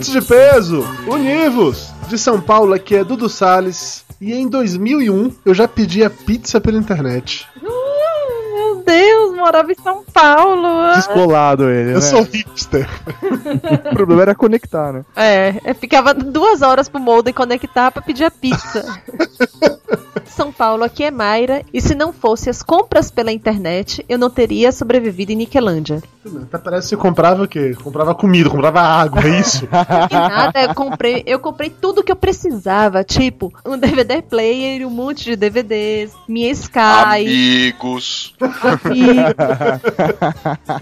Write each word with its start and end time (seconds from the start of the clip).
Ouvintes 0.00 0.12
de 0.12 0.22
peso, 0.22 0.84
univos! 1.06 1.90
De 2.08 2.16
São 2.16 2.40
Paulo 2.40 2.72
aqui 2.72 2.96
é 2.96 3.04
Dudu 3.04 3.28
Salles. 3.28 4.02
E 4.18 4.32
em 4.32 4.48
2001 4.48 5.30
eu 5.44 5.52
já 5.54 5.68
pedia 5.68 6.08
pizza 6.08 6.58
pela 6.58 6.78
internet. 6.78 7.46
Uh, 7.62 8.54
meu 8.54 8.82
Deus, 8.82 9.36
morava 9.36 9.70
em 9.70 9.74
São 9.74 10.02
Paulo. 10.10 10.94
Descolado 10.94 11.68
ele, 11.68 11.90
Eu 11.90 11.94
né? 11.96 12.00
sou 12.00 12.22
hipster. 12.22 12.88
O 13.92 13.94
problema 13.94 14.22
era 14.22 14.34
conectar, 14.34 14.90
né? 14.92 15.04
É, 15.14 15.60
eu 15.64 15.74
ficava 15.74 16.14
duas 16.14 16.62
horas 16.62 16.88
pro 16.88 16.98
modem 16.98 17.34
conectar 17.34 17.90
pra 17.90 18.00
pedir 18.00 18.24
a 18.24 18.30
pizza. 18.30 18.82
São 20.30 20.52
Paulo, 20.52 20.84
aqui 20.84 21.04
é 21.04 21.10
Mayra, 21.10 21.62
e 21.72 21.80
se 21.80 21.94
não 21.94 22.12
fosse 22.12 22.48
as 22.48 22.62
compras 22.62 23.10
pela 23.10 23.32
internet, 23.32 24.04
eu 24.08 24.18
não 24.18 24.30
teria 24.30 24.72
sobrevivido 24.72 25.32
em 25.32 25.36
Niquelândia. 25.36 26.02
Até 26.42 26.58
parece 26.58 26.88
que 26.88 26.90
você 26.90 26.96
comprava 26.96 27.44
o 27.44 27.48
quê? 27.48 27.74
Comprava 27.82 28.14
comida, 28.14 28.50
comprava 28.50 28.80
água, 28.80 29.22
é 29.24 29.40
isso? 29.40 29.68
E 30.10 30.14
nada, 30.14 30.62
eu 30.62 30.74
comprei, 30.74 31.22
eu 31.26 31.38
comprei 31.38 31.70
tudo 31.70 32.02
que 32.02 32.12
eu 32.12 32.16
precisava, 32.16 33.02
tipo, 33.02 33.52
um 33.64 33.78
DVD 33.78 34.22
player, 34.22 34.86
um 34.86 34.90
monte 34.90 35.24
de 35.24 35.36
DVDs, 35.36 36.12
minha 36.28 36.50
Sky, 36.50 36.78
Amigos. 36.78 38.34
amigo. 38.40 39.30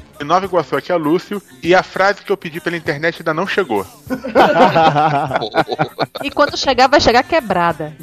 Em 0.20 0.24
Nova 0.24 0.46
Iguaçu 0.46 0.76
aqui 0.76 0.90
é 0.90 0.96
Lúcio 0.96 1.40
e 1.62 1.74
a 1.74 1.82
frase 1.82 2.22
que 2.22 2.32
eu 2.32 2.36
pedi 2.36 2.60
pela 2.60 2.76
internet 2.76 3.20
ainda 3.20 3.32
não 3.32 3.46
chegou. 3.46 3.86
e 6.24 6.30
quando 6.30 6.56
chegar, 6.56 6.88
vai 6.88 7.00
chegar 7.00 7.22
quebrada. 7.22 7.94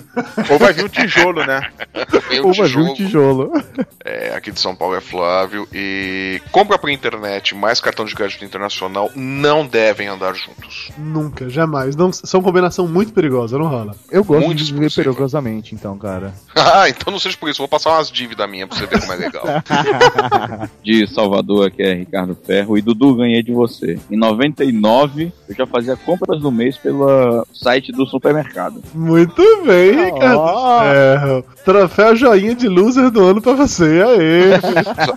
Ou 0.49 0.57
vai 0.57 0.71
vir 0.71 0.85
um 0.85 0.89
tijolo, 0.89 1.34
né? 1.44 1.69
Vem 2.30 2.41
um 2.41 2.45
Uma 2.52 2.67
viu 2.67 2.81
um 2.83 2.94
tijolo. 2.94 3.52
tijolo. 3.52 3.64
É, 4.03 4.36
aqui 4.36 4.52
de 4.52 4.59
São 4.59 4.75
Paulo 4.75 4.95
é 4.95 5.02
Flávio. 5.02 5.67
E 5.73 6.42
compra 6.52 6.77
pela 6.77 6.94
internet 6.94 7.55
mais 7.55 7.81
cartão 7.81 8.05
de 8.05 8.14
crédito 8.14 8.45
internacional 8.45 9.09
não 9.16 9.66
devem 9.66 10.08
andar 10.08 10.36
juntos. 10.36 10.92
Nunca, 10.97 11.50
jamais. 11.50 11.95
Não, 11.95 12.11
são 12.11 12.42
combinação 12.42 12.88
muito 12.88 13.14
perigosa, 13.14 13.58
não 13.58 13.67
rola. 13.67 13.95
Eu 14.11 14.23
gosto 14.23 14.45
Muito 14.45 14.64
de 14.64 14.73
viver 14.73 14.92
perigosamente, 14.94 15.73
então, 15.73 15.97
cara. 15.97 16.33
Ah, 16.58 16.89
então 16.89 17.11
não 17.11 17.19
seja 17.19 17.38
por 17.38 17.49
isso. 17.49 17.59
Vou 17.59 17.67
passar 17.67 17.92
umas 17.92 18.09
dívidas 18.11 18.49
minhas 18.49 18.67
pra 18.67 18.77
você 18.77 18.86
ver 18.88 18.99
como 18.99 19.14
é 19.14 19.16
legal. 19.17 19.44
de 20.83 21.08
Salvador, 21.08 21.67
aqui 21.67 21.83
é 21.83 21.94
Ricardo 21.94 22.36
Ferro. 22.36 22.77
E 22.77 22.81
Dudu, 22.81 23.16
ganhei 23.16 23.44
de 23.44 23.52
você. 23.52 23.99
Em 24.09 24.17
99, 24.17 25.31
eu 25.47 25.55
já 25.55 25.67
fazia 25.67 25.95
compras 25.95 26.42
do 26.42 26.52
mês 26.52 26.77
pelo 26.77 27.45
site 27.53 27.92
do 27.92 28.05
supermercado. 28.08 28.81
Muito 28.94 29.42
bem, 29.66 30.05
Ricardo. 30.05 30.39
Ó. 30.39 30.81
Ferro. 30.81 31.24
Troféu 31.63 32.15
joinha 32.15 32.55
de 32.55 32.67
loser 32.67 33.09
do 33.09 33.23
ano 33.23 33.41
pra 33.41 33.53
você. 33.53 34.01
Aê! 34.01 34.53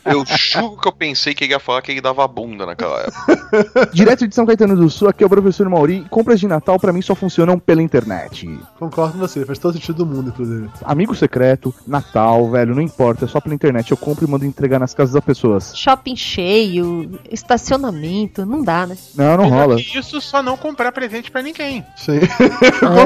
Eu 0.04 0.24
juro 0.26 0.76
que 0.80 0.88
eu 0.88 0.92
pensei 0.92 1.34
que 1.34 1.44
ele 1.44 1.52
ia 1.52 1.60
falar 1.60 1.82
que 1.82 1.92
ele 1.92 2.00
dava 2.00 2.26
bunda 2.26 2.66
naquela 2.66 3.00
época. 3.00 3.90
Direto 3.92 4.26
de 4.26 4.34
São 4.34 4.46
Caetano 4.46 4.76
do 4.76 4.88
Sul, 4.88 5.08
aqui 5.08 5.22
é 5.22 5.26
o 5.26 5.30
professor 5.30 5.68
Mauri. 5.68 6.06
Compras 6.10 6.40
de 6.40 6.46
Natal 6.46 6.78
pra 6.78 6.92
mim 6.92 7.02
só 7.02 7.14
funcionam 7.14 7.58
pela 7.58 7.82
internet. 7.82 8.48
Concordo 8.78 9.14
com 9.14 9.18
você, 9.18 9.44
faz 9.44 9.58
todo 9.58 9.74
sentido 9.74 10.04
do 10.04 10.06
mundo, 10.06 10.30
inclusive. 10.30 10.68
Amigo 10.84 11.14
secreto, 11.14 11.74
Natal, 11.86 12.50
velho, 12.50 12.74
não 12.74 12.82
importa, 12.82 13.24
é 13.24 13.28
só 13.28 13.40
pela 13.40 13.54
internet. 13.54 13.90
Eu 13.90 13.96
compro 13.96 14.26
e 14.26 14.30
mando 14.30 14.44
entregar 14.44 14.78
nas 14.78 14.94
casas 14.94 15.14
das 15.14 15.24
pessoas. 15.24 15.76
Shopping 15.76 16.16
cheio, 16.16 17.18
estacionamento, 17.30 18.44
não 18.46 18.62
dá, 18.62 18.86
né? 18.86 18.96
Não, 19.14 19.36
não 19.36 19.48
rola. 19.48 19.80
isso, 19.80 20.20
só 20.20 20.42
não 20.42 20.56
comprar 20.56 20.92
presente 20.92 21.30
pra 21.30 21.42
ninguém. 21.42 21.84
Sim. 21.96 22.20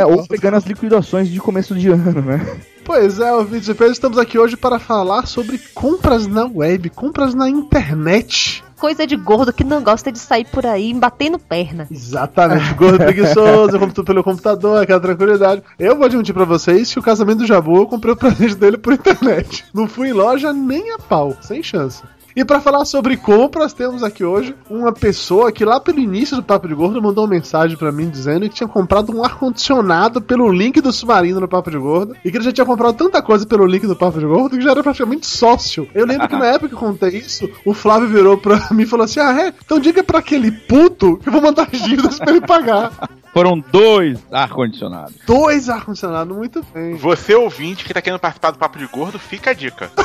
É, 0.00 0.06
ou 0.06 0.26
pegando 0.26 0.56
as 0.56 0.64
liquidações 0.64 1.28
de 1.28 1.40
começo 1.40 1.74
de 1.74 1.88
ano, 1.88 2.22
né? 2.22 2.60
Pois 2.94 3.18
é, 3.18 3.32
ouvintes 3.32 3.74
peso, 3.74 3.92
estamos 3.92 4.18
aqui 4.18 4.38
hoje 4.38 4.54
para 4.54 4.78
falar 4.78 5.26
sobre 5.26 5.56
compras 5.72 6.26
na 6.26 6.44
web, 6.44 6.90
compras 6.90 7.34
na 7.34 7.48
internet. 7.48 8.62
Coisa 8.78 9.06
de 9.06 9.16
gordo 9.16 9.50
que 9.50 9.64
não 9.64 9.82
gosta 9.82 10.12
de 10.12 10.18
sair 10.18 10.44
por 10.44 10.66
aí 10.66 10.92
batendo 10.92 11.38
perna. 11.38 11.88
Exatamente, 11.90 12.74
gordo 12.76 12.98
preguiçoso, 12.98 13.74
eu 13.74 13.80
compro 13.80 13.94
tudo 13.94 14.04
pelo 14.04 14.22
computador, 14.22 14.82
aquela 14.82 15.00
tranquilidade. 15.00 15.62
Eu 15.78 15.96
vou 15.96 16.04
admitir 16.04 16.34
pra 16.34 16.44
vocês 16.44 16.92
que 16.92 16.98
o 16.98 17.02
casamento 17.02 17.38
do 17.38 17.46
Jabu 17.46 17.78
eu 17.78 17.86
comprei 17.86 18.12
o 18.12 18.16
presente 18.16 18.56
dele 18.56 18.76
por 18.76 18.92
internet. 18.92 19.64
Não 19.72 19.88
fui 19.88 20.10
em 20.10 20.12
loja 20.12 20.52
nem 20.52 20.92
a 20.92 20.98
pau, 20.98 21.34
sem 21.40 21.62
chance. 21.62 22.02
E 22.34 22.44
pra 22.44 22.60
falar 22.60 22.84
sobre 22.86 23.16
compras, 23.16 23.74
temos 23.74 24.02
aqui 24.02 24.24
hoje 24.24 24.54
uma 24.70 24.90
pessoa 24.90 25.52
que 25.52 25.64
lá 25.66 25.78
pelo 25.78 25.98
início 25.98 26.34
do 26.34 26.42
Papo 26.42 26.66
de 26.66 26.74
Gordo 26.74 27.02
mandou 27.02 27.24
uma 27.24 27.30
mensagem 27.30 27.76
pra 27.76 27.92
mim 27.92 28.08
dizendo 28.08 28.48
que 28.48 28.54
tinha 28.54 28.68
comprado 28.68 29.14
um 29.14 29.22
ar-condicionado 29.22 30.20
pelo 30.20 30.50
link 30.50 30.80
do 30.80 30.92
Submarino 30.92 31.40
no 31.40 31.48
Papo 31.48 31.70
de 31.70 31.76
Gordo 31.76 32.16
e 32.24 32.30
que 32.30 32.36
ele 32.38 32.44
já 32.44 32.52
tinha 32.52 32.64
comprado 32.64 32.96
tanta 32.96 33.20
coisa 33.20 33.46
pelo 33.46 33.66
link 33.66 33.86
do 33.86 33.94
Papo 33.94 34.18
de 34.18 34.24
Gordo 34.24 34.56
que 34.56 34.62
já 34.62 34.70
era 34.70 34.82
praticamente 34.82 35.26
sócio. 35.26 35.86
Eu 35.94 36.06
lembro 36.06 36.26
que 36.26 36.36
na 36.36 36.46
época 36.46 36.68
que 36.68 36.74
eu 36.74 36.78
contei 36.78 37.10
isso, 37.10 37.50
o 37.66 37.74
Flávio 37.74 38.08
virou 38.08 38.38
pra 38.38 38.68
mim 38.72 38.84
e 38.84 38.86
falou 38.86 39.04
assim: 39.04 39.20
Ah, 39.20 39.38
é? 39.38 39.54
Então 39.64 39.78
diga 39.78 40.02
pra 40.02 40.20
aquele 40.20 40.50
puto 40.50 41.18
que 41.18 41.28
eu 41.28 41.32
vou 41.32 41.42
mandar 41.42 41.68
as 41.70 41.82
dívidas 41.82 42.18
pra 42.18 42.30
ele 42.30 42.40
pagar. 42.40 42.92
Foram 43.32 43.58
dois 43.72 44.18
ar-condicionados. 44.30 45.14
Dois 45.26 45.68
ar-condicionado, 45.70 46.34
muito 46.34 46.62
bem. 46.74 46.96
Você, 46.96 47.34
ouvinte, 47.34 47.82
que 47.82 47.94
tá 47.94 48.02
querendo 48.02 48.20
participar 48.20 48.50
do 48.50 48.58
Papo 48.58 48.78
de 48.78 48.86
Gordo, 48.86 49.18
fica 49.18 49.50
a 49.50 49.54
dica. 49.54 49.90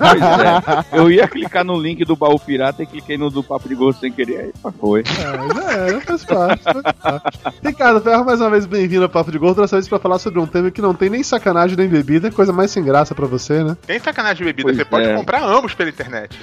Pois 0.00 0.22
é. 0.22 0.98
Eu 0.98 1.10
ia 1.10 1.28
clicar 1.28 1.64
no 1.64 1.78
link 1.78 2.04
do 2.04 2.16
baú 2.16 2.38
pirata 2.38 2.82
e 2.82 2.86
cliquei 2.86 3.16
no 3.18 3.30
do 3.30 3.42
Papo 3.42 3.68
de 3.68 3.74
Gosto 3.74 4.00
sem 4.00 4.10
querer. 4.12 4.40
Aí 4.64 4.72
foi. 4.78 5.00
É, 5.02 5.54
já 5.54 5.72
era, 5.72 6.00
faz 6.00 6.24
parte, 6.24 6.62
faz 6.64 6.82
parte. 6.82 7.38
Ricardo 7.62 8.00
Ferro, 8.00 8.24
mais 8.24 8.40
uma 8.40 8.50
vez 8.50 8.66
bem-vindo 8.66 9.04
ao 9.04 9.08
Papo 9.10 9.30
de 9.30 9.38
Gordo, 9.38 9.60
dessa 9.62 9.76
vez 9.76 9.86
pra 9.88 9.98
falar 9.98 10.18
sobre 10.18 10.40
um 10.40 10.46
tema 10.46 10.70
que 10.70 10.80
não 10.82 10.94
tem 10.94 11.08
nem 11.10 11.22
sacanagem 11.22 11.76
nem 11.76 11.88
bebida, 11.88 12.28
é 12.28 12.30
coisa 12.30 12.52
mais 12.52 12.70
sem 12.70 12.82
graça 12.82 13.14
pra 13.14 13.26
você, 13.26 13.62
né? 13.62 13.76
Tem 13.86 13.98
sacanagem 14.00 14.38
de 14.38 14.44
bebida, 14.44 14.62
Pois 14.68 14.76
você 14.76 14.84
pode 14.84 15.06
é. 15.06 15.14
comprar 15.14 15.42
ambos 15.44 15.74
pela 15.74 15.90
internet. 15.90 16.38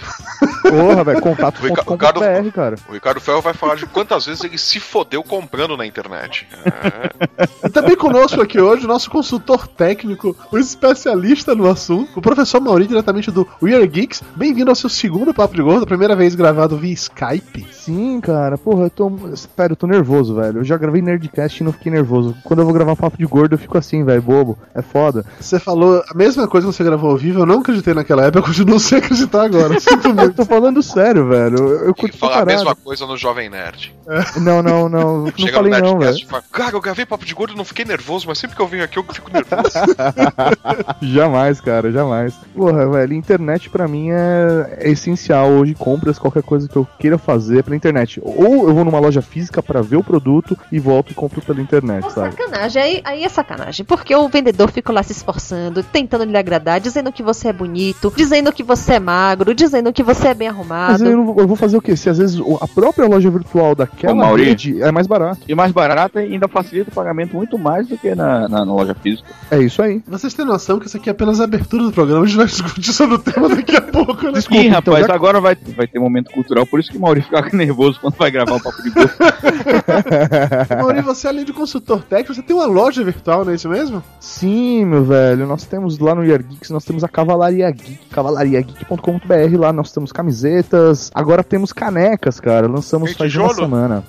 Porra, 0.62 1.04
velho, 1.04 1.18
Ricardo- 1.20 1.86
contato.com.br, 1.86 2.52
cara. 2.54 2.76
O 2.90 2.94
Ricardo 2.94 3.20
Ferro 3.20 3.42
vai 3.42 3.54
falar 3.54 3.76
de 3.76 3.86
quantas 3.88 4.26
vezes 4.26 4.44
ele 4.44 4.58
se 4.58 4.80
fodeu 4.80 5.24
comprando 5.24 5.76
na 5.78 5.86
internet. 5.86 6.07
É. 6.16 7.48
E 7.64 7.70
também 7.70 7.96
conosco 7.96 8.42
aqui 8.42 8.60
hoje 8.60 8.86
o 8.86 8.88
nosso 8.88 9.10
consultor 9.10 9.68
técnico, 9.68 10.36
o 10.52 10.58
especialista 10.58 11.54
no 11.54 11.68
assunto, 11.70 12.18
o 12.18 12.22
professor 12.22 12.62
Mauri, 12.62 12.88
diretamente 12.88 13.30
do 13.30 13.48
We 13.62 13.74
Are 13.76 13.86
Geeks. 13.88 14.24
Bem-vindo 14.36 14.70
ao 14.70 14.76
seu 14.76 14.90
segundo 14.90 15.34
Papo 15.34 15.56
de 15.56 15.62
Gordo, 15.62 15.84
a 15.84 15.88
primeira 15.88 16.16
vez 16.16 16.34
gravado 16.34 16.78
via 16.78 16.94
Skype. 16.94 17.68
Sim, 17.72 18.22
cara, 18.22 18.58
porra, 18.58 18.86
eu 18.86 18.90
tô. 18.90 19.12
Sério, 19.36 19.74
eu 19.74 19.76
tô 19.76 19.86
nervoso, 19.88 20.36
velho. 20.36 20.60
Eu 20.60 20.64
já 20.64 20.78
gravei 20.78 21.02
Nerdcast 21.02 21.62
e 21.62 21.64
não 21.64 21.72
fiquei 21.74 21.92
nervoso. 21.92 22.36
Quando 22.44 22.60
eu 22.60 22.66
vou 22.66 22.74
gravar 22.74 22.96
papo 22.96 23.18
de 23.18 23.26
gordo, 23.26 23.54
eu 23.54 23.60
fico 23.60 23.78
assim, 23.78 24.04
velho, 24.04 24.22
bobo. 24.22 24.58
É 24.74 24.82
foda. 24.82 25.26
Você 25.40 25.60
falou 25.60 26.04
a 26.10 26.14
mesma 26.14 26.48
coisa 26.48 26.68
que 26.68 26.74
você 26.74 26.84
gravou 26.84 27.12
ao 27.12 27.18
vivo, 27.18 27.42
eu 27.42 27.46
não 27.46 27.60
acreditei 27.60 27.94
naquela 27.94 28.24
época, 28.26 28.40
eu 28.40 28.44
continuo 28.44 28.80
sem 28.80 29.00
acreditar 29.00 29.44
agora. 29.44 29.78
Sinto 29.82 30.08
Eu 30.10 30.16
muito. 30.16 30.36
tô 30.36 30.46
falando 30.46 30.82
sério, 30.82 31.28
velho. 31.28 31.58
Eu, 31.58 31.70
eu 31.70 31.84
Ele 31.86 31.94
curto 31.94 32.18
pra 32.18 32.30
fala 32.30 32.42
a 32.42 32.46
mesma 32.46 32.76
coisa 32.76 33.06
no 33.06 33.18
Jovem 33.18 33.50
Nerd. 33.50 33.94
Não, 34.38 34.62
não, 34.64 34.88
não. 34.88 35.18
Não 35.24 35.32
Chega 35.36 35.54
falei 35.54 35.72
no 35.72 35.97
não, 35.98 36.06
velho. 36.06 36.18
e 36.18 36.26
fala, 36.26 36.44
cara, 36.52 36.76
eu 36.76 36.82
gravei 36.82 37.06
papo 37.06 37.26
de 37.26 37.34
gordo 37.34 37.54
e 37.54 37.58
não 37.58 37.66
fiquei 37.66 37.86
nervoso, 37.86 38.26
mas 38.28 38.38
sempre 38.38 38.56
que 38.56 38.62
eu 38.62 38.68
venho 38.68 38.84
aqui 38.84 38.98
eu 38.98 39.04
fico 39.04 39.32
nervoso. 39.32 39.70
Jamais, 41.02 41.62
cara, 41.62 41.92
jamais. 41.92 42.34
Porra, 42.56 42.90
velho, 42.90 43.14
internet 43.14 43.70
pra 43.70 43.88
mim 43.88 44.10
é, 44.12 44.78
é 44.80 44.90
essencial 44.90 45.50
hoje. 45.50 45.74
Compras, 45.76 46.18
qualquer 46.20 46.44
coisa 46.44 46.68
que 46.68 46.76
eu 46.76 46.88
queira 47.00 47.18
fazer 47.18 47.64
pela 47.64 47.76
internet. 47.76 48.20
Ou 48.24 48.68
eu 48.68 48.74
vou 48.74 48.84
numa 48.86 49.00
loja 49.00 49.22
física 49.22 49.62
pra 49.62 49.82
ver 49.82 49.98
o 49.98 50.04
produto 50.04 50.58
e 50.72 50.80
volto 50.80 51.12
e 51.12 51.14
compro 51.14 51.42
pela 51.42 51.62
internet, 51.62 52.06
É 52.06 52.10
sabe? 52.10 52.32
sacanagem, 52.36 52.82
aí, 52.82 53.02
aí 53.04 53.24
é 53.24 53.30
sacanagem. 53.30 53.86
Porque 53.86 54.16
o 54.16 54.28
vendedor 54.28 54.72
fica 54.72 54.92
lá 54.92 55.04
se 55.04 55.12
esforçando, 55.12 55.84
tentando 55.84 56.24
lhe 56.24 56.38
agradar, 56.38 56.80
dizendo 56.80 57.12
que 57.12 57.24
você 57.24 57.50
é 57.50 57.54
bonito, 57.54 58.12
dizendo 58.16 58.52
que 58.52 58.64
você 58.64 58.94
é 58.94 59.00
magro, 59.00 59.54
dizendo 59.54 59.92
que 59.94 60.04
você 60.04 60.30
é 60.30 60.34
bem 60.34 60.48
Mas 60.50 60.58
arrumado. 60.58 61.06
eu, 61.06 61.18
não 61.18 61.26
vou- 61.26 61.40
eu 61.40 61.48
vou 61.48 61.56
fazer 61.56 61.78
o 61.78 61.82
quê? 61.82 61.96
Se 61.96 62.10
às 62.10 62.18
vezes 62.18 62.40
a 62.62 62.68
própria 62.68 63.08
loja 63.08 63.30
virtual 63.30 63.76
daquela 63.76 64.32
Ô, 64.32 64.36
rede 64.36 64.82
é 64.82 64.92
mais 64.92 65.08
barato. 65.08 65.40
E 65.48 65.56
mais 65.56 65.72
barato 65.72 65.87
e 66.16 66.20
ainda 66.34 66.48
facilita 66.48 66.90
o 66.90 66.94
pagamento 66.94 67.36
muito 67.36 67.58
mais 67.58 67.88
do 67.88 67.98
que 67.98 68.14
na, 68.16 68.48
na, 68.48 68.66
na 68.66 68.74
loja 68.74 68.96
física. 68.96 69.28
É 69.52 69.60
isso 69.60 69.82
aí. 69.82 70.02
Vocês 70.08 70.34
têm 70.34 70.46
noção 70.46 70.80
que 70.80 70.88
isso 70.88 70.98
aqui 70.98 71.10
é 71.10 71.12
apenas 71.12 71.40
a 71.40 71.44
abertura 71.46 71.84
do 71.84 71.92
programa, 71.92 72.24
a 72.24 72.28
gente 72.28 72.38
vai 72.38 72.46
discutir 72.48 72.94
sobre 72.94 73.16
o 73.16 73.20
tema 73.20 73.50
daqui 73.50 73.76
a 73.76 73.82
pouco, 73.82 74.26
né? 74.26 74.32
Desculpa, 74.38 74.64
Ih, 74.64 74.68
então, 74.68 74.94
rapaz, 74.94 75.08
já- 75.08 75.14
agora 75.16 75.40
vai, 75.42 75.56
vai 75.76 75.88
ter 75.88 76.00
momento 76.00 76.32
cultural, 76.32 76.66
por 76.66 76.80
isso 76.80 76.92
que 76.92 76.98
o 76.98 77.02
Maurício 77.02 77.30
fica 77.36 77.50
nervoso 77.56 78.00
quando 78.00 78.16
vai 78.16 78.32
gravar 78.32 78.56
o 78.56 78.62
Papo 78.62 78.82
de 78.82 78.90
Gosto. 78.90 79.18
Mauri, 80.82 81.02
você 81.02 81.28
além 81.28 81.46
de 81.46 81.54
consultor 81.54 82.04
técnico, 82.04 82.34
você 82.34 82.42
tem 82.42 82.56
uma 82.56 82.66
loja 82.66 83.04
virtual, 83.04 83.44
não 83.46 83.52
é 83.52 83.56
isso 83.56 83.70
mesmo? 83.70 84.04
Sim, 84.20 84.86
meu 84.86 85.04
velho. 85.04 85.46
Nós 85.48 85.64
temos 85.66 85.98
lá 86.00 86.14
no 86.16 86.24
Year 86.24 86.44
Geeks, 86.44 86.70
nós 86.70 86.84
temos 86.86 87.04
a 87.04 87.08
Cavalaria 87.08 87.70
Geek, 87.72 88.06
cavalariageek.com.br. 88.12 89.58
Lá 89.60 89.72
nós 89.74 89.92
temos 89.92 90.12
camisetas. 90.12 91.12
Agora 91.14 91.44
temos 91.44 91.72
canecas, 91.74 92.40
cara. 92.40 92.68
Lançamos 92.68 93.14
faz 93.14 93.36
uma 93.36 93.54
semana. 93.54 94.04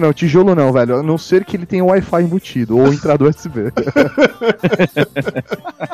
não, 0.00 0.12
tijolo 0.12 0.39
não, 0.44 0.72
velho. 0.72 0.96
A 0.96 1.02
não 1.02 1.18
ser 1.18 1.44
que 1.44 1.56
ele 1.56 1.66
tenha 1.66 1.84
Wi-Fi 1.84 2.22
embutido 2.22 2.78
ou 2.78 2.92
entrada 2.92 3.24
USB. 3.24 3.72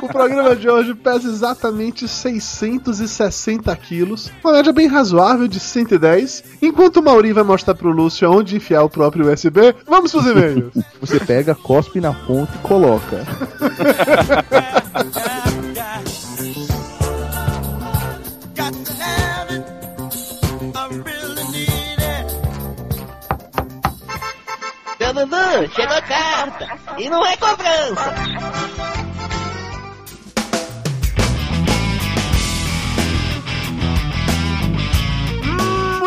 O 0.02 0.08
programa 0.08 0.54
de 0.54 0.69
hoje 0.69 0.94
pesa 0.94 1.28
exatamente 1.28 2.06
660 2.06 3.75
quilos, 3.76 4.31
uma 4.43 4.52
média 4.52 4.72
bem 4.72 4.87
razoável 4.87 5.48
de 5.48 5.58
110. 5.58 6.44
Enquanto 6.62 6.98
o 6.98 7.02
Mauri 7.02 7.32
vai 7.32 7.44
mostrar 7.44 7.75
pro 7.75 7.90
Lúcio 7.90 8.31
onde 8.31 8.56
enfiar 8.56 8.82
o 8.82 8.90
próprio 8.90 9.31
USB, 9.31 9.75
vamos 9.87 10.12
pros 10.12 10.26
e-mails. 10.26 10.72
Você 11.00 11.19
pega, 11.20 11.54
cospe 11.54 12.00
na 12.00 12.12
ponta 12.12 12.52
e 12.54 12.58
coloca. 12.58 13.25
Dudu, 25.16 25.70
chegou 25.74 26.02
carta. 26.02 26.68
E 26.98 27.08
não 27.08 27.24
é 27.24 27.34
cobrança. 27.38 28.14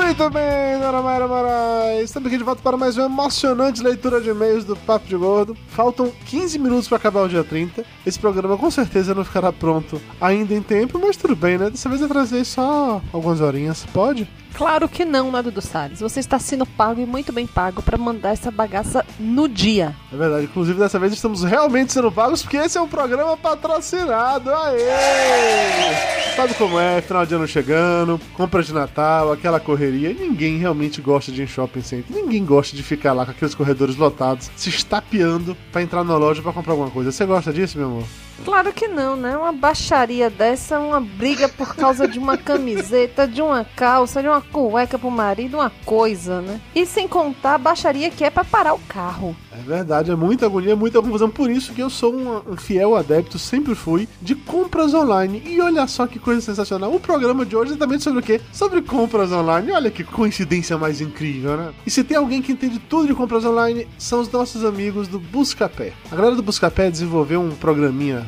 Muito 0.10 0.28
bem, 0.32 0.80
Dona 0.80 1.04
Mayra 1.04 1.28
Moraes. 1.28 2.06
Estamos 2.06 2.26
aqui 2.26 2.38
de 2.40 2.44
volta 2.44 2.64
para 2.64 2.76
mais 2.76 2.98
uma 2.98 3.06
emocionante 3.06 3.84
leitura 3.84 4.20
de 4.20 4.32
e-mails 4.32 4.66
do 4.66 4.76
Papo 4.76 5.08
de 5.08 5.16
Gordo. 5.16 5.56
Faltam 5.68 6.12
15 6.26 6.58
minutos 6.58 6.88
para 6.88 6.98
acabar 6.98 7.22
o 7.22 7.30
dia 7.30 7.44
30. 7.44 7.86
Esse 8.04 8.18
programa 8.18 8.58
com 8.58 8.72
certeza 8.72 9.14
não 9.14 9.24
ficará 9.24 9.54
pronto 9.54 10.02
ainda 10.20 10.56
em 10.56 10.64
tempo, 10.64 10.98
mas 10.98 11.16
tudo 11.16 11.36
bem, 11.36 11.60
né? 11.60 11.70
Dessa 11.70 11.88
vez 11.88 12.02
eu 12.02 12.08
trazer 12.08 12.44
só 12.44 13.00
algumas 13.14 13.40
horinhas. 13.40 13.86
Pode? 13.94 14.28
Claro 14.56 14.90
que 14.90 15.06
não, 15.06 15.32
né, 15.32 15.44
Dudu 15.44 15.62
Salles? 15.62 16.00
Você 16.00 16.20
está 16.20 16.40
sendo 16.40 16.66
pago 16.66 17.00
e 17.00 17.06
muito 17.06 17.32
bem 17.32 17.46
pago 17.46 17.84
pra 17.84 17.96
mandar 17.96 18.32
essa 18.32 18.50
bagaça 18.50 19.06
no 19.20 19.48
dia. 19.48 19.96
É 20.12 20.18
verdade. 20.18 20.46
Inclusive, 20.46 20.80
dessa 20.80 20.98
vez 20.98 21.14
estamos 21.14 21.44
realmente 21.44 21.94
sendo 21.94 22.12
pagos 22.12 22.42
porque 22.42 22.58
esse 22.58 22.80
é 22.80 22.82
um 22.82 22.88
programa 22.88 23.38
patrocinado. 23.38 24.50
Aê! 24.52 26.09
Sabe 26.40 26.54
como 26.54 26.80
é? 26.80 27.02
Final 27.02 27.26
de 27.26 27.36
ano 27.36 27.46
chegando, 27.46 28.18
compra 28.34 28.64
de 28.64 28.74
Natal, 28.74 29.30
aquela 29.30 29.60
correria. 29.60 30.14
Ninguém 30.14 30.58
realmente 30.58 31.02
gosta 31.02 31.34
de 31.34 31.42
ir 31.42 31.44
em 31.44 31.48
shopping 31.48 31.82
center. 31.82 32.16
Ninguém 32.16 32.46
gosta 32.46 32.78
de 32.78 32.82
ficar 32.82 33.12
lá 33.12 33.26
com 33.26 33.32
aqueles 33.32 33.54
corredores 33.54 33.98
lotados, 33.98 34.50
se 34.56 34.70
estapeando 34.70 35.54
pra 35.70 35.82
entrar 35.82 36.02
na 36.06 36.16
loja 36.16 36.42
pra 36.42 36.54
comprar 36.54 36.72
alguma 36.72 36.90
coisa. 36.90 37.12
Você 37.12 37.26
gosta 37.26 37.52
disso, 37.52 37.78
meu 37.78 37.88
amor? 37.88 38.06
Claro 38.44 38.74
que 38.74 38.88
não, 38.88 39.16
né? 39.16 39.38
Uma 39.38 39.52
baixaria 39.52 40.30
dessa 40.30 40.76
é 40.76 40.78
uma 40.80 41.00
briga 41.00 41.48
por 41.50 41.76
causa 41.76 42.08
de 42.08 42.18
uma 42.18 42.38
camiseta, 42.38 43.28
de 43.28 43.42
uma 43.42 43.64
calça, 43.64 44.22
de 44.22 44.28
uma 44.28 44.42
cueca 44.42 44.98
pro 44.98 45.12
marido, 45.12 45.58
uma 45.58 45.72
coisa, 45.86 46.42
né? 46.42 46.60
E 46.74 46.86
sem 46.86 47.08
contar 47.08 47.56
a 47.56 47.58
baixaria 47.58 48.10
que 48.10 48.24
é 48.24 48.30
pra 48.30 48.44
parar 48.44 48.74
o 48.74 48.80
carro. 48.80 49.36
É 49.52 49.62
verdade, 49.62 50.12
é 50.12 50.16
muita 50.16 50.46
agonia, 50.46 50.76
muita 50.76 51.02
confusão. 51.02 51.30
Por 51.30 51.50
isso 51.50 51.74
que 51.74 51.82
eu 51.82 51.90
sou 51.90 52.14
um, 52.14 52.54
um 52.54 52.58
fiel 52.58 52.96
adepto, 52.96 53.38
sempre 53.38 53.76
fui, 53.76 54.08
de 54.22 54.36
compras 54.36 54.94
online. 54.94 55.44
E 55.46 55.60
olha 55.60 55.86
só 55.88 56.08
que 56.08 56.18
coisa 56.18 56.42
sensacional. 56.42 56.94
O 56.94 57.00
programa 57.00 57.46
de 57.46 57.56
hoje 57.56 57.74
é 57.74 57.78
também 57.78 58.00
sobre 58.00 58.20
o 58.20 58.24
quê? 58.24 58.40
Sobre 58.54 58.82
compras 58.82 59.32
online. 59.32 59.72
Olha 59.72 59.92
que 59.92 60.04
coincidência 60.04 60.78
mais 60.78 61.02
incrível, 61.02 61.58
né? 61.58 61.74
E 61.86 61.92
se 61.92 62.04
tem 62.04 62.16
alguém 62.16 62.42
que 62.42 62.52
entende 62.52 62.80
tudo 62.80 63.08
de 63.08 63.14
compras 63.14 63.44
online, 63.44 63.88
são 63.98 64.22
os 64.22 64.32
nossos 64.32 64.64
amigos 64.64 65.08
do 65.08 65.20
Buscapé. 65.20 65.94
A 66.12 66.16
galera 66.16 66.36
do 66.36 66.44
Buscapé 66.44 66.90
desenvolveu 66.90 67.42
um 67.42 67.52
programinha 67.52 68.28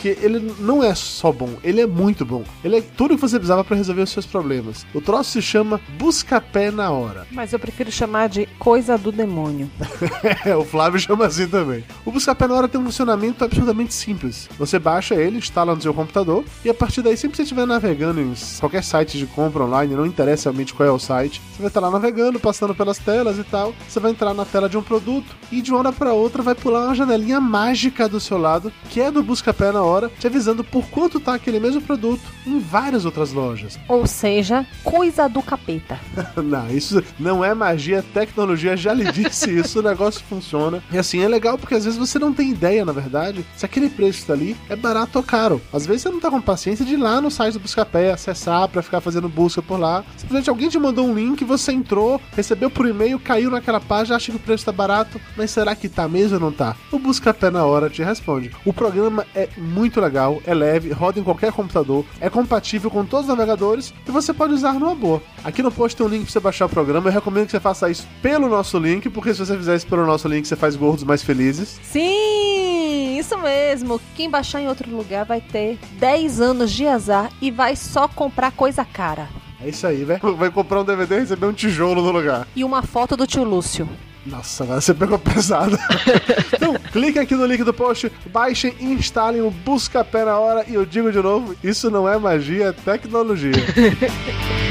que 0.00 0.16
ele 0.20 0.54
não 0.58 0.82
é 0.82 0.94
só 0.94 1.30
bom, 1.30 1.50
ele 1.62 1.80
é 1.80 1.86
muito 1.86 2.24
bom. 2.24 2.42
Ele 2.64 2.78
é 2.78 2.80
tudo 2.80 3.14
que 3.16 3.20
você 3.20 3.36
precisava 3.36 3.62
para 3.62 3.76
resolver 3.76 4.02
os 4.02 4.10
seus 4.10 4.24
problemas. 4.24 4.86
O 4.94 5.00
troço 5.00 5.32
se 5.32 5.42
chama 5.42 5.80
Buscapé 5.98 6.70
na 6.70 6.90
hora. 6.90 7.26
Mas 7.30 7.52
eu 7.52 7.58
prefiro 7.58 7.92
chamar 7.92 8.28
de 8.28 8.46
coisa 8.58 8.96
do 8.96 9.12
demônio. 9.12 9.70
É, 10.44 10.56
o 10.56 10.64
Flávio 10.64 10.98
chama 10.98 11.26
assim 11.26 11.46
também. 11.46 11.84
O 12.04 12.10
Buscapé 12.10 12.46
na 12.46 12.54
hora 12.54 12.68
tem 12.68 12.80
um 12.80 12.84
funcionamento 12.84 13.44
absolutamente 13.44 13.92
simples. 13.92 14.48
Você 14.58 14.78
baixa 14.78 15.14
ele, 15.14 15.36
instala 15.36 15.74
no 15.74 15.82
seu 15.82 15.92
computador 15.92 16.44
e 16.64 16.70
a 16.70 16.74
partir 16.74 17.02
daí, 17.02 17.16
sempre 17.16 17.32
que 17.32 17.36
você 17.36 17.42
estiver 17.42 17.66
navegando 17.66 18.20
em 18.20 18.32
qualquer 18.58 18.82
site 18.82 19.18
de 19.18 19.26
compra 19.26 19.64
online, 19.64 19.94
não 19.94 20.06
interessa 20.06 20.48
realmente 20.48 20.72
qual 20.72 20.88
é 20.88 20.92
o 20.92 20.98
site, 20.98 21.42
você 21.52 21.58
vai 21.58 21.68
estar 21.68 21.80
lá 21.80 21.90
navegando, 21.90 22.40
passando 22.40 22.74
pelas 22.74 22.98
telas 22.98 23.38
e 23.38 23.44
tal. 23.44 23.74
Você 23.86 24.00
vai 24.00 24.12
entrar 24.12 24.32
na 24.32 24.46
tela 24.46 24.68
de 24.68 24.78
um 24.78 24.82
produto 24.82 25.36
e 25.52 25.60
de 25.60 25.70
uma 25.70 25.80
hora 25.80 25.92
para 25.92 26.14
outra 26.14 26.42
vai 26.42 26.54
pular 26.54 26.86
uma 26.86 26.94
janelinha 26.94 27.40
mágica 27.40 28.08
do 28.08 28.18
seu 28.18 28.38
lado, 28.38 28.72
que 28.88 29.00
é 29.00 29.10
do 29.10 29.22
Buscapé 29.22 29.72
na 29.72 29.82
hora, 29.82 29.89
te 30.18 30.26
avisando 30.26 30.62
por 30.62 30.86
quanto 30.88 31.18
tá 31.18 31.34
aquele 31.34 31.58
mesmo 31.58 31.80
produto 31.80 32.22
em 32.46 32.58
várias 32.58 33.04
outras 33.04 33.32
lojas. 33.32 33.78
Ou 33.88 34.06
seja, 34.06 34.66
coisa 34.84 35.28
do 35.28 35.42
capeta. 35.42 35.98
não, 36.42 36.70
isso 36.70 37.02
não 37.18 37.44
é 37.44 37.54
magia, 37.54 38.04
tecnologia 38.14 38.76
já 38.76 38.92
lhe 38.92 39.10
disse 39.10 39.50
isso, 39.58 39.80
o 39.80 39.82
negócio 39.82 40.22
funciona. 40.28 40.82
E 40.92 40.98
assim, 40.98 41.22
é 41.22 41.28
legal 41.28 41.58
porque 41.58 41.74
às 41.74 41.84
vezes 41.84 41.98
você 41.98 42.18
não 42.18 42.32
tem 42.32 42.50
ideia, 42.50 42.84
na 42.84 42.92
verdade, 42.92 43.44
se 43.56 43.64
aquele 43.64 43.88
preço 43.88 44.26
tá 44.26 44.32
ali 44.32 44.56
é 44.68 44.76
barato 44.76 45.18
ou 45.18 45.24
caro. 45.24 45.60
Às 45.72 45.86
vezes 45.86 46.02
você 46.02 46.10
não 46.10 46.20
tá 46.20 46.30
com 46.30 46.40
paciência 46.40 46.84
de 46.84 46.94
ir 46.94 46.98
lá 46.98 47.20
no 47.20 47.30
site 47.30 47.54
do 47.54 47.60
Buscapé, 47.60 48.12
acessar 48.12 48.68
pra 48.68 48.82
ficar 48.82 49.00
fazendo 49.00 49.28
busca 49.28 49.62
por 49.62 49.78
lá. 49.78 50.04
Simplesmente 50.16 50.50
alguém 50.50 50.68
te 50.68 50.78
mandou 50.78 51.06
um 51.06 51.14
link, 51.14 51.44
você 51.44 51.72
entrou, 51.72 52.20
recebeu 52.36 52.70
por 52.70 52.86
e-mail, 52.86 53.18
caiu 53.18 53.50
naquela 53.50 53.80
página, 53.80 54.16
acha 54.16 54.30
que 54.30 54.36
o 54.36 54.40
preço 54.40 54.64
tá 54.64 54.72
barato, 54.72 55.20
mas 55.36 55.50
será 55.50 55.74
que 55.74 55.88
tá 55.88 56.08
mesmo 56.08 56.34
ou 56.34 56.40
não 56.40 56.52
tá? 56.52 56.76
O 56.92 56.98
Buscapé 56.98 57.50
na 57.50 57.64
hora 57.64 57.88
te 57.90 58.02
responde. 58.02 58.50
O 58.64 58.72
programa 58.72 59.26
é 59.34 59.48
muito 59.56 59.79
legal, 60.00 60.42
é 60.46 60.52
leve, 60.52 60.90
roda 60.92 61.18
em 61.18 61.22
qualquer 61.22 61.52
computador, 61.52 62.04
é 62.20 62.28
compatível 62.28 62.90
com 62.90 63.04
todos 63.04 63.28
os 63.28 63.36
navegadores 63.36 63.94
e 64.06 64.10
você 64.10 64.34
pode 64.34 64.52
usar 64.52 64.74
numa 64.74 64.94
boa. 64.94 65.22
Aqui 65.42 65.62
no 65.62 65.70
post 65.72 65.96
tem 65.96 66.04
um 66.04 66.08
link 66.08 66.24
pra 66.24 66.32
você 66.32 66.40
baixar 66.40 66.66
o 66.66 66.68
programa, 66.68 67.08
eu 67.08 67.12
recomendo 67.12 67.46
que 67.46 67.52
você 67.52 67.60
faça 67.60 67.90
isso 67.90 68.06
pelo 68.20 68.48
nosso 68.48 68.78
link, 68.78 69.08
porque 69.08 69.32
se 69.32 69.44
você 69.44 69.56
fizer 69.56 69.76
isso 69.76 69.86
pelo 69.86 70.04
nosso 70.04 70.28
link, 70.28 70.46
você 70.46 70.56
faz 70.56 70.76
gordos 70.76 71.04
mais 71.04 71.22
felizes. 71.22 71.78
Sim, 71.82 73.18
isso 73.18 73.38
mesmo. 73.38 74.00
Quem 74.14 74.28
baixar 74.28 74.60
em 74.60 74.68
outro 74.68 74.90
lugar 74.94 75.24
vai 75.24 75.40
ter 75.40 75.78
10 75.98 76.40
anos 76.40 76.70
de 76.70 76.86
azar 76.86 77.30
e 77.40 77.50
vai 77.50 77.76
só 77.76 78.08
comprar 78.08 78.50
coisa 78.52 78.84
cara. 78.84 79.28
É 79.62 79.68
isso 79.68 79.86
aí, 79.86 80.04
velho. 80.04 80.36
Vai 80.36 80.50
comprar 80.50 80.80
um 80.80 80.84
DVD 80.84 81.16
e 81.16 81.20
receber 81.20 81.46
um 81.46 81.52
tijolo 81.52 82.02
no 82.02 82.10
lugar. 82.10 82.48
E 82.56 82.64
uma 82.64 82.82
foto 82.82 83.16
do 83.16 83.26
tio 83.26 83.44
Lúcio. 83.44 83.88
Nossa, 84.26 84.64
agora 84.64 84.80
você 84.80 84.92
pegou 84.92 85.18
pesado. 85.18 85.78
então, 86.52 86.74
clique 86.92 87.18
aqui 87.18 87.34
no 87.34 87.46
link 87.46 87.64
do 87.64 87.72
post, 87.72 88.10
baixem 88.26 88.74
e 88.78 88.84
instalem 88.84 89.40
o 89.40 89.50
Buscapé 89.50 90.24
na 90.24 90.38
hora. 90.38 90.64
E 90.68 90.74
eu 90.74 90.84
digo 90.84 91.10
de 91.10 91.20
novo, 91.20 91.56
isso 91.64 91.90
não 91.90 92.08
é 92.08 92.18
magia, 92.18 92.66
é 92.66 92.72
tecnologia. 92.72 93.52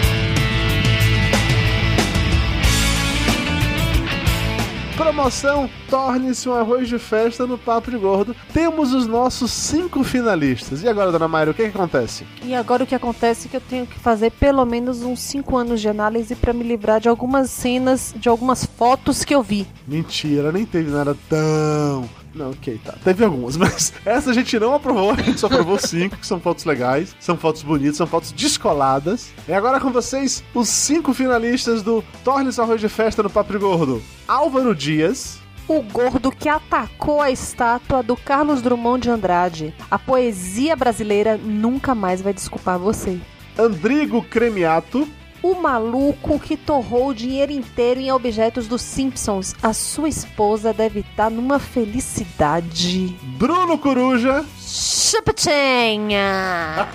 Promoção 4.99 5.69
Torne-se 5.89 6.49
um 6.49 6.53
arroz 6.53 6.89
de 6.89 6.99
festa 6.99 7.47
no 7.47 7.57
Papo 7.57 7.89
de 7.89 7.97
Gordo. 7.97 8.35
Temos 8.53 8.93
os 8.93 9.07
nossos 9.07 9.49
cinco 9.49 10.03
finalistas. 10.03 10.83
E 10.83 10.89
agora, 10.89 11.09
dona 11.09 11.25
Mayra, 11.25 11.51
o 11.51 11.53
que, 11.53 11.63
que 11.63 11.69
acontece? 11.69 12.25
E 12.43 12.53
agora 12.53 12.83
o 12.83 12.85
que 12.85 12.93
acontece 12.93 13.47
é 13.47 13.49
que 13.49 13.55
eu 13.55 13.61
tenho 13.61 13.87
que 13.87 13.97
fazer 13.97 14.29
pelo 14.29 14.65
menos 14.65 15.01
uns 15.01 15.21
5 15.21 15.55
anos 15.55 15.79
de 15.79 15.87
análise 15.87 16.35
pra 16.35 16.51
me 16.51 16.65
livrar 16.65 16.99
de 16.99 17.07
algumas 17.07 17.49
cenas, 17.49 18.13
de 18.17 18.27
algumas 18.27 18.65
fotos 18.65 19.23
que 19.23 19.33
eu 19.33 19.41
vi. 19.41 19.65
Mentira, 19.87 20.51
nem 20.51 20.65
teve 20.65 20.91
nada 20.91 21.15
tão. 21.29 22.18
Não, 22.33 22.51
ok, 22.51 22.79
tá. 22.83 22.93
Teve 23.03 23.25
algumas, 23.25 23.55
mas 23.57 23.93
essa 24.05 24.29
a 24.29 24.33
gente 24.33 24.59
não 24.59 24.73
aprovou, 24.73 25.11
a 25.11 25.15
gente 25.21 25.39
só 25.39 25.47
aprovou 25.47 25.77
cinco, 25.81 26.17
que 26.17 26.27
são 26.27 26.39
fotos 26.39 26.65
legais, 26.65 27.15
são 27.19 27.35
fotos 27.37 27.63
bonitas, 27.63 27.97
são 27.97 28.07
fotos 28.07 28.31
descoladas. 28.31 29.31
E 29.47 29.53
agora 29.53 29.79
com 29.79 29.91
vocês, 29.91 30.43
os 30.53 30.69
cinco 30.69 31.13
finalistas 31.13 31.81
do 31.81 32.03
Torne-se 32.23 32.61
Arroz 32.61 32.79
de 32.79 32.89
Festa 32.89 33.23
no 33.23 33.29
Papo 33.29 33.57
Gordo. 33.59 34.01
Álvaro 34.27 34.75
Dias, 34.75 35.39
O 35.67 35.81
gordo 35.83 36.31
que 36.31 36.49
atacou 36.49 37.21
a 37.21 37.29
estátua 37.29 38.01
do 38.01 38.15
Carlos 38.17 38.59
Drummond 38.61 39.03
de 39.03 39.09
Andrade. 39.11 39.73
A 39.89 39.99
poesia 39.99 40.75
brasileira 40.75 41.37
nunca 41.37 41.93
mais 41.93 42.21
vai 42.21 42.33
desculpar 42.33 42.79
você. 42.79 43.19
Andrigo 43.57 44.23
Cremiato, 44.23 45.07
O 45.41 45.55
maluco 45.55 46.39
que 46.39 46.57
torrou 46.57 47.07
o 47.07 47.13
dinheiro 47.13 47.51
inteiro 47.51 47.99
em 47.99 48.11
objetos 48.11 48.67
dos 48.67 48.81
Simpsons. 48.81 49.55
A 49.63 49.73
sua 49.73 50.09
esposa 50.09 50.73
deve 50.73 50.99
estar 50.99 51.29
numa 51.29 51.59
felicidade. 51.59 53.15
Bruno 53.37 53.77
Coruja, 53.77 54.45
Chupatinha! 54.71 56.87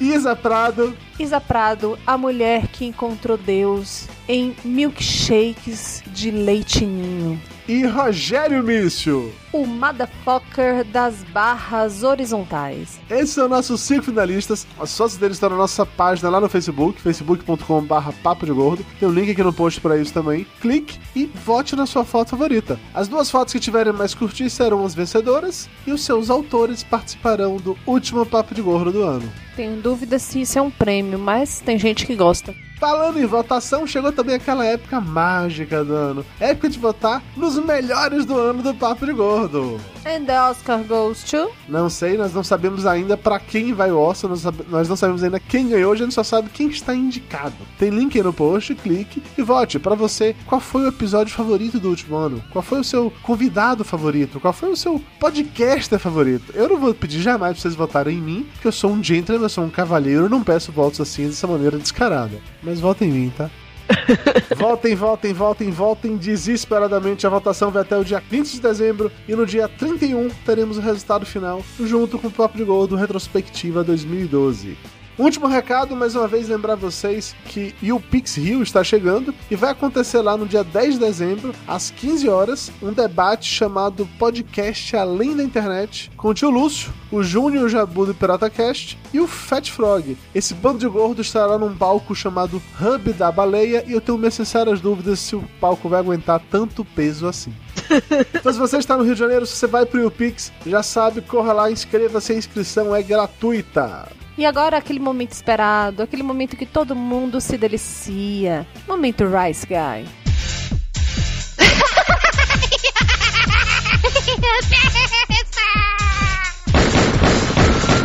Isa 0.00 0.36
Prado, 0.36 0.96
Isa 1.18 1.40
Prado, 1.40 1.98
a 2.06 2.16
mulher 2.16 2.68
que 2.68 2.84
encontrou 2.84 3.36
Deus 3.36 4.06
em 4.28 4.54
milkshakes 4.64 6.02
de 6.06 6.30
leite 6.30 6.86
ninho. 6.86 7.40
e 7.68 7.84
Rogério 7.86 8.62
Mício. 8.62 9.32
O 9.52 9.66
motherfucker 9.66 10.84
das 10.84 11.22
barras 11.24 12.02
horizontais. 12.02 12.98
Esses 13.10 13.30
são 13.30 13.48
nossos 13.48 13.80
cinco 13.82 14.04
finalistas. 14.06 14.66
As 14.80 14.96
fotos 14.96 15.16
deles 15.16 15.36
estão 15.36 15.50
na 15.50 15.56
nossa 15.56 15.84
página 15.84 16.30
lá 16.30 16.40
no 16.40 16.48
Facebook, 16.48 17.00
facebook.com.br 17.00 18.12
papo 18.22 18.46
de 18.46 18.52
gordo. 18.52 18.84
Tem 18.98 19.08
um 19.08 19.12
link 19.12 19.30
aqui 19.30 19.42
no 19.42 19.52
post 19.52 19.80
para 19.80 19.98
isso 19.98 20.12
também. 20.12 20.46
Clique 20.60 20.98
e 21.14 21.26
vote 21.26 21.76
na 21.76 21.84
sua 21.86 22.04
foto 22.04 22.30
favorita. 22.30 22.80
As 22.94 23.08
duas 23.08 23.30
fotos 23.30 23.52
que 23.52 23.60
tiverem 23.60 23.92
mais 23.92 24.14
curtir 24.14 24.48
serão 24.50 24.84
as 24.86 24.94
vencedoras 24.94 25.68
e 25.86 25.92
os 25.92 26.02
seus 26.04 26.30
autores 26.30 26.82
participarão 26.82 27.56
do 27.56 27.76
último 27.86 28.24
papo 28.24 28.54
de 28.54 28.62
gordo 28.62 28.92
do 28.92 29.02
ano. 29.02 29.30
Tenho 29.56 29.76
dúvida 29.80 30.18
se 30.18 30.40
isso 30.40 30.58
é 30.58 30.62
um 30.62 30.70
prêmio, 30.70 31.18
mas 31.18 31.60
tem 31.60 31.78
gente 31.78 32.06
que 32.06 32.14
gosta. 32.14 32.54
Falando 32.82 33.20
em 33.20 33.26
votação, 33.26 33.86
chegou 33.86 34.10
também 34.10 34.34
aquela 34.34 34.64
época 34.64 35.00
mágica 35.00 35.84
do 35.84 35.94
ano. 35.94 36.26
Época 36.40 36.68
de 36.68 36.80
votar 36.80 37.22
nos 37.36 37.56
melhores 37.56 38.24
do 38.24 38.36
ano 38.36 38.60
do 38.60 38.74
Papo 38.74 39.06
de 39.06 39.12
Gordo. 39.12 39.78
And 40.04 40.24
the 40.24 40.40
Oscar 40.42 40.82
goes 40.82 41.22
to... 41.22 41.48
Não 41.68 41.88
sei, 41.88 42.16
nós 42.16 42.34
não 42.34 42.42
sabemos 42.42 42.84
ainda 42.84 43.16
pra 43.16 43.38
quem 43.38 43.72
vai 43.72 43.92
o 43.92 44.00
Oscar, 44.00 44.28
nós, 44.68 44.88
não 44.88 44.96
sabemos 44.96 45.22
ainda 45.22 45.38
quem 45.38 45.68
ganhou, 45.68 45.92
a 45.92 45.96
gente 45.96 46.12
só 46.12 46.24
sabe 46.24 46.50
quem 46.50 46.66
está 46.70 46.92
indicado. 46.92 47.54
Tem 47.78 47.88
link 47.88 48.16
aí 48.16 48.22
no 48.24 48.32
post, 48.32 48.74
clique 48.74 49.22
e 49.38 49.42
vote 49.42 49.78
pra 49.78 49.94
você 49.94 50.34
qual 50.44 50.60
foi 50.60 50.82
o 50.82 50.88
episódio 50.88 51.32
favorito 51.32 51.78
do 51.78 51.88
último 51.88 52.16
ano, 52.16 52.42
qual 52.50 52.64
foi 52.64 52.80
o 52.80 52.84
seu 52.84 53.12
convidado 53.22 53.84
favorito, 53.84 54.40
qual 54.40 54.52
foi 54.52 54.70
o 54.70 54.76
seu 54.76 55.00
podcaster 55.20 56.00
favorito. 56.00 56.52
Eu 56.52 56.68
não 56.68 56.78
vou 56.78 56.92
pedir 56.92 57.20
jamais 57.20 57.52
pra 57.52 57.62
vocês 57.62 57.76
votarem 57.76 58.18
em 58.18 58.20
mim, 58.20 58.46
porque 58.54 58.66
eu 58.66 58.72
sou 58.72 58.90
um 58.90 59.04
gentleman, 59.04 59.44
eu 59.44 59.48
sou 59.48 59.62
um 59.62 59.70
cavalheiro, 59.70 60.28
não 60.28 60.42
peço 60.42 60.72
votos 60.72 61.00
assim 61.00 61.28
dessa 61.28 61.46
maneira 61.46 61.78
descarada. 61.78 62.40
Mas 62.60 62.71
votem 62.80 63.08
em 63.08 63.12
mim, 63.12 63.32
tá? 63.36 63.50
votem, 64.56 64.94
votem, 64.94 65.32
votem, 65.32 65.70
votem 65.70 66.16
desesperadamente. 66.16 67.26
A 67.26 67.30
votação 67.30 67.70
vai 67.70 67.82
até 67.82 67.96
o 67.96 68.04
dia 68.04 68.22
20 68.30 68.52
de 68.52 68.60
dezembro 68.60 69.12
e 69.28 69.34
no 69.34 69.46
dia 69.46 69.68
31 69.68 70.28
teremos 70.46 70.78
o 70.78 70.80
resultado 70.80 71.26
final, 71.26 71.62
junto 71.80 72.18
com 72.18 72.28
o 72.28 72.48
de 72.56 72.64
Gol 72.64 72.86
do 72.86 72.96
Retrospectiva 72.96 73.84
2012. 73.84 74.76
Último 75.22 75.46
recado, 75.46 75.94
mais 75.94 76.16
uma 76.16 76.26
vez 76.26 76.48
lembrar 76.48 76.74
vocês 76.74 77.32
que 77.44 77.72
o 77.92 78.00
Pix 78.00 78.34
Rio 78.34 78.60
está 78.60 78.82
chegando 78.82 79.32
e 79.48 79.54
vai 79.54 79.70
acontecer 79.70 80.20
lá 80.20 80.36
no 80.36 80.46
dia 80.46 80.64
10 80.64 80.94
de 80.94 80.98
dezembro, 80.98 81.54
às 81.64 81.90
15 81.90 82.28
horas, 82.28 82.72
um 82.82 82.92
debate 82.92 83.48
chamado 83.48 84.04
Podcast 84.18 84.96
Além 84.96 85.36
da 85.36 85.44
Internet, 85.44 86.10
com 86.16 86.26
o 86.26 86.34
tio 86.34 86.50
Lúcio, 86.50 86.92
o 87.08 87.22
Júnior 87.22 87.68
Jabu 87.68 88.04
do 88.04 88.12
PirataCast 88.12 88.98
e 89.14 89.20
o 89.20 89.28
Fat 89.28 89.70
Frog. 89.70 90.18
Esse 90.34 90.54
bando 90.54 90.80
de 90.80 90.88
gordo 90.88 91.22
estará 91.22 91.56
num 91.56 91.72
palco 91.72 92.16
chamado 92.16 92.60
Hub 92.80 93.12
da 93.12 93.30
Baleia 93.30 93.84
e 93.86 93.92
eu 93.92 94.00
tenho 94.00 94.18
minhas 94.18 94.34
sinceras 94.34 94.80
dúvidas 94.80 95.20
se 95.20 95.36
o 95.36 95.44
palco 95.60 95.88
vai 95.88 96.00
aguentar 96.00 96.42
tanto 96.50 96.84
peso 96.84 97.28
assim. 97.28 97.54
Então, 98.34 98.52
se 98.52 98.58
você 98.58 98.78
está 98.78 98.96
no 98.96 99.04
Rio 99.04 99.14
de 99.14 99.20
Janeiro, 99.20 99.46
se 99.46 99.54
você 99.54 99.68
vai 99.68 99.86
pro 99.86 100.04
UPix, 100.04 100.50
já 100.66 100.82
sabe, 100.82 101.20
corra 101.20 101.52
lá, 101.52 101.70
inscreva-se, 101.70 102.32
a 102.32 102.36
inscrição 102.36 102.96
é 102.96 103.02
gratuita. 103.02 104.08
E 104.36 104.46
agora 104.46 104.78
aquele 104.78 104.98
momento 104.98 105.32
esperado, 105.32 106.02
aquele 106.02 106.22
momento 106.22 106.56
que 106.56 106.64
todo 106.64 106.96
mundo 106.96 107.40
se 107.40 107.58
delicia. 107.58 108.66
Momento 108.88 109.24
Rice 109.26 109.66
Guy. 109.66 110.08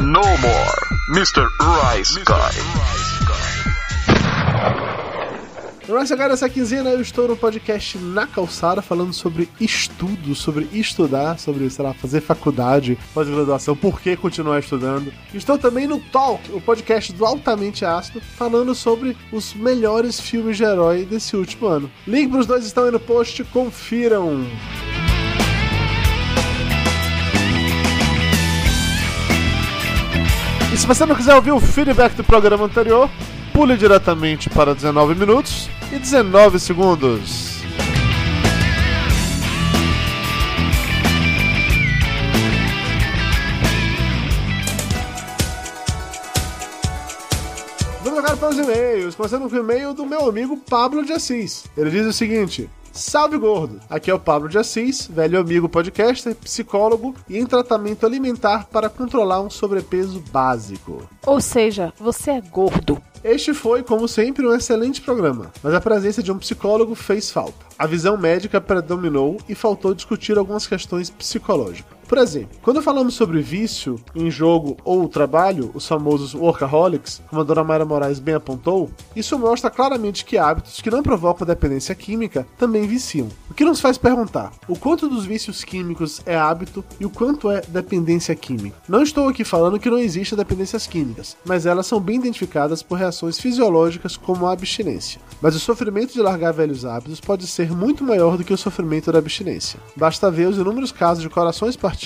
No 0.01 0.21
more, 0.37 0.81
Mr. 1.13 1.47
Rice 1.59 2.19
Guy. 2.25 3.06
Mas 5.89 6.11
agora 6.11 6.33
essa 6.33 6.49
quinzena 6.49 6.89
eu 6.89 6.99
estou 6.99 7.29
no 7.29 7.37
podcast 7.37 7.97
Na 7.97 8.27
Calçada 8.27 8.81
falando 8.81 9.13
sobre 9.13 9.49
estudo, 9.59 10.35
sobre 10.35 10.67
estudar, 10.73 11.39
sobre, 11.39 11.69
sei 11.69 11.85
lá, 11.85 11.93
fazer 11.93 12.19
faculdade, 12.19 12.97
pós-graduação, 13.13 13.73
por 13.73 14.01
que 14.01 14.17
continuar 14.17 14.59
estudando. 14.59 15.13
Estou 15.33 15.57
também 15.57 15.87
no 15.87 15.99
Talk, 15.99 16.51
o 16.51 16.59
podcast 16.59 17.13
do 17.13 17.25
Altamente 17.25 17.85
Ácido, 17.85 18.19
falando 18.19 18.75
sobre 18.75 19.15
os 19.31 19.53
melhores 19.53 20.19
filmes 20.19 20.57
de 20.57 20.65
herói 20.65 21.05
desse 21.05 21.37
último 21.37 21.67
ano. 21.67 21.89
Link 22.05 22.31
para 22.31 22.39
os 22.41 22.45
dois 22.45 22.65
estão 22.65 22.83
aí 22.83 22.91
no 22.91 22.99
post, 22.99 23.41
confiram. 23.45 24.45
E 30.73 30.77
se 30.77 30.85
você 30.85 31.05
não 31.05 31.15
quiser 31.15 31.33
ouvir 31.33 31.51
o 31.51 31.61
feedback 31.61 32.13
do 32.13 32.25
programa 32.25 32.65
anterior, 32.65 33.09
pule 33.53 33.77
diretamente 33.77 34.49
para 34.49 34.75
19 34.75 35.15
minutos 35.15 35.76
e 35.91 35.99
19 35.99 36.59
segundos. 36.59 37.57
Vamos 48.03 48.19
agora 48.19 48.37
para 48.37 48.49
os 48.49 48.57
e-mails, 48.57 49.15
começando 49.15 49.49
com 49.49 49.55
o 49.55 49.59
e-mail 49.59 49.93
do 49.93 50.05
meu 50.05 50.27
amigo 50.27 50.57
Pablo 50.57 51.05
de 51.05 51.13
Assis. 51.13 51.65
Ele 51.77 51.89
diz 51.89 52.05
o 52.05 52.13
seguinte: 52.13 52.69
Salve 52.97 53.37
gordo! 53.37 53.79
Aqui 53.87 54.09
é 54.09 54.13
o 54.13 54.19
Pablo 54.19 54.49
de 54.49 54.57
Assis, 54.57 55.05
velho 55.05 55.39
amigo 55.39 55.69
podcaster, 55.69 56.33
psicólogo 56.33 57.13
e 57.29 57.37
em 57.37 57.45
tratamento 57.45 58.07
alimentar 58.07 58.65
para 58.71 58.89
controlar 58.89 59.39
um 59.39 59.51
sobrepeso 59.51 60.19
básico. 60.31 61.07
Ou 61.23 61.39
seja, 61.39 61.93
você 61.99 62.31
é 62.31 62.41
gordo. 62.41 62.99
Este 63.23 63.53
foi, 63.53 63.83
como 63.83 64.07
sempre, 64.07 64.47
um 64.47 64.53
excelente 64.53 64.99
programa, 64.99 65.51
mas 65.61 65.75
a 65.75 65.81
presença 65.81 66.23
de 66.23 66.31
um 66.31 66.39
psicólogo 66.39 66.95
fez 66.95 67.29
falta. 67.29 67.67
A 67.77 67.85
visão 67.85 68.17
médica 68.17 68.59
predominou 68.59 69.37
e 69.47 69.53
faltou 69.53 69.93
discutir 69.93 70.35
algumas 70.35 70.65
questões 70.65 71.11
psicológicas. 71.11 71.96
Por 72.07 72.17
exemplo, 72.19 72.57
quando 72.61 72.81
falamos 72.81 73.15
sobre 73.15 73.41
vício 73.41 73.99
em 74.15 74.31
jogo 74.31 74.77
ou 74.85 75.09
trabalho, 75.09 75.71
os 75.73 75.85
famosos 75.85 76.33
workaholics, 76.33 77.21
como 77.29 77.41
a 77.41 77.43
dona 77.43 77.65
Mayra 77.65 77.83
Moraes 77.83 78.17
bem 78.17 78.35
apontou, 78.35 78.89
isso 79.13 79.37
mostra 79.37 79.69
claramente 79.69 80.23
que 80.23 80.37
hábitos 80.37 80.79
que 80.79 80.89
não 80.89 81.03
provocam 81.03 81.45
dependência 81.45 81.93
química 81.93 82.47
também 82.57 82.87
viciam. 82.87 83.27
O 83.49 83.53
que 83.53 83.65
nos 83.65 83.81
faz 83.81 83.97
perguntar 83.97 84.53
o 84.69 84.77
quanto 84.77 85.09
dos 85.09 85.25
vícios 85.25 85.65
químicos 85.65 86.21
é 86.25 86.37
hábito 86.37 86.83
e 86.97 87.05
o 87.05 87.09
quanto 87.09 87.51
é 87.51 87.61
dependência 87.67 88.33
química. 88.35 88.77
Não 88.87 89.03
estou 89.03 89.27
aqui 89.27 89.43
falando 89.43 89.79
que 89.79 89.89
não 89.89 89.99
exista 89.99 90.35
dependências 90.35 90.87
químicas, 90.87 91.35
mas 91.45 91.65
elas 91.65 91.87
são 91.87 91.99
bem 91.99 92.15
identificadas 92.15 92.81
por 92.81 92.97
reações 92.97 93.37
fisiológicas 93.37 94.15
como 94.15 94.47
a 94.47 94.53
abstinência. 94.53 95.19
Mas 95.41 95.55
o 95.55 95.59
sofrimento 95.59 96.13
de 96.13 96.21
largar 96.21 96.53
velhos 96.53 96.85
hábitos 96.85 97.19
pode 97.19 97.45
ser 97.47 97.69
muito 97.69 98.01
maior 98.01 98.37
do 98.37 98.45
que 98.45 98.53
o 98.53 98.57
sofrimento 98.57 99.11
da 99.11 99.19
abstinência. 99.19 99.79
Basta 99.95 100.31
ver 100.31 100.47
os 100.47 100.57
inúmeros 100.57 100.93
casos 100.93 101.21
de 101.21 101.29
corações 101.29 101.75
partidos 101.75 101.96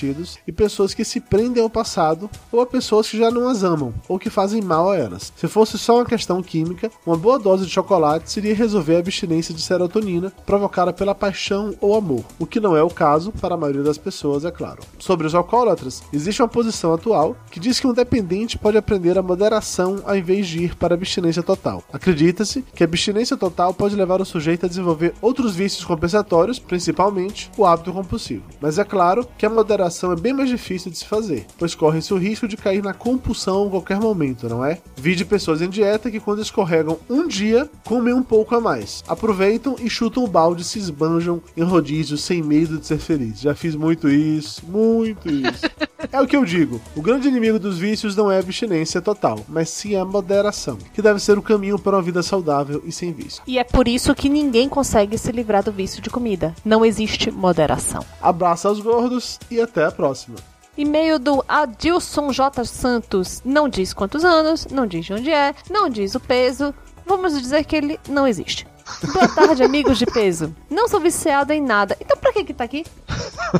e 0.46 0.52
pessoas 0.52 0.94
que 0.94 1.04
se 1.04 1.20
prendem 1.20 1.62
ao 1.62 1.70
passado 1.70 2.30
ou 2.50 2.60
a 2.60 2.66
pessoas 2.66 3.08
que 3.08 3.18
já 3.18 3.30
não 3.30 3.48
as 3.48 3.62
amam 3.62 3.92
ou 4.08 4.18
que 4.18 4.30
fazem 4.30 4.62
mal 4.62 4.90
a 4.90 4.96
elas. 4.96 5.32
Se 5.36 5.46
fosse 5.46 5.78
só 5.78 5.96
uma 5.96 6.04
questão 6.04 6.42
química, 6.42 6.90
uma 7.06 7.16
boa 7.16 7.38
dose 7.38 7.66
de 7.66 7.70
chocolate 7.70 8.30
seria 8.30 8.54
resolver 8.54 8.96
a 8.96 8.98
abstinência 9.00 9.54
de 9.54 9.60
serotonina 9.60 10.32
provocada 10.46 10.92
pela 10.92 11.14
paixão 11.14 11.74
ou 11.80 11.94
amor, 11.94 12.24
o 12.38 12.46
que 12.46 12.60
não 12.60 12.76
é 12.76 12.82
o 12.82 12.90
caso 12.90 13.32
para 13.32 13.54
a 13.54 13.58
maioria 13.58 13.82
das 13.82 13.98
pessoas, 13.98 14.44
é 14.44 14.50
claro. 14.50 14.82
Sobre 14.98 15.26
os 15.26 15.34
alcoólatras, 15.34 16.02
existe 16.12 16.40
uma 16.40 16.48
posição 16.48 16.94
atual 16.94 17.36
que 17.50 17.60
diz 17.60 17.78
que 17.78 17.86
um 17.86 17.92
dependente 17.92 18.58
pode 18.58 18.78
aprender 18.78 19.18
a 19.18 19.22
moderação 19.22 20.00
ao 20.04 20.16
invés 20.16 20.46
de 20.46 20.64
ir 20.64 20.74
para 20.74 20.94
a 20.94 20.96
abstinência 20.96 21.42
total. 21.42 21.82
Acredita-se 21.92 22.62
que 22.74 22.82
a 22.82 22.86
abstinência 22.86 23.36
total 23.36 23.74
pode 23.74 23.94
levar 23.94 24.20
o 24.20 24.24
sujeito 24.24 24.66
a 24.66 24.68
desenvolver 24.68 25.14
outros 25.20 25.54
vícios 25.54 25.84
compensatórios, 25.84 26.58
principalmente 26.58 27.50
o 27.56 27.66
hábito 27.66 27.92
compulsivo. 27.92 28.44
Mas 28.60 28.78
é 28.78 28.84
claro 28.84 29.26
que 29.36 29.44
a 29.44 29.50
moderação 29.50 29.81
é 29.82 30.16
bem 30.16 30.32
mais 30.32 30.48
difícil 30.48 30.90
de 30.90 30.98
se 30.98 31.04
fazer, 31.04 31.46
pois 31.58 31.74
corre-se 31.74 32.12
o 32.12 32.18
risco 32.18 32.46
de 32.46 32.56
cair 32.56 32.82
na 32.82 32.92
compulsão 32.92 33.66
a 33.66 33.70
qualquer 33.70 33.98
momento, 33.98 34.48
não 34.48 34.64
é? 34.64 34.78
Vi 34.96 35.14
de 35.14 35.24
pessoas 35.24 35.60
em 35.62 35.68
dieta 35.68 36.10
que 36.10 36.20
quando 36.20 36.42
escorregam 36.42 36.98
um 37.08 37.26
dia, 37.26 37.68
comem 37.84 38.14
um 38.14 38.22
pouco 38.22 38.54
a 38.54 38.60
mais. 38.60 39.02
Aproveitam 39.08 39.76
e 39.80 39.90
chutam 39.90 40.24
o 40.24 40.28
balde 40.28 40.64
se 40.64 40.78
esbanjam 40.78 41.42
em 41.56 41.62
rodízios 41.62 42.22
sem 42.22 42.42
medo 42.42 42.78
de 42.78 42.86
ser 42.86 42.98
feliz. 42.98 43.40
Já 43.40 43.54
fiz 43.54 43.74
muito 43.74 44.08
isso, 44.08 44.64
muito 44.66 45.28
isso. 45.28 45.62
É 46.10 46.20
o 46.20 46.26
que 46.26 46.36
eu 46.36 46.44
digo. 46.44 46.80
O 46.96 47.00
grande 47.00 47.28
inimigo 47.28 47.58
dos 47.58 47.78
vícios 47.78 48.16
não 48.16 48.30
é 48.30 48.36
a 48.36 48.40
abstinência 48.40 49.00
total, 49.00 49.38
mas 49.48 49.70
sim 49.70 49.94
a 49.94 50.04
moderação, 50.04 50.76
que 50.92 51.00
deve 51.00 51.20
ser 51.20 51.38
o 51.38 51.42
caminho 51.42 51.78
para 51.78 51.96
uma 51.96 52.02
vida 52.02 52.22
saudável 52.22 52.82
e 52.84 52.92
sem 52.92 53.12
vício. 53.12 53.42
E 53.46 53.58
é 53.58 53.64
por 53.64 53.86
isso 53.86 54.14
que 54.14 54.28
ninguém 54.28 54.68
consegue 54.68 55.16
se 55.16 55.30
livrar 55.30 55.62
do 55.62 55.72
vício 55.72 56.02
de 56.02 56.10
comida. 56.10 56.54
Não 56.64 56.84
existe 56.84 57.30
moderação. 57.30 58.04
Abraço 58.20 58.68
aos 58.68 58.80
gordos 58.80 59.38
e 59.50 59.60
até 59.60 59.71
a 59.80 59.92
próxima. 59.92 60.36
E-mail 60.76 61.18
do 61.18 61.44
Adilson 61.46 62.32
J. 62.32 62.64
Santos. 62.64 63.42
Não 63.44 63.68
diz 63.68 63.92
quantos 63.92 64.24
anos, 64.24 64.66
não 64.70 64.86
diz 64.86 65.04
de 65.04 65.12
onde 65.12 65.30
é, 65.30 65.54
não 65.70 65.88
diz 65.88 66.14
o 66.14 66.20
peso. 66.20 66.74
Vamos 67.04 67.38
dizer 67.38 67.64
que 67.64 67.76
ele 67.76 68.00
não 68.08 68.26
existe. 68.26 68.66
Boa 69.12 69.28
tarde, 69.28 69.62
amigos 69.62 69.98
de 69.98 70.06
peso. 70.06 70.54
Não 70.70 70.88
sou 70.88 71.00
viciada 71.00 71.54
em 71.54 71.60
nada. 71.60 71.96
Então 72.00 72.16
pra 72.16 72.32
que 72.32 72.44
que 72.44 72.54
tá 72.54 72.64
aqui? 72.64 72.84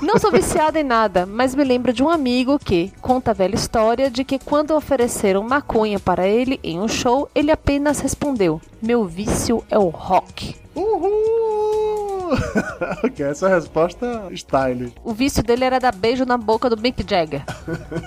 Não 0.00 0.18
sou 0.18 0.30
viciada 0.30 0.80
em 0.80 0.84
nada, 0.84 1.26
mas 1.26 1.54
me 1.54 1.64
lembro 1.64 1.92
de 1.92 2.02
um 2.02 2.08
amigo 2.08 2.58
que 2.58 2.92
conta 3.00 3.30
a 3.30 3.34
velha 3.34 3.54
história 3.54 4.10
de 4.10 4.24
que 4.24 4.38
quando 4.38 4.74
ofereceram 4.74 5.42
maconha 5.42 6.00
para 6.00 6.26
ele 6.26 6.58
em 6.62 6.80
um 6.80 6.88
show, 6.88 7.28
ele 7.34 7.50
apenas 7.50 8.00
respondeu: 8.00 8.60
Meu 8.80 9.04
vício 9.04 9.62
é 9.70 9.78
o 9.78 9.88
rock. 9.88 10.56
Uhul! 10.74 11.91
ok, 13.04 13.26
essa 13.26 13.48
resposta 13.48 14.28
style. 14.34 14.92
O 15.04 15.12
vício 15.12 15.42
dele 15.42 15.64
era 15.64 15.78
dar 15.78 15.94
beijo 15.94 16.24
na 16.24 16.36
boca 16.36 16.68
do 16.70 16.80
Mick 16.80 17.04
Jagger. 17.08 17.44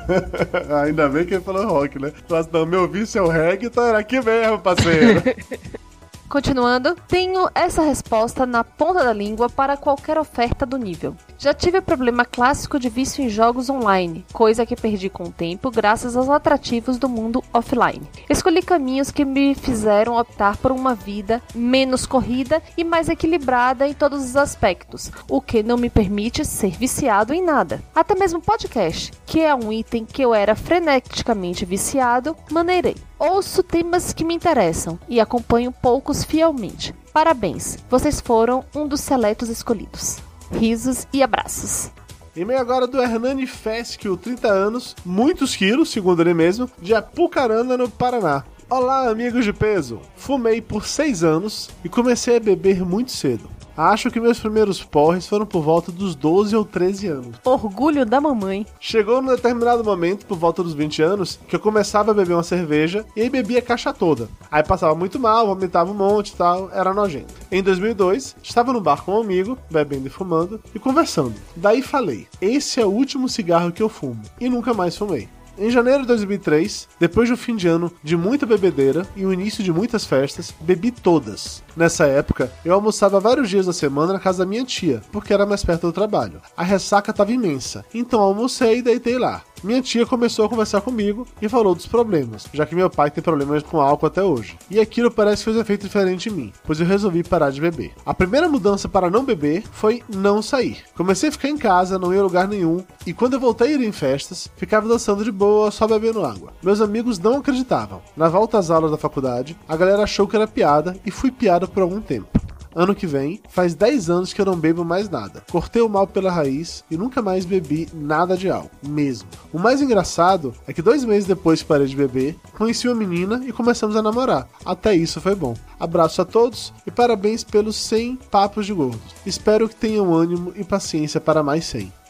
Ainda 0.84 1.08
bem 1.10 1.26
que 1.26 1.36
ele 1.36 1.44
falou 1.44 1.68
rock, 1.68 2.00
né? 2.00 2.12
Mas 2.30 2.48
não, 2.48 2.66
meu 2.66 2.88
vício 2.88 3.20
é 3.20 3.22
o 3.22 3.28
reggae, 3.28 3.68
então 3.68 3.84
era 3.84 4.00
aqui 4.00 4.20
mesmo, 4.22 4.60
parceiro. 4.60 5.22
Continuando, 6.28 6.96
tenho 7.08 7.48
essa 7.54 7.84
resposta 7.84 8.46
na 8.46 8.64
ponta 8.64 9.04
da 9.04 9.14
língua 9.14 9.48
para 9.48 9.78
qualquer 9.78 10.18
oferta 10.18 10.66
do 10.66 10.76
nível. 10.76 11.16
Já 11.38 11.54
tive 11.54 11.78
o 11.78 11.82
problema 11.82 12.26
clássico 12.26 12.80
de 12.80 12.90
vício 12.90 13.24
em 13.24 13.30
jogos 13.30 13.70
online, 13.70 14.26
coisa 14.34 14.66
que 14.66 14.76
perdi 14.76 15.08
com 15.10 15.26
o 15.26 15.32
tempo 15.32 15.70
graças 15.70 16.18
aos 16.18 16.28
atrativos 16.28 16.98
do 16.98 17.08
mundo 17.08 17.44
offline. 17.54 18.02
Escolhi 18.28 18.62
caminhos 18.62 19.12
que 19.12 19.24
me 19.24 19.54
fizeram 19.54 20.18
optar 20.18 20.58
por 20.58 20.72
uma 20.72 20.96
vida 20.96 21.42
menos 21.54 22.06
corrida 22.06 22.62
e 22.76 22.84
mais 22.84 23.08
equilibrada 23.08 23.88
em 23.88 23.94
todos 23.94 24.24
os 24.24 24.36
aspectos, 24.36 25.12
o 25.30 25.40
que 25.40 25.62
não 25.62 25.78
me 25.78 25.90
permite 25.90 26.44
ser 26.44 26.72
viciado 26.72 27.34
em 27.34 27.44
nada. 27.44 27.82
Até 27.94 28.16
mesmo 28.16 28.42
podcast, 28.42 29.12
que 29.26 29.42
é 29.42 29.54
um 29.54 29.72
item 29.72 30.06
que 30.06 30.24
eu 30.24 30.34
era 30.34 30.56
freneticamente 30.56 31.66
viciado, 31.66 32.36
maneirei. 32.50 32.96
Ouço 33.18 33.64
temas 33.64 34.12
que 34.12 34.26
me 34.26 34.34
interessam 34.34 35.00
e 35.08 35.22
acompanho 35.22 35.72
poucos 35.72 36.24
fielmente. 36.24 36.94
Parabéns, 37.14 37.78
vocês 37.90 38.20
foram 38.20 38.66
um 38.76 38.86
dos 38.86 39.00
seletos 39.00 39.48
escolhidos. 39.50 40.18
Risos 40.52 41.08
e 41.14 41.24
abraços. 41.24 41.92
E-mail 42.36 42.60
agora 42.60 42.86
do 42.86 43.02
Hernani 43.02 43.48
Fesquio, 43.48 44.18
30 44.18 44.50
anos, 44.50 44.96
muitos 45.06 45.56
quilos, 45.56 45.90
segundo 45.90 46.22
ele 46.22 46.34
mesmo, 46.34 46.70
de 46.82 46.94
Apucarana, 46.94 47.78
no 47.78 47.90
Paraná. 47.90 48.44
Olá, 48.70 49.10
amigos 49.10 49.46
de 49.46 49.54
peso! 49.54 50.02
Fumei 50.18 50.62
por 50.62 50.86
6 50.86 51.24
anos 51.24 51.70
e 51.86 51.88
comecei 51.88 52.36
a 52.36 52.42
beber 52.42 52.84
muito 52.84 53.14
cedo. 53.14 53.50
Acho 53.78 54.10
que 54.10 54.20
meus 54.20 54.40
primeiros 54.40 54.82
porres 54.82 55.28
foram 55.28 55.46
por 55.46 55.62
volta 55.62 55.92
dos 55.92 56.16
12 56.16 56.56
ou 56.56 56.64
13 56.64 57.08
anos. 57.08 57.36
Orgulho 57.44 58.06
da 58.06 58.22
mamãe. 58.22 58.66
Chegou 58.80 59.22
num 59.22 59.36
determinado 59.36 59.84
momento, 59.84 60.26
por 60.26 60.38
volta 60.38 60.64
dos 60.64 60.74
20 60.74 61.02
anos, 61.02 61.40
que 61.48 61.56
eu 61.56 61.60
começava 61.60 62.12
a 62.12 62.14
beber 62.14 62.34
uma 62.34 62.44
cerveja 62.44 63.06
e 63.16 63.22
aí 63.22 63.30
bebia 63.30 63.60
a 63.60 63.62
caixa 63.62 63.92
toda. 63.92 64.30
Aí 64.50 64.64
passava 64.64 64.96
muito 64.96 65.20
mal, 65.20 65.48
vomitava 65.48 65.92
um 65.92 65.96
monte 65.96 66.30
e 66.30 66.36
tal, 66.36 66.70
era 66.72 66.94
nojento. 66.94 67.34
Em 67.52 67.62
2002, 67.62 68.38
estava 68.42 68.72
no 68.72 68.80
bar 68.80 69.04
com 69.04 69.18
um 69.18 69.22
amigo, 69.22 69.58
bebendo 69.70 70.08
e 70.08 70.10
fumando, 70.10 70.62
e 70.74 70.80
conversando. 70.80 71.36
Daí 71.56 71.82
falei: 71.82 72.28
esse 72.42 72.80
é 72.80 72.86
o 72.86 72.90
último 72.90 73.28
cigarro 73.28 73.72
que 73.72 73.84
eu 73.84 73.90
fumo. 73.90 74.22
E 74.40 74.50
nunca 74.50 74.74
mais 74.74 74.96
fumei. 74.96 75.28
Em 75.58 75.70
janeiro 75.70 76.02
de 76.02 76.08
2003, 76.08 76.90
depois 77.00 77.30
de 77.30 77.34
um 77.34 77.38
fim 77.38 77.56
de 77.56 77.66
ano 77.66 77.90
de 78.04 78.18
muita 78.18 78.46
bebedeira 78.46 79.08
e 79.16 79.26
o 79.26 79.32
início 79.32 79.64
de 79.64 79.72
muitas 79.72 80.04
festas, 80.04 80.54
bebi 80.60 80.92
todas. 80.92 81.64
Nessa 81.78 82.06
época, 82.06 82.52
eu 82.66 82.74
almoçava 82.74 83.22
vários 83.22 83.50
dias 83.50 83.66
da 83.66 83.72
semana 83.72 84.12
na 84.12 84.20
casa 84.20 84.40
da 84.40 84.50
minha 84.50 84.66
tia, 84.66 85.02
porque 85.14 85.34
era 85.34 85.46
mais 85.46 85.64
perto 85.64 85.88
do 85.88 85.94
trabalho. 85.94 86.42
A 86.58 86.64
ressaca 86.64 87.12
estava 87.12 87.32
imensa, 87.32 87.86
então 87.94 88.20
almocei 88.20 88.80
e 88.80 88.82
deitei 88.82 89.18
lá. 89.18 89.44
Minha 89.66 89.82
tia 89.82 90.06
começou 90.06 90.46
a 90.46 90.50
conversar 90.50 90.80
comigo 90.82 91.26
e 91.42 91.50
falou 91.50 91.74
dos 91.74 91.88
problemas, 91.88 92.46
já 92.54 92.68
que 92.68 92.76
meu 92.76 92.88
pai 92.88 93.10
tem 93.10 93.24
problemas 93.24 93.64
com 93.64 93.82
álcool 93.82 94.06
até 94.06 94.22
hoje. 94.22 94.56
E 94.70 94.80
aquilo 94.80 95.10
parece 95.10 95.38
que 95.38 95.46
fez 95.46 95.58
um 95.58 95.62
efeito 95.62 95.88
diferente 95.88 96.30
em 96.30 96.34
mim, 96.34 96.54
pois 96.64 96.80
eu 96.80 96.86
resolvi 96.86 97.24
parar 97.24 97.50
de 97.50 97.60
beber. 97.60 97.92
A 98.06 98.14
primeira 98.14 98.48
mudança 98.48 98.88
para 98.88 99.10
não 99.10 99.26
beber 99.26 99.64
foi 99.72 100.04
não 100.08 100.40
sair. 100.40 100.84
Comecei 100.96 101.30
a 101.30 101.32
ficar 101.32 101.50
em 101.50 101.58
casa, 101.58 101.98
não 101.98 102.14
ia 102.14 102.20
a 102.20 102.24
lugar 102.24 102.48
nenhum, 102.48 102.84
e 103.08 103.12
quando 103.12 103.34
eu 103.34 103.40
voltei 103.40 103.70
a 103.70 103.72
ir 103.72 103.82
em 103.82 103.92
festas, 103.92 104.48
ficava 104.56 104.88
dançando 104.88 105.24
de 105.24 105.32
boa, 105.32 105.72
só 105.72 105.88
bebendo 105.88 106.24
água. 106.24 106.54
Meus 106.62 106.80
amigos 106.80 107.18
não 107.18 107.38
acreditavam. 107.38 108.04
Na 108.16 108.30
volta 108.30 108.60
às 108.60 108.70
aulas 108.70 108.92
da 108.92 108.98
faculdade, 108.98 109.58
a 109.68 109.76
galera 109.76 110.04
achou 110.04 110.28
que 110.28 110.36
era 110.36 110.46
piada 110.46 110.96
e 111.04 111.10
fui 111.10 111.32
piada 111.32 111.68
por 111.68 111.82
algum 111.82 112.02
tempo. 112.02 112.45
Ano 112.76 112.94
que 112.94 113.08
vem, 113.08 113.42
faz 113.48 113.74
10 113.74 114.10
anos 114.10 114.34
que 114.34 114.42
eu 114.42 114.46
não 114.46 114.58
bebo 114.58 114.84
mais 114.84 115.10
nada. 115.10 115.42
Cortei 115.50 115.82
o 115.82 115.88
mal 115.88 116.06
pela 116.06 116.30
raiz 116.30 116.84
e 116.92 116.98
nunca 116.98 117.22
mais 117.22 117.46
bebi 117.46 117.88
nada 117.94 118.36
de 118.36 118.50
álcool, 118.50 118.70
mesmo. 118.86 119.30
O 119.54 119.58
mais 119.58 119.82
engraçado 119.82 120.54
é 120.68 120.74
que 120.74 120.82
dois 120.82 121.06
meses 121.06 121.26
depois 121.26 121.62
que 121.62 121.68
parei 121.70 121.88
de 121.88 121.96
beber, 121.96 122.36
conheci 122.58 122.86
uma 122.90 122.96
menina 122.96 123.42
e 123.48 123.54
começamos 123.54 123.96
a 123.96 124.02
namorar. 124.02 124.50
Até 124.66 124.94
isso 124.94 125.22
foi 125.22 125.36
bom. 125.36 125.56
Abraço 125.80 126.22
a 126.22 126.26
todos 126.26 126.74
e 126.86 126.92
parabéns 126.92 127.46
pelos 127.46 127.78
100 127.78 128.18
papos 128.30 128.66
de 128.66 128.74
gordos. 128.74 129.16
Espero 129.26 129.70
que 129.70 129.76
tenham 129.76 130.14
ânimo 130.14 130.52
e 130.54 130.66
paciência 130.66 131.22
para 131.22 131.42
mais 131.42 131.64
100. 131.66 132.05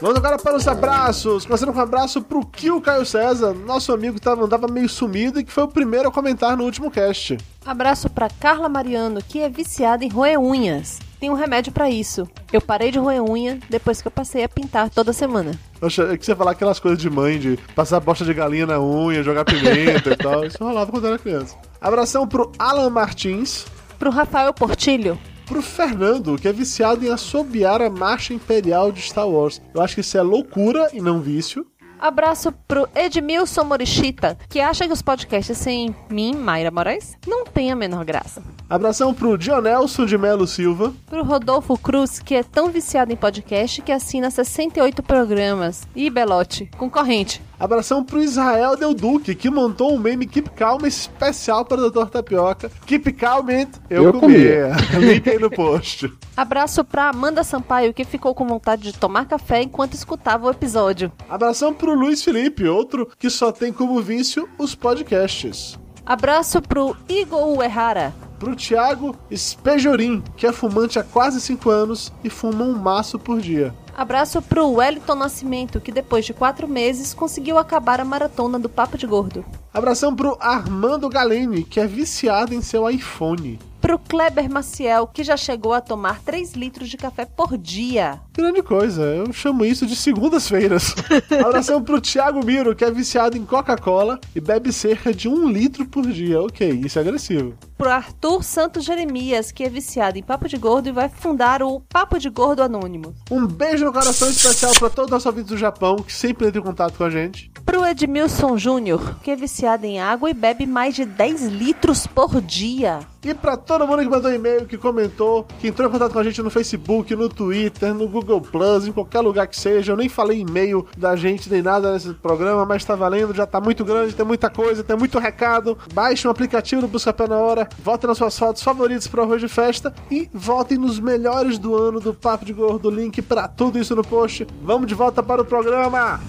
Vamos 0.00 0.16
agora 0.16 0.38
para 0.38 0.56
os 0.56 0.66
abraços. 0.66 1.44
Começando 1.44 1.74
com 1.74 1.78
um 1.78 1.82
abraço 1.82 2.22
pro 2.22 2.44
Kio 2.46 2.80
Caio 2.80 3.04
César, 3.04 3.52
nosso 3.52 3.92
amigo 3.92 4.14
que 4.14 4.20
tava, 4.20 4.42
andava 4.42 4.66
meio 4.66 4.88
sumido 4.88 5.38
e 5.38 5.44
que 5.44 5.52
foi 5.52 5.64
o 5.64 5.68
primeiro 5.68 6.08
a 6.08 6.10
comentar 6.10 6.56
no 6.56 6.64
último 6.64 6.90
cast. 6.90 7.36
Abraço 7.66 8.08
pra 8.08 8.30
Carla 8.30 8.66
Mariano, 8.66 9.22
que 9.22 9.40
é 9.40 9.48
viciada 9.50 10.02
em 10.02 10.08
roer 10.08 10.40
unhas. 10.40 10.98
Tem 11.20 11.28
um 11.28 11.34
remédio 11.34 11.70
pra 11.70 11.90
isso. 11.90 12.26
Eu 12.50 12.62
parei 12.62 12.90
de 12.90 12.98
roer 12.98 13.22
unha 13.22 13.58
depois 13.68 14.00
que 14.00 14.08
eu 14.08 14.12
passei 14.12 14.42
a 14.42 14.48
pintar 14.48 14.88
toda 14.88 15.12
semana. 15.12 15.52
Poxa, 15.78 16.04
é 16.10 16.16
que 16.16 16.24
você 16.24 16.34
falar 16.34 16.52
aquelas 16.52 16.80
coisas 16.80 16.98
de 16.98 17.10
mãe, 17.10 17.38
de 17.38 17.58
passar 17.74 18.00
bosta 18.00 18.24
de 18.24 18.32
galinha 18.32 18.64
na 18.64 18.80
unha, 18.80 19.22
jogar 19.22 19.44
pimenta 19.44 20.12
e 20.12 20.16
tal. 20.16 20.46
Isso 20.46 20.64
rolava 20.64 20.90
quando 20.90 21.04
eu 21.04 21.10
era 21.10 21.18
criança. 21.18 21.56
Abração 21.78 22.26
pro 22.26 22.50
Alan 22.58 22.88
Martins. 22.88 23.66
Pro 23.98 24.10
Rafael 24.10 24.54
Portilho. 24.54 25.18
Pro 25.50 25.60
Fernando, 25.60 26.38
que 26.38 26.46
é 26.46 26.52
viciado 26.52 27.04
em 27.04 27.10
assobiar 27.10 27.82
a 27.82 27.90
marcha 27.90 28.32
imperial 28.32 28.92
de 28.92 29.02
Star 29.02 29.28
Wars. 29.28 29.60
Eu 29.74 29.82
acho 29.82 29.96
que 29.96 30.00
isso 30.00 30.16
é 30.16 30.22
loucura 30.22 30.88
e 30.92 31.00
não 31.00 31.20
vício. 31.20 31.66
Abraço 31.98 32.52
pro 32.68 32.88
Edmilson 32.94 33.64
Morichita, 33.64 34.38
que 34.48 34.60
acha 34.60 34.86
que 34.86 34.92
os 34.92 35.02
podcasts 35.02 35.58
sem 35.58 35.92
mim, 36.08 36.36
Mayra 36.36 36.70
Moraes, 36.70 37.18
não 37.26 37.44
tem 37.44 37.72
a 37.72 37.74
menor 37.74 38.04
graça. 38.04 38.40
Abração 38.68 39.12
pro 39.12 39.36
Dionelson 39.36 40.06
de 40.06 40.16
Melo 40.16 40.46
Silva. 40.46 40.94
Pro 41.06 41.24
Rodolfo 41.24 41.76
Cruz, 41.76 42.20
que 42.20 42.36
é 42.36 42.44
tão 42.44 42.68
viciado 42.68 43.12
em 43.12 43.16
podcast 43.16 43.82
que 43.82 43.90
assina 43.90 44.30
68 44.30 45.02
programas. 45.02 45.82
E 45.96 46.08
Belote, 46.08 46.70
concorrente. 46.78 47.42
Abração 47.60 48.02
pro 48.02 48.22
Israel 48.22 48.74
Del 48.74 48.94
Duque, 48.94 49.34
que 49.34 49.50
montou 49.50 49.94
um 49.94 49.98
meme 49.98 50.26
Keep 50.26 50.48
Calm 50.52 50.86
especial 50.86 51.62
para 51.62 51.78
o 51.82 51.90
Dr. 51.90 52.06
Tapioca. 52.06 52.72
Keep 52.86 53.12
Calm, 53.12 53.46
eu, 53.90 54.04
Eu 54.04 54.12
comia. 54.14 54.72
Link 54.98 55.28
aí 55.28 55.38
no 55.38 55.50
post. 55.50 56.10
Abraço 56.34 56.82
pra 56.82 57.10
Amanda 57.10 57.44
Sampaio, 57.44 57.92
que 57.92 58.02
ficou 58.02 58.34
com 58.34 58.46
vontade 58.46 58.84
de 58.84 58.94
tomar 58.94 59.26
café 59.26 59.60
enquanto 59.60 59.92
escutava 59.92 60.46
o 60.46 60.50
episódio. 60.50 61.12
Abração 61.28 61.74
pro 61.74 61.92
Luiz 61.92 62.24
Felipe, 62.24 62.66
outro 62.66 63.06
que 63.18 63.28
só 63.28 63.52
tem 63.52 63.70
como 63.70 64.00
vício 64.00 64.48
os 64.58 64.74
podcasts. 64.74 65.78
Abraço 66.06 66.62
pro 66.62 66.96
Igor 67.10 67.58
Uehara. 67.58 68.14
Pro 68.38 68.56
Thiago 68.56 69.14
Espejorim, 69.30 70.24
que 70.34 70.46
é 70.46 70.52
fumante 70.52 70.98
há 70.98 71.04
quase 71.04 71.38
5 71.42 71.68
anos 71.68 72.10
e 72.24 72.30
fuma 72.30 72.64
um 72.64 72.78
maço 72.78 73.18
por 73.18 73.38
dia. 73.38 73.74
Abraço 74.00 74.40
pro 74.40 74.66
Wellington 74.66 75.14
Nascimento, 75.14 75.78
que 75.78 75.92
depois 75.92 76.24
de 76.24 76.32
quatro 76.32 76.66
meses 76.66 77.12
conseguiu 77.12 77.58
acabar 77.58 78.00
a 78.00 78.04
maratona 78.04 78.58
do 78.58 78.66
Papo 78.66 78.96
de 78.96 79.06
Gordo. 79.06 79.44
Abração 79.74 80.16
pro 80.16 80.38
Armando 80.40 81.06
Galeni, 81.06 81.64
que 81.64 81.78
é 81.78 81.86
viciado 81.86 82.54
em 82.54 82.62
seu 82.62 82.88
iPhone. 82.88 83.58
Pro 83.78 83.98
Kleber 83.98 84.50
Maciel, 84.50 85.06
que 85.06 85.22
já 85.22 85.36
chegou 85.36 85.74
a 85.74 85.82
tomar 85.82 86.22
3 86.22 86.54
litros 86.54 86.88
de 86.88 86.96
café 86.96 87.26
por 87.26 87.58
dia. 87.58 88.18
Grande 88.40 88.62
coisa, 88.62 89.02
eu 89.02 89.30
chamo 89.34 89.66
isso 89.66 89.86
de 89.86 89.94
segundas-feiras. 89.94 90.94
Abração 91.44 91.82
pro 91.84 92.00
Thiago 92.00 92.42
Miro, 92.42 92.74
que 92.74 92.82
é 92.82 92.90
viciado 92.90 93.36
em 93.36 93.44
Coca-Cola 93.44 94.18
e 94.34 94.40
bebe 94.40 94.72
cerca 94.72 95.12
de 95.12 95.28
um 95.28 95.46
litro 95.46 95.84
por 95.84 96.06
dia. 96.06 96.40
Ok, 96.40 96.80
isso 96.82 96.98
é 96.98 97.02
agressivo. 97.02 97.52
Pro 97.76 97.90
Arthur 97.90 98.42
Santos 98.42 98.84
Jeremias, 98.84 99.52
que 99.52 99.62
é 99.62 99.68
viciado 99.68 100.18
em 100.18 100.22
Papo 100.22 100.48
de 100.48 100.56
Gordo 100.56 100.88
e 100.88 100.92
vai 100.92 101.10
fundar 101.10 101.62
o 101.62 101.80
Papo 101.80 102.18
de 102.18 102.30
Gordo 102.30 102.62
Anônimo. 102.62 103.14
Um 103.30 103.46
beijo 103.46 103.84
no 103.84 103.92
coração 103.92 104.28
especial 104.30 104.72
para 104.74 104.88
todos 104.88 105.06
os 105.06 105.10
nossos 105.10 105.26
ouvintes 105.26 105.50
do 105.50 105.58
Japão, 105.58 105.96
que 105.96 106.12
sempre 106.12 106.48
entram 106.48 106.62
em 106.62 106.64
contato 106.64 106.96
com 106.96 107.04
a 107.04 107.10
gente. 107.10 107.50
Pro 107.66 107.86
Edmilson 107.86 108.56
Júnior, 108.56 109.16
que 109.22 109.30
é 109.30 109.36
viciado 109.36 109.84
em 109.84 110.00
água 110.00 110.30
e 110.30 110.34
bebe 110.34 110.64
mais 110.66 110.94
de 110.94 111.04
10 111.04 111.44
litros 111.48 112.06
por 112.06 112.40
dia. 112.40 113.00
E 113.24 113.34
pra 113.34 113.56
todo 113.56 113.86
mundo 113.86 114.02
que 114.02 114.08
mandou 114.08 114.32
e-mail, 114.32 114.66
que 114.66 114.78
comentou, 114.78 115.46
que 115.58 115.68
entrou 115.68 115.88
em 115.88 115.92
contato 115.92 116.12
com 116.12 116.18
a 116.18 116.24
gente 116.24 116.42
no 116.42 116.48
Facebook, 116.48 117.14
no 117.14 117.28
Twitter, 117.28 117.92
no 117.92 118.08
Google 118.08 118.29
Plus, 118.38 118.86
em 118.86 118.92
qualquer 118.92 119.20
lugar 119.20 119.46
que 119.46 119.58
seja. 119.58 119.92
Eu 119.92 119.96
nem 119.96 120.10
falei 120.10 120.40
e-mail 120.40 120.86
da 120.94 121.16
gente 121.16 121.48
nem 121.48 121.62
nada 121.62 121.92
nesse 121.92 122.12
programa, 122.12 122.66
mas 122.66 122.84
tá 122.84 122.94
valendo, 122.94 123.34
já 123.34 123.46
tá 123.46 123.58
muito 123.58 123.82
grande, 123.82 124.14
tem 124.14 124.26
muita 124.26 124.50
coisa, 124.50 124.84
tem 124.84 124.96
muito 124.96 125.18
recado. 125.18 125.78
Baixe 125.94 126.28
um 126.28 126.30
aplicativo 126.30 126.82
do 126.82 126.88
Buscapé 126.88 127.26
na 127.26 127.38
hora, 127.38 127.66
votem 127.82 128.08
nas 128.08 128.18
suas 128.18 128.38
fotos 128.38 128.62
favoritas 128.62 129.06
pro 129.06 129.22
arroz 129.22 129.40
de 129.40 129.48
festa 129.48 129.94
e 130.10 130.28
votem 130.34 130.76
nos 130.76 131.00
melhores 131.00 131.58
do 131.58 131.74
ano 131.74 131.98
do 131.98 132.12
Papo 132.12 132.44
de 132.44 132.52
Gordo. 132.52 132.90
Link 132.90 133.22
pra 133.22 133.48
tudo 133.48 133.78
isso 133.78 133.96
no 133.96 134.04
post. 134.04 134.46
Vamos 134.62 134.86
de 134.86 134.94
volta 134.94 135.22
para 135.22 135.40
o 135.40 135.44
programa! 135.44 136.20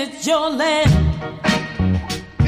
and 0.00 0.12
it's 0.12 0.26
your 0.28 0.50
land. 0.50 1.07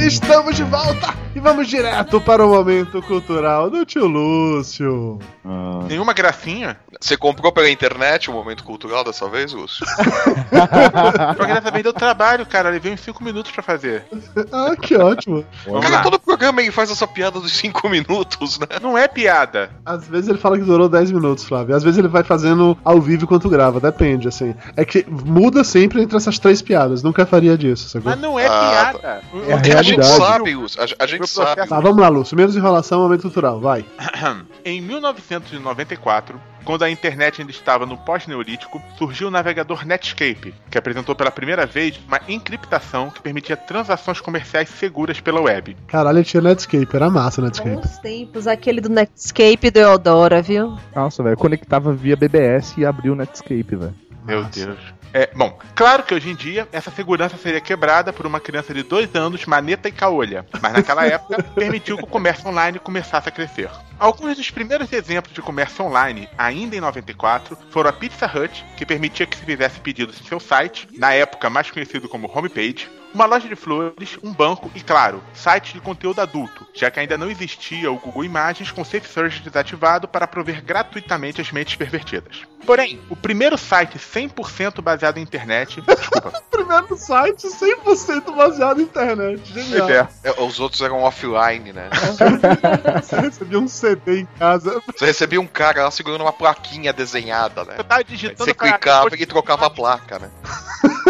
Estamos 0.07 0.57
de 0.57 0.65
volta 0.65 1.15
e 1.35 1.41
vamos 1.41 1.69
direto 1.69 2.21
para 2.21 2.45
o 2.45 2.49
momento 2.51 3.01
cultural 3.03 3.71
do 3.71 3.85
tio 3.85 4.07
Lúcio. 4.07 5.19
Ah, 5.45 5.81
Nenhuma 5.89 6.13
gracinha? 6.13 6.77
Você 7.01 7.17
comprou 7.17 7.53
pela 7.53 7.71
internet 7.71 8.29
o 8.31 8.33
momento 8.33 8.65
cultural 8.65 9.05
dessa 9.05 9.29
vez, 9.29 9.53
Lúcio? 9.53 9.87
Porque 11.37 11.53
dessa 11.53 11.71
vez 11.71 11.83
deu 11.85 11.93
trabalho, 11.93 12.45
cara. 12.45 12.69
Eu 12.69 12.73
levei 12.73 12.93
uns 12.93 13.01
5 13.01 13.23
minutos 13.23 13.53
pra 13.53 13.63
fazer. 13.63 14.05
Ah, 14.53 14.75
que 14.77 14.97
ótimo. 14.97 15.45
Vamos 15.65 15.83
Cara, 15.83 15.97
lá. 15.97 16.03
todo 16.03 16.19
programa 16.19 16.61
ele 16.61 16.71
faz 16.73 16.91
essa 16.91 17.07
piada 17.07 17.39
dos 17.41 17.53
5 17.53 17.89
minutos, 17.89 18.59
né? 18.59 18.67
Não 18.83 18.99
é 18.99 19.07
piada. 19.09 19.71
Às 19.85 20.07
vezes 20.09 20.29
ele 20.29 20.39
fala 20.39 20.59
que 20.59 20.65
durou 20.65 20.89
10 20.89 21.13
minutos, 21.13 21.45
Flávio. 21.45 21.75
Às 21.77 21.83
vezes 21.83 21.99
ele 21.99 22.09
vai 22.09 22.23
fazendo 22.25 22.77
ao 22.85 23.01
vivo 23.01 23.25
enquanto 23.25 23.49
grava, 23.49 23.81
depende, 23.81 24.29
assim. 24.29 24.55
É 24.77 24.85
que 24.85 25.07
muda 25.09 25.63
sempre 25.65 26.03
entre 26.03 26.17
essas 26.17 26.39
três 26.39 26.61
piadas. 26.61 27.03
Nunca 27.03 27.25
faria 27.25 27.57
disso, 27.57 27.89
sacou? 27.89 28.11
Mas 28.11 28.21
não 28.21 28.39
é 28.39 28.47
Ah, 28.47 28.51
piada. 28.93 29.23
É 29.49 29.53
a 29.53 29.57
A 29.57 29.90
gente 29.91 30.05
sabe, 30.05 30.55
Lúcio. 30.55 30.81
A, 30.81 30.85
a 30.85 31.07
gente 31.07 31.27
sabe. 31.29 31.47
processo- 31.55 31.69
Tá, 31.69 31.81
vamos 31.81 32.01
lá, 32.01 32.09
Lúcio. 32.09 32.37
Menos 32.37 32.57
enrolação, 32.57 33.01
momento 33.01 33.23
cultural, 33.23 33.61
vai. 33.61 33.85
Em 34.65 34.81
1994, 34.81 36.41
quando 36.65 36.83
a 36.83 36.91
internet 36.91 37.41
ainda 37.41 37.51
estava 37.51 37.87
no 37.87 37.97
pós-neolítico, 37.97 38.81
surgiu 38.99 39.29
o 39.29 39.31
navegador 39.31 39.85
Netscape, 39.87 40.55
que 40.71 40.77
apresentou 40.79 41.15
pela 41.15 41.31
primeira 41.31 41.65
vez 41.67 41.99
uma 42.07 42.21
encriptação 42.29 43.11
que 43.11 43.21
permitia 43.23 43.57
transações 43.57 44.21
comerciais 44.21 44.69
seguras 44.69 45.21
pela 45.21 45.41
web. 45.41 45.77
Caralho, 45.89 46.23
tinha 46.23 46.43
Netscape, 46.43 46.95
era 46.95 47.09
massa 47.11 47.41
Netscape. 47.43 47.77
Bons 47.77 47.99
tempos, 47.99 48.47
aquele 48.47 48.81
do 48.81 48.89
Netscape 48.91 49.71
do 49.71 49.79
Eudora, 49.79 50.43
viu? 50.43 50.77
Nossa, 50.95 51.23
velho, 51.23 51.37
conectava 51.37 51.93
via 51.93 52.17
BBS 52.17 52.75
e 52.79 52.85
abriu 52.85 53.15
o 53.15 53.17
Netscape, 53.17 53.65
velho. 53.77 53.95
Meu. 54.25 54.45
Deus. 54.45 54.79
É, 55.13 55.29
bom, 55.35 55.59
claro 55.75 56.03
que 56.03 56.15
hoje 56.15 56.31
em 56.31 56.35
dia 56.35 56.69
essa 56.71 56.91
segurança 56.91 57.37
seria 57.37 57.61
quebrada 57.61 58.13
por 58.13 58.27
uma 58.27 58.39
criança 58.39 58.73
de 58.73 58.83
dois 58.83 59.15
anos, 59.15 59.45
maneta 59.45 59.89
e 59.89 59.93
caolha, 59.93 60.47
mas 60.61 60.73
naquela 60.73 61.05
época 61.07 61.43
permitiu 61.43 61.97
que 61.97 62.05
o 62.05 62.07
comércio 62.07 62.49
online 62.49 62.79
começasse 62.79 63.29
a 63.29 63.33
crescer. 63.33 63.71
Alguns 63.99 64.37
dos 64.37 64.51
primeiros 64.51 64.93
exemplos 64.93 65.35
de 65.35 65.43
comércio 65.43 65.85
online, 65.85 66.29
ainda 66.39 66.77
em 66.77 66.81
94, 66.81 67.59
foram 67.71 67.91
a 67.91 67.93
Pizza 67.93 68.27
Hut, 68.27 68.65
que 68.77 68.87
permitia 68.87 69.27
que 69.27 69.37
se 69.37 69.45
fizesse 69.45 69.81
pedidos 69.81 70.21
em 70.21 70.25
seu 70.25 70.41
site, 70.41 70.89
na 70.97 71.13
época 71.13 71.51
mais 71.51 71.71
conhecido 71.71 72.09
como 72.09 72.31
homepage, 72.33 72.89
uma 73.13 73.27
loja 73.27 73.49
de 73.49 73.57
flores, 73.57 74.19
um 74.23 74.33
banco 74.33 74.71
e, 74.75 74.81
claro, 74.81 75.23
sites 75.35 75.73
de 75.73 75.81
conteúdo 75.81 76.21
adulto, 76.21 76.67
já 76.75 76.91
que 76.91 77.01
ainda 77.01 77.19
não 77.19 77.31
existia 77.31 77.91
o 77.91 77.97
Google 77.99 78.25
Imagens 78.25 78.71
com 78.71 78.85
Safe 78.85 79.09
Search 79.09 79.41
desativado 79.43 80.07
para 80.09 80.27
prover 80.27 80.63
gratuitamente 80.65 81.41
as 81.41 81.51
mentes 81.51 81.75
pervertidas. 81.77 82.43
Porém, 82.65 83.01
o 83.09 83.17
primeiro 83.17 83.57
site 83.57 83.99
100% 83.99 84.81
baseado 84.83 85.17
em 85.19 85.23
internet. 85.23 85.81
Desculpa. 85.87 86.43
Primeiro 86.51 86.97
site 86.97 87.47
100% 87.49 88.35
baseado 88.35 88.81
em 88.81 88.85
internet. 88.85 89.53
Genial. 89.53 89.91
É. 89.91 90.09
É, 90.23 90.43
Os 90.43 90.61
outros 90.61 90.81
eram 90.83 91.03
offline, 91.03 91.73
né? 91.73 91.89
Você 93.03 93.19
recebia 93.21 93.59
um 93.59 93.67
CD 93.67 94.21
em 94.21 94.27
casa. 94.39 94.81
Você 94.95 95.07
recebia 95.07 95.41
um 95.41 95.47
cara 95.47 95.85
lá 95.85 95.91
segurando 95.91 96.21
uma 96.21 96.33
plaquinha 96.33 96.93
desenhada, 96.93 97.65
né? 97.65 97.75
Eu 97.79 97.85
tava 97.85 98.05
digitando 98.05 98.45
Você 98.45 98.55
pra- 98.55 98.73
clicava 98.73 99.09
e 99.17 99.27
trocava 99.27 99.67
a 99.67 99.71
placa, 99.71 100.19
né? 100.19 100.31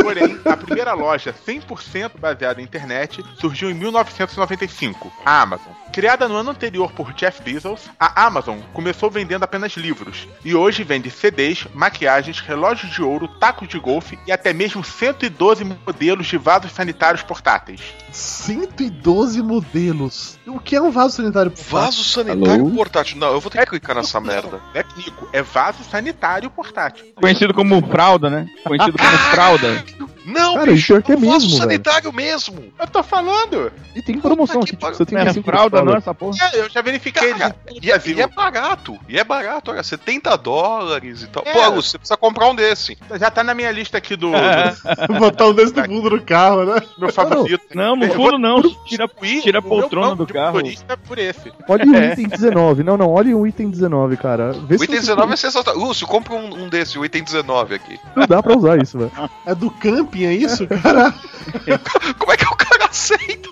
Porém, 0.02 0.38
a 0.44 0.56
primeira 0.56 0.92
loja 0.92 1.34
100% 1.46 2.12
baseada 2.18 2.60
em 2.60 2.64
internet 2.64 3.22
surgiu 3.40 3.70
em 3.70 3.74
1995, 3.74 5.12
a 5.24 5.40
Amazon. 5.42 5.72
Criada 5.92 6.28
no 6.28 6.36
ano 6.36 6.50
anterior 6.50 6.92
por 6.92 7.12
Jeff 7.14 7.42
Bezos, 7.42 7.90
a 7.98 8.24
Amazon 8.26 8.58
começou 8.72 9.10
vendendo 9.10 9.42
apenas 9.42 9.72
livros 9.72 10.28
e 10.44 10.54
hoje 10.54 10.84
vende 10.84 11.10
CDs, 11.10 11.66
maquiagens, 11.74 12.40
relógios 12.40 12.92
de 12.92 13.02
ouro, 13.02 13.26
tacos 13.26 13.68
de 13.68 13.78
golfe 13.78 14.18
e 14.26 14.30
até 14.30 14.52
mesmo 14.52 14.84
112 14.84 15.64
modelos 15.64 16.26
de 16.26 16.38
vasos 16.38 16.72
sanitários 16.72 17.22
portáteis. 17.22 17.80
112 18.12 19.42
modelos. 19.42 20.38
O 20.46 20.58
que 20.60 20.76
é 20.76 20.82
um 20.82 20.90
vaso 20.90 21.16
sanitário? 21.16 21.52
Vaso 21.68 22.04
sanitário 22.04 22.66
Alô? 22.66 22.70
portátil. 22.74 23.18
Não, 23.18 23.32
eu 23.32 23.40
vou 23.40 23.50
ter 23.50 23.60
que 23.60 23.66
clicar 23.66 23.96
nessa 23.96 24.20
merda. 24.20 24.60
É 24.74 24.84
Nico, 24.96 25.28
é 25.32 25.42
vaso 25.42 25.82
sanitário 25.84 26.50
portátil. 26.50 27.06
Conhecido 27.14 27.54
como 27.54 27.80
fralda, 27.88 28.30
né? 28.30 28.46
Conhecido 28.64 28.96
como 28.96 29.18
fralda. 29.30 29.84
Não, 30.24 30.55
Cara, 30.55 30.72
bicho, 30.72 31.00
que 31.03 31.12
é 31.12 31.16
um 31.16 31.20
vaso 31.20 31.31
mesmo, 31.33 31.48
velho. 31.50 31.59
sanitário 31.62 32.12
mesmo. 32.12 32.72
Eu 32.79 32.87
tô 32.87 33.03
falando. 33.03 33.72
E 33.96 34.03
tem 34.03 34.18
promoção 34.20 34.59
aqui, 34.61 34.70
tipo, 34.72 34.81
pariu. 34.81 34.96
Não 34.98 35.05
é 35.18 35.24
75 35.24 35.44
fralda, 35.44 35.83
não, 35.83 35.96
essa 35.96 36.14
porra. 36.14 36.37
É, 36.53 36.61
eu 36.61 36.68
já 36.70 36.83
verifiquei. 36.83 37.35
Cara, 37.35 37.57
E 37.83 37.90
é, 37.90 38.00
e 38.07 38.20
é 38.20 38.26
barato. 38.26 38.98
E 39.09 39.18
é 39.18 39.24
barato, 39.24 39.70
olha, 39.70 39.83
70 39.83 40.37
dólares 40.37 41.22
e 41.22 41.26
tal. 41.26 41.42
É. 41.46 41.53
Pô, 41.53 41.68
Lúcio, 41.70 41.90
você 41.92 41.98
precisa 41.98 42.16
comprar 42.16 42.48
um 42.48 42.55
desse. 42.55 42.96
Já 43.18 43.31
tá 43.31 43.42
na 43.42 43.55
minha 43.55 43.70
lista 43.72 43.98
aqui 43.98 44.14
do, 44.16 44.31
do 44.31 45.14
Botar 45.18 45.46
um 45.46 45.55
desse 45.55 45.74
no 45.74 45.85
fundo 45.85 46.11
do 46.11 46.22
carro, 46.22 46.64
né? 46.64 46.83
meu 46.98 47.12
favorito. 47.12 47.62
Não, 47.74 47.96
no 47.96 48.05
Eu 48.05 48.14
fundo 48.14 48.38
não. 48.38 48.62
Tira, 48.85 49.09
tira 49.42 49.59
a 49.59 49.62
poltrona 49.62 50.14
do 50.14 50.26
carro. 50.26 50.61
por 51.07 51.18
esse. 51.18 51.53
Olha 51.68 51.85
o 51.87 51.94
É. 51.96 52.12
item 52.12 52.29
19. 52.29 52.83
Não, 52.83 52.96
não, 52.96 53.09
olha 53.11 53.37
o 53.37 53.46
item 53.46 53.70
19, 53.70 54.16
cara. 54.16 54.53
Vê 54.53 54.74
O 54.76 54.85
item 54.85 54.96
você- 54.96 55.00
19 55.09 55.33
é 55.33 55.37
sensacional. 55.37 55.81
Lúcio, 55.83 56.07
compra 56.07 56.35
um, 56.35 56.64
um 56.64 56.68
desse, 56.68 56.98
o 56.98 57.05
item 57.05 57.22
19 57.24 57.74
aqui. 57.74 57.98
Não 58.14 58.26
dá 58.26 58.42
pra 58.42 58.57
usar 58.57 58.81
isso, 58.83 58.98
velho. 58.98 59.11
É 59.46 59.55
do 59.55 59.69
camping, 59.70 60.24
é 60.24 60.33
isso, 60.35 60.66
cara? 60.66 61.12
Como 62.18 62.33
é 62.33 62.37
que 62.37 62.44
o 62.44 62.56
cara 62.56 62.87
aceita? 62.90 63.48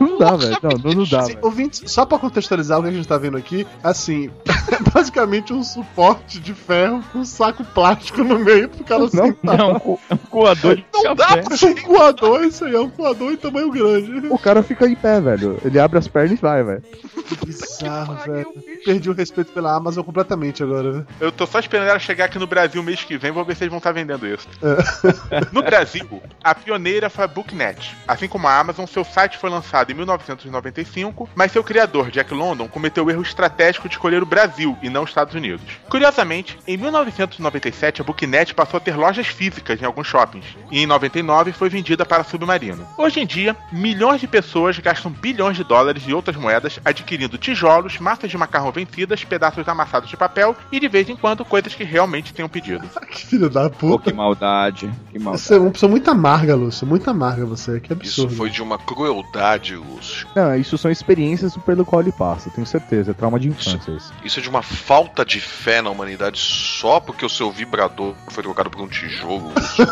Não 0.00 0.18
dá, 0.18 0.36
velho. 0.36 0.56
Não, 0.62 0.70
não, 0.84 0.92
não 0.92 1.04
dá, 1.04 1.22
velho. 1.22 1.38
Ouvintes, 1.42 1.82
só 1.90 2.04
pra 2.04 2.18
contextualizar 2.18 2.78
o 2.78 2.82
que 2.82 2.88
a 2.88 2.92
gente 2.92 3.06
tá 3.08 3.16
vendo 3.18 3.36
aqui, 3.36 3.66
assim, 3.82 4.30
é 4.46 4.90
basicamente 4.92 5.52
um 5.52 5.62
suporte 5.62 6.38
de 6.40 6.52
ferro 6.54 7.02
com 7.12 7.20
um 7.20 7.24
saco 7.24 7.64
plástico 7.64 8.22
no 8.24 8.38
meio 8.38 8.68
pro 8.68 8.84
cara 8.84 9.08
sentar. 9.08 9.56
Não, 9.58 9.72
um 9.72 9.78
co- 9.78 10.00
um 10.10 10.16
coador 10.16 10.76
de 10.76 10.84
Não 10.92 11.14
dá 11.14 11.26
pra 11.38 11.56
É 11.56 11.66
um 11.70 11.74
coador, 11.82 12.42
isso 12.44 12.64
aí, 12.64 12.74
é 12.74 12.80
um 12.80 12.90
coador 12.90 13.32
em 13.32 13.36
tamanho 13.36 13.70
grande. 13.70 14.26
O 14.28 14.38
cara 14.38 14.62
fica 14.62 14.86
em 14.88 14.94
pé, 14.94 15.20
velho. 15.20 15.58
Ele 15.64 15.78
abre 15.78 15.98
as 15.98 16.08
pernas 16.08 16.38
e 16.38 16.40
vai, 16.42 16.62
velho. 16.62 16.82
Que 16.82 17.46
bizarro, 17.46 18.16
velho. 18.26 18.46
Perdi 18.84 19.08
o 19.10 19.14
respeito 19.14 19.52
pela 19.52 19.74
Amazon 19.74 20.04
completamente 20.04 20.62
agora, 20.62 20.92
né? 20.92 21.04
Eu 21.20 21.30
tô 21.30 21.46
só 21.46 21.58
esperando 21.60 21.88
ela 21.88 21.98
chegar 21.98 22.24
aqui 22.26 22.38
no 22.38 22.46
Brasil 22.46 22.82
mês 22.82 23.04
que 23.04 23.16
vem, 23.16 23.30
vou 23.30 23.44
ver 23.44 23.56
se 23.56 23.64
eles 23.64 23.70
vão 23.70 23.78
estar 23.78 23.92
vendendo 23.92 24.26
isso. 24.26 24.48
É. 24.62 25.40
No 25.52 25.62
Brasil, 25.62 26.22
a 26.42 26.54
pioneira 26.54 27.10
foi 27.10 27.24
a 27.24 27.28
Booknet. 27.28 27.96
Assim 28.06 28.28
como 28.28 28.46
a 28.46 28.58
Amazon, 28.58 28.86
seu 28.86 29.04
site 29.04 29.36
foi 29.36 29.50
lançado 29.50 29.90
em 29.90 29.94
1995, 29.94 31.28
mas 31.34 31.52
seu 31.52 31.64
criador, 31.64 32.10
Jack 32.10 32.32
London, 32.32 32.68
cometeu 32.68 33.04
o 33.04 33.10
erro 33.10 33.22
estratégico 33.22 33.88
de 33.88 33.94
escolher 33.94 34.22
o 34.22 34.26
Brasil 34.26 34.76
e 34.82 34.88
não 34.88 35.02
os 35.02 35.10
Estados 35.10 35.34
Unidos. 35.34 35.64
Curiosamente, 35.88 36.58
em 36.66 36.76
1997 36.76 38.00
a 38.00 38.04
Booknet 38.04 38.54
passou 38.54 38.78
a 38.78 38.80
ter 38.80 38.96
lojas 38.96 39.26
físicas 39.26 39.80
em 39.80 39.84
alguns 39.84 40.06
shoppings, 40.06 40.46
e 40.70 40.80
em 40.80 40.86
99 40.86 41.52
foi 41.52 41.68
vendida 41.68 42.06
para 42.06 42.24
Submarino. 42.24 42.86
Hoje 42.96 43.20
em 43.20 43.26
dia, 43.26 43.56
milhões 43.72 44.20
de 44.20 44.28
pessoas 44.28 44.78
gastam 44.78 45.10
bilhões 45.10 45.56
de 45.56 45.64
dólares 45.64 46.04
e 46.06 46.14
outras 46.14 46.36
moedas 46.36 46.78
adquirindo 46.84 47.38
tijolos, 47.38 47.98
massas 47.98 48.30
de 48.30 48.38
macarrão 48.38 48.70
vencidas, 48.70 49.24
pedaços 49.24 49.66
amassados 49.68 50.08
de 50.08 50.16
papel 50.16 50.56
e 50.70 50.78
de 50.78 50.88
vez 50.88 51.08
em 51.08 51.16
quando 51.16 51.44
coisas 51.44 51.74
que 51.74 51.84
realmente 51.84 52.32
tenham 52.32 52.48
pedido. 52.48 52.88
Que 53.10 53.26
filho 53.26 53.50
da 53.50 53.68
Pô, 53.68 53.98
puta. 53.98 54.10
que 54.10 54.16
maldade. 54.16 54.90
Que 55.10 55.18
maldade. 55.18 55.39
Você 55.40 55.54
é 55.54 55.58
uma 55.58 55.70
pessoa 55.70 55.88
muito 55.90 56.10
amarga, 56.10 56.54
Lúcio. 56.54 56.86
Muito 56.86 57.08
amarga 57.08 57.46
você. 57.46 57.80
Que 57.80 57.92
Isso 58.04 58.22
absurdo. 58.22 58.36
foi 58.36 58.50
de 58.50 58.62
uma 58.62 58.78
crueldade, 58.78 59.74
Lúcio. 59.74 60.28
Não, 60.36 60.54
isso 60.54 60.76
são 60.76 60.90
experiências 60.90 61.56
pelo 61.56 61.84
qual 61.84 62.02
ele 62.02 62.12
passa, 62.12 62.50
tenho 62.50 62.66
certeza. 62.66 63.12
É 63.12 63.14
trauma 63.14 63.40
de 63.40 63.48
infância 63.48 63.90
isso. 63.90 64.12
Isso 64.22 64.38
é 64.38 64.42
de 64.42 64.48
uma 64.48 64.62
falta 64.62 65.24
de 65.24 65.40
fé 65.40 65.80
na 65.80 65.90
humanidade 65.90 66.38
só 66.38 67.00
porque 67.00 67.24
o 67.24 67.28
seu 67.28 67.50
vibrador 67.50 68.14
foi 68.28 68.42
trocado 68.42 68.70
por 68.70 68.82
um 68.82 68.88
tijolo. 68.88 69.50
Lúcio. 69.56 69.86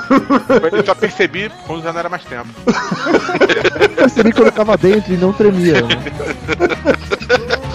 Eu 0.79 0.85
só 0.85 0.95
percebi 0.95 1.51
quando 1.67 1.83
já 1.83 1.93
não 1.93 2.01
era 2.01 2.09
mais 2.09 2.25
tempo. 2.25 2.49
Eu 3.81 3.89
percebi 3.91 4.33
que 4.33 4.39
eu 4.41 4.45
colocava 4.45 4.77
dentro 4.77 5.13
e 5.13 5.17
não 5.17 5.33
tremia. 5.33 5.81
né? 5.83 5.89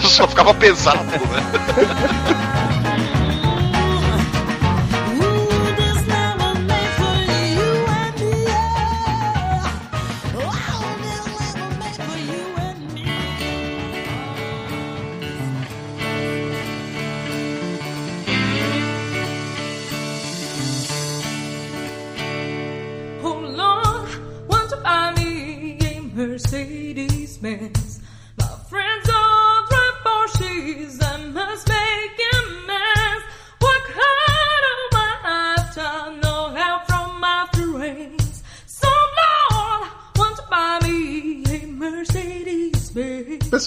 só 0.00 0.28
ficava 0.28 0.54
pesado, 0.54 1.02
né? 1.04 1.18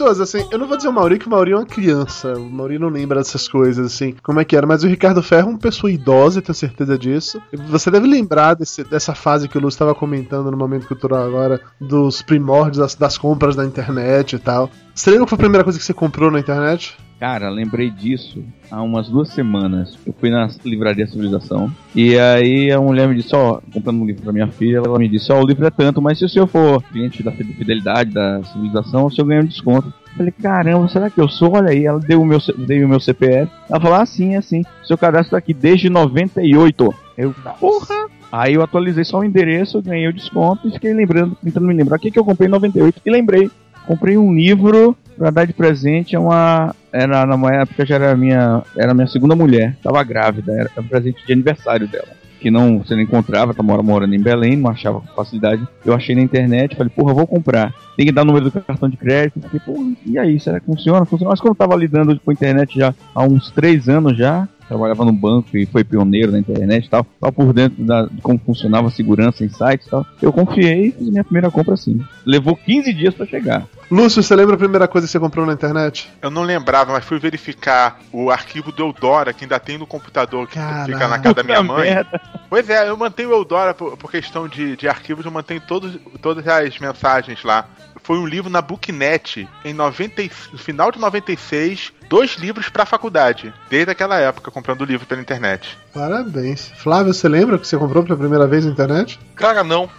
Assim, 0.07 0.47
eu 0.51 0.57
não 0.57 0.67
vou 0.67 0.77
dizer 0.77 0.89
o 0.89 0.93
Mauri 0.93 1.19
que 1.19 1.27
o 1.27 1.29
Mauri 1.29 1.51
é 1.51 1.55
uma 1.55 1.65
criança. 1.65 2.33
O 2.33 2.49
Mauri 2.49 2.79
não 2.79 2.89
lembra 2.89 3.19
dessas 3.19 3.47
coisas, 3.47 3.85
assim, 3.85 4.15
como 4.23 4.39
é 4.39 4.45
que 4.45 4.55
era. 4.55 4.65
Mas 4.65 4.83
o 4.83 4.87
Ricardo 4.87 5.21
Ferro 5.21 5.47
é 5.47 5.51
uma 5.51 5.59
pessoa 5.59 5.91
idosa, 5.91 6.41
tenho 6.41 6.55
certeza 6.55 6.97
disso. 6.97 7.41
Você 7.69 7.91
deve 7.91 8.07
lembrar 8.07 8.53
desse- 8.53 8.83
dessa 8.83 9.13
fase 9.13 9.47
que 9.47 9.57
o 9.57 9.61
Lúcio 9.61 9.75
estava 9.75 9.93
comentando 9.93 10.49
no 10.49 10.57
Momento 10.57 10.87
Cultural 10.87 11.23
agora, 11.25 11.59
dos 11.79 12.21
primórdios 12.21 12.77
das, 12.77 12.95
das 12.95 13.17
compras 13.17 13.55
da 13.55 13.65
internet 13.65 14.35
e 14.35 14.39
tal. 14.39 14.69
Você 14.97 15.11
lembra 15.11 15.27
qual 15.27 15.29
foi 15.29 15.35
a 15.35 15.45
primeira 15.45 15.63
coisa 15.63 15.77
que 15.77 15.85
você 15.85 15.93
comprou 15.93 16.31
na 16.31 16.39
internet? 16.39 16.95
Cara, 17.19 17.51
lembrei 17.51 17.91
disso 17.91 18.43
há 18.71 18.81
umas 18.81 19.07
duas 19.07 19.29
semanas. 19.29 19.95
Eu 20.03 20.11
fui 20.19 20.31
na 20.31 20.47
livraria 20.65 21.05
Civilização 21.05 21.71
e 21.95 22.17
aí 22.17 22.71
a 22.71 22.81
mulher 22.81 23.07
me 23.07 23.13
disse, 23.13 23.35
ó, 23.35 23.61
comprando 23.71 24.01
um 24.01 24.05
livro 24.07 24.23
pra 24.23 24.33
minha 24.33 24.47
filha, 24.47 24.77
ela 24.77 24.97
me 24.97 25.07
disse, 25.07 25.31
ó, 25.31 25.39
o 25.39 25.45
livro 25.45 25.67
é 25.67 25.69
tanto, 25.69 26.01
mas 26.01 26.17
se 26.17 26.25
o 26.25 26.29
senhor 26.29 26.47
for 26.47 26.81
cliente 26.81 27.21
da 27.21 27.31
fidelidade 27.31 28.11
da 28.11 28.43
Civilização, 28.45 29.05
o 29.05 29.11
senhor 29.11 29.27
ganha 29.27 29.41
um 29.41 29.45
desconto. 29.45 29.87
Eu 29.87 30.17
Falei, 30.17 30.31
caramba, 30.31 30.89
será 30.89 31.11
que 31.11 31.21
eu 31.21 31.29
sou? 31.29 31.55
Olha 31.55 31.69
aí, 31.69 31.85
ela 31.85 31.99
deu 31.99 32.19
o 32.19 32.25
meu, 32.25 32.39
dei 32.65 32.83
o 32.83 32.89
meu 32.89 32.99
CPF. 32.99 33.51
Ela 33.69 33.79
falou, 33.79 33.97
ah, 33.97 34.05
sim, 34.05 34.33
é 34.33 34.37
assim. 34.37 34.63
Seu 34.83 34.97
cadastro 34.97 35.31
tá 35.31 35.37
aqui 35.37 35.53
desde 35.53 35.91
98. 35.91 36.95
Eu, 37.15 37.35
porra! 37.59 38.07
Aí 38.31 38.55
eu 38.55 38.61
atualizei 38.61 39.03
só 39.03 39.19
o 39.19 39.23
endereço, 39.23 39.81
ganhei 39.81 40.07
o 40.07 40.13
desconto 40.13 40.67
e 40.67 40.71
fiquei 40.71 40.93
lembrando, 40.93 41.37
tentando 41.41 41.67
me 41.67 41.73
lembrar 41.73 41.97
o 41.97 41.99
que, 41.99 42.11
que 42.11 42.19
eu 42.19 42.25
comprei 42.25 42.47
em 42.47 42.51
98 42.51 43.01
e 43.05 43.11
lembrei. 43.11 43.49
Comprei 43.87 44.17
um 44.17 44.33
livro 44.35 44.95
pra 45.17 45.29
dar 45.31 45.45
de 45.45 45.53
presente 45.53 46.15
a 46.15 46.19
uma. 46.19 46.75
Era 46.91 47.25
na 47.25 47.53
época 47.53 47.85
já 47.85 47.95
era 47.95 48.15
minha. 48.15 48.61
Era 48.77 48.93
minha 48.93 49.07
segunda 49.07 49.35
mulher. 49.35 49.75
Tava 49.81 50.03
grávida, 50.03 50.51
era 50.53 50.69
um 50.77 50.83
presente 50.83 51.25
de 51.25 51.33
aniversário 51.33 51.87
dela. 51.87 52.07
Que 52.39 52.51
não 52.51 52.77
você 52.79 52.93
não 52.95 53.01
encontrava, 53.01 53.51
tá 53.53 53.63
mora- 53.63 53.81
morando 53.81 54.13
em 54.13 54.21
Belém, 54.21 54.55
não 54.55 54.69
achava 54.69 55.01
com 55.01 55.07
facilidade. 55.07 55.67
Eu 55.83 55.93
achei 55.95 56.13
na 56.13 56.21
internet, 56.21 56.75
falei, 56.75 56.91
porra, 56.95 57.11
vou 57.13 57.25
comprar. 57.25 57.73
Tem 57.95 58.05
que 58.05 58.11
dar 58.11 58.21
o 58.21 58.25
número 58.25 58.45
do 58.45 58.51
cartão 58.61 58.87
de 58.87 58.95
crédito. 58.95 59.39
Fiquei, 59.41 59.59
porra, 59.59 59.91
e 60.05 60.19
aí, 60.19 60.39
será 60.39 60.59
que 60.59 60.67
funciona? 60.67 61.03
Funciona. 61.03 61.31
Mas 61.31 61.39
quando 61.41 61.53
eu 61.53 61.55
tava 61.55 61.75
lidando 61.75 62.19
com 62.19 62.29
a 62.29 62.33
internet 62.33 62.77
já 62.77 62.93
há 63.15 63.23
uns 63.23 63.49
três 63.51 63.89
anos 63.89 64.15
já, 64.15 64.47
trabalhava 64.67 65.05
no 65.05 65.13
banco 65.13 65.55
e 65.57 65.65
foi 65.65 65.83
pioneiro 65.83 66.31
na 66.31 66.39
internet 66.39 66.85
e 66.85 66.89
tal, 66.89 67.05
tava 67.19 67.31
por 67.31 67.53
dentro 67.53 67.83
da, 67.83 68.05
de 68.05 68.21
como 68.21 68.39
funcionava 68.39 68.87
a 68.87 68.91
segurança 68.91 69.43
em 69.43 69.49
sites 69.49 69.87
e 69.87 69.89
tal. 69.89 70.05
Eu 70.21 70.33
confiei 70.33 70.87
e 70.87 70.91
fiz 70.91 71.09
minha 71.09 71.23
primeira 71.23 71.49
compra 71.49 71.73
assim. 71.73 72.03
Levou 72.25 72.55
15 72.55 72.93
dias 72.93 73.13
pra 73.13 73.25
chegar. 73.25 73.65
Lúcio, 73.89 74.21
você 74.21 74.35
lembra 74.35 74.55
a 74.55 74.57
primeira 74.57 74.87
coisa 74.87 75.07
que 75.07 75.11
você 75.11 75.19
comprou 75.19 75.45
na 75.45 75.53
internet? 75.53 76.09
Eu 76.21 76.29
não 76.29 76.43
lembrava, 76.43 76.91
mas 76.91 77.05
fui 77.05 77.17
verificar 77.17 77.99
o 78.11 78.29
arquivo 78.29 78.71
do 78.71 78.83
Eudora, 78.83 79.31
que 79.31 79.45
ainda 79.45 79.59
tem 79.59 79.77
no 79.77 79.87
computador 79.87 80.45
que 80.45 80.59
fica 80.85 81.07
na 81.07 81.19
casa 81.19 81.35
da 81.35 81.43
minha 81.43 81.63
mãe. 81.63 81.91
merda. 81.91 82.21
Pois 82.49 82.69
é, 82.69 82.89
eu 82.89 82.97
mantenho 82.97 83.29
o 83.29 83.33
Eudora 83.33 83.73
por, 83.73 83.95
por 83.95 84.11
questão 84.11 84.47
de, 84.47 84.75
de 84.75 84.89
arquivos, 84.89 85.25
eu 85.25 85.31
mantenho 85.31 85.61
todos, 85.61 85.97
todas 86.21 86.45
as 86.47 86.77
mensagens 86.79 87.43
lá. 87.43 87.65
Foi 88.07 88.17
um 88.17 88.25
livro 88.25 88.49
na 88.49 88.61
Booknet 88.61 89.45
em 89.65 89.73
90, 89.73 90.21
e- 90.21 90.31
no 90.53 90.57
final 90.57 90.93
de 90.93 90.97
96, 90.97 91.91
dois 92.07 92.35
livros 92.37 92.69
pra 92.69 92.85
faculdade. 92.85 93.53
Desde 93.69 93.91
aquela 93.91 94.17
época, 94.17 94.49
comprando 94.49 94.85
livro 94.85 95.05
pela 95.05 95.19
internet. 95.19 95.77
Parabéns. 95.93 96.71
Flávio, 96.77 97.13
você 97.13 97.27
lembra 97.27 97.57
que 97.59 97.67
você 97.67 97.75
comprou 97.75 98.03
pela 98.03 98.17
primeira 98.17 98.47
vez 98.47 98.63
na 98.63 98.71
internet? 98.71 99.19
Cara, 99.35 99.61
não. 99.61 99.89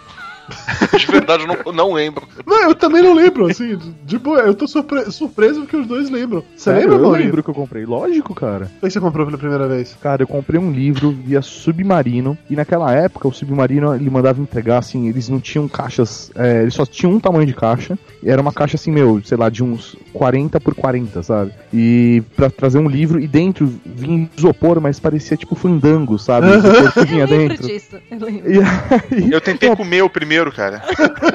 De 0.97 1.05
verdade, 1.05 1.43
eu 1.43 1.47
não, 1.47 1.73
não 1.73 1.93
lembro. 1.93 2.27
Não, 2.45 2.63
eu 2.63 2.75
também 2.75 3.01
não 3.01 3.13
lembro, 3.13 3.47
assim, 3.47 3.77
de- 4.05 4.17
boa. 4.17 4.39
Eu 4.39 4.53
tô 4.53 4.67
surpre- 4.67 5.09
surpreso 5.11 5.61
porque 5.61 5.77
os 5.77 5.87
dois 5.87 6.09
lembram. 6.09 6.43
Você 6.55 6.63
Sério? 6.71 6.81
lembra, 6.81 6.95
Eu 6.97 7.01
Maurício? 7.03 7.25
lembro 7.25 7.43
que 7.43 7.49
eu 7.49 7.53
comprei. 7.53 7.85
Lógico, 7.85 8.33
cara. 8.35 8.69
O 8.81 8.85
que 8.85 8.91
você 8.91 8.99
comprou 8.99 9.25
pela 9.25 9.37
primeira 9.37 9.67
vez? 9.67 9.95
Cara, 10.01 10.23
eu 10.23 10.27
comprei 10.27 10.59
um 10.59 10.71
livro 10.71 11.11
via 11.11 11.41
Submarino. 11.41 12.37
E 12.49 12.55
naquela 12.55 12.91
época, 12.93 13.27
o 13.27 13.33
Submarino, 13.33 13.93
ele 13.95 14.09
mandava 14.09 14.41
entregar, 14.41 14.79
assim, 14.79 15.07
eles 15.07 15.29
não 15.29 15.39
tinham 15.39 15.67
caixas... 15.67 16.31
é, 16.35 16.61
eles 16.61 16.73
só 16.73 16.85
tinham 16.85 17.13
um 17.13 17.19
tamanho 17.19 17.45
de 17.45 17.53
caixa. 17.53 17.97
E 18.21 18.29
era 18.29 18.41
uma 18.41 18.51
caixa, 18.51 18.75
assim, 18.75 18.91
meu, 18.91 19.21
sei 19.23 19.37
lá, 19.37 19.49
de 19.49 19.63
uns 19.63 19.95
40 20.13 20.59
por 20.59 20.73
40, 20.75 21.23
sabe? 21.23 21.51
E 21.73 22.21
pra 22.35 22.49
trazer 22.49 22.79
um 22.79 22.89
livro, 22.89 23.19
e 23.19 23.27
dentro 23.27 23.71
vinha 23.85 24.29
isopor, 24.37 24.81
mas 24.81 24.99
parecia 24.99 25.37
tipo 25.37 25.55
fandango, 25.55 26.17
sabe? 26.19 26.47
Isopor 26.57 26.93
que 26.93 27.05
vinha 27.05 27.23
Eu 27.23 27.27
lembro 27.29 27.49
dentro. 27.57 27.67
disso. 27.67 27.95
Eu 28.11 28.19
lembro. 28.19 28.51
E 28.51 28.59
aí, 28.59 29.31
Eu 29.31 29.41
tentei 29.41 29.73
comer 29.75 30.01
o 30.03 30.09
primeiro, 30.09 30.38
cara. 30.51 30.81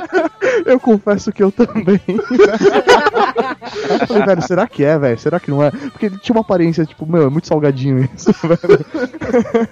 eu 0.66 0.78
confesso 0.80 1.32
que 1.32 1.42
eu 1.42 1.50
também. 1.52 2.00
eu 2.08 4.06
falei, 4.06 4.26
velho, 4.26 4.42
será 4.42 4.66
que 4.66 4.84
é, 4.84 4.98
velho? 4.98 5.18
Será 5.18 5.38
que 5.40 5.50
não 5.50 5.62
é? 5.62 5.70
Porque 5.70 6.06
ele 6.06 6.18
tinha 6.18 6.34
uma 6.34 6.40
aparência, 6.42 6.84
tipo, 6.84 7.06
meu, 7.06 7.26
é 7.26 7.30
muito 7.30 7.48
salgadinho 7.48 8.08
isso, 8.14 8.32
velho. 8.46 8.84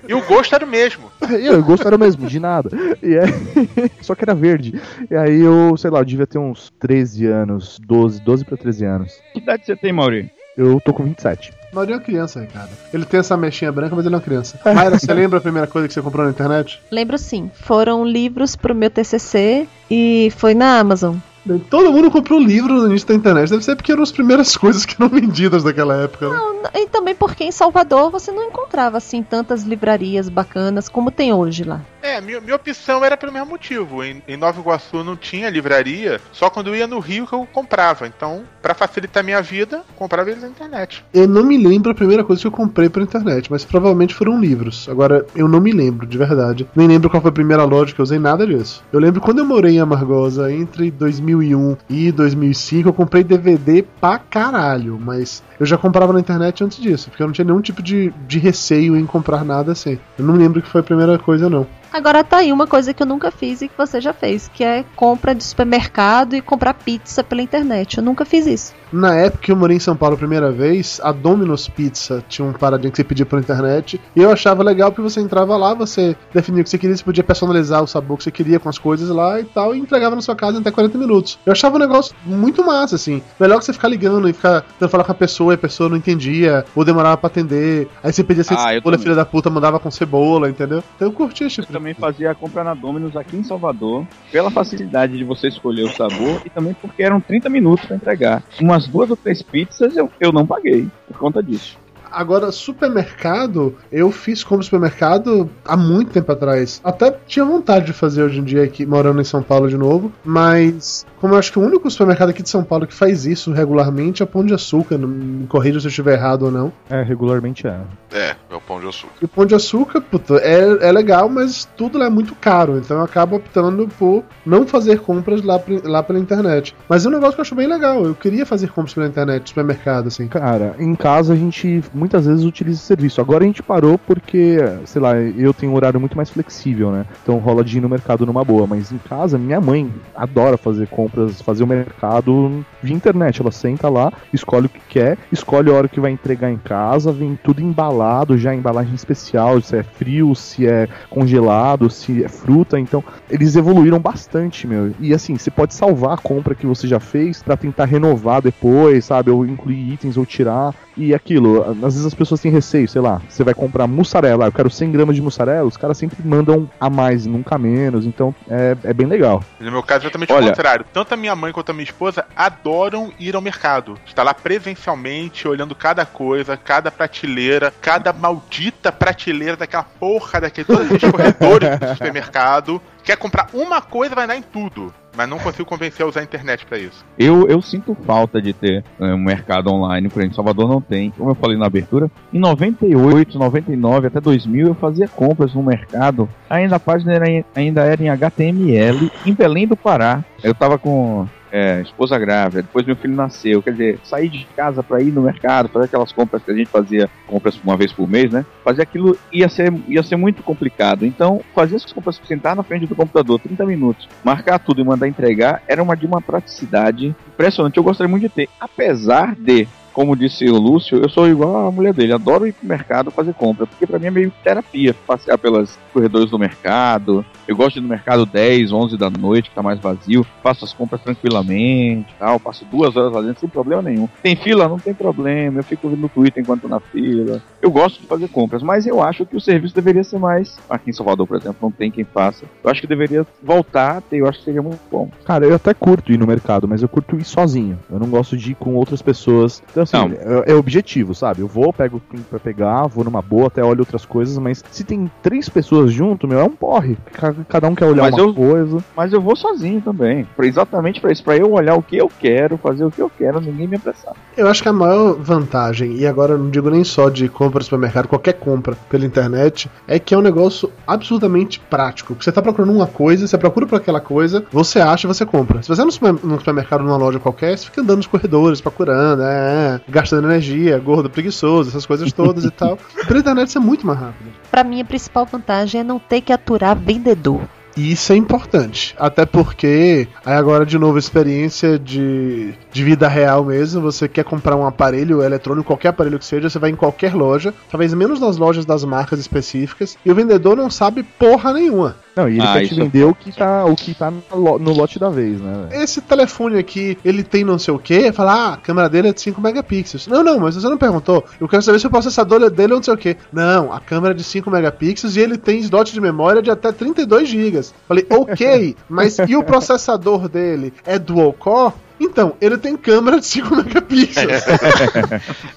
E 0.08 0.14
o 0.14 0.22
gosto 0.22 0.54
era 0.54 0.64
o 0.64 0.68
mesmo. 0.68 1.10
E 1.30 1.46
eu 1.46 1.62
gosto 1.62 1.86
era 1.86 1.96
o 1.96 1.98
mesmo, 1.98 2.26
de 2.26 2.38
nada. 2.38 2.70
E 3.02 3.18
aí, 3.18 3.90
só 4.00 4.14
que 4.14 4.24
era 4.24 4.34
verde. 4.34 4.80
E 5.10 5.16
aí 5.16 5.40
eu, 5.40 5.76
sei 5.76 5.90
lá, 5.90 6.00
eu 6.00 6.04
devia 6.04 6.26
ter 6.26 6.38
uns 6.38 6.72
13 6.78 7.26
anos, 7.26 7.78
12, 7.86 8.20
12 8.22 8.44
pra 8.44 8.56
13 8.56 8.84
anos. 8.84 9.12
Que 9.32 9.38
idade 9.38 9.64
você 9.64 9.76
tem, 9.76 9.92
Mauri? 9.92 10.30
Eu 10.56 10.80
tô 10.80 10.92
com 10.92 11.04
27. 11.04 11.61
Mauri 11.72 11.92
é 11.92 11.96
uma 11.96 12.02
criança, 12.02 12.40
Ricardo. 12.40 12.70
Ele 12.92 13.04
tem 13.06 13.20
essa 13.20 13.36
mechinha 13.36 13.72
branca, 13.72 13.96
mas 13.96 14.04
ele 14.04 14.14
é 14.14 14.18
uma 14.18 14.22
criança. 14.22 14.60
Mayra, 14.64 14.98
você 14.98 15.10
lembra 15.14 15.38
a 15.38 15.42
primeira 15.42 15.66
coisa 15.66 15.88
que 15.88 15.94
você 15.94 16.02
comprou 16.02 16.24
na 16.24 16.30
internet? 16.30 16.80
Lembro 16.90 17.16
sim. 17.16 17.50
Foram 17.54 18.04
livros 18.04 18.54
pro 18.54 18.74
meu 18.74 18.90
TCC 18.90 19.66
e 19.90 20.30
foi 20.36 20.52
na 20.54 20.78
Amazon. 20.78 21.16
Bem, 21.44 21.58
Todo 21.58 21.90
mundo 21.90 22.10
comprou 22.10 22.38
livro 22.38 22.74
no 22.74 22.86
início 22.88 23.08
da 23.08 23.14
internet. 23.14 23.48
Deve 23.50 23.64
ser 23.64 23.74
porque 23.74 23.90
eram 23.90 24.02
as 24.02 24.12
primeiras 24.12 24.54
coisas 24.56 24.84
que 24.84 24.94
eram 25.00 25.08
vendidas 25.08 25.64
naquela 25.64 25.96
época. 25.96 26.28
né? 26.28 26.36
E 26.74 26.86
também 26.88 27.14
porque 27.14 27.42
em 27.44 27.50
Salvador 27.50 28.10
você 28.10 28.30
não 28.30 28.44
encontrava 28.44 28.98
assim 28.98 29.22
tantas 29.22 29.62
livrarias 29.62 30.28
bacanas 30.28 30.88
como 30.90 31.10
tem 31.10 31.32
hoje 31.32 31.64
lá. 31.64 31.80
É, 32.02 32.20
minha, 32.20 32.40
minha 32.40 32.56
opção 32.56 33.04
era 33.04 33.16
pelo 33.16 33.32
mesmo 33.32 33.46
motivo. 33.46 34.02
Em, 34.02 34.22
em 34.26 34.36
Nova 34.36 34.60
Iguaçu 34.60 35.04
não 35.04 35.16
tinha 35.16 35.48
livraria, 35.48 36.20
só 36.32 36.50
quando 36.50 36.66
eu 36.68 36.76
ia 36.76 36.86
no 36.86 36.98
Rio 36.98 37.26
que 37.26 37.32
eu 37.32 37.46
comprava. 37.46 38.06
Então, 38.08 38.42
pra 38.60 38.74
facilitar 38.74 39.22
minha 39.22 39.40
vida, 39.40 39.82
comprava 39.96 40.30
eles 40.30 40.42
na 40.42 40.48
internet. 40.48 41.04
Eu 41.14 41.28
não 41.28 41.44
me 41.44 41.56
lembro 41.56 41.92
a 41.92 41.94
primeira 41.94 42.24
coisa 42.24 42.42
que 42.42 42.48
eu 42.48 42.52
comprei 42.52 42.88
pela 42.88 43.04
internet, 43.04 43.50
mas 43.50 43.64
provavelmente 43.64 44.14
foram 44.14 44.40
livros. 44.40 44.88
Agora, 44.88 45.24
eu 45.36 45.46
não 45.46 45.60
me 45.60 45.70
lembro, 45.70 46.06
de 46.06 46.18
verdade. 46.18 46.68
Nem 46.74 46.88
lembro 46.88 47.08
qual 47.08 47.22
foi 47.22 47.30
a 47.30 47.34
primeira 47.34 47.64
loja 47.64 47.94
que 47.94 48.00
eu 48.00 48.04
usei, 48.04 48.18
nada 48.18 48.46
disso. 48.46 48.82
Eu 48.92 48.98
lembro 48.98 49.20
quando 49.20 49.38
eu 49.38 49.44
morei 49.44 49.76
em 49.76 49.80
Amargosa, 49.80 50.52
entre 50.52 50.90
2001 50.90 51.76
e 51.88 52.10
2005, 52.10 52.88
eu 52.88 52.92
comprei 52.92 53.22
DVD 53.22 53.84
pra 54.00 54.18
caralho, 54.18 54.98
mas 55.00 55.42
eu 55.62 55.66
já 55.66 55.78
comprava 55.78 56.12
na 56.12 56.18
internet 56.18 56.64
antes 56.64 56.82
disso, 56.82 57.08
porque 57.08 57.22
eu 57.22 57.26
não 57.28 57.32
tinha 57.32 57.44
nenhum 57.44 57.60
tipo 57.60 57.80
de, 57.80 58.12
de 58.26 58.40
receio 58.40 58.96
em 58.96 59.06
comprar 59.06 59.44
nada 59.44 59.70
assim. 59.70 59.96
Eu 60.18 60.24
não 60.24 60.34
lembro 60.34 60.60
que 60.60 60.68
foi 60.68 60.80
a 60.80 60.84
primeira 60.84 61.16
coisa, 61.20 61.48
não. 61.48 61.68
Agora 61.92 62.24
tá 62.24 62.38
aí 62.38 62.50
uma 62.50 62.66
coisa 62.66 62.94
que 62.94 63.02
eu 63.02 63.06
nunca 63.06 63.30
fiz 63.30 63.60
e 63.60 63.68
que 63.68 63.76
você 63.76 64.00
já 64.00 64.14
fez, 64.14 64.50
que 64.52 64.64
é 64.64 64.82
compra 64.96 65.34
de 65.34 65.44
supermercado 65.44 66.34
e 66.34 66.40
comprar 66.40 66.72
pizza 66.72 67.22
pela 67.22 67.42
internet. 67.42 67.98
Eu 67.98 68.02
nunca 68.02 68.24
fiz 68.24 68.46
isso. 68.46 68.72
Na 68.90 69.14
época 69.14 69.44
que 69.44 69.52
eu 69.52 69.56
morei 69.56 69.76
em 69.76 69.80
São 69.80 69.96
Paulo 69.96 70.14
a 70.14 70.18
primeira 70.18 70.50
vez, 70.50 71.00
a 71.02 71.12
Domino's 71.12 71.66
Pizza 71.68 72.22
tinha 72.28 72.46
um 72.46 72.52
paradinho 72.52 72.90
que 72.90 72.96
você 72.96 73.04
pedia 73.04 73.24
pela 73.26 73.40
internet. 73.40 74.00
E 74.16 74.20
eu 74.20 74.30
achava 74.30 74.62
legal 74.62 74.90
porque 74.90 75.02
você 75.02 75.20
entrava 75.20 75.56
lá, 75.56 75.72
você 75.72 76.16
definia 76.32 76.60
o 76.60 76.64
que 76.64 76.70
você 76.70 76.78
queria, 76.78 76.96
você 76.96 77.04
podia 77.04 77.24
personalizar 77.24 77.82
o 77.82 77.86
sabor 77.86 78.18
que 78.18 78.24
você 78.24 78.30
queria 78.30 78.60
com 78.60 78.68
as 78.68 78.78
coisas 78.78 79.08
lá 79.08 79.40
e 79.40 79.44
tal, 79.44 79.74
e 79.74 79.78
entregava 79.78 80.14
na 80.14 80.20
sua 80.20 80.36
casa 80.36 80.58
em 80.58 80.60
até 80.60 80.70
40 80.70 80.98
minutos. 80.98 81.38
Eu 81.44 81.52
achava 81.52 81.76
um 81.76 81.78
negócio 81.78 82.14
muito 82.24 82.64
massa, 82.64 82.96
assim. 82.96 83.22
Melhor 83.40 83.58
que 83.58 83.64
você 83.64 83.72
ficar 83.72 83.88
ligando 83.88 84.28
e 84.28 84.32
ficar 84.32 84.62
tentando 84.62 84.90
falar 84.90 85.04
com 85.04 85.12
a 85.12 85.14
pessoa 85.14 85.51
e 85.52 85.56
a 85.56 85.58
pessoa 85.58 85.88
não 85.88 85.96
entendia, 85.96 86.64
ou 86.74 86.84
demorava 86.84 87.16
pra 87.16 87.26
atender. 87.28 87.88
Aí 88.02 88.12
você 88.12 88.22
pedia 88.24 88.44
sem 88.44 88.56
Ah, 88.56 88.68
cebola, 88.70 88.98
filha 88.98 89.14
da 89.14 89.24
puta, 89.24 89.50
mandava 89.50 89.78
com 89.78 89.90
cebola, 89.90 90.48
entendeu? 90.50 90.82
Então 90.96 91.08
eu 91.08 91.12
curti 91.12 91.44
esse 91.44 91.60
Eu 91.60 91.64
tipo. 91.64 91.72
também 91.76 91.94
fazia 91.94 92.30
a 92.30 92.34
compra 92.34 92.62
na 92.64 92.74
Domino's 92.74 93.16
aqui 93.16 93.36
em 93.36 93.44
Salvador, 93.44 94.06
pela 94.30 94.50
facilidade 94.50 95.16
de 95.16 95.24
você 95.24 95.48
escolher 95.48 95.84
o 95.84 95.90
sabor 95.96 96.40
e 96.44 96.50
também 96.50 96.74
porque 96.80 97.02
eram 97.02 97.20
30 97.20 97.48
minutos 97.48 97.84
pra 97.86 97.96
entregar. 97.96 98.42
Umas 98.60 98.86
duas 98.86 99.10
ou 99.10 99.16
três 99.16 99.42
pizzas 99.42 99.96
eu, 99.96 100.10
eu 100.20 100.32
não 100.32 100.46
paguei 100.46 100.88
por 101.08 101.18
conta 101.18 101.42
disso. 101.42 101.76
Agora, 102.12 102.52
supermercado, 102.52 103.76
eu 103.90 104.10
fiz 104.10 104.44
como 104.44 104.62
supermercado 104.62 105.50
há 105.64 105.76
muito 105.76 106.12
tempo 106.12 106.30
atrás. 106.30 106.80
Até 106.84 107.10
tinha 107.26 107.44
vontade 107.44 107.86
de 107.86 107.92
fazer 107.92 108.22
hoje 108.22 108.38
em 108.38 108.44
dia 108.44 108.62
aqui, 108.62 108.84
morando 108.84 109.20
em 109.20 109.24
São 109.24 109.42
Paulo 109.42 109.68
de 109.68 109.76
novo. 109.76 110.12
Mas, 110.24 111.06
como 111.20 111.34
eu 111.34 111.38
acho 111.38 111.52
que 111.52 111.58
o 111.58 111.62
único 111.62 111.90
supermercado 111.90 112.30
aqui 112.30 112.42
de 112.42 112.48
São 112.48 112.64
Paulo 112.64 112.86
que 112.86 112.94
faz 112.94 113.26
isso 113.26 113.52
regularmente 113.52 114.22
é 114.22 114.26
Pão 114.26 114.44
de 114.44 114.54
Açúcar. 114.54 114.98
Não 114.98 115.08
me 115.08 115.46
corrija 115.46 115.80
se 115.80 115.86
eu 115.86 115.90
estiver 115.90 116.14
errado 116.14 116.44
ou 116.44 116.50
não. 116.50 116.72
É, 116.88 117.02
regularmente 117.02 117.66
é. 117.66 117.80
É, 118.12 118.36
é 118.50 118.54
o 118.54 118.60
pão 118.60 118.80
de 118.80 118.86
açúcar. 118.86 119.14
E 119.20 119.24
o 119.24 119.28
Pão 119.28 119.46
de 119.46 119.54
Açúcar, 119.54 120.00
puta, 120.00 120.34
é, 120.36 120.88
é 120.88 120.92
legal, 120.92 121.28
mas 121.28 121.66
tudo 121.76 121.98
lá 121.98 122.06
é 122.06 122.10
muito 122.10 122.34
caro. 122.34 122.76
Então 122.78 122.98
eu 122.98 123.04
acabo 123.04 123.36
optando 123.36 123.88
por 123.98 124.22
não 124.44 124.66
fazer 124.66 125.00
compras 125.00 125.42
lá, 125.42 125.60
lá 125.84 126.02
pela 126.02 126.18
internet. 126.18 126.74
Mas 126.88 127.04
é 127.04 127.08
um 127.08 127.12
negócio 127.12 127.34
que 127.34 127.40
eu 127.40 127.42
acho 127.42 127.54
bem 127.54 127.66
legal. 127.66 128.04
Eu 128.04 128.14
queria 128.14 128.44
fazer 128.44 128.68
compras 128.68 128.94
pela 128.94 129.06
internet, 129.06 129.48
supermercado, 129.48 130.08
assim. 130.08 130.28
Cara, 130.28 130.76
em 130.78 130.94
casa 130.94 131.32
a 131.32 131.36
gente 131.36 131.82
muitas 132.02 132.26
vezes 132.26 132.44
utiliza 132.44 132.78
esse 132.78 132.86
serviço. 132.86 133.20
Agora 133.20 133.44
a 133.44 133.46
gente 133.46 133.62
parou 133.62 133.96
porque, 133.96 134.58
sei 134.84 135.00
lá, 135.00 135.14
eu 135.16 135.54
tenho 135.54 135.70
um 135.70 135.76
horário 135.76 136.00
muito 136.00 136.16
mais 136.16 136.30
flexível, 136.30 136.90
né? 136.90 137.06
Então 137.22 137.38
rola 137.38 137.62
de 137.62 137.78
ir 137.78 137.80
no 137.80 137.88
mercado 137.88 138.26
numa 138.26 138.44
boa. 138.44 138.66
Mas 138.66 138.90
em 138.90 138.98
casa, 138.98 139.38
minha 139.38 139.60
mãe 139.60 139.88
adora 140.12 140.56
fazer 140.56 140.88
compras, 140.88 141.40
fazer 141.40 141.62
o 141.62 141.66
mercado 141.66 142.64
via 142.82 142.96
internet. 142.96 143.40
Ela 143.40 143.52
senta 143.52 143.88
lá, 143.88 144.12
escolhe 144.32 144.66
o 144.66 144.68
que 144.68 144.80
quer, 144.88 145.16
escolhe 145.30 145.70
a 145.70 145.74
hora 145.74 145.88
que 145.88 146.00
vai 146.00 146.10
entregar 146.10 146.50
em 146.50 146.56
casa, 146.56 147.12
vem 147.12 147.38
tudo 147.40 147.62
embalado, 147.62 148.36
já 148.36 148.52
embalagem 148.52 148.94
especial, 148.94 149.60
se 149.60 149.76
é 149.76 149.84
frio, 149.84 150.34
se 150.34 150.66
é 150.66 150.88
congelado, 151.08 151.88
se 151.88 152.24
é 152.24 152.28
fruta. 152.28 152.80
Então, 152.80 153.04
eles 153.30 153.54
evoluíram 153.54 154.00
bastante, 154.00 154.66
meu. 154.66 154.92
E 154.98 155.14
assim, 155.14 155.38
você 155.38 155.52
pode 155.52 155.72
salvar 155.72 156.14
a 156.14 156.18
compra 156.18 156.56
que 156.56 156.66
você 156.66 156.88
já 156.88 156.98
fez 156.98 157.44
pra 157.44 157.56
tentar 157.56 157.84
renovar 157.84 158.42
depois, 158.42 159.04
sabe? 159.04 159.30
Ou 159.30 159.46
incluir 159.46 159.92
itens 159.92 160.16
ou 160.16 160.26
tirar. 160.26 160.74
E 160.96 161.14
aquilo, 161.14 161.62
às 161.70 161.94
vezes 161.94 162.06
as 162.06 162.14
pessoas 162.14 162.40
têm 162.40 162.52
receio, 162.52 162.86
sei 162.88 163.00
lá, 163.00 163.20
você 163.28 163.42
vai 163.42 163.54
comprar 163.54 163.86
mussarela, 163.86 164.44
ah, 164.44 164.48
eu 164.48 164.52
quero 164.52 164.68
100 164.70 164.92
gramas 164.92 165.16
de 165.16 165.22
mussarela, 165.22 165.66
os 165.66 165.76
caras 165.76 165.96
sempre 165.96 166.18
mandam 166.26 166.68
a 166.78 166.90
mais, 166.90 167.24
nunca 167.26 167.54
a 167.54 167.58
menos, 167.58 168.04
então 168.04 168.34
é, 168.48 168.76
é 168.84 168.92
bem 168.92 169.06
legal. 169.06 169.42
No 169.58 169.70
meu 169.72 169.82
caso, 169.82 170.04
é 170.04 170.04
exatamente 170.06 170.32
Olha- 170.32 170.46
o 170.46 170.48
contrário. 170.50 170.84
Tanto 170.92 171.14
a 171.14 171.16
minha 171.16 171.34
mãe 171.34 171.52
quanto 171.52 171.70
a 171.70 171.72
minha 171.72 171.84
esposa 171.84 172.24
adoram 172.36 173.12
ir 173.18 173.34
ao 173.34 173.40
mercado. 173.40 173.98
Estar 174.06 174.22
lá 174.22 174.34
presencialmente, 174.34 175.46
olhando 175.48 175.74
cada 175.74 176.04
coisa, 176.04 176.56
cada 176.56 176.90
prateleira, 176.90 177.72
cada 177.80 178.12
maldita 178.12 178.92
prateleira 178.92 179.56
daquela 179.56 179.82
porra, 179.84 180.40
daquele, 180.40 180.66
todos 180.66 181.00
corredores 181.10 181.78
do 181.78 181.88
supermercado. 181.88 182.80
Quer 183.02 183.16
comprar 183.16 183.48
uma 183.52 183.80
coisa, 183.80 184.14
vai 184.14 184.26
dar 184.26 184.36
em 184.36 184.42
tudo. 184.42 184.92
Mas 185.16 185.28
não 185.28 185.38
consigo 185.38 185.68
convencer 185.68 186.04
a 186.04 186.08
usar 186.08 186.20
a 186.20 186.24
internet 186.24 186.64
pra 186.64 186.78
isso. 186.78 187.04
Eu, 187.18 187.46
eu 187.48 187.60
sinto 187.60 187.96
falta 188.06 188.40
de 188.40 188.52
ter 188.52 188.84
é, 188.98 189.04
um 189.04 189.18
mercado 189.18 189.70
online, 189.70 190.08
por 190.08 190.20
exemplo, 190.20 190.36
Salvador 190.36 190.68
não 190.68 190.80
tem. 190.80 191.10
Como 191.10 191.30
eu 191.30 191.34
falei 191.34 191.56
na 191.56 191.66
abertura, 191.66 192.10
em 192.32 192.38
98, 192.38 193.38
99 193.38 194.06
até 194.06 194.20
2000 194.20 194.68
eu 194.68 194.74
fazia 194.74 195.08
compras 195.08 195.54
no 195.54 195.62
mercado. 195.62 196.28
Ainda 196.48 196.76
a 196.76 196.80
página 196.80 197.12
era 197.12 197.44
ainda 197.54 197.82
era 197.82 198.02
em 198.02 198.08
HTML, 198.08 199.10
em 199.26 199.34
Belém 199.34 199.66
do 199.66 199.76
Pará. 199.76 200.24
Eu 200.42 200.54
tava 200.54 200.78
com 200.78 201.26
é, 201.52 201.82
esposa 201.82 202.18
grávida, 202.18 202.62
depois 202.62 202.86
meu 202.86 202.96
filho 202.96 203.14
nasceu. 203.14 203.62
Quer 203.62 203.72
dizer, 203.72 204.00
sair 204.02 204.30
de 204.30 204.46
casa 204.56 204.82
para 204.82 205.02
ir 205.02 205.12
no 205.12 205.20
mercado, 205.20 205.68
fazer 205.68 205.84
aquelas 205.84 206.10
compras 206.10 206.42
que 206.42 206.50
a 206.50 206.54
gente 206.54 206.70
fazia, 206.70 207.10
compras 207.26 207.60
uma 207.62 207.76
vez 207.76 207.92
por 207.92 208.08
mês, 208.08 208.32
né? 208.32 208.46
Fazer 208.64 208.82
aquilo 208.82 209.18
ia 209.30 209.48
ser, 209.50 209.70
ia 209.86 210.02
ser 210.02 210.16
muito 210.16 210.42
complicado. 210.42 211.04
Então, 211.04 211.42
fazer 211.54 211.76
essas 211.76 211.92
compras, 211.92 212.20
sentar 212.26 212.56
na 212.56 212.62
frente 212.62 212.86
do 212.86 212.96
computador 212.96 213.38
30 213.38 213.66
minutos, 213.66 214.08
marcar 214.24 214.58
tudo 214.58 214.80
e 214.80 214.84
mandar 214.84 215.06
entregar, 215.06 215.62
era 215.68 215.82
uma 215.82 215.94
de 215.94 216.06
uma 216.06 216.22
praticidade 216.22 217.14
impressionante. 217.28 217.76
Eu 217.76 217.82
gostaria 217.82 218.10
muito 218.10 218.22
de 218.22 218.28
ter. 218.30 218.48
Apesar 218.58 219.34
de, 219.34 219.68
como 219.92 220.16
disse 220.16 220.48
o 220.48 220.58
Lúcio, 220.58 220.98
eu 220.98 221.08
sou 221.08 221.28
igual 221.28 221.66
a 221.66 221.70
mulher 221.70 221.92
dele, 221.92 222.12
adoro 222.12 222.46
ir 222.46 222.52
pro 222.52 222.66
mercado 222.66 223.10
fazer 223.10 223.34
compra, 223.34 223.66
porque 223.66 223.86
para 223.86 223.98
mim 223.98 224.06
é 224.06 224.10
meio 224.10 224.32
terapia, 224.42 224.94
passear 225.06 225.38
pelos 225.38 225.78
corredores 225.92 226.30
do 226.30 226.38
mercado. 226.38 227.24
Eu 227.46 227.56
gosto 227.56 227.74
de 227.74 227.80
ir 227.80 227.82
no 227.82 227.88
mercado 227.88 228.24
10, 228.24 228.72
11 228.72 228.96
da 228.96 229.10
noite, 229.10 229.50
que 229.50 229.54
tá 229.54 229.62
mais 229.62 229.78
vazio, 229.80 230.26
faço 230.42 230.64
as 230.64 230.72
compras 230.72 231.00
tranquilamente, 231.02 232.14
tal, 232.18 232.38
passo 232.38 232.64
duas 232.64 232.96
horas 232.96 233.12
lá 233.12 233.20
dentro 233.20 233.40
sem 233.40 233.48
problema 233.48 233.82
nenhum. 233.82 234.08
Tem 234.22 234.36
fila? 234.36 234.68
Não 234.68 234.78
tem 234.78 234.94
problema, 234.94 235.60
eu 235.60 235.64
fico 235.64 235.88
no 235.88 236.08
Twitter 236.08 236.42
enquanto 236.42 236.62
tô 236.62 236.68
na 236.68 236.80
fila. 236.80 237.42
Eu 237.60 237.70
gosto 237.70 238.00
de 238.00 238.06
fazer 238.06 238.28
compras, 238.28 238.62
mas 238.62 238.86
eu 238.86 239.02
acho 239.02 239.26
que 239.26 239.36
o 239.36 239.40
serviço 239.40 239.74
deveria 239.74 240.04
ser 240.04 240.18
mais. 240.18 240.56
Aqui 240.70 240.90
em 240.90 240.92
Salvador, 240.92 241.26
por 241.26 241.36
exemplo, 241.36 241.56
não 241.60 241.70
tem 241.70 241.90
quem 241.90 242.04
faça. 242.04 242.44
Eu 242.62 242.70
acho 242.70 242.80
que 242.80 242.86
deveria 242.86 243.26
voltar 243.42 244.02
eu 244.12 244.28
acho 244.28 244.38
que 244.38 244.44
seria 244.44 244.62
muito 244.62 244.80
bom. 244.90 245.08
Cara, 245.24 245.46
eu 245.46 245.54
até 245.54 245.72
curto 245.72 246.12
ir 246.12 246.18
no 246.18 246.26
mercado, 246.26 246.68
mas 246.68 246.82
eu 246.82 246.88
curto 246.88 247.16
ir 247.16 247.24
sozinho. 247.24 247.78
Eu 247.90 247.98
não 247.98 248.08
gosto 248.08 248.36
de 248.36 248.52
ir 248.52 248.54
com 248.54 248.74
outras 248.74 249.00
pessoas. 249.00 249.62
Então, 249.70 249.81
assim, 249.82 249.96
Não. 249.96 250.12
é, 250.46 250.52
é 250.52 250.54
objetivo, 250.54 251.14
sabe? 251.14 251.40
Eu 251.40 251.48
vou, 251.48 251.72
pego 251.72 251.96
o 251.96 252.00
que 252.00 252.06
tem 252.16 252.20
pra 252.22 252.38
pegar, 252.38 252.86
vou 252.86 253.04
numa 253.04 253.22
boa, 253.22 253.46
até 253.48 253.62
olho 253.64 253.80
outras 253.80 254.04
coisas, 254.04 254.36
mas 254.38 254.62
se 254.70 254.84
tem 254.84 255.10
três 255.22 255.48
pessoas 255.48 255.92
junto, 255.92 256.26
meu, 256.28 256.38
é 256.40 256.44
um 256.44 256.50
porre. 256.50 256.96
Ca- 257.12 257.34
Cada 257.48 257.68
um 257.68 257.74
quer 257.74 257.86
olhar 257.86 258.02
Mas 258.02 258.14
uma 258.14 258.20
eu- 258.28 258.34
coisa. 258.34 258.78
Mas 258.96 259.12
eu 259.12 259.20
vou 259.20 259.36
sozinho 259.36 259.80
também. 259.80 260.26
Pra- 260.36 260.46
exatamente 260.46 261.00
pra 261.00 261.10
isso, 261.12 261.22
pra 261.24 261.36
eu 261.36 261.52
olhar 261.52 261.74
o 261.74 261.82
que 261.82 261.96
eu 261.96 262.10
quero, 262.20 262.56
fazer 262.56 262.84
o 262.84 262.90
que 262.90 263.00
eu 263.00 263.10
quero, 263.16 263.40
ninguém 263.40 263.66
me 263.66 263.76
apressar. 263.76 264.14
Eu 264.36 264.48
acho 264.48 264.62
que 264.62 264.68
a 264.68 264.72
maior 264.72 265.14
vantagem, 265.14 265.96
e 265.96 266.06
agora 266.06 266.32
eu 266.32 266.38
não 266.38 266.50
digo 266.50 266.70
nem 266.70 266.84
só 266.84 267.08
de 267.08 267.28
compra 267.28 267.58
no 267.58 267.64
supermercado, 267.64 268.08
qualquer 268.08 268.34
compra 268.34 268.76
pela 268.88 269.04
internet, 269.04 269.70
é 269.86 269.98
que 269.98 270.14
é 270.14 270.18
um 270.18 270.22
negócio 270.22 270.70
absolutamente 270.86 271.60
prático. 271.60 272.16
Você 272.18 272.30
tá 272.32 272.40
procurando 272.42 272.72
uma 272.72 272.86
coisa, 272.86 273.26
você 273.26 273.36
procura 273.38 273.66
por 273.66 273.76
aquela 273.76 274.00
coisa, 274.00 274.44
você 274.52 274.80
acha 274.80 275.06
e 275.06 275.08
você 275.08 275.24
compra. 275.26 275.62
Se 275.62 275.68
você 275.68 275.82
é 275.82 275.84
no 275.84 275.90
supermercado, 275.90 276.82
numa 276.84 276.96
loja 276.96 277.18
qualquer, 277.18 277.56
você 277.56 277.66
fica 277.66 277.80
andando 277.80 277.98
nos 277.98 278.06
corredores, 278.06 278.60
procurando, 278.60 279.22
é, 279.22 279.71
gastando 279.88 280.28
energia, 280.28 280.78
gordo, 280.78 281.10
preguiçoso, 281.10 281.70
essas 281.70 281.86
coisas 281.86 282.12
todas 282.12 282.44
e 282.44 282.50
tal. 282.52 282.78
Pela 283.06 283.20
internet 283.20 283.48
isso 283.48 283.58
é 283.58 283.60
muito 283.60 283.86
mais 283.86 283.98
rápido. 283.98 284.30
Pra 284.50 284.64
mim, 284.64 284.80
a 284.80 284.84
principal 284.84 285.26
vantagem 285.26 285.80
é 285.80 285.84
não 285.84 285.98
ter 285.98 286.20
que 286.20 286.32
aturar 286.32 286.76
vendedor. 286.76 287.42
E 287.76 287.92
isso 287.92 288.12
é 288.12 288.16
importante. 288.16 288.94
Até 288.98 289.24
porque, 289.24 290.06
aí 290.24 290.34
agora 290.34 290.66
de 290.66 290.78
novo, 290.78 290.98
experiência 290.98 291.78
de, 291.78 292.54
de 292.70 292.84
vida 292.84 293.08
real 293.08 293.44
mesmo. 293.44 293.80
Você 293.80 294.08
quer 294.08 294.24
comprar 294.24 294.56
um 294.56 294.66
aparelho 294.66 295.22
eletrônico, 295.22 295.68
qualquer 295.68 295.88
aparelho 295.88 296.18
que 296.18 296.24
seja, 296.24 296.50
você 296.50 296.58
vai 296.58 296.70
em 296.70 296.76
qualquer 296.76 297.14
loja, 297.14 297.54
talvez 297.70 297.94
menos 297.94 298.20
nas 298.20 298.36
lojas 298.36 298.64
das 298.64 298.84
marcas 298.84 299.18
específicas, 299.18 299.96
e 300.04 300.10
o 300.10 300.14
vendedor 300.14 300.56
não 300.56 300.70
sabe 300.70 301.02
porra 301.02 301.52
nenhuma. 301.52 301.96
Não, 302.14 302.28
e 302.28 302.32
ele 302.32 302.42
Ah, 302.42 302.52
quer 302.60 302.66
te 302.68 302.74
é 302.74 302.84
vender 302.84 303.04
o 303.04 303.14
que 303.14 303.32
tá, 303.32 303.64
o 303.64 303.74
que 303.74 303.94
tá 303.94 304.10
no, 304.10 304.22
lo- 304.36 304.58
no 304.58 304.72
lote 304.72 304.98
da 304.98 305.08
vez, 305.08 305.40
né? 305.40 305.66
velho? 305.70 305.82
Esse 305.82 306.00
telefone 306.00 306.58
aqui, 306.58 306.98
ele 307.04 307.22
tem 307.22 307.42
não 307.44 307.58
sei 307.58 307.72
o 307.72 307.78
que, 307.78 308.12
fala, 308.12 308.32
ah, 308.34 308.52
a 308.54 308.56
câmera 308.58 308.88
dele 308.88 309.08
é 309.08 309.12
de 309.12 309.20
5 309.20 309.40
megapixels. 309.40 310.06
Não, 310.06 310.22
não, 310.22 310.38
mas 310.38 310.54
você 310.54 310.68
não 310.68 310.76
perguntou. 310.76 311.24
Eu 311.40 311.48
quero 311.48 311.62
saber 311.62 311.78
se 311.78 311.86
o 311.86 311.90
processador 311.90 312.50
dele 312.50 312.72
é 312.72 312.76
não 312.76 312.82
sei 312.82 312.92
o 312.94 312.96
que. 312.98 313.16
Não, 313.32 313.72
a 313.72 313.80
câmera 313.80 314.12
é 314.12 314.16
de 314.16 314.24
5 314.24 314.50
megapixels 314.50 315.16
e 315.16 315.20
ele 315.20 315.38
tem 315.38 315.58
slot 315.60 315.92
de 315.92 316.00
memória 316.00 316.42
de 316.42 316.50
até 316.50 316.70
32 316.70 317.28
GB. 317.28 317.60
Falei, 317.88 318.06
ok, 318.10 318.76
mas 318.88 319.16
e 319.18 319.34
o 319.36 319.42
processador 319.42 320.28
dele 320.28 320.72
é 320.84 320.98
dual 320.98 321.32
core? 321.32 321.72
Então, 322.04 322.34
ele 322.40 322.58
tem 322.58 322.76
câmera 322.76 323.20
de 323.20 323.26
5 323.26 323.54
megapixels. 323.56 324.42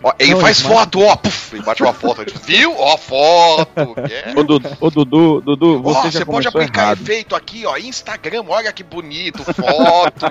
Ó, 0.04 0.14
ele 0.20 0.36
faz 0.36 0.62
foto, 0.62 1.02
ó, 1.02 1.16
puf, 1.16 1.56
ele 1.56 1.64
bate 1.64 1.82
uma 1.82 1.94
foto, 1.94 2.22
ele 2.22 2.34
viu? 2.46 2.74
Ó, 2.78 2.98
foto. 2.98 3.96
é. 4.10 4.32
Ô, 4.40 4.44
Dudu, 4.44 4.70
ô, 4.80 4.90
Dudu, 4.92 5.42
Dudu, 5.42 5.82
Ó, 5.84 6.02
você 6.04 6.24
pode 6.24 6.48
aplicar 6.48 6.84
errado. 6.84 7.02
efeito 7.02 7.36
aqui, 7.36 7.66
ó, 7.66 7.76
Instagram, 7.78 8.44
olha 8.48 8.72
que 8.72 8.84
bonito, 8.84 9.44
foto. 9.44 10.26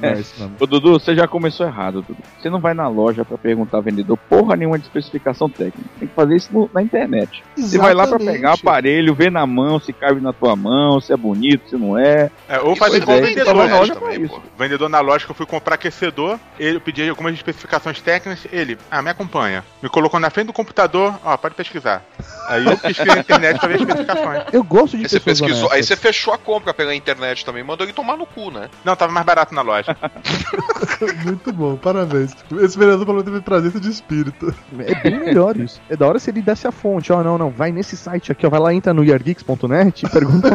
Não, 0.00 0.12
isso 0.20 0.34
não. 0.38 0.52
Ô, 0.60 0.66
Dudu, 0.66 0.92
você 0.92 1.14
já 1.14 1.26
começou 1.26 1.66
errado, 1.66 2.02
Dudu. 2.02 2.18
Você 2.40 2.48
não 2.48 2.60
vai 2.60 2.74
na 2.74 2.88
loja 2.88 3.24
pra 3.24 3.36
perguntar 3.36 3.78
ao 3.78 3.82
vendedor 3.82 4.16
porra 4.28 4.56
nenhuma 4.56 4.78
de 4.78 4.84
especificação 4.86 5.48
técnica. 5.48 5.88
Tem 5.98 6.08
que 6.08 6.14
fazer 6.14 6.36
isso 6.36 6.48
no- 6.52 6.70
na 6.72 6.82
internet. 6.82 7.42
Você 7.56 7.76
vai 7.78 7.92
lá 7.94 8.06
pra 8.06 8.16
Exatamente. 8.16 8.36
pegar 8.36 8.50
o 8.50 8.54
aparelho, 8.54 9.14
ver 9.14 9.30
na 9.32 9.46
mão 9.46 9.80
se 9.80 9.92
cabe 9.92 10.20
na 10.20 10.32
tua 10.32 10.54
mão, 10.54 11.00
se 11.00 11.12
é 11.12 11.16
bonito, 11.16 11.68
se 11.68 11.76
não 11.76 11.98
é. 11.98 12.30
É, 12.48 12.60
ou 12.60 12.72
é 12.72 12.96
igual 12.96 13.18
o 13.18 13.22
vendedor 13.22 13.54
na 13.54 13.76
loja 13.78 13.94
também, 13.94 14.27
isso. 14.36 14.42
vendedor 14.58 14.88
na 14.88 15.00
loja 15.00 15.24
que 15.24 15.30
eu 15.30 15.34
fui 15.34 15.46
comprar 15.46 15.74
aquecedor, 15.74 16.38
ele 16.58 16.76
eu 16.76 16.80
pedi 16.80 17.08
algumas 17.08 17.34
especificações 17.34 18.00
técnicas, 18.00 18.46
ele, 18.52 18.78
ah, 18.90 19.02
me 19.02 19.10
acompanha. 19.10 19.64
Me 19.82 19.88
colocou 19.88 20.20
na 20.20 20.30
frente 20.30 20.46
do 20.46 20.52
computador, 20.52 21.18
ó, 21.24 21.36
pode 21.36 21.54
pesquisar. 21.54 22.04
Aí 22.48 22.64
eu 22.64 22.78
pesquisei 22.78 23.14
na 23.14 23.20
internet 23.20 23.58
pra 23.58 23.68
ver 23.68 23.74
as 23.74 23.80
especificações. 23.80 24.44
Eu 24.52 24.62
gosto 24.62 24.96
de 24.96 25.04
Aí 25.04 25.08
você 25.08 25.20
pesquisou, 25.20 25.68
aí 25.70 25.78
honestas. 25.78 25.86
você 25.86 25.96
fechou 25.96 26.32
a 26.32 26.38
compra 26.38 26.72
pela 26.72 26.94
internet 26.94 27.44
também, 27.44 27.62
mandou 27.62 27.84
ele 27.86 27.92
tomar 27.92 28.16
no 28.16 28.26
cu, 28.26 28.50
né? 28.50 28.68
Não, 28.84 28.96
tava 28.96 29.12
mais 29.12 29.26
barato 29.26 29.54
na 29.54 29.62
loja. 29.62 29.96
Muito 31.24 31.52
bom, 31.52 31.76
parabéns. 31.76 32.34
Esse 32.60 32.78
vereador 32.78 33.06
falou 33.06 33.22
que 33.22 33.30
teve 33.30 33.42
presença 33.42 33.80
de 33.80 33.90
espírito. 33.90 34.54
É 34.78 34.94
bem 34.94 35.18
melhor 35.18 35.56
isso. 35.56 35.80
É 35.88 35.96
da 35.96 36.06
hora 36.06 36.18
se 36.18 36.30
ele 36.30 36.42
desse 36.42 36.66
a 36.66 36.72
fonte. 36.72 37.12
Ó, 37.12 37.22
não, 37.22 37.38
não, 37.38 37.50
vai 37.50 37.72
nesse 37.72 37.96
site 37.96 38.32
aqui, 38.32 38.46
ó. 38.46 38.50
Vai 38.50 38.60
lá, 38.60 38.74
entra 38.74 38.94
no 38.94 39.04
yargeeks.net 39.04 40.06
e 40.06 40.08
pergunta 40.08 40.48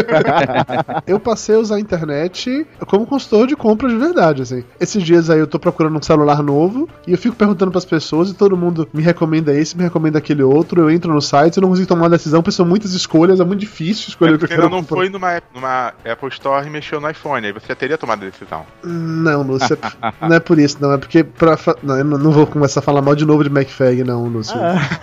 eu 1.06 1.18
passei 1.20 1.54
a 1.54 1.58
usar 1.58 1.76
a 1.76 1.80
internet 1.80 2.66
como 2.90 3.06
consultor 3.06 3.46
de 3.46 3.54
compras 3.54 3.92
de 3.92 3.98
verdade, 3.98 4.42
assim. 4.42 4.64
Esses 4.80 5.00
dias 5.04 5.30
aí 5.30 5.38
eu 5.38 5.46
tô 5.46 5.60
procurando 5.60 5.96
um 5.96 6.02
celular 6.02 6.42
novo 6.42 6.88
e 7.06 7.12
eu 7.12 7.18
fico 7.18 7.36
perguntando 7.36 7.70
pras 7.70 7.84
pessoas 7.84 8.30
e 8.30 8.34
todo 8.34 8.56
mundo 8.56 8.88
me 8.92 9.00
recomenda 9.00 9.54
esse, 9.54 9.76
me 9.76 9.84
recomenda 9.84 10.18
aquele 10.18 10.42
outro. 10.42 10.80
Eu 10.80 10.90
entro 10.90 11.14
no 11.14 11.20
site 11.22 11.58
e 11.58 11.60
não 11.60 11.68
consigo 11.68 11.86
tomar 11.86 12.02
uma 12.02 12.10
decisão, 12.10 12.42
porque 12.42 12.56
são 12.56 12.66
muitas 12.66 12.92
escolhas, 12.92 13.38
é 13.38 13.44
muito 13.44 13.60
difícil 13.60 14.08
escolher 14.08 14.32
É 14.32 14.34
o 14.34 14.38
que 14.38 14.44
eu 14.44 14.48
quero 14.48 14.62
ainda 14.62 14.74
não 14.74 14.82
comprar. 14.82 14.96
foi 14.96 15.08
numa, 15.08 15.40
numa 15.54 15.92
Apple 16.04 16.28
Store 16.30 16.66
e 16.66 16.70
mexeu 16.70 17.00
no 17.00 17.08
iPhone, 17.08 17.46
aí 17.46 17.52
você 17.52 17.68
já 17.68 17.76
teria 17.76 17.96
tomado 17.96 18.24
a 18.24 18.28
decisão. 18.28 18.66
Não, 18.82 19.42
Lúcio, 19.42 19.78
não 20.20 20.34
é 20.34 20.40
por 20.40 20.58
isso, 20.58 20.78
não. 20.80 20.92
É 20.92 20.98
porque 20.98 21.22
pra. 21.22 21.56
Não, 21.84 21.96
eu 21.96 22.04
não 22.04 22.32
vou 22.32 22.44
começar 22.44 22.80
a 22.80 22.82
falar 22.82 23.00
mal 23.02 23.14
de 23.14 23.24
novo 23.24 23.44
de 23.44 23.50
MacFag, 23.50 24.02
não, 24.02 24.26
Lúcio. 24.26 24.56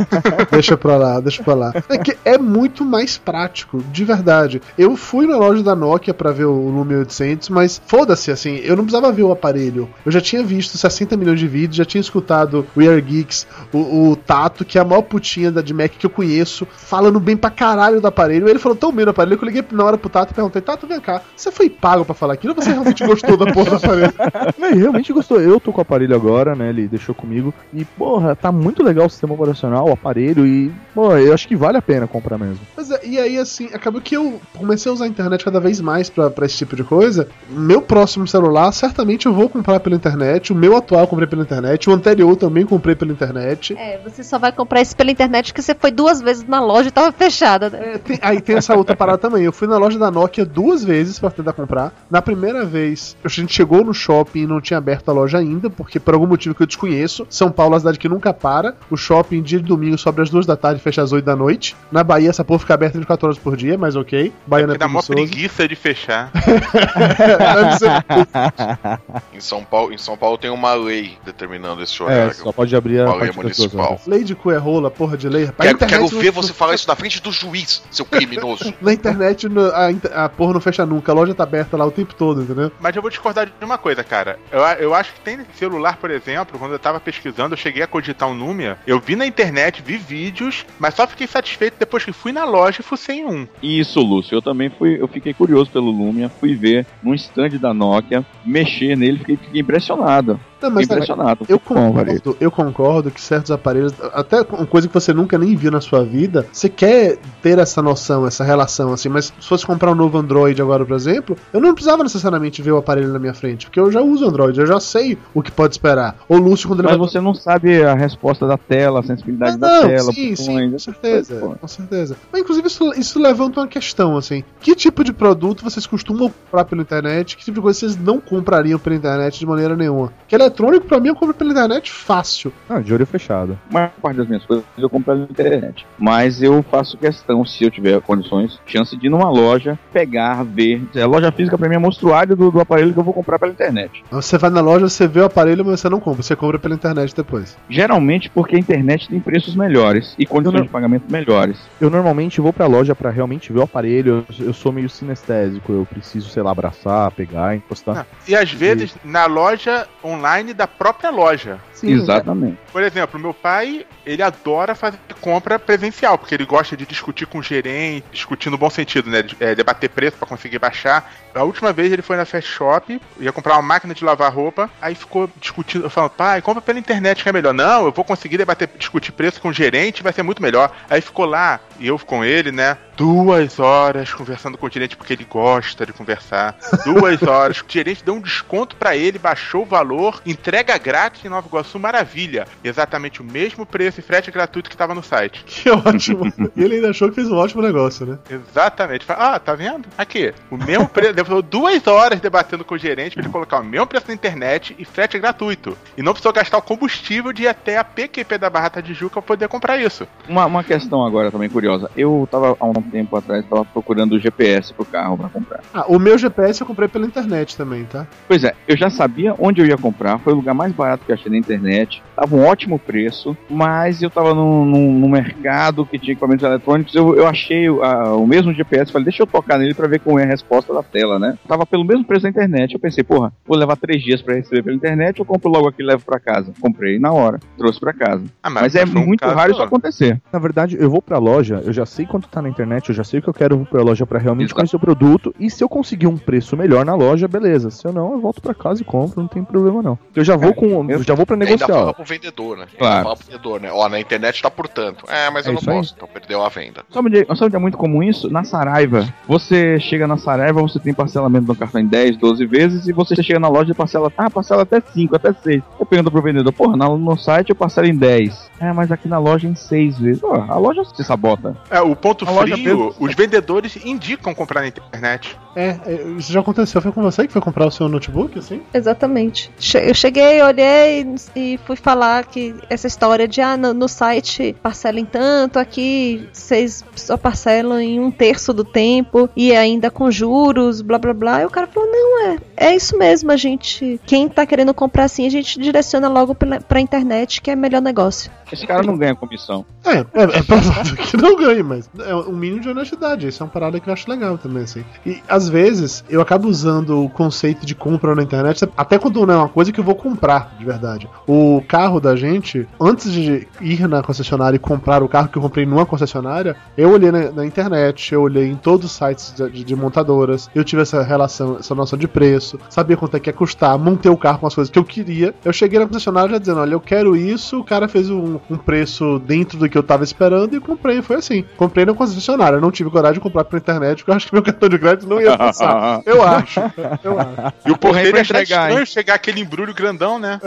deixa 0.52 0.76
pra 0.76 0.97
lá, 0.97 1.21
deixa 1.21 1.41
pra 1.41 1.54
lá. 1.54 1.73
É 1.88 1.97
que 1.97 2.17
é 2.26 2.38
muito 2.38 2.84
mais 2.84 3.17
prático, 3.17 3.82
de 3.93 4.04
verdade. 4.04 4.62
Eu 4.78 4.97
fui 4.97 5.26
na 5.26 5.38
loja 5.38 5.63
da 5.63 5.73
Nokia 5.73 6.13
pra 6.13 6.32
ver 6.32 6.45
o 6.45 6.69
Lumia 6.69 7.00
800, 7.00 7.47
mas 7.47 7.66
foda-se, 7.86 8.32
assim, 8.32 8.58
eu 8.58 8.75
não 8.75 8.84
precisava 8.84 9.12
ver 9.12 9.23
o 9.23 9.32
aparelho. 9.32 9.89
Eu 10.06 10.12
já 10.12 10.21
tinha 10.21 10.43
visto 10.43 10.77
60 10.77 11.17
milhões 11.17 11.39
de 11.39 11.47
vídeos, 11.47 11.75
já 11.75 11.86
tinha 11.86 12.01
escutado 12.01 12.65
o 12.75 12.82
Ear 12.82 13.01
Geeks, 13.01 13.47
o, 13.73 14.12
o 14.12 14.15
Tato, 14.15 14.63
que 14.63 14.77
é 14.77 14.82
a 14.82 14.86
maior 14.86 15.01
putinha 15.01 15.51
da 15.51 15.62
de 15.62 15.73
Mac 15.73 15.91
que 15.91 16.06
eu 16.06 16.10
conheço, 16.10 16.67
falando 16.71 17.19
bem 17.19 17.36
pra 17.36 17.49
caralho 17.49 17.99
do 17.99 18.08
aparelho. 18.08 18.47
Ele 18.47 18.60
falou 18.60 18.77
tão 18.77 18.91
bem 18.91 19.06
do 19.06 19.12
aparelho 19.12 19.38
que 19.38 19.43
eu 19.43 19.47
liguei 19.47 19.65
na 19.71 19.84
hora 19.84 19.97
pro 19.97 20.10
Tato 20.10 20.32
e 20.32 20.36
perguntei: 20.36 20.62
Tato, 20.62 20.88
vem 20.88 20.99
cá, 20.99 21.21
você 21.36 21.51
foi 21.51 21.69
pago 21.69 22.06
pra 22.06 22.15
falar 22.15 22.34
aquilo 22.34 22.53
ou 22.56 22.62
você 22.62 22.71
realmente 22.71 23.06
gostou 23.06 23.38
da 23.38 23.51
porra 23.51 23.71
do 23.71 23.75
aparelho? 23.77 24.13
Não, 24.58 24.69
ele 24.69 24.80
realmente 24.80 25.13
gostou. 25.13 25.39
Eu 25.39 25.60
tô 25.60 25.71
com 25.71 25.80
o 25.80 25.82
aparelho 25.82 26.15
agora, 26.15 26.56
né? 26.56 26.69
Ele 26.69 26.88
deixou 26.88 27.13
comigo. 27.13 27.53
E, 27.73 27.84
porra, 27.84 28.36
tá 28.36 28.51
muito 28.51 28.84
legal 28.84 29.08
o 29.08 29.10
sistema 29.10 29.34
operacional, 29.34 29.89
o 29.89 29.93
aparelho. 29.93 30.45
E, 30.45 30.71
pô, 30.93 31.15
eu 31.15 31.34
acho 31.34 31.47
que 31.47 31.56
vale 31.56 31.77
a 31.77 31.82
pena 31.82 32.08
comprar 32.08 32.38
mesmo. 32.38 32.60
Mas 32.75 32.91
é, 32.91 33.01
e 33.06 33.19
aí, 33.19 33.38
assim, 33.38 33.69
acabou 33.73 34.01
que 34.01 34.15
eu 34.15 34.39
comecei 34.56 34.89
a 34.89 34.93
usar 34.93 35.06
a 35.06 35.08
internet 35.08 35.43
cada 35.43 35.60
vez 35.60 35.80
mais 35.82 36.10
pra, 36.10 36.30
pra 36.30 36.45
esse 36.45 36.58
tipo 36.58 36.75
de 36.75 36.84
coisa. 36.84 37.27
Meu 37.57 37.81
próximo 37.81 38.27
celular, 38.27 38.71
certamente 38.71 39.25
eu 39.25 39.33
vou 39.33 39.49
comprar 39.49 39.79
pela 39.79 39.95
internet. 39.95 40.51
O 40.53 40.55
meu 40.55 40.77
atual 40.77 41.01
eu 41.01 41.08
comprei 41.08 41.27
pela 41.27 41.41
internet. 41.41 41.89
O 41.89 41.93
anterior 41.93 42.35
também 42.35 42.65
comprei 42.65 42.95
pela 42.95 43.12
internet. 43.12 43.73
É, 43.77 43.99
você 44.03 44.23
só 44.23 44.37
vai 44.37 44.51
comprar 44.51 44.81
isso 44.81 44.95
pela 44.95 45.12
internet 45.12 45.51
porque 45.51 45.62
você 45.62 45.73
foi 45.75 45.91
duas 45.91 46.21
vezes 46.21 46.47
na 46.47 46.60
loja 46.62 46.89
e 46.89 46.91
tava 46.91 47.12
fechada. 47.12 47.69
Né? 47.69 47.93
É, 47.93 47.97
tem- 47.97 48.19
aí 48.21 48.41
tem 48.41 48.55
essa 48.58 48.75
outra 48.75 48.95
parada 48.95 49.17
também. 49.17 49.43
Eu 49.43 49.51
fui 49.51 49.67
na 49.67 49.77
loja 49.77 49.97
da 49.97 50.12
Nokia 50.12 50.45
duas 50.45 50.83
vezes 50.83 51.19
pra 51.19 51.29
tentar 51.31 51.53
comprar. 51.53 51.91
Na 52.10 52.21
primeira 52.21 52.63
vez, 52.65 53.15
a 53.23 53.27
gente 53.27 53.53
chegou 53.53 53.83
no 53.83 53.93
shopping 53.93 54.41
e 54.41 54.47
não 54.47 54.62
tinha 54.62 54.77
aberto 54.77 55.10
a 55.10 55.13
loja 55.13 55.37
ainda, 55.39 55.69
porque 55.69 55.99
por 55.99 56.13
algum 56.13 56.27
motivo 56.27 56.53
que 56.53 56.62
eu 56.63 56.67
desconheço, 56.67 57.25
São 57.29 57.49
Paulo 57.51 57.73
é 57.73 57.75
uma 57.75 57.79
cidade 57.79 57.99
que 57.99 58.08
nunca 58.10 58.33
para. 58.33 58.75
O 58.91 58.97
shopping, 58.97 59.41
dia 59.41 59.60
de 59.60 59.65
domingo, 59.65 59.97
sobe 59.97 60.21
às 60.21 60.29
duas 60.29 60.45
da 60.45 60.55
tarde 60.55 60.79
e 60.79 60.83
fecha 60.83 61.01
às 61.01 61.12
oito 61.12 61.25
da 61.25 61.35
noite. 61.35 61.75
Na 61.91 62.03
Bahia, 62.03 62.29
essa 62.29 62.43
porra 62.43 62.60
fica 62.60 62.73
aberta 62.73 62.97
24 62.97 63.27
horas 63.27 63.37
por 63.39 63.55
dia, 63.58 63.77
mas 63.77 63.95
ok. 63.95 64.31
Baiano 64.45 64.73
é, 64.73 64.75
Que 64.75 64.79
dá 64.79 64.87
mó 64.87 65.01
preguiça 65.01 65.67
de 65.67 65.75
fechar. 65.75 66.31
Em 69.33 69.39
São 69.39 69.63
Paulo, 69.63 69.93
em 69.93 69.98
São 69.98 70.17
Paulo 70.17 70.37
tem 70.37 70.50
uma 70.50 70.73
lei 70.73 71.17
determinando 71.23 71.81
esse 71.83 72.02
É, 72.02 72.06
horário. 72.06 72.33
só 72.35 72.52
pode 72.52 72.75
abrir 72.75 73.00
a 73.02 73.06
Uma 73.06 73.15
lei 73.23 73.31
municipal. 73.31 73.85
horas. 73.91 74.08
Lei 74.08 74.23
de 74.23 74.35
cu 74.35 74.52
é 74.52 74.58
rola, 74.58 74.89
porra 74.89 75.17
de 75.17 75.29
lei. 75.29 75.45
rapaz. 75.45 75.67
Quero, 75.75 75.87
quero 75.89 76.08
ver 76.08 76.31
você 76.31 76.54
falar 76.54 76.75
isso 76.75 76.87
na 76.87 76.95
frente 76.95 77.21
do 77.21 77.31
juiz, 77.31 77.83
seu 77.91 78.06
criminoso. 78.06 78.73
Na 78.81 78.93
internet, 78.93 79.48
no- 79.48 79.67
a, 79.71 79.87
a 80.25 80.29
porra 80.29 80.54
não 80.54 80.62
fecha 80.62 80.85
nunca. 80.85 81.12
A 81.12 81.15
loja 81.15 81.33
tá 81.33 81.43
aberta 81.43 81.77
lá 81.77 81.85
o 81.85 81.91
tempo 81.91 82.13
todo, 82.15 82.41
entendeu? 82.41 82.71
Mas 82.79 82.95
eu 82.95 83.02
vou 83.02 83.10
discordar 83.12 83.45
de 83.48 83.65
uma 83.65 83.77
coisa, 83.77 84.04
cara. 84.04 84.39
Eu, 84.52 84.62
eu 84.79 84.93
acho 84.95 85.13
que 85.13 85.21
tem 85.21 85.39
celular, 85.56 85.98
por 85.98 86.10
exemplo, 86.12 86.58
quando 86.60 86.71
eu 86.73 86.79
tava 86.79 87.00
pesquisando, 87.00 87.54
eu 87.54 87.58
cheguei 87.58 87.83
a 87.83 87.87
cogitar 87.87 88.27
um 88.29 88.33
Lumia. 88.37 88.77
Eu 88.87 89.00
vi 89.00 89.15
na 89.15 89.25
internet, 89.25 89.81
vi 89.85 89.98
vídeos, 89.98 90.65
mas 90.79 90.93
só 90.93 91.06
fiquei 91.08 91.27
satisfeito 91.27 91.75
depois 91.79 92.04
que 92.04 92.12
fui 92.12 92.31
na 92.31 92.43
loja 92.45 92.81
e 92.81 92.83
fucei 92.83 93.23
um. 93.25 93.48
Isso, 93.62 94.00
Lúcio. 94.02 94.35
Eu 94.35 94.41
também 94.41 94.69
fui, 94.69 95.00
eu 95.02 95.08
fiquei 95.08 95.33
curioso 95.33 95.69
pelo 95.71 95.91
Lumia, 95.91 96.29
fui 96.29 96.56
ver 96.56 96.85
num 97.04 97.13
stand 97.38 97.60
da 97.60 97.73
Nokia, 97.73 98.25
mexer 98.44 98.98
nele, 98.98 99.19
fiquei, 99.19 99.38
fiquei 99.38 99.62
impressionado. 99.62 100.40
Não, 100.62 100.69
mas 100.71 100.85
impressionado. 100.85 101.45
Eu 101.47 101.62
Bom, 101.67 101.91
concordo, 101.93 102.37
eu 102.39 102.51
concordo 102.51 103.12
que 103.12 103.21
certos 103.21 103.51
aparelhos, 103.51 103.93
até 104.13 104.43
com 104.43 104.65
coisa 104.65 104.87
que 104.87 104.93
você 104.93 105.13
nunca 105.13 105.37
nem 105.37 105.55
viu 105.55 105.71
na 105.71 105.81
sua 105.81 106.03
vida, 106.03 106.47
você 106.51 106.69
quer 106.69 107.17
ter 107.41 107.60
essa 107.60 107.81
noção, 107.81 108.25
essa 108.25 108.43
relação, 108.43 108.93
assim, 108.93 109.10
mas 109.10 109.33
se 109.39 109.47
fosse 109.47 109.65
comprar 109.65 109.91
um 109.91 109.95
novo 109.95 110.17
Android 110.17 110.62
agora, 110.62 110.85
por 110.85 110.95
exemplo, 110.95 111.37
eu 111.53 111.60
não 111.60 111.73
precisava 111.73 112.03
necessariamente 112.03 112.62
ver 112.62 112.71
o 112.71 112.77
aparelho 112.77 113.13
na 113.13 113.19
minha 113.19 113.33
frente, 113.33 113.65
porque 113.65 113.79
eu 113.79 113.91
já 113.91 114.01
uso 114.01 114.27
Android, 114.27 114.60
eu 114.60 114.65
já 114.65 114.79
sei 114.79 115.17
o 115.33 115.41
que 115.41 115.51
pode 115.51 115.73
esperar. 115.73 116.15
O 116.27 116.37
Lúcio, 116.37 116.67
quando 116.67 116.79
ele 116.79 116.87
Mas 116.89 116.97
vai. 116.97 117.08
você 117.08 117.19
não 117.19 117.33
sabe 117.33 117.83
a 117.83 117.93
resposta 117.93 118.47
da 118.47 118.58
tela, 118.58 118.99
a 118.99 119.03
sensibilidade 119.03 119.53
Não, 119.53 119.60
da 119.60 119.87
tela, 119.87 120.12
sim, 120.12 120.35
sim, 120.35 120.71
com 120.71 120.79
certeza, 120.79 121.55
com 121.60 121.67
certeza. 121.67 122.17
Mas 122.31 122.41
inclusive 122.41 122.67
isso, 122.67 122.91
isso 122.93 123.19
levanta 123.19 123.62
uma 123.62 123.67
questão, 123.67 124.17
assim. 124.17 124.43
Que 124.60 124.75
tipo 124.75 125.03
de 125.03 125.13
produto 125.13 125.63
vocês 125.63 125.85
costumam 125.85 126.29
comprar 126.29 126.65
pela 126.65 126.81
internet? 126.81 127.37
Que 127.37 127.45
tipo 127.45 127.55
de 127.55 127.62
coisa 127.62 127.79
vocês 127.79 127.97
não 127.97 128.19
comprariam 128.19 128.79
pela 128.79 128.95
internet 128.95 129.39
de 129.39 129.45
maneira 129.45 129.75
nenhuma? 129.75 130.12
Que 130.27 130.35
eletrônico, 130.48 130.85
pra 130.87 131.00
mim, 131.00 131.10
eu 131.10 131.15
compro 131.15 131.33
pela 131.35 131.52
internet 131.52 131.91
fácil. 131.91 132.52
Ah, 132.69 132.79
de 132.79 132.93
olho 132.93 133.06
fechado. 133.06 133.58
A 133.69 133.73
maior 133.73 133.91
parte 134.02 134.17
das 134.17 134.27
minhas 134.27 134.45
coisas 134.45 134.65
eu 134.77 134.89
compro 134.89 135.15
na 135.15 135.23
internet. 135.25 135.85
Mas 135.98 136.41
eu 136.41 136.63
faço 136.63 136.98
questão, 136.98 137.45
se 137.45 137.63
eu 137.63 137.71
tiver 137.71 138.00
condições, 138.02 138.60
chance 138.65 138.95
de 138.95 139.08
ir 139.08 139.10
numa 139.10 139.29
loja, 139.29 139.77
pegar, 139.93 140.43
ver. 140.43 140.81
A 140.95 141.06
loja 141.06 141.31
física 141.31 141.58
pra 141.58 141.67
mim 141.69 141.75
é 141.75 141.79
monstruário 141.79 142.35
do, 142.35 142.52
do 142.52 142.60
aparelho 142.60 142.93
que 142.93 143.00
eu 143.00 143.04
vou 143.04 143.13
comprar 143.13 143.37
pela 143.39 143.52
internet. 143.52 144.04
Você 144.12 144.37
vai 144.37 144.50
na 144.50 144.62
loja, 144.62 144.87
você 144.89 145.08
vê 145.08 145.19
o 145.21 145.25
aparelho, 145.25 145.65
mas 145.65 145.79
você 145.79 145.89
não 145.89 146.00
compra, 146.00 146.23
você 146.23 146.35
compra 146.35 146.60
pela 146.60 146.75
internet 146.75 147.15
depois. 147.15 147.58
Geralmente 147.69 148.29
porque 148.29 148.56
a 148.56 148.60
internet 148.60 149.08
tem 149.10 149.19
preços 149.19 149.56
melhores 149.56 150.13
e 150.17 150.25
condições 150.25 150.56
não- 150.56 150.63
de 150.63 150.69
pagamento 150.69 151.04
melhores. 151.10 151.58
Eu 151.81 151.89
normalmente 151.89 152.39
vou 152.41 152.54
pra 152.54 152.65
loja 152.67 152.95
pra 152.95 153.10
realmente 153.10 153.52
ver 153.52 153.60
o 153.60 153.63
aparelho. 153.63 154.25
Eu, 154.39 154.48
eu 154.48 154.54
sou 154.54 154.71
meio 154.71 154.89
sinestésico. 154.89 155.71
Eu 155.73 155.85
preciso, 155.85 156.29
sei 156.29 156.41
lá, 156.43 156.52
abraçar, 156.52 157.12
pegar, 157.12 157.56
encostar. 157.56 157.95
Não. 157.95 158.06
E 158.27 158.35
às 158.35 158.52
vezes 158.52 158.95
na 159.04 159.25
loja 159.25 159.87
online 160.04 160.37
da 160.54 160.67
própria 160.67 161.10
loja. 161.10 161.60
Sim, 161.73 161.92
Exatamente. 161.92 162.58
Por 162.71 162.81
exemplo, 162.83 163.19
meu 163.19 163.33
pai, 163.33 163.85
ele 164.06 164.21
adora 164.21 164.73
fazer 164.75 164.98
compra 165.21 165.58
presencial, 165.60 166.17
porque 166.17 166.33
ele 166.35 166.46
gosta 166.46 166.75
de 166.75 166.85
discutir 166.85 167.25
com 167.27 167.40
o 167.40 167.44
gerente, 167.44 168.06
discutir 168.12 168.50
no 168.50 168.58
bom 168.58 168.69
sentido, 168.69 169.10
né? 169.10 169.21
de- 169.21 169.35
é, 169.40 169.54
debater 169.56 169.90
preço 169.90 170.17
pra 170.17 170.27
conseguir 170.27 170.60
baixar. 170.60 171.12
A 171.33 171.44
última 171.44 171.71
vez 171.71 171.92
ele 171.92 172.02
foi 172.02 172.17
na 172.17 172.25
Fast 172.25 172.50
Shop, 172.50 173.00
ia 173.19 173.31
comprar 173.31 173.54
uma 173.56 173.62
máquina 173.62 173.94
de 173.94 174.04
lavar 174.04 174.33
roupa, 174.33 174.69
aí 174.81 174.96
ficou 174.96 175.29
discutindo, 175.40 175.85
eu 175.85 175.90
falo, 175.90 176.10
pai, 176.10 176.42
compra 176.42 176.62
pela 176.62 176.79
internet 176.79 177.21
que 177.21 177.29
é 177.29 177.33
melhor. 177.33 177.54
Não, 177.54 177.85
eu 177.85 177.92
vou 177.92 178.04
conseguir 178.04 178.38
debater, 178.38 178.67
discutir 178.77 179.12
preço 179.12 179.40
com 179.40 179.50
o 179.50 179.54
gerente, 179.54 180.02
vai 180.04 180.12
ser 180.13 180.23
muito 180.23 180.42
melhor. 180.42 180.71
Aí 180.90 181.00
ficou 181.02 181.25
lá, 181.25 181.60
e 181.80 181.88
eu 181.88 181.98
com 182.00 182.23
ele, 182.23 182.52
né? 182.52 182.78
Duas 182.96 183.60
horas 183.60 184.12
conversando 184.13 184.58
com 184.58 184.65
o 184.65 184.69
gerente, 184.69 184.96
porque 184.98 185.13
ele 185.13 185.25
gosta 185.30 185.86
de 185.86 185.94
conversar. 185.94 186.56
Duas 186.84 187.21
horas. 187.28 187.60
O 187.62 187.65
gerente 187.67 188.04
deu 188.04 188.15
um 188.15 188.21
desconto 188.21 188.75
pra 188.75 188.96
ele, 188.96 189.19
baixou 189.19 189.62
o 189.63 189.65
valor, 189.65 190.21
entrega 190.25 190.78
grátis 190.78 191.23
em 191.23 191.30
Nova 191.30 191.48
Iguaçu, 191.48 191.78
maravilha. 191.78 192.48
Exatamente 192.63 193.21
o 193.21 193.25
mesmo 193.25 193.65
preço 193.65 194.00
e 194.00 194.04
frete 194.04 194.32
gratuito 194.32 194.69
que 194.69 194.78
tava 194.78 194.96
no 194.96 195.04
site. 195.04 195.44
Que 195.67 195.69
ótimo. 195.71 196.32
e 196.56 196.63
ele 196.63 196.75
ainda 196.75 196.92
achou 196.92 197.10
que 197.10 197.15
fez 197.15 197.30
um 197.30 197.36
ótimo 197.36 197.62
negócio, 197.62 198.06
né? 198.06 198.17
Exatamente. 198.30 199.06
Ah, 199.10 199.38
tá 199.40 199.54
vendo? 199.54 199.88
Aqui, 199.98 200.34
o 200.50 200.58
mesmo 200.58 200.88
preço. 200.88 201.13
Levou 201.15 201.42
duas 201.42 201.86
horas 201.88 202.19
debatendo 202.21 202.63
com 202.63 202.75
o 202.75 202.78
gerente 202.78 203.15
pra 203.15 203.23
ele 203.23 203.32
colocar 203.32 203.60
o 203.60 203.63
mesmo 203.65 203.88
preço 203.88 204.06
na 204.08 204.13
internet 204.13 204.75
e 204.80 204.86
frete 204.86 205.19
gratuito. 205.19 205.78
E 205.98 206.02
não 206.02 206.13
precisou 206.13 206.32
gastar 206.32 206.58
o 206.58 206.62
combustível 206.62 207.34
de 207.34 207.44
ir 207.44 207.48
até 207.48 207.78
a 207.78 207.84
PQP 207.84 208.38
da 208.38 208.50
Barrata 208.50 208.82
de 208.82 208.94
Juca 208.94 209.15
pra 209.15 209.21
poder 209.21 209.48
comprar 209.48 209.78
isso. 209.78 210.08
Uma, 210.28 210.46
uma 210.46 210.63
questão 210.63 211.06
agora 211.06 211.32
também 211.32 211.50
curiosa. 211.50 211.66
Eu 211.95 212.27
tava 212.31 212.55
há 212.59 212.65
um 212.65 212.73
tempo 212.73 213.15
atrás 213.15 213.45
tava 213.45 213.65
procurando 213.65 214.13
o 214.13 214.19
GPS 214.19 214.73
pro 214.73 214.85
carro 214.85 215.17
pra 215.17 215.29
comprar. 215.29 215.59
Ah, 215.73 215.85
o 215.87 215.99
meu 215.99 216.17
GPS 216.17 216.61
eu 216.61 216.67
comprei 216.67 216.87
pela 216.87 217.05
internet 217.05 217.55
também, 217.57 217.83
tá? 217.85 218.07
Pois 218.27 218.43
é, 218.43 218.53
eu 218.67 218.77
já 218.77 218.89
sabia 218.89 219.35
onde 219.37 219.61
eu 219.61 219.65
ia 219.65 219.77
comprar, 219.77 220.19
foi 220.19 220.33
o 220.33 220.37
lugar 220.37 220.53
mais 220.53 220.71
barato 220.73 221.05
que 221.05 221.11
eu 221.11 221.15
achei 221.15 221.31
na 221.31 221.37
internet, 221.37 222.01
tava 222.15 222.35
um 222.35 222.45
ótimo 222.45 222.79
preço, 222.79 223.35
mas 223.49 224.01
eu 224.01 224.09
tava 224.09 224.33
num, 224.33 224.65
num- 224.65 224.91
num 224.99 225.09
mercado 225.09 225.85
que 225.85 225.99
tinha 225.99 226.13
equipamentos 226.13 226.43
eletrônicos, 226.45 226.93
eu, 226.95 227.15
eu 227.15 227.27
achei 227.27 227.67
a- 227.67 228.13
o 228.15 228.25
mesmo 228.25 228.53
GPS, 228.53 228.91
falei, 228.91 229.05
deixa 229.05 229.23
eu 229.23 229.27
tocar 229.27 229.57
nele 229.57 229.73
pra 229.73 229.87
ver 229.87 229.99
como 229.99 230.19
é 230.19 230.23
a 230.23 230.27
resposta 230.27 230.73
da 230.73 230.83
tela, 230.83 231.19
né? 231.19 231.35
Tava 231.47 231.65
pelo 231.65 231.83
mesmo 231.83 232.03
preço 232.05 232.23
da 232.23 232.29
internet, 232.29 232.73
eu 232.73 232.79
pensei, 232.79 233.03
porra, 233.03 233.31
vou 233.45 233.57
levar 233.57 233.75
três 233.77 234.03
dias 234.03 234.21
pra 234.21 234.35
receber 234.35 234.63
pela 234.63 234.75
internet, 234.75 235.19
eu 235.19 235.25
compro 235.25 235.49
logo 235.51 235.67
aqui 235.67 235.81
e 235.81 235.85
levo 235.85 236.03
pra 236.05 236.19
casa. 236.19 236.53
Comprei 236.59 236.99
na 236.99 237.11
hora, 237.11 237.39
trouxe 237.57 237.79
pra 237.79 237.93
casa. 237.93 238.23
Ah, 238.41 238.49
Mas, 238.49 238.75
é 238.75 238.85
foi 238.85 239.01
um 239.01 239.05
muito 239.05 239.25
raro 239.25 239.51
isso 239.51 239.61
acontecer. 239.61 240.21
Na 240.31 240.39
verdade, 240.39 240.77
eu 240.79 240.89
vou 240.89 241.01
pra 241.01 241.17
loja, 241.17 241.56
eu 241.65 241.73
já 241.73 241.85
sei 241.85 242.05
quanto 242.05 242.27
tá 242.27 242.41
na 242.41 242.49
internet, 242.49 242.89
eu 242.89 242.95
já 242.95 243.03
sei 243.03 243.19
o 243.19 243.23
que 243.23 243.29
eu 243.29 243.33
quero, 243.33 243.65
pra 243.69 243.81
loja 243.81 244.05
pra 244.05 244.19
realmente 244.19 244.47
Exato. 244.47 244.55
conhecer 244.55 244.75
o 244.75 244.79
produto. 244.79 245.33
E 245.39 245.49
se 245.49 245.63
eu 245.63 245.69
conseguir 245.69 246.08
um 246.08 246.17
preço 246.17 246.55
melhor 246.58 246.85
na 246.85 246.95
loja, 246.95 247.27
beleza. 247.27 247.69
Se 247.69 247.85
eu 247.87 247.93
não, 247.93 248.13
eu 248.13 248.19
volto 248.19 248.41
pra 248.41 248.53
casa 248.53 248.81
e 248.81 248.85
compro, 248.85 249.21
não 249.21 249.27
tem 249.27 249.43
problema 249.43 249.81
não. 249.81 249.97
Eu 250.15 250.23
já 250.23 250.35
vou 250.35 250.53
com. 250.53 250.89
eu- 250.89 251.03
já 251.03 251.13
vou 251.13 251.25
pra 251.25 251.35
Ainda 251.35 251.45
negociar. 251.45 251.67
fala 251.67 251.89
ó. 251.89 251.93
pro 251.93 252.03
vendedor, 252.05 252.58
né? 252.58 252.63
Ainda 252.63 252.77
Claro. 252.77 253.03
fala 253.03 253.15
pro 253.15 253.25
vendedor, 253.25 253.62
né? 253.62 253.69
Ó, 253.71 253.89
na 253.89 253.99
internet 253.99 254.41
tá 254.41 254.49
por 254.51 254.67
tanto. 254.67 255.05
É, 255.10 255.29
mas 255.29 255.45
É 255.45 255.49
eu 255.49 255.53
não 255.53 255.60
isso 255.62 255.69
aí. 255.69 255.77
posso, 255.77 255.93
então 255.95 256.08
perdeu 256.12 256.43
a 256.43 256.49
venda. 256.49 256.83
Sabe 256.91 257.08
onde, 257.10 257.25
sabe 257.25 257.45
onde 257.45 257.55
é 257.55 257.60
muito 257.60 257.77
comum 257.77 258.01
isso? 258.03 258.29
Na 258.31 258.43
Saraiva. 258.43 259.08
Você 259.27 259.79
chega 259.79 260.08
na 260.08 260.17
Saraiva, 260.17 260.62
você 260.62 260.79
tem 260.79 260.93
parcelamento 260.93 261.47
no 261.47 261.55
cartão 261.55 261.79
em 261.81 261.85
10, 261.87 262.17
12 262.17 262.45
vezes, 262.45 262.87
e 262.87 262.91
você 262.93 263.21
chega 263.21 263.39
na 263.39 263.47
loja 263.47 263.71
e 263.71 263.75
parcela, 263.75 264.12
ah, 264.17 264.29
parcela 264.29 264.63
até 264.63 264.79
5, 264.81 265.15
até 265.15 265.33
6. 265.33 265.62
Eu 265.79 265.85
pergunto 265.85 266.12
pro 266.12 266.21
vendedor, 266.21 266.51
porra, 266.53 266.75
no 266.77 267.17
site 267.17 267.49
eu 267.49 267.55
parcelo 267.55 267.87
em 267.87 267.95
10. 267.95 268.47
É, 268.60 268.73
mas 268.73 268.91
aqui 268.91 269.08
na 269.08 269.19
loja 269.19 269.47
em 269.47 269.55
6 269.55 269.99
vezes. 269.99 270.21
Pô, 270.21 270.33
a 270.33 270.58
loja 270.58 270.83
se 270.83 271.03
sabota. 271.03 271.46
É, 271.69 271.81
o 271.81 271.95
ponto 271.95 272.25
A 272.25 272.41
frio, 272.41 272.58
mesmo- 272.58 272.95
os 273.00 273.15
vendedores 273.15 273.77
indicam 273.85 274.33
comprar 274.33 274.62
na 274.62 274.67
internet. 274.67 275.37
É, 275.56 275.75
é, 275.85 276.04
isso 276.17 276.31
já 276.31 276.39
aconteceu. 276.39 276.81
Foi 276.81 276.91
com 276.91 277.02
você 277.02 277.25
que 277.25 277.33
foi 277.33 277.41
comprar 277.41 277.65
o 277.65 277.71
seu 277.71 277.89
notebook, 277.89 278.37
assim? 278.37 278.62
Exatamente. 278.73 279.52
Eu 279.83 279.93
cheguei, 279.93 280.41
olhei 280.41 281.06
e 281.35 281.60
fui 281.65 281.75
falar 281.75 282.25
que 282.25 282.54
essa 282.69 282.85
história 282.87 283.27
de 283.27 283.41
ah, 283.41 283.58
no, 283.58 283.73
no 283.73 283.87
site 283.87 284.56
parcela 284.62 285.00
em 285.00 285.06
tanto, 285.06 285.58
aqui 285.58 286.29
vocês 286.31 286.83
só 286.95 287.17
parcelam 287.17 287.79
em 287.79 288.00
um 288.00 288.12
terço 288.12 288.54
do 288.54 288.63
tempo 288.63 289.29
e 289.35 289.56
ainda 289.56 289.89
com 289.89 290.12
juros, 290.12 290.81
blá 290.81 290.98
blá 291.00 291.13
blá. 291.13 291.41
E 291.41 291.45
o 291.45 291.50
cara 291.50 291.67
falou: 291.67 291.89
não, 291.89 292.27
é, 292.27 292.37
é 292.56 292.75
isso 292.75 292.98
mesmo. 292.98 293.31
A 293.31 293.37
gente, 293.37 294.00
quem 294.06 294.27
tá 294.29 294.45
querendo 294.45 294.73
comprar 294.73 295.06
assim, 295.06 295.25
a 295.25 295.29
gente 295.31 295.60
direciona 295.60 296.08
logo 296.08 296.35
pela, 296.35 296.60
pra 296.60 296.79
internet, 296.79 297.41
que 297.41 297.50
é 297.50 297.56
melhor 297.56 297.81
negócio. 297.81 298.31
Esse 298.52 298.65
cara 298.65 298.83
não 298.83 298.98
ganha 298.98 299.15
comissão. 299.15 299.65
É, 299.83 299.98
é, 300.00 300.23
é 300.39 300.43
provável 300.43 300.95
que 300.95 301.17
não 301.17 301.35
ganhe, 301.38 301.63
mas 301.63 301.90
é 302.00 302.13
um 302.15 302.35
mínimo 302.35 302.62
de 302.62 302.69
honestidade. 302.69 303.27
Isso 303.27 303.42
é 303.42 303.46
uma 303.46 303.52
parada 303.52 303.79
que 303.79 303.90
eu 303.90 303.94
acho 303.94 304.10
legal 304.10 304.38
também, 304.38 304.63
assim. 304.63 304.83
E 305.06 305.21
às 305.27 305.48
vezes 305.48 306.04
eu 306.10 306.21
acabo 306.21 306.48
usando 306.48 307.04
o 307.04 307.10
conceito 307.10 307.65
de 307.65 307.75
compra 307.75 308.15
na 308.15 308.23
internet, 308.23 308.67
até 308.75 308.98
quando 308.98 309.25
não 309.25 309.33
é 309.33 309.38
uma 309.38 309.50
coisa 309.50 309.71
que 309.71 309.79
eu 309.79 309.83
vou 309.83 309.96
comprar, 309.96 310.56
de 310.58 310.65
verdade. 310.65 311.10
O 311.27 311.62
carro 311.67 312.00
da 312.00 312.15
gente, 312.15 312.67
antes 312.79 313.12
de 313.12 313.48
ir 313.62 313.88
na 313.88 314.02
concessionária 314.02 314.56
e 314.56 314.60
comprar 314.60 315.02
o 315.04 315.08
carro 315.10 315.29
que 315.29 315.38
eu 315.38 315.42
comprei 315.42 315.65
numa 315.65 315.85
concessionária, 315.85 316.56
eu 316.77 316.92
olhei 316.92 317.12
na, 317.12 317.31
na 317.31 317.46
internet, 317.46 318.13
eu 318.13 318.21
olhei 318.21 318.48
em 318.50 318.56
todos 318.56 318.85
os 318.88 318.92
sites 318.92 319.33
de- 319.33 319.63
de 319.63 319.75
montadoras, 319.75 320.50
eu 320.56 320.63
tive 320.63 320.81
essa 320.81 321.04
relação, 321.04 321.58
essa 321.60 321.75
noção 321.75 321.98
de 321.98 322.08
preço, 322.08 322.60
sabia 322.69 322.98
quanto 322.98 323.15
é 323.15 323.19
que 323.19 323.29
ia 323.29 323.33
custar, 323.33 323.77
montei 323.77 324.12
o 324.12 324.17
carro 324.17 324.40
com 324.40 324.48
as 324.48 324.56
coisas 324.56 324.71
que 324.71 324.79
eu 324.79 324.83
queria. 324.85 325.33
Eu 325.44 325.54
cheguei 325.54 325.79
na 325.79 325.85
concessionária 325.88 326.31
já 326.31 326.38
dizendo, 326.38 326.60
olha, 326.60 326.73
eu 326.73 326.79
quero 326.79 327.15
isso, 327.15 327.60
o 327.60 327.63
cara 327.63 327.88
fez 327.88 328.10
um, 328.10 328.40
um 328.50 328.58
preço 328.58 329.19
dentro 329.19 329.58
do 329.58 329.69
que 329.69 329.77
eu 329.77 329.83
tava 329.83 330.04
esperando 330.04 330.56
e 330.56 330.60
comprei, 330.60 331.02
foi 331.02 331.17
assim. 331.17 331.27
Comprei 331.56 331.86
na 331.86 331.94
concessionária, 331.94 332.58
eu 332.58 332.62
não 332.62 332.71
tive 332.71 332.90
coragem 332.90 333.15
de 333.15 333.19
comprar 333.19 333.44
pela 333.44 333.60
internet, 333.60 333.98
porque 333.98 334.12
eu 334.12 334.15
acho 334.15 334.28
que 334.28 334.34
meu 334.34 334.44
cartão 334.44 334.69
de 334.69 334.80
crédito 334.80 335.08
não 335.08 335.21
ia 335.21 335.38
passar. 335.38 336.02
eu 336.06 336.23
acho, 336.23 336.60
eu 337.04 337.19
acho. 337.19 337.54
E 337.65 337.71
o 337.71 337.78
porteiro 337.78 338.12
pra 338.12 338.19
ia 338.19 338.23
entregar, 338.23 338.67
estranho 338.67 338.86
chegar 338.86 339.13
aquele 339.15 339.42
embrulho 339.42 339.73
grandão, 339.73 340.19
né? 340.19 340.40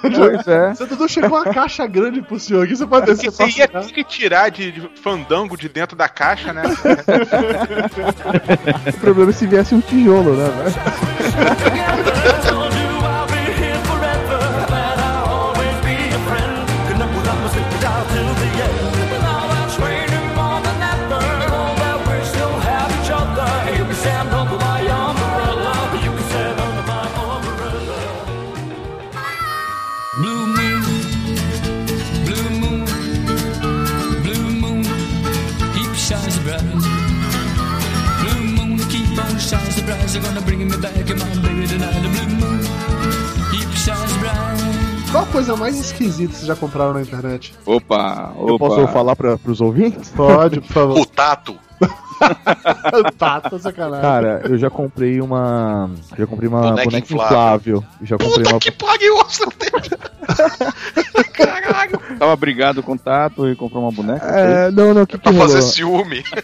Pois 0.00 0.48
é. 0.48 0.74
Você 0.74 0.86
Dudu 0.86 1.08
chegou 1.08 1.38
uma 1.38 1.52
caixa 1.52 1.86
grande 1.86 2.22
pro 2.22 2.38
senhor 2.38 2.64
aqui, 2.64 2.76
você 2.76 2.86
pode 2.86 3.06
descer 3.06 3.30
Porque 3.30 3.52
você 3.52 3.60
ia 3.60 3.68
ter 3.68 3.92
que 3.92 4.04
tirar 4.04 4.50
de, 4.50 4.72
de 4.72 4.90
fandango 5.02 5.56
de 5.56 5.68
dentro 5.68 5.96
da 5.96 6.08
caixa, 6.08 6.52
né? 6.52 6.62
O 8.86 9.00
problema 9.00 9.30
é 9.30 9.32
se 9.32 9.46
viesse 9.46 9.74
um 9.74 9.80
tijolo, 9.80 10.36
né? 10.36 10.46
coisa 45.36 45.54
mais 45.54 45.78
esquisita 45.78 46.28
que 46.32 46.34
vocês 46.38 46.46
já 46.46 46.56
compraram 46.56 46.94
na 46.94 47.02
internet? 47.02 47.54
Opa, 47.66 48.32
Eu 48.38 48.54
opa. 48.54 48.68
posso 48.68 48.88
falar 48.88 49.14
pra, 49.14 49.36
pros 49.36 49.60
ouvintes? 49.60 50.08
Pode, 50.16 50.62
por 50.62 50.72
favor. 50.72 50.98
O 50.98 51.04
tato. 51.04 51.54
Tato, 53.18 53.58
sacanagem. 53.58 54.02
Cara, 54.02 54.42
eu 54.44 54.56
já 54.58 54.70
comprei 54.70 55.20
uma. 55.20 55.90
Já 56.16 56.26
comprei 56.26 56.48
uma 56.48 56.60
Boneca 56.62 56.84
boneca 56.84 57.12
inflável. 57.12 57.76
inflável. 57.78 57.84
Já 58.02 58.16
comprei 58.18 58.46
uma. 58.46 58.58
Que 58.60 58.70
pariu. 58.70 59.16
Caralho. 61.32 62.00
Tava 62.18 62.34
brigado 62.36 62.82
com 62.82 62.92
o 62.92 62.98
Tato 62.98 63.48
e 63.48 63.54
comprou 63.54 63.82
uma 63.82 63.92
boneca. 63.92 64.24
É, 64.26 64.70
não, 64.70 64.92
não, 64.94 65.02
o 65.02 65.06
que 65.06 65.18
que 65.18 65.22
Pra 65.24 65.32
fazer 65.32 65.58
rolou? 65.58 65.68
ciúme. 65.70 66.24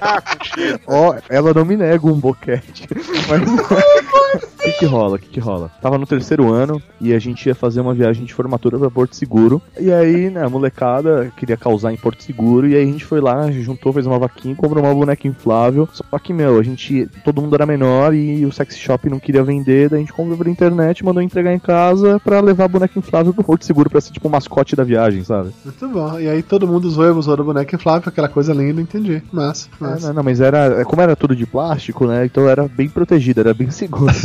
Ah, 0.00 0.20
puxa. 0.22 0.80
Ó, 0.86 1.14
ela 1.28 1.52
não 1.54 1.64
me 1.64 1.76
nega 1.76 2.06
um 2.06 2.14
boquete. 2.18 2.86
Mas 3.28 3.42
o 3.42 4.58
que 4.58 4.72
que 4.72 4.86
rola? 4.86 5.16
O 5.16 5.18
que 5.18 5.28
que 5.28 5.40
rola? 5.40 5.70
Tava 5.80 5.98
no 5.98 6.06
terceiro 6.06 6.52
ano 6.52 6.80
e 7.00 7.12
a 7.14 7.18
gente 7.18 7.46
ia 7.46 7.54
fazer 7.54 7.80
uma 7.80 7.94
viagem 7.94 8.24
de 8.24 8.32
formatura 8.34 8.78
pra 8.78 8.90
Porto 8.90 9.14
Seguro. 9.16 9.60
E 9.78 9.92
aí, 9.92 10.30
né, 10.30 10.44
a 10.44 10.48
molecada 10.48 11.32
queria 11.36 11.56
causar 11.56 11.92
em 11.92 11.96
Porto 11.96 12.22
Seguro. 12.22 12.66
E 12.68 12.76
aí 12.76 12.82
a 12.82 12.86
gente 12.86 13.04
foi 13.04 13.20
lá, 13.20 13.50
juntou, 13.50 13.85
fez 13.92 14.06
uma 14.06 14.18
vaquinha 14.18 14.52
e 14.52 14.56
comprou 14.56 14.84
uma 14.84 14.94
boneca 14.94 15.26
inflável. 15.28 15.88
Só 15.92 16.18
que, 16.18 16.32
meu, 16.32 16.58
a 16.58 16.62
gente. 16.62 17.08
Todo 17.24 17.40
mundo 17.42 17.54
era 17.54 17.66
menor 17.66 18.14
e 18.14 18.44
o 18.46 18.52
sex 18.52 18.76
shop 18.76 19.08
não 19.10 19.18
queria 19.18 19.42
vender. 19.42 19.88
Daí 19.88 19.98
a 19.98 20.00
gente 20.00 20.12
comprou 20.12 20.36
pela 20.36 20.50
internet, 20.50 21.04
mandou 21.04 21.22
entregar 21.22 21.52
em 21.52 21.58
casa 21.58 22.20
pra 22.20 22.40
levar 22.40 22.64
a 22.64 22.68
boneca 22.68 22.98
inflável 22.98 23.32
pro 23.34 23.44
Porto 23.44 23.64
Seguro 23.64 23.90
pra 23.90 24.00
ser 24.00 24.12
tipo 24.12 24.28
o 24.28 24.30
mascote 24.30 24.76
da 24.76 24.84
viagem, 24.84 25.24
sabe? 25.24 25.50
Muito 25.64 25.88
bom. 25.88 26.18
E 26.18 26.28
aí 26.28 26.42
todo 26.42 26.66
mundo 26.66 26.86
usou, 26.86 27.06
usou 27.16 27.34
a 27.34 27.42
boneca 27.42 27.74
inflável, 27.76 28.08
aquela 28.08 28.28
coisa 28.28 28.52
linda, 28.52 28.80
entendi. 28.80 29.22
Massa, 29.32 29.68
É, 29.80 29.84
massa. 29.84 30.06
não, 30.08 30.14
não, 30.14 30.22
mas 30.22 30.40
era. 30.40 30.84
Como 30.84 31.02
era 31.02 31.16
tudo 31.16 31.34
de 31.36 31.46
plástico, 31.46 32.06
né? 32.06 32.24
Então 32.26 32.48
era 32.48 32.66
bem 32.68 32.88
protegido, 32.88 33.40
era 33.40 33.54
bem 33.54 33.70
seguro. 33.70 34.12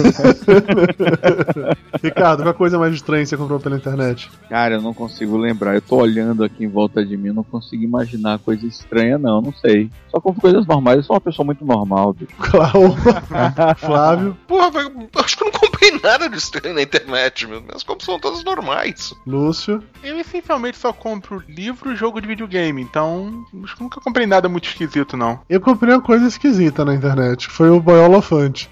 Ricardo, 2.03 2.43
qual 2.43 2.49
a 2.51 2.53
coisa 2.53 2.79
mais 2.79 2.93
estranha 2.93 3.23
que 3.23 3.29
você 3.29 3.37
comprou 3.37 3.59
pela 3.59 3.75
internet? 3.75 4.29
Cara, 4.49 4.75
eu 4.75 4.81
não 4.81 4.93
consigo 4.93 5.37
lembrar. 5.37 5.75
Eu 5.75 5.81
tô 5.81 5.97
olhando 5.97 6.43
aqui 6.43 6.63
em 6.63 6.67
volta 6.67 7.05
de 7.05 7.15
mim, 7.17 7.27
eu 7.29 7.33
não 7.33 7.43
consigo 7.43 7.83
imaginar 7.83 8.39
coisa 8.39 8.65
estranha, 8.65 9.17
não. 9.17 9.41
Não 9.41 9.50
sei. 9.53 9.89
Só 10.09 10.19
compro 10.19 10.41
coisas 10.41 10.65
normais. 10.67 10.97
Eu 10.97 11.03
sou 11.03 11.15
uma 11.15 11.21
pessoa 11.21 11.45
muito 11.45 11.65
normal, 11.65 12.13
bicho. 12.13 12.35
Clau, 12.37 12.95
Flávio, 13.77 14.37
Porra, 14.47 14.69
velho, 14.71 15.09
acho 15.15 15.37
que 15.37 15.43
eu 15.43 15.51
não 15.51 15.59
comprei 15.59 15.91
nada 16.03 16.29
de 16.29 16.37
estranho 16.37 16.75
na 16.75 16.81
internet, 16.81 17.47
meu. 17.47 17.61
Minhas 17.61 17.83
compras 17.83 18.05
são 18.05 18.19
todas 18.19 18.43
normais. 18.43 19.13
Lúcio. 19.25 19.81
Eu 20.03 20.19
essencialmente 20.19 20.77
só 20.77 20.91
compro 20.91 21.43
livro 21.47 21.91
e 21.91 21.95
jogo 21.95 22.19
de 22.19 22.27
videogame, 22.27 22.81
então 22.81 23.43
acho 23.63 23.75
que 23.75 23.83
nunca 23.83 24.01
comprei 24.01 24.27
nada 24.27 24.49
muito 24.49 24.67
esquisito, 24.67 25.15
não. 25.15 25.39
Eu 25.49 25.61
comprei 25.61 25.93
uma 25.93 26.01
coisa 26.01 26.27
esquisita 26.27 26.83
na 26.83 26.93
internet. 26.93 27.47
Foi 27.47 27.69
o 27.69 27.79
Boiolofante. 27.79 28.69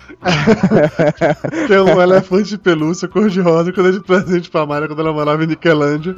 que 1.67 1.73
é 1.73 1.81
um 1.81 2.01
elefante 2.01 2.49
de 2.49 2.57
pelúcia 2.57 3.07
cor-de-rosa 3.07 3.71
que 3.71 3.79
eu 3.79 3.83
dei 3.83 3.93
de 3.93 4.01
presente 4.01 4.49
pra 4.49 4.65
Mayra 4.65 4.87
quando 4.87 4.99
ela 5.01 5.13
morava 5.13 5.43
em 5.43 5.47
Niquelândia. 5.47 6.15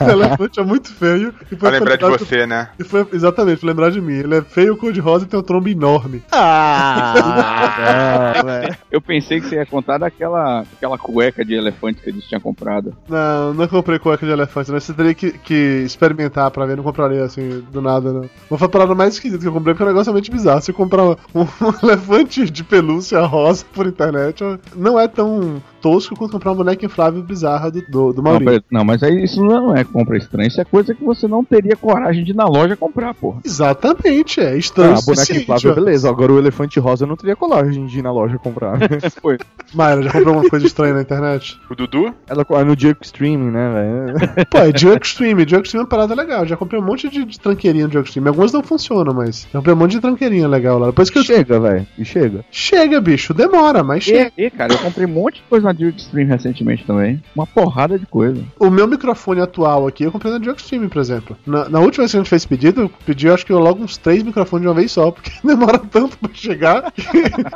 O 0.00 0.10
elefante 0.10 0.60
é 0.60 0.64
muito 0.64 0.92
feio. 0.92 1.34
E 1.46 1.56
foi 1.56 1.56
Pra 1.56 1.70
lembrar 1.70 1.96
de 1.96 2.04
você, 2.04 2.46
né? 2.46 2.70
E 2.78 2.84
foi, 2.84 3.06
exatamente, 3.12 3.60
pra 3.60 3.68
lembrar 3.68 3.90
de 3.90 4.00
mim. 4.04 4.14
Ele 4.14 4.36
é 4.36 4.42
feio, 4.42 4.76
cor-de-rosa 4.76 5.24
e 5.24 5.28
tem 5.28 5.38
um 5.38 5.42
trombo 5.42 5.68
enorme. 5.68 6.22
Ah, 6.30 8.42
velho. 8.44 8.76
Eu 8.90 9.00
pensei 9.00 9.40
que 9.40 9.48
você 9.48 9.56
ia 9.56 9.66
contar 9.66 9.98
daquela 9.98 10.64
aquela 10.76 10.98
cueca 10.98 11.44
de 11.44 11.54
elefante 11.54 12.00
que 12.00 12.10
eles 12.10 12.24
tinham 12.24 12.40
comprado. 12.40 12.94
Não, 13.08 13.54
não 13.54 13.68
comprei 13.68 13.98
cueca 13.98 14.24
de 14.26 14.32
elefante, 14.32 14.70
né? 14.70 14.80
Você 14.80 14.92
teria 14.92 15.14
que, 15.14 15.32
que 15.32 15.54
experimentar 15.84 16.50
pra 16.50 16.66
ver, 16.66 16.76
não 16.76 16.84
compraria 16.84 17.24
assim, 17.24 17.62
do 17.72 17.80
nada, 17.80 18.12
não. 18.12 18.28
Vou 18.48 18.58
falar 18.58 18.68
a 18.68 18.72
parada 18.72 18.94
mais 18.94 19.14
esquisita 19.14 19.40
que 19.42 19.48
eu 19.48 19.52
comprei, 19.52 19.74
porque 19.74 19.82
é 19.82 19.86
um 19.86 19.90
negócio 19.90 20.10
realmente 20.12 20.30
bizarro. 20.30 20.60
Se 20.62 20.72
comprar 20.72 21.04
um, 21.04 21.16
um 21.34 21.46
elefante 21.82 22.48
de 22.50 22.64
pelúcia 22.64 23.20
rosa 23.24 23.64
por 23.72 23.86
internet, 23.86 24.42
não 24.76 24.98
é 24.98 25.08
tão 25.08 25.62
tosco 25.80 26.16
quanto 26.16 26.32
comprar 26.32 26.50
uma 26.52 26.56
boneca 26.56 26.84
inflável 26.86 27.22
bizarra 27.22 27.70
do, 27.70 27.82
do, 27.82 28.12
do 28.14 28.22
Não, 28.22 28.30
Maurício. 28.30 28.52
pera- 28.52 28.64
não, 28.70 28.84
mas 28.84 29.02
aí 29.02 29.22
isso 29.22 29.44
não 29.44 29.76
é 29.76 29.84
compra 29.84 30.16
estranha. 30.16 30.48
Isso 30.48 30.60
é 30.60 30.64
coisa 30.64 30.94
que 30.94 31.04
você 31.04 31.28
não 31.28 31.44
teria 31.44 31.76
coragem 31.76 32.24
de 32.24 32.30
ir 32.30 32.34
na 32.36 32.46
loja 32.46 32.76
comprar, 32.76 33.12
porra. 33.14 33.40
Exatamente, 33.44 33.93
é 34.04 34.56
estranho. 34.56 34.96
Ah, 34.96 35.00
boneca 35.04 35.36
inflável, 35.36 35.74
beleza. 35.74 36.08
Agora 36.08 36.32
o 36.32 36.38
elefante 36.38 36.78
rosa 36.80 37.04
eu 37.04 37.08
não 37.08 37.16
teria 37.16 37.36
coragem 37.36 37.86
de 37.86 37.98
ir 37.98 38.02
na 38.02 38.12
loja 38.12 38.38
comprar. 38.38 38.78
Foi. 39.20 39.38
Mayra, 39.72 40.02
já 40.02 40.12
comprou 40.12 40.34
alguma 40.34 40.50
coisa 40.50 40.66
estranha 40.66 40.94
na 40.94 41.02
internet? 41.02 41.58
O 41.70 41.74
Dudu? 41.74 42.14
Ela 42.26 42.46
ah, 42.48 42.64
no 42.64 42.78
Jerk 42.78 43.04
Streaming, 43.04 43.50
né, 43.50 43.72
velho? 43.72 44.46
Pô, 44.50 44.58
é 44.58 44.76
Junk 44.76 45.06
Stream. 45.06 45.38
Junk 45.40 45.66
Stream 45.66 45.80
é 45.80 45.84
uma 45.84 45.88
parada 45.88 46.14
legal. 46.14 46.46
Já 46.46 46.56
comprei 46.56 46.80
um 46.80 46.84
monte 46.84 47.08
de, 47.08 47.24
de 47.24 47.38
tranqueirinha 47.38 47.86
de 47.86 47.94
Junk 47.94 48.08
Stream. 48.08 48.26
Algumas 48.28 48.52
não 48.52 48.62
funcionam, 48.62 49.14
mas 49.14 49.46
já 49.52 49.58
comprei 49.58 49.74
um 49.74 49.78
monte 49.78 49.92
de 49.92 50.00
tranqueirinha 50.00 50.48
legal 50.48 50.78
lá. 50.78 50.86
Depois 50.86 51.10
que 51.10 51.18
eu. 51.18 51.24
Chega, 51.24 51.58
velho. 51.58 51.86
E 51.98 52.04
chega. 52.04 52.44
Chega, 52.50 53.00
bicho. 53.00 53.34
Demora, 53.34 53.82
mas 53.82 54.04
chega. 54.04 54.32
E, 54.36 54.44
e, 54.44 54.50
cara, 54.50 54.72
eu 54.72 54.78
comprei 54.78 55.06
um 55.06 55.10
monte 55.10 55.36
de 55.36 55.42
coisa 55.42 55.66
na 55.66 55.72
Direct 55.72 56.02
Stream 56.02 56.28
recentemente 56.28 56.84
também. 56.84 57.22
Uma 57.34 57.46
porrada 57.46 57.98
de 57.98 58.06
coisa. 58.06 58.42
O 58.58 58.70
meu 58.70 58.86
microfone 58.86 59.40
atual 59.40 59.86
aqui 59.86 60.04
eu 60.04 60.12
comprei 60.12 60.32
na 60.32 60.42
Junk 60.42 60.60
Stream, 60.60 60.88
por 60.88 61.00
exemplo. 61.00 61.36
Na, 61.46 61.68
na 61.68 61.80
última 61.80 62.02
vez 62.02 62.12
que 62.12 62.16
a 62.16 62.20
gente 62.20 62.30
fez 62.30 62.46
pedido, 62.46 62.82
eu 62.82 62.90
pedi 63.04 63.28
acho 63.28 63.44
que 63.44 63.52
eu 63.52 63.58
logo 63.58 63.83
uns 63.84 63.96
três 63.96 64.22
microfones 64.22 64.62
de 64.62 64.68
uma 64.68 64.74
vez 64.74 64.92
só, 64.92 65.10
porque 65.10 65.30
demora 65.44 65.78
tanto 65.78 66.18
pra 66.18 66.30
chegar 66.32 66.92
que 66.92 67.08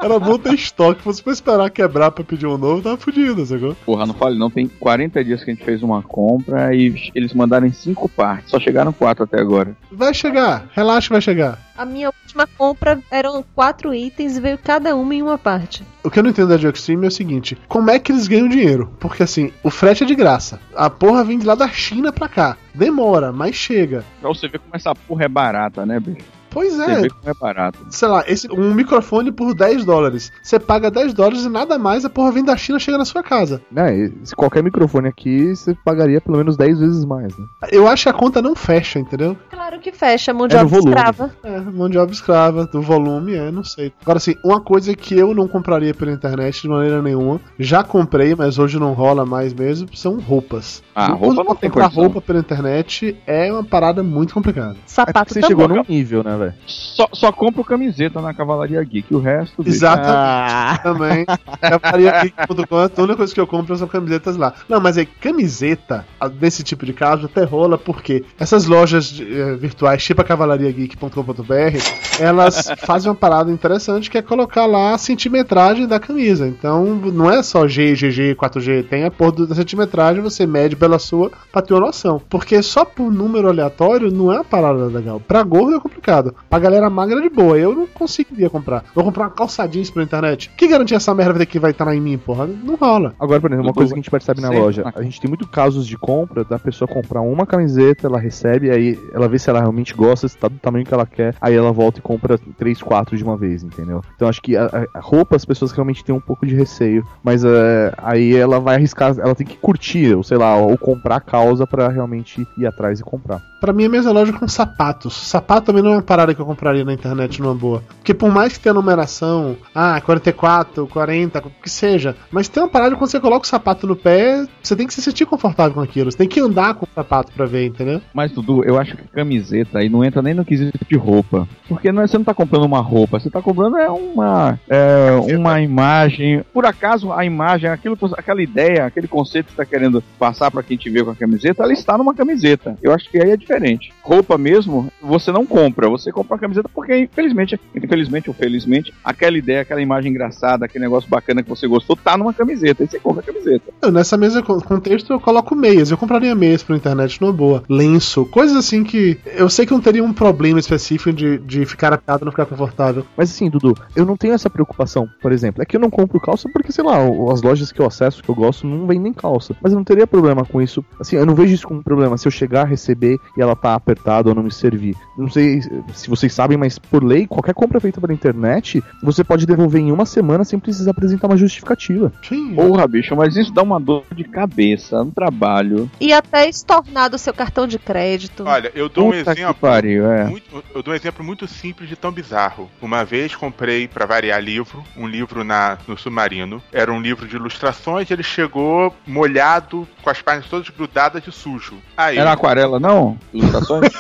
era 0.03 0.19
bom 0.19 0.39
ter 0.39 0.55
estoque. 0.55 0.99
Se 0.99 1.05
fosse 1.05 1.23
pra 1.23 1.33
esperar 1.33 1.71
quebrar 1.71 2.11
pra 2.11 2.25
pedir 2.25 2.47
um 2.47 2.59
novo, 2.59 2.83
tava 2.83 2.97
fudido, 2.97 3.45
sacou? 3.45 3.75
Porra, 3.87 4.07
não 4.07 4.15
fale 4.15 4.39
não, 4.39 4.51
tem 4.51 4.69
40 4.69 5.25
dias 5.25 5.43
que 5.43 5.51
a 5.51 5.55
gente 5.55 5.65
fez 5.65 5.83
uma 5.83 6.03
compra 6.03 6.75
e 6.75 7.11
eles 7.15 7.33
mandaram 7.33 7.67
em 7.67 7.73
5 7.73 8.09
partes. 8.09 8.51
Só 8.51 8.61
chegaram 8.61 8.93
4 8.93 9.25
até 9.25 9.41
agora. 9.41 9.77
Vai 9.91 10.15
chegar, 10.15 10.69
relaxa 10.75 11.09
vai 11.11 11.21
chegar. 11.21 11.59
A 11.77 11.85
minha 11.85 12.09
última 12.29 12.47
compra 12.47 13.01
eram 13.11 13.43
quatro 13.55 13.95
itens 13.95 14.37
e 14.37 14.41
veio 14.41 14.59
cada 14.59 14.95
uma 14.95 15.15
em 15.15 15.23
uma 15.23 15.39
parte. 15.39 15.83
O 16.05 16.11
que 16.11 16.19
eu 16.19 16.23
não 16.23 16.31
entendo 16.31 16.49
da 16.49 16.59
Junk 16.59 16.79
Stream 16.79 17.03
é 17.05 17.09
o 17.09 17.11
seguinte: 17.11 17.57
como 17.67 17.91
é 17.91 17.99
que 17.99 18.13
eles 18.13 18.29
ganham 18.29 18.49
dinheiro? 18.49 18.93
Porque 19.01 19.23
assim, 19.23 19.51
o 19.63 19.71
frete 19.71 20.05
é 20.05 20.07
de 20.07 20.15
graça. 20.15 20.61
A 20.75 20.91
porra 20.91 21.25
vem 21.25 21.39
de 21.39 21.47
lá 21.47 21.55
da 21.55 21.69
China 21.69 22.13
pra 22.13 22.29
cá. 22.29 22.57
Demora, 22.75 23.33
mas 23.33 23.55
chega. 23.55 24.05
Pra 24.21 24.29
você 24.29 24.47
ver 24.47 24.59
como 24.59 24.77
essa 24.77 24.95
porra 24.95 25.25
é 25.25 25.29
barata, 25.29 25.87
né, 25.87 25.99
bicho? 25.99 26.38
Pois 26.51 26.75
Você 26.77 26.91
é. 26.91 27.01
vê 27.03 27.09
como 27.11 27.31
é 27.31 27.35
barato. 27.35 27.79
Sei 27.91 28.09
lá, 28.09 28.25
esse, 28.27 28.51
um 28.51 28.73
microfone 28.75 29.31
por 29.33 29.55
10 29.55 29.85
dólares. 29.85 30.31
Você 30.43 30.59
paga 30.59 30.91
10 30.91 31.13
dólares 31.15 31.45
e 31.45 31.49
nada 31.49 31.79
mais, 31.79 32.05
a 32.05 32.11
porra 32.11 32.33
vem 32.33 32.45
da 32.45 32.57
China 32.57 32.79
e 32.79 32.81
chega 32.81 32.99
na 32.99 33.05
sua 33.05 33.23
casa. 33.23 33.61
Né, 33.71 33.97
e 33.97 34.13
se 34.25 34.35
qualquer 34.35 34.63
microfone 34.63 35.09
aqui, 35.09 35.55
você 35.55 35.75
pagaria 35.85 36.21
pelo 36.21 36.39
menos 36.39 36.57
10 36.57 36.79
vezes 36.81 37.05
mais, 37.05 37.37
né? 37.37 37.45
Eu 37.71 37.87
acho 37.87 38.05
que 38.05 38.09
a 38.09 38.13
conta 38.13 38.41
não 38.43 38.55
fecha, 38.55 38.99
entendeu? 38.99 39.37
Claro 39.51 39.79
que 39.81 39.93
fecha, 39.93 40.33
mão 40.33 40.49
de 40.49 40.57
É 40.57 40.61
no 40.63 40.67
obra 40.67 40.79
escrava. 40.79 41.31
É, 41.45 41.61
mão 41.61 41.89
de 41.89 41.99
obra 41.99 42.15
escrava, 42.15 42.67
do 42.67 42.81
volume, 42.81 43.35
é, 43.35 43.51
não 43.51 43.65
sei. 43.65 43.93
Agora, 44.03 44.17
assim, 44.19 44.35
uma 44.45 44.61
coisa 44.61 44.95
que 44.95 45.15
eu 45.17 45.35
não 45.35 45.47
compraria 45.47 45.93
pela 45.95 46.11
internet 46.13 46.63
de 46.63 46.69
maneira 46.69 47.03
nenhuma, 47.03 47.41
já 47.59 47.83
comprei, 47.85 48.35
mas 48.35 48.59
hoje 48.59 48.79
não 48.79 48.93
rola 48.93 49.25
mais 49.27 49.53
mesmo, 49.53 49.89
são 49.95 50.19
roupas. 50.19 50.83
Ah, 50.95 51.09
roupa 51.13 51.43
de 51.43 51.49
não 51.49 51.55
tem 51.57 51.71
comprar 51.71 51.85
condição. 51.85 52.03
roupa 52.05 52.21
pela 52.21 52.39
internet 52.39 53.17
é 53.27 53.53
uma 53.53 53.65
parada 53.65 54.03
muito 54.03 54.35
complicada. 54.35 54.73
É 54.75 54.77
Sapato 54.87 55.33
você 55.33 55.41
também. 55.41 55.57
chegou 55.57 55.69
num 55.77 55.85
nível, 55.89 56.23
né, 56.25 56.37
velho? 56.37 56.48
Só, 56.67 57.09
só 57.13 57.31
compro 57.33 57.63
camiseta 57.65 58.21
na 58.21 58.33
Cavalaria 58.35 58.83
Geek, 58.83 59.15
o 59.15 59.19
resto. 59.19 59.63
Exatamente. 59.67 60.09
Ah, 60.17 60.79
Também. 60.83 61.27
Cavalaria.com, 61.61 62.77
a 62.77 63.03
única 63.03 63.17
coisa 63.17 63.35
que 63.35 63.41
eu 63.41 63.47
compro 63.47 63.77
são 63.77 63.89
camisetas 63.89 64.37
lá. 64.37 64.53
Não, 64.69 64.81
mas 64.81 64.99
aí, 64.99 65.07
camiseta, 65.07 66.05
a- 66.21 66.29
nesse 66.29 66.63
tipo 66.63 66.85
de 66.87 66.93
caso, 66.93 67.27
até 67.27 67.45
rola, 67.45 67.77
porque 67.79 68.25
essas 68.39 68.67
lojas 68.67 69.07
de, 69.07 69.23
eh, 69.41 69.55
virtuais, 69.57 70.03
tipo 70.05 70.21
a 70.21 70.25
cavalariageek.com.br, 70.25 71.79
elas 72.21 72.69
fazem 72.79 73.09
uma 73.11 73.15
parada 73.17 73.51
interessante 73.51 74.11
que 74.11 74.19
é 74.19 74.23
colocar 74.23 74.67
lá 74.67 74.95
a 74.95 74.99
centimetragem 74.99 75.87
da 75.87 75.99
camisa. 76.01 76.47
Então, 76.47 76.85
não 76.85 77.31
é 77.31 77.43
só 77.43 77.67
G, 77.69 77.95
GG, 77.95 78.35
4G, 78.35 78.85
tem 78.89 79.05
a 79.05 79.11
porra 79.11 79.47
da 79.47 79.55
centimetragem, 79.55 80.23
você 80.23 80.47
mede 80.47 80.77
pela 80.77 80.99
sua 80.99 81.31
pra 81.53 81.63
ter 81.63 81.75
uma 81.75 81.81
noção. 81.87 82.21
Porque 82.29 82.63
só 82.63 82.85
por 82.85 83.11
número 83.13 83.49
aleatório 83.49 84.11
não 84.11 84.33
é 84.33 84.37
uma 84.37 84.45
parada 84.45 84.87
legal. 84.87 85.21
Pra 85.21 85.43
gordo 85.43 85.77
é 85.77 85.81
complicado. 85.81 86.28
Pra 86.49 86.59
galera 86.59 86.89
magra 86.91 87.19
é 87.19 87.23
de 87.23 87.29
boa. 87.29 87.59
Eu 87.59 87.75
não 87.75 87.87
conseguiria 87.87 88.49
comprar. 88.51 88.85
Vou 88.95 89.05
comprar 89.05 89.25
uma 89.25 89.31
calça 89.31 89.67
jeans 89.67 89.91
pela 89.91 90.05
internet. 90.05 90.51
Que 90.57 90.69
garantia 90.69 90.97
essa 90.97 91.15
merda 91.15 91.45
que 91.47 91.59
vai 91.59 91.71
estar 91.73 91.95
em 91.95 92.01
mim, 92.01 92.19
porra? 92.19 92.47
Não 92.47 92.77
rola. 92.77 93.15
Agora, 93.19 93.41
por 93.41 93.51
exemplo, 93.51 93.67
uma 93.69 93.75
coisa 93.75 93.93
que 93.93 93.99
a 93.99 94.03
gente 94.03 94.11
percebe 94.11 94.41
na 94.41 94.51
loja, 94.51 94.83
na- 94.85 94.93
a 94.95 95.03
gente 95.03 95.21
tem 95.21 95.29
muito 95.29 95.47
casos 95.47 95.87
de 95.87 95.97
compra 95.97 96.45
da 96.45 96.59
pessoa 96.59 96.89
comprar 96.89 97.21
uma 97.21 97.47
camiseta, 97.47 98.07
ela 98.07 98.19
recebe, 98.19 98.71
aí 98.71 98.99
ela 99.13 99.29
vê 99.29 99.39
se 99.39 99.49
ela 99.51 99.61
realmente 99.61 99.95
gosta, 99.95 100.29
se 100.29 100.37
tá 100.37 100.49
do 100.49 100.59
tamanho 100.59 100.85
que 100.85 100.95
ela 100.95 101.07
quer, 101.07 101.35
aí 101.41 101.55
ela 101.55 101.73
volta 101.73 101.99
e 101.99 102.03
compra 102.03 102.39
três, 102.59 102.81
quatro 102.83 103.17
de 103.17 103.25
uma 103.25 103.37
vez, 103.37 103.63
entendeu? 103.63 104.03
Então 104.17 104.29
acho 104.29 104.41
que 104.43 104.57
a, 104.57 104.67
a- 104.67 104.99
a 104.99 105.01
roupa 105.01 105.37
as 105.37 105.45
pessoas 105.45 105.73
realmente 105.73 106.05
têm 106.05 106.15
um 106.15 106.21
pouco 106.21 106.47
de 106.47 106.55
receio, 106.55 107.05
mas 107.23 107.45
é, 107.45 107.93
aí 107.99 108.35
ela 108.35 108.59
vai 108.61 108.77
arriscar, 108.77 109.15
ela 109.19 109.35
tem 109.35 109.47
que 109.47 109.57
curtir, 109.57 110.15
ou 110.15 110.23
sei 110.23 110.37
lá, 110.39 110.57
ou 110.57 110.77
comprar 110.79 111.17
a 111.17 111.21
causa 111.21 111.67
pra 111.67 111.89
realmente 111.89 112.47
ir 112.57 112.67
atrás 112.67 113.01
e 113.01 113.03
comprar. 113.05 113.41
Pra 113.61 113.73
mim, 113.73 113.87
a 113.87 113.89
mesma 113.89 114.13
loja 114.13 114.33
com 114.33 114.47
sapatos. 114.47 115.15
Sapato 115.29 115.67
também 115.67 115.83
não 115.83 115.91
é 115.93 115.97
uma 115.97 116.03
parada 116.19 116.35
que 116.35 116.41
eu 116.41 116.47
compraria 116.47 116.85
na 116.85 116.93
internet 116.93 117.41
numa 117.41 117.55
boa. 117.55 117.81
Porque 117.99 118.13
por 118.13 118.29
mais 118.29 118.53
que 118.53 118.61
tenha 118.61 118.75
numeração, 118.75 119.57
ah, 119.73 120.01
44, 120.01 120.87
40, 120.89 121.39
o 121.39 121.51
que 121.63 121.71
seja, 121.71 122.17
mas 122.33 122.49
tem 122.49 122.61
uma 122.61 122.69
parada 122.69 122.91
que 122.91 122.99
quando 122.99 123.11
você 123.11 123.21
coloca 123.21 123.45
o 123.47 123.49
sapato 123.49 123.87
no 123.87 123.95
pé, 123.95 124.45
você 124.61 124.75
tem 124.75 124.85
que 124.87 124.93
se 124.95 125.01
sentir 125.01 125.27
confortável 125.27 125.75
com 125.75 125.81
aquilo. 125.81 126.11
Você 126.11 126.19
tem 126.19 126.27
que 126.29 126.41
andar 126.41 126.75
com 126.75 126.87
o 126.87 126.89
sapato 126.93 127.31
pra 127.33 127.47
ver, 127.47 127.67
entendeu? 127.67 128.01
Mas, 128.13 128.33
Dudu, 128.33 128.65
eu 128.65 128.77
acho 128.79 128.97
que 128.97 129.05
camiseta 129.05 129.79
aí 129.79 129.89
não 129.89 130.05
entra 130.05 130.21
nem 130.21 130.35
no 130.35 130.45
quesito 130.45 130.77
de 130.91 130.97
roupa. 130.97 131.47
Porque 131.69 131.93
não 131.93 132.03
é- 132.03 132.09
você 132.09 132.19
não 132.19 132.25
tá 132.25 132.35
comprando 132.35 132.65
uma 132.65 132.81
roupa, 132.81 133.21
você 133.21 133.31
tá 133.31 133.41
comprando 133.41 133.77
é 133.77 133.89
uma, 133.89 134.59
é, 134.69 135.11
uma 135.37 135.61
imagem. 135.61 136.43
Por 136.53 136.67
acaso, 136.67 137.13
a 137.13 137.25
imagem, 137.25 137.71
aquilo, 137.71 137.97
aquela 138.17 138.43
ideia, 138.43 138.87
aquele 138.87 139.07
conceito 139.07 139.47
que 139.47 139.53
você 139.53 139.59
tá 139.59 139.65
querendo 139.65 140.03
passar 140.19 140.51
pra 140.51 140.65
quem 140.65 140.77
te 140.77 140.91
vê 140.91 141.05
com 141.05 141.11
a 141.11 141.15
camiseta, 141.15 141.63
ela 141.63 141.73
está 141.73 141.97
numa 141.97 142.15
camiseta. 142.15 142.77
Eu 142.83 142.93
acho 142.93 143.09
que 143.09 143.19
aí 143.19 143.31
é 143.31 143.37
diferente. 143.37 143.93
Roupa 144.03 144.37
mesmo, 144.37 144.91
você 145.01 145.31
não 145.31 145.47
compra, 145.47 145.89
você 145.89 146.08
compra 146.13 146.35
uma 146.35 146.41
camiseta 146.41 146.69
porque, 146.73 146.97
infelizmente, 146.97 147.59
infelizmente 147.75 148.29
ou 148.29 148.35
felizmente, 148.35 148.93
aquela 149.05 149.37
ideia, 149.39 149.63
aquela 149.63 149.81
imagem 149.81 150.11
engraçada, 150.11 150.65
aquele 150.65 150.85
negócio 150.85 151.09
bacana 151.09 151.43
que 151.43 151.49
você 151.49 151.67
gostou, 151.67 151.97
tá 151.97 152.17
numa 152.17 152.33
camiseta. 152.33 152.83
Aí 152.83 152.89
você 152.89 152.99
compra 152.99 153.23
a 153.23 153.25
camiseta. 153.25 153.65
Eu, 153.83 153.91
nessa 153.93 154.17
mesa 154.17 154.43
con- 154.43 154.61
contexto 154.61 155.13
eu 155.13 155.21
coloco 155.21 155.55
meias. 155.55 155.91
Eu 155.91 155.97
compraria 155.99 156.35
meias 156.35 156.63
pela 156.63 156.79
internet 156.79 157.21
numa 157.21 157.33
boa. 157.33 157.63
Lenço, 157.69 158.25
coisas 158.27 158.57
assim 158.57 158.85
que 158.85 159.19
eu 159.27 159.49
sei 159.49 159.67
que 159.67 159.73
não 159.73 159.81
teria 159.81 160.03
um 160.05 160.13
problema 160.13 160.59
específico 160.59 161.13
de, 161.13 161.39
de 161.39 161.65
ficar 161.67 161.93
apertado 161.93 162.23
e 162.23 162.25
não 162.25 162.33
ficar 162.33 162.47
confortável. 162.47 163.05
Mas 163.17 163.31
assim, 163.31 163.49
Dudu, 163.51 163.75
eu 163.95 164.05
não 164.05 164.17
tenho 164.17 164.35
essa 164.35 164.51
preocupação, 164.51 165.09
por 165.21 165.33
exemplo. 165.33 165.63
É 165.63 165.67
que 165.67 165.77
eu 165.77 165.81
não 165.81 165.91
compro 165.91 166.21
calça 166.21 166.49
porque, 166.53 166.73
sei 166.73 166.85
lá, 166.85 166.99
as 167.33 167.43
lojas 167.43 167.73
que 167.73 167.81
eu 167.81 167.87
acesso, 167.87 168.23
que 168.23 168.29
eu 168.29 168.35
gosto, 168.35 168.67
não 168.67 168.87
vendem 168.87 169.13
calça. 169.13 169.55
Mas 169.63 169.73
eu 169.73 169.77
não 169.77 169.85
teria 169.85 170.07
problema 170.07 170.45
com 170.45 170.61
isso. 170.61 170.85
Assim, 171.01 171.17
eu 171.17 171.27
não 171.27 171.35
vejo 171.35 171.55
isso 171.55 171.67
como 171.67 171.81
um 171.81 171.83
problema. 171.83 172.17
Se 172.19 172.27
eu 172.27 172.33
chegar, 172.33 172.65
receber 172.65 173.19
e 173.37 173.41
ela 173.43 173.55
tá 173.57 173.75
apertada 173.75 174.29
ou 174.29 174.35
não 174.35 174.43
me 174.43 174.51
servir. 174.53 174.95
Não 175.17 175.29
sei 175.29 175.61
se 175.99 176.09
vocês 176.09 176.33
sabem, 176.33 176.57
mas 176.57 176.79
por 176.79 177.03
lei, 177.05 177.27
qualquer 177.27 177.55
compra 177.55 177.81
feita 177.81 178.01
pela 178.01 178.13
internet, 178.13 178.83
você 179.03 179.23
pode 179.25 179.47
devolver 179.47 179.81
em 179.81 179.93
uma 179.93 180.07
semana 180.07 180.45
sem 180.45 180.59
precisar 180.59 180.91
apresentar 180.93 181.27
uma 181.27 181.37
justificativa. 181.37 182.13
Sim. 182.29 182.55
Porra, 182.55 182.87
bicho, 182.87 183.15
mas 183.17 183.37
isso 183.37 183.53
dá 183.53 183.63
uma 183.63 183.79
dor 183.81 184.05
de 184.15 184.25
cabeça 184.25 185.05
no 185.05 185.11
trabalho. 185.11 185.91
E 186.01 186.13
até 186.13 186.49
estornar 186.49 187.11
do 187.11 187.19
seu 187.19 187.33
cartão 187.35 187.67
de 187.67 187.79
crédito. 187.79 188.45
Olha, 188.47 188.71
eu 188.75 188.89
dou 188.89 189.09
um 189.09 189.13
Puta 189.13 189.35
que 189.35 189.41
exemplo. 189.41 189.55
pariu, 189.61 190.11
é. 190.11 190.25
muito- 190.25 190.65
eu 190.75 190.83
dou 190.83 190.93
um 190.93 190.97
exemplo 190.97 191.25
muito 191.25 191.47
simples 191.47 191.89
de 191.89 191.97
tão 191.97 192.11
bizarro. 192.13 192.69
Uma 192.81 193.05
vez 193.05 193.35
comprei, 193.35 193.87
pra 193.89 194.07
variar 194.07 194.41
livro, 194.43 194.83
um 194.97 195.07
livro 195.07 195.45
na, 195.45 195.79
no 195.87 195.97
Submarino. 195.99 196.63
Era 196.73 196.93
um 196.93 197.01
livro 197.01 197.27
de 197.27 197.37
ilustrações, 197.37 198.11
ele 198.11 198.23
chegou 198.23 198.95
molhado, 199.07 199.87
com 200.03 200.11
as 200.11 200.21
páginas 200.23 200.49
todas 200.49 200.69
grudadas 200.69 201.23
de 201.23 201.33
sujo. 201.33 201.77
Aí, 201.97 202.19
Era 202.19 202.33
aquarela, 202.33 202.79
não? 202.81 203.17
Ilustrações? 203.33 203.93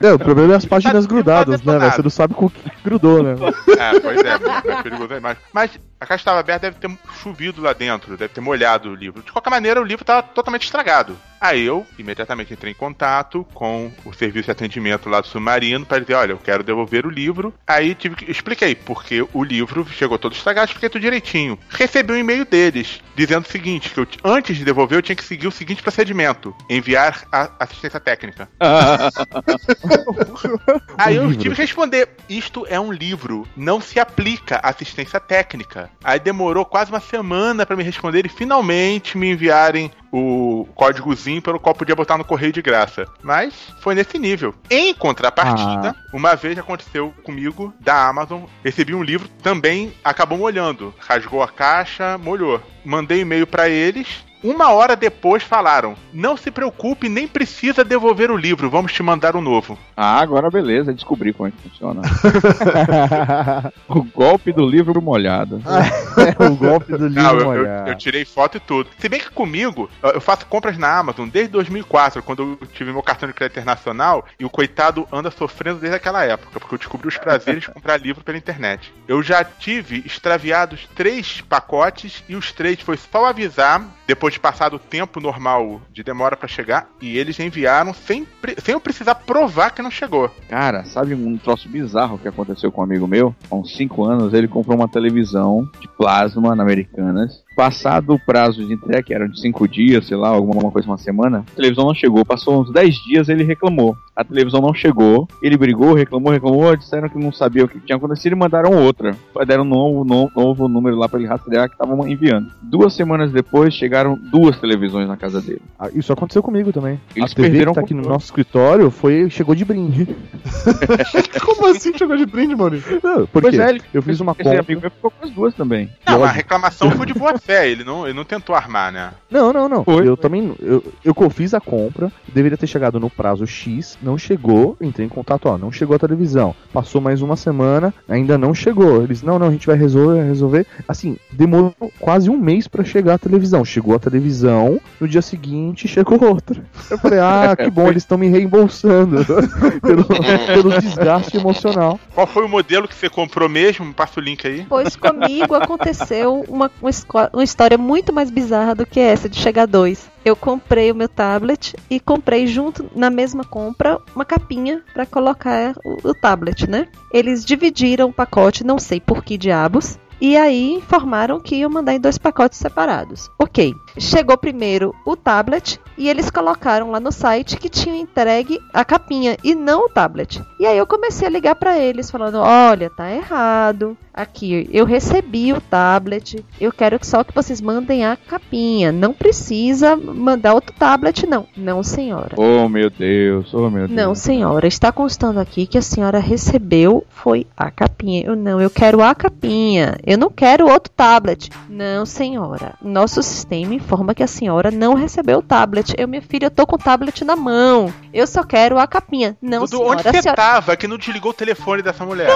É, 0.00 0.12
o 0.12 0.18
problema 0.18 0.53
é 0.54 0.56
as 0.58 0.64
páginas 0.64 1.04
Tá 1.04 1.12
grudadas, 1.12 1.62
né, 1.62 1.78
velho? 1.78 1.92
Você 1.92 2.02
não 2.02 2.10
sabe 2.10 2.34
com 2.34 2.46
o 2.46 2.50
que 2.50 2.70
grudou, 2.84 3.22
né? 3.22 3.34
É, 3.78 3.98
pois 4.00 4.20
é, 4.22 4.72
é 4.72 4.82
perigoso 4.82 5.12
a 5.12 5.16
imagem. 5.16 5.42
Mas 5.52 5.78
a 6.00 6.06
caixa 6.06 6.22
estava 6.22 6.40
aberta, 6.40 6.70
deve 6.70 6.80
ter 6.80 6.98
chovido 7.22 7.62
lá 7.62 7.72
dentro, 7.72 8.16
deve 8.16 8.32
ter 8.32 8.40
molhado 8.40 8.90
o 8.90 8.94
livro. 8.94 9.22
De 9.22 9.32
qualquer 9.32 9.50
maneira, 9.50 9.80
o 9.80 9.84
livro 9.84 10.02
estava 10.02 10.22
totalmente 10.22 10.64
estragado. 10.64 11.18
Aí 11.40 11.62
eu 11.62 11.84
imediatamente 11.98 12.52
entrei 12.54 12.72
em 12.72 12.74
contato 12.74 13.46
com 13.52 13.92
o 14.02 14.14
serviço 14.14 14.46
de 14.46 14.50
atendimento 14.50 15.10
lá 15.10 15.20
do 15.20 15.26
Submarino 15.26 15.84
para 15.84 16.00
dizer, 16.00 16.14
olha, 16.14 16.32
eu 16.32 16.38
quero 16.38 16.62
devolver 16.62 17.04
o 17.04 17.10
livro. 17.10 17.52
Aí 17.66 17.94
tive 17.94 18.16
que 18.16 18.30
expliquei 18.30 18.74
porque 18.74 19.26
o 19.30 19.44
livro 19.44 19.86
chegou 19.86 20.18
todo 20.18 20.32
estragado, 20.32 20.68
expliquei 20.68 20.88
tudo 20.88 21.02
direitinho. 21.02 21.58
Recebi 21.68 22.14
um 22.14 22.16
e-mail 22.16 22.46
deles 22.46 23.02
dizendo 23.14 23.44
o 23.44 23.50
seguinte, 23.50 23.90
que 23.90 24.00
eu, 24.00 24.06
antes 24.24 24.56
de 24.56 24.64
devolver 24.64 24.96
eu 24.98 25.02
tinha 25.02 25.14
que 25.14 25.22
seguir 25.22 25.46
o 25.46 25.52
seguinte 25.52 25.82
procedimento: 25.82 26.56
enviar 26.68 27.24
a 27.30 27.50
assistência 27.60 28.00
técnica. 28.00 28.48
Aí 30.96 31.16
eu 31.16 31.30
tive 31.36 31.54
que 31.54 31.60
responder: 31.60 32.08
isto 32.26 32.66
é 32.68 32.80
um 32.80 32.90
livro, 32.90 33.46
não 33.54 33.82
se 33.82 34.00
aplica 34.00 34.60
assistência 34.62 35.20
técnica. 35.20 35.90
Aí 36.02 36.18
demorou 36.18 36.64
quase 36.64 36.90
uma 36.90 37.00
semana 37.00 37.64
pra 37.64 37.76
me 37.76 37.82
responder 37.82 38.26
e 38.26 38.28
finalmente 38.28 39.16
me 39.16 39.30
enviarem 39.30 39.90
o 40.12 40.66
códigozinho 40.74 41.42
pelo 41.42 41.58
qual 41.58 41.74
podia 41.74 41.96
botar 41.96 42.16
no 42.16 42.24
correio 42.24 42.52
de 42.52 42.62
graça. 42.62 43.06
Mas 43.22 43.54
foi 43.80 43.94
nesse 43.94 44.18
nível. 44.18 44.54
Em 44.70 44.94
contrapartida, 44.94 45.94
uma 46.12 46.34
vez 46.36 46.58
aconteceu 46.58 47.12
comigo 47.24 47.72
da 47.80 48.08
Amazon, 48.08 48.42
recebi 48.62 48.94
um 48.94 49.02
livro, 49.02 49.28
também 49.42 49.92
acabou 50.04 50.38
molhando. 50.38 50.94
Rasgou 50.98 51.42
a 51.42 51.48
caixa, 51.48 52.16
molhou. 52.18 52.60
Mandei 52.84 53.20
e-mail 53.20 53.46
pra 53.46 53.68
eles. 53.68 54.24
Uma 54.44 54.70
hora 54.72 54.94
depois 54.94 55.42
falaram: 55.42 55.96
Não 56.12 56.36
se 56.36 56.50
preocupe, 56.50 57.08
nem 57.08 57.26
precisa 57.26 57.82
devolver 57.82 58.30
o 58.30 58.36
livro, 58.36 58.68
vamos 58.68 58.92
te 58.92 59.02
mandar 59.02 59.34
um 59.34 59.40
novo. 59.40 59.78
Ah, 59.96 60.20
agora 60.20 60.50
beleza, 60.50 60.92
descobri 60.92 61.32
como 61.32 61.48
é 61.48 61.50
que 61.50 61.68
funciona. 61.68 62.02
o 63.88 64.02
golpe 64.02 64.52
do 64.52 64.66
livro 64.68 65.00
molhado. 65.00 65.62
o 66.38 66.56
golpe 66.56 66.92
do 66.92 67.06
livro 67.08 67.22
Não, 67.22 67.30
eu, 67.32 67.40
eu- 67.40 67.46
molhado. 67.46 67.90
eu 67.90 67.96
tirei 67.96 68.24
foto 68.24 68.56
e 68.58 68.60
tudo. 68.60 68.90
Se 68.98 69.08
bem 69.08 69.18
que 69.20 69.30
comigo, 69.30 69.88
eu- 70.02 70.10
eu 70.10 70.20
faço 70.20 70.44
compras 70.46 70.76
na 70.76 70.98
Amazon 70.98 71.28
desde 71.28 71.50
2004, 71.52 72.22
quando 72.22 72.58
eu 72.60 72.66
tive 72.68 72.92
meu 72.92 73.02
cartão 73.02 73.26
de 73.28 73.34
crédito 73.34 73.56
internacional, 73.58 74.26
e 74.38 74.44
o 74.44 74.50
coitado 74.50 75.08
anda 75.10 75.30
sofrendo 75.30 75.78
desde 75.80 75.96
aquela 75.96 76.22
época, 76.24 76.60
porque 76.60 76.74
eu 76.74 76.78
descobri 76.78 77.08
os 77.08 77.16
prazeres 77.16 77.62
de 77.62 77.70
comprar 77.70 77.96
livro 77.98 78.22
pela 78.22 78.36
internet. 78.36 78.92
Eu 79.08 79.22
já 79.22 79.42
tive 79.42 80.02
extraviados 80.04 80.86
três 80.94 81.40
pacotes, 81.40 82.22
e 82.28 82.36
os 82.36 82.52
três 82.52 82.80
foi 82.80 82.96
só 82.98 83.26
avisar, 83.26 83.82
depois 84.06 84.34
de 84.34 84.40
passado 84.40 84.76
o 84.76 84.78
tempo 84.78 85.20
normal 85.20 85.80
de 85.92 86.02
demora 86.02 86.36
pra 86.36 86.48
chegar, 86.48 86.88
e 87.00 87.16
eles 87.16 87.38
enviaram 87.38 87.94
sem, 87.94 88.26
sem 88.62 88.72
eu 88.72 88.80
precisar 88.80 89.14
provar 89.14 89.70
que 89.70 89.82
não 89.82 89.90
chegou. 89.90 90.30
Cara, 90.48 90.84
sabe 90.84 91.14
um 91.14 91.36
troço 91.36 91.68
bizarro 91.68 92.18
que 92.18 92.28
aconteceu 92.28 92.72
com 92.72 92.80
um 92.80 92.84
amigo 92.84 93.06
meu? 93.06 93.34
Há 93.50 93.54
uns 93.54 93.76
5 93.76 94.04
anos 94.04 94.34
ele 94.34 94.48
comprou 94.48 94.76
uma 94.76 94.88
televisão 94.88 95.68
de 95.80 95.88
plasma 95.88 96.54
na 96.54 96.62
Americanas 96.62 97.43
Passado 97.54 98.14
o 98.14 98.18
prazo 98.18 98.64
de 98.64 98.72
entrega, 98.72 99.02
que 99.02 99.14
era 99.14 99.28
de 99.28 99.40
cinco 99.40 99.68
dias, 99.68 100.06
sei 100.06 100.16
lá, 100.16 100.28
alguma 100.28 100.70
coisa, 100.70 100.88
uma 100.88 100.98
semana, 100.98 101.44
a 101.52 101.56
televisão 101.56 101.84
não 101.86 101.94
chegou. 101.94 102.24
Passou 102.24 102.60
uns 102.60 102.72
10 102.72 102.94
dias, 103.04 103.28
ele 103.28 103.44
reclamou. 103.44 103.96
A 104.16 104.22
televisão 104.24 104.60
não 104.60 104.72
chegou, 104.74 105.28
ele 105.42 105.56
brigou, 105.56 105.92
reclamou, 105.94 106.32
reclamou, 106.32 106.76
disseram 106.76 107.08
que 107.08 107.18
não 107.18 107.32
sabia 107.32 107.64
o 107.64 107.68
que 107.68 107.80
tinha 107.80 107.96
acontecido 107.96 108.32
e 108.32 108.36
mandaram 108.36 108.70
outra. 108.72 109.16
Deram 109.46 109.62
um 109.64 109.66
novo, 109.66 110.04
novo, 110.04 110.30
novo 110.36 110.68
número 110.68 110.96
lá 110.96 111.08
pra 111.08 111.18
ele 111.18 111.28
rastrear 111.28 111.68
que 111.68 111.74
estavam 111.74 112.06
enviando. 112.08 112.48
Duas 112.62 112.94
semanas 112.94 113.32
depois, 113.32 113.74
chegaram 113.74 114.16
duas 114.16 114.58
televisões 114.60 115.08
na 115.08 115.16
casa 115.16 115.40
dele. 115.40 115.62
Ah, 115.78 115.88
Isso 115.94 116.12
aconteceu 116.12 116.42
comigo 116.42 116.72
também. 116.72 117.00
Eles 117.14 117.32
a 117.32 117.34
TV 117.34 117.48
perderam 117.48 117.72
que 117.72 117.80
tá 117.80 117.84
aqui 117.84 117.94
no 117.94 118.02
nosso 118.02 118.26
escritório 118.26 118.90
foi, 118.90 119.28
chegou 119.30 119.54
de 119.54 119.64
brinde. 119.64 120.06
Como 121.44 121.66
assim 121.68 121.96
chegou 121.96 122.16
de 122.16 122.26
brinde, 122.26 122.54
Maurício? 122.54 123.00
Não, 123.02 123.26
Por 123.26 123.42
Pois 123.42 123.54
quê? 123.54 123.60
é, 123.62 123.68
ele- 123.70 123.82
eu 123.92 124.02
fiz 124.02 124.20
uma 124.20 124.32
Esse 124.32 124.42
compra. 124.44 124.60
amigo 124.60 124.80
ficou 124.90 125.10
com 125.10 125.24
as 125.26 125.30
duas 125.32 125.54
também. 125.54 125.88
Não, 126.06 126.22
a 126.24 126.28
reclamação 126.30 126.90
foi 126.92 127.06
de 127.06 127.14
boa 127.14 127.36
fé, 127.44 127.68
ele 127.68 127.84
não, 127.84 128.06
ele 128.06 128.16
não 128.16 128.24
tentou 128.24 128.54
armar, 128.54 128.90
né? 128.92 129.12
Não, 129.30 129.52
não, 129.52 129.68
não. 129.68 129.84
Foi. 129.84 130.06
Eu 130.08 130.16
também. 130.16 130.54
Eu, 130.60 130.82
eu 131.04 131.30
fiz 131.30 131.54
a 131.54 131.60
compra, 131.60 132.10
deveria 132.32 132.56
ter 132.56 132.66
chegado 132.66 132.98
no 133.00 133.10
prazo 133.10 133.46
X, 133.46 133.98
não 134.02 134.16
chegou, 134.16 134.76
entrei 134.80 135.06
em 135.06 135.10
contato, 135.10 135.46
ó, 135.46 135.58
não 135.58 135.70
chegou 135.70 135.96
a 135.96 135.98
televisão. 135.98 136.54
Passou 136.72 137.00
mais 137.00 137.22
uma 137.22 137.36
semana, 137.36 137.92
ainda 138.08 138.38
não 138.38 138.54
chegou. 138.54 139.02
Eles, 139.02 139.22
não, 139.22 139.38
não, 139.38 139.48
a 139.48 139.50
gente 139.50 139.66
vai 139.66 139.76
resolver, 139.76 140.22
resolver. 140.22 140.66
Assim, 140.88 141.16
demorou 141.32 141.74
quase 141.98 142.30
um 142.30 142.36
mês 142.36 142.66
pra 142.66 142.84
chegar 142.84 143.14
a 143.14 143.18
televisão. 143.18 143.64
Chegou 143.64 143.94
a 143.94 143.98
televisão, 143.98 144.80
no 145.00 145.08
dia 145.08 145.22
seguinte 145.22 145.88
chegou 145.88 146.22
outra. 146.24 146.64
Eu 146.90 146.98
falei, 146.98 147.18
ah, 147.18 147.54
que 147.58 147.70
bom, 147.70 147.88
eles 147.88 148.02
estão 148.02 148.18
me 148.18 148.28
reembolsando 148.28 149.24
pelo, 149.82 150.04
pelo 150.04 150.80
desgaste 150.80 151.36
emocional. 151.36 151.98
Qual 152.14 152.26
foi 152.26 152.44
o 152.44 152.48
modelo 152.48 152.88
que 152.88 152.94
você 152.94 153.08
comprou 153.08 153.48
mesmo? 153.48 153.92
Passa 153.92 154.20
o 154.20 154.22
link 154.22 154.46
aí. 154.46 154.66
Pois 154.68 154.96
comigo 154.96 155.54
aconteceu 155.54 156.44
uma, 156.48 156.70
uma, 156.80 156.90
uma 157.34 157.44
história 157.44 157.76
muito 157.76 158.12
mais 158.12 158.30
bizarra 158.30 158.74
do 158.74 158.86
que 158.86 159.00
essa 159.00 159.28
de 159.28 159.38
chegar 159.38 159.66
dois. 159.66 160.08
Eu 160.24 160.34
comprei 160.34 160.90
o 160.90 160.94
meu 160.94 161.08
tablet 161.08 161.74
e 161.90 162.00
comprei 162.00 162.46
junto 162.46 162.88
na 162.94 163.10
mesma 163.10 163.44
compra 163.44 163.98
uma 164.14 164.24
capinha 164.24 164.82
para 164.92 165.04
colocar 165.04 165.74
o, 165.84 166.10
o 166.10 166.14
tablet, 166.14 166.68
né? 166.68 166.88
Eles 167.12 167.44
dividiram 167.44 168.08
o 168.08 168.12
pacote, 168.12 168.64
não 168.64 168.78
sei 168.78 169.00
por 169.00 169.22
que 169.22 169.36
diabos. 169.36 169.98
E 170.20 170.36
aí 170.36 170.72
informaram 170.72 171.40
que 171.40 171.56
iam 171.56 171.68
mandar 171.68 171.92
em 171.92 172.00
dois 172.00 172.16
pacotes 172.16 172.58
separados. 172.58 173.30
Ok. 173.38 173.74
Chegou 173.96 174.36
primeiro 174.36 174.94
o 175.06 175.16
tablet 175.16 175.80
e 175.96 176.08
eles 176.08 176.30
colocaram 176.30 176.90
lá 176.90 176.98
no 176.98 177.12
site 177.12 177.56
que 177.56 177.68
tinham 177.68 177.96
entregue 177.96 178.60
a 178.72 178.84
capinha 178.84 179.36
e 179.42 179.54
não 179.54 179.86
o 179.86 179.88
tablet. 179.88 180.42
E 180.58 180.66
aí 180.66 180.76
eu 180.76 180.86
comecei 180.86 181.28
a 181.28 181.30
ligar 181.30 181.54
para 181.54 181.78
eles 181.78 182.10
falando: 182.10 182.38
"Olha, 182.38 182.90
tá 182.90 183.10
errado. 183.12 183.96
Aqui 184.12 184.68
eu 184.72 184.84
recebi 184.84 185.52
o 185.52 185.60
tablet. 185.60 186.44
Eu 186.60 186.70
quero 186.70 187.00
que 187.00 187.06
só 187.06 187.24
que 187.24 187.34
vocês 187.34 187.60
mandem 187.60 188.04
a 188.04 188.16
capinha. 188.16 188.92
Não 188.92 189.12
precisa 189.12 189.96
mandar 189.96 190.54
outro 190.54 190.72
tablet 190.78 191.26
não. 191.26 191.48
Não, 191.56 191.82
senhora. 191.82 192.36
Oh 192.36 192.68
meu 192.68 192.90
Deus, 192.90 193.52
oh 193.52 193.68
meu 193.68 193.88
Deus. 193.88 193.90
Não, 193.90 194.14
senhora, 194.14 194.68
está 194.68 194.92
constando 194.92 195.40
aqui 195.40 195.66
que 195.66 195.76
a 195.76 195.82
senhora 195.82 196.20
recebeu 196.20 197.04
foi 197.08 197.44
a 197.56 197.72
capinha. 197.72 198.24
Eu 198.24 198.36
não, 198.36 198.60
eu 198.60 198.70
quero 198.70 199.02
a 199.02 199.14
capinha. 199.16 199.96
Eu 200.06 200.16
não 200.16 200.30
quero 200.30 200.68
outro 200.68 200.92
tablet. 200.94 201.50
Não, 201.68 202.06
senhora. 202.06 202.74
Nosso 202.80 203.20
sistema 203.20 203.74
informa 203.84 204.14
que 204.14 204.22
a 204.22 204.26
senhora 204.26 204.70
não 204.70 204.94
recebeu 204.94 205.38
o 205.38 205.42
tablet. 205.42 205.94
Eu, 205.96 206.08
minha 206.08 206.22
filha, 206.22 206.46
eu 206.46 206.50
tô 206.50 206.66
com 206.66 206.76
o 206.76 206.78
tablet 206.78 207.24
na 207.24 207.36
mão. 207.36 207.92
Eu 208.12 208.26
só 208.26 208.42
quero 208.42 208.78
a 208.78 208.86
capinha. 208.86 209.36
Não, 209.40 209.60
Dudu, 209.60 209.76
senhora. 209.76 209.90
onde 209.90 210.02
você 210.02 210.22
senhora... 210.22 210.36
tava 210.36 210.76
que 210.76 210.88
não 210.88 210.96
desligou 210.96 211.30
o 211.30 211.34
telefone 211.34 211.82
dessa 211.82 212.04
mulher? 212.04 212.28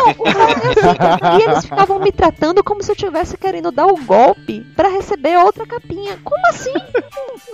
E 1.38 1.42
eles 1.42 1.64
ficavam 1.64 1.98
me 1.98 2.12
tratando 2.12 2.62
como 2.62 2.82
se 2.82 2.90
eu 2.90 2.94
estivesse 2.94 3.36
querendo 3.36 3.70
dar 3.72 3.86
o 3.86 3.96
golpe 3.96 4.60
pra 4.76 4.88
receber 4.88 5.36
outra 5.38 5.66
capinha. 5.66 6.18
Como 6.22 6.46
assim? 6.48 6.74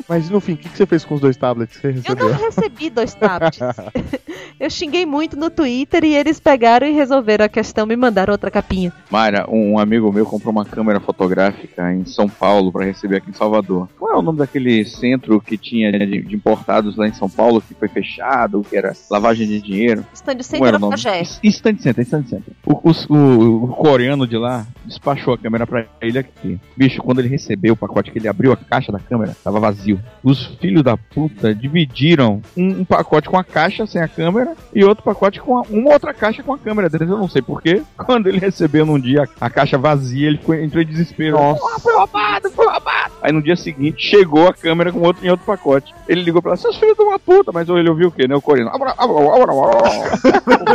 Mas 0.08 0.28
no 0.28 0.40
fim, 0.40 0.52
o 0.52 0.56
que, 0.56 0.68
que 0.68 0.76
você 0.76 0.86
fez 0.86 1.04
com 1.04 1.14
os 1.14 1.20
dois 1.20 1.36
tablets 1.36 1.78
que 1.78 1.92
você 1.92 2.10
Eu 2.10 2.16
não 2.16 2.32
recebi 2.32 2.90
dois 2.90 3.14
tablets. 3.14 3.60
Eu 4.58 4.70
xinguei 4.70 5.04
muito 5.04 5.36
no 5.36 5.50
Twitter 5.50 6.04
e 6.04 6.14
eles 6.14 6.38
pegaram 6.38 6.86
e 6.86 6.92
resolveram 6.92 7.44
a 7.44 7.48
questão, 7.48 7.86
me 7.86 7.96
mandaram 7.96 8.32
outra 8.32 8.50
capinha. 8.50 8.92
Mayra, 9.10 9.46
um 9.48 9.78
amigo 9.78 10.12
meu 10.12 10.24
comprou 10.24 10.52
uma 10.52 10.64
câmera 10.64 11.00
fotográfica 11.00 11.92
em 11.92 12.04
São 12.04 12.28
Paulo 12.28 12.70
pra 12.70 12.84
receber 12.84 13.16
aqui 13.16 13.30
em 13.30 13.34
Salvador. 13.34 13.83
Qual 13.98 14.12
é 14.12 14.16
o 14.16 14.22
nome 14.22 14.38
daquele 14.38 14.84
centro 14.84 15.40
que 15.40 15.56
tinha 15.56 15.90
de, 15.92 16.22
de 16.22 16.34
importados 16.34 16.96
lá 16.96 17.06
em 17.08 17.12
São 17.12 17.28
Paulo 17.28 17.60
que 17.60 17.74
foi 17.74 17.88
fechado, 17.88 18.64
que 18.68 18.76
era 18.76 18.92
lavagem 19.10 19.46
de 19.46 19.60
dinheiro? 19.60 20.04
Stand 20.14 20.42
Center 20.42 20.74
o 20.74 20.78
nome? 20.78 20.90
Pajé. 20.92 21.22
Stand 21.42 21.78
Center, 21.78 22.04
Stand 22.04 22.24
Center. 22.26 22.54
O, 22.66 22.90
os- 22.90 23.06
o- 23.08 23.64
o 23.64 23.68
coreano 23.68 24.26
de 24.26 24.36
lá 24.36 24.66
despachou 24.84 25.34
a 25.34 25.38
câmera 25.38 25.66
pra 25.66 25.86
ele 26.00 26.18
aqui. 26.18 26.58
Bicho, 26.76 27.02
quando 27.02 27.18
ele 27.20 27.28
recebeu 27.28 27.74
o 27.74 27.76
pacote, 27.76 28.10
que 28.10 28.18
ele 28.18 28.28
abriu 28.28 28.52
a 28.52 28.56
caixa 28.56 28.90
da 28.92 28.98
câmera, 28.98 29.36
tava 29.42 29.58
vazio. 29.60 30.00
Os 30.22 30.46
filhos 30.60 30.82
da 30.82 30.96
puta 30.96 31.54
dividiram 31.54 32.40
um, 32.56 32.80
um 32.80 32.84
pacote 32.84 33.28
com 33.28 33.36
a 33.38 33.44
caixa 33.44 33.86
sem 33.86 34.00
a 34.00 34.08
câmera 34.08 34.54
e 34.74 34.84
outro 34.84 35.04
pacote 35.04 35.40
com 35.40 35.58
a- 35.58 35.62
uma 35.70 35.92
outra 35.92 36.14
caixa 36.14 36.42
com 36.42 36.52
a 36.52 36.58
câmera 36.58 36.88
deles. 36.88 37.08
Eu 37.08 37.18
não 37.18 37.28
sei 37.28 37.42
porquê. 37.42 37.82
Quando 37.96 38.28
ele 38.28 38.38
recebeu 38.38 38.86
num 38.86 38.98
dia 38.98 39.28
a 39.40 39.50
caixa 39.50 39.76
vazia, 39.78 40.28
ele 40.28 40.38
ficou, 40.38 40.54
entrou 40.54 40.82
em 40.82 40.86
desespero. 40.86 41.36
Nossa. 41.36 41.62
Ah, 41.74 41.78
foi 41.80 41.94
roubado, 41.94 42.50
foi 42.50 42.66
roubado. 42.66 43.14
Aí 43.22 43.32
no 43.32 43.42
dia 43.42 43.56
seguinte 43.56 43.73
chegou 43.96 44.48
a 44.48 44.54
câmera 44.54 44.92
com 44.92 45.00
outro 45.00 45.24
em 45.24 45.30
outro 45.30 45.46
pacote. 45.46 45.94
Ele 46.08 46.22
ligou 46.22 46.40
pra 46.40 46.50
ela, 46.50 46.56
seus 46.56 46.76
filhos 46.76 46.96
de 46.96 47.02
uma 47.02 47.18
puta, 47.18 47.52
mas 47.52 47.68
ele 47.68 47.88
ouviu 47.88 48.08
o 48.08 48.12
quê, 48.12 48.26
né? 48.26 48.34
O 48.34 48.42
coreano. 48.42 48.70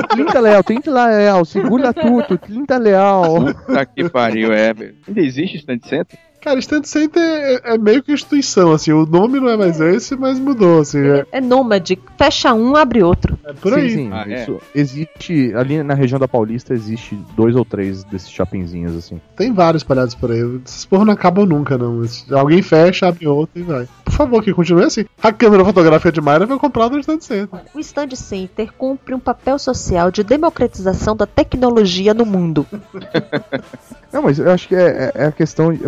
30 0.09 0.39
leal, 0.39 0.63
30 0.63 0.91
leal, 0.91 1.45
segura 1.45 1.93
tudo, 1.93 2.37
30 2.37 2.77
leal. 2.77 3.53
Puta 3.65 3.85
que 3.85 4.09
pariu, 4.09 4.51
é, 4.53 4.73
velho. 4.73 4.95
Ainda 5.07 5.21
existe 5.21 5.57
stand 5.57 5.79
center? 5.83 6.19
Cara, 6.41 6.57
Stand 6.59 6.83
Center 6.83 7.21
é, 7.21 7.73
é 7.73 7.77
meio 7.77 8.01
que 8.01 8.13
instituição, 8.13 8.71
assim. 8.71 8.91
O 8.93 9.05
nome 9.05 9.39
não 9.39 9.49
é 9.49 9.57
mais 9.57 9.79
esse, 9.81 10.15
mas 10.15 10.39
mudou, 10.39 10.79
assim. 10.81 10.99
É, 10.99 11.25
É 11.33 11.41
nômade. 11.41 11.99
Fecha 12.17 12.53
um, 12.53 12.75
abre 12.75 13.03
outro. 13.03 13.37
é 13.45 13.53
por 13.53 13.73
aí. 13.73 13.89
Sim, 13.89 13.95
sim, 13.95 14.09
Ah, 14.13 14.25
é? 14.27 14.43
isso 14.43 14.59
existe, 14.73 15.53
ali 15.55 15.83
na 15.83 15.93
região 15.93 16.19
da 16.19 16.27
Paulista 16.27 16.73
existe 16.73 17.15
dois 17.35 17.55
ou 17.55 17.65
três 17.65 18.03
desses 18.05 18.29
shoppingzinhos 18.29 18.95
assim. 18.95 19.19
Tem 19.35 19.53
vários 19.53 19.81
espalhados 19.81 20.15
por 20.15 20.31
aí. 20.31 20.39
Esses 20.65 20.85
porra 20.85 21.05
não 21.05 21.13
acabam 21.13 21.45
nunca, 21.45 21.77
não. 21.77 22.01
Alguém 22.31 22.61
fecha, 22.61 23.07
abre 23.07 23.27
outro 23.27 23.59
e 23.59 23.63
vai. 23.63 23.87
Por 24.05 24.13
favor, 24.13 24.43
que 24.43 24.53
continue 24.53 24.83
assim. 24.85 25.05
A 25.21 25.31
câmera 25.31 25.63
fotográfica 25.65 26.11
de 26.11 26.21
Mayra 26.21 26.47
foi 26.47 26.57
comprada 26.57 26.93
no 26.95 26.99
Stand 27.01 27.21
Center. 27.21 27.59
O 27.73 27.79
Stand 27.79 28.15
Center 28.15 28.71
cumpre 28.77 29.13
um 29.13 29.19
papel 29.19 29.59
social 29.59 30.09
de 30.11 30.23
democratização 30.23 31.15
da 31.15 31.25
tecnologia 31.27 32.13
no 32.13 32.25
mundo. 32.25 32.65
Não, 34.11 34.23
mas 34.23 34.39
eu 34.39 34.49
acho 34.51 34.67
que 34.67 34.75
é, 34.75 35.11
é- 35.15 35.23
é 35.23 35.25
a 35.27 35.31
questão. 35.31 35.71
de- 35.73 35.85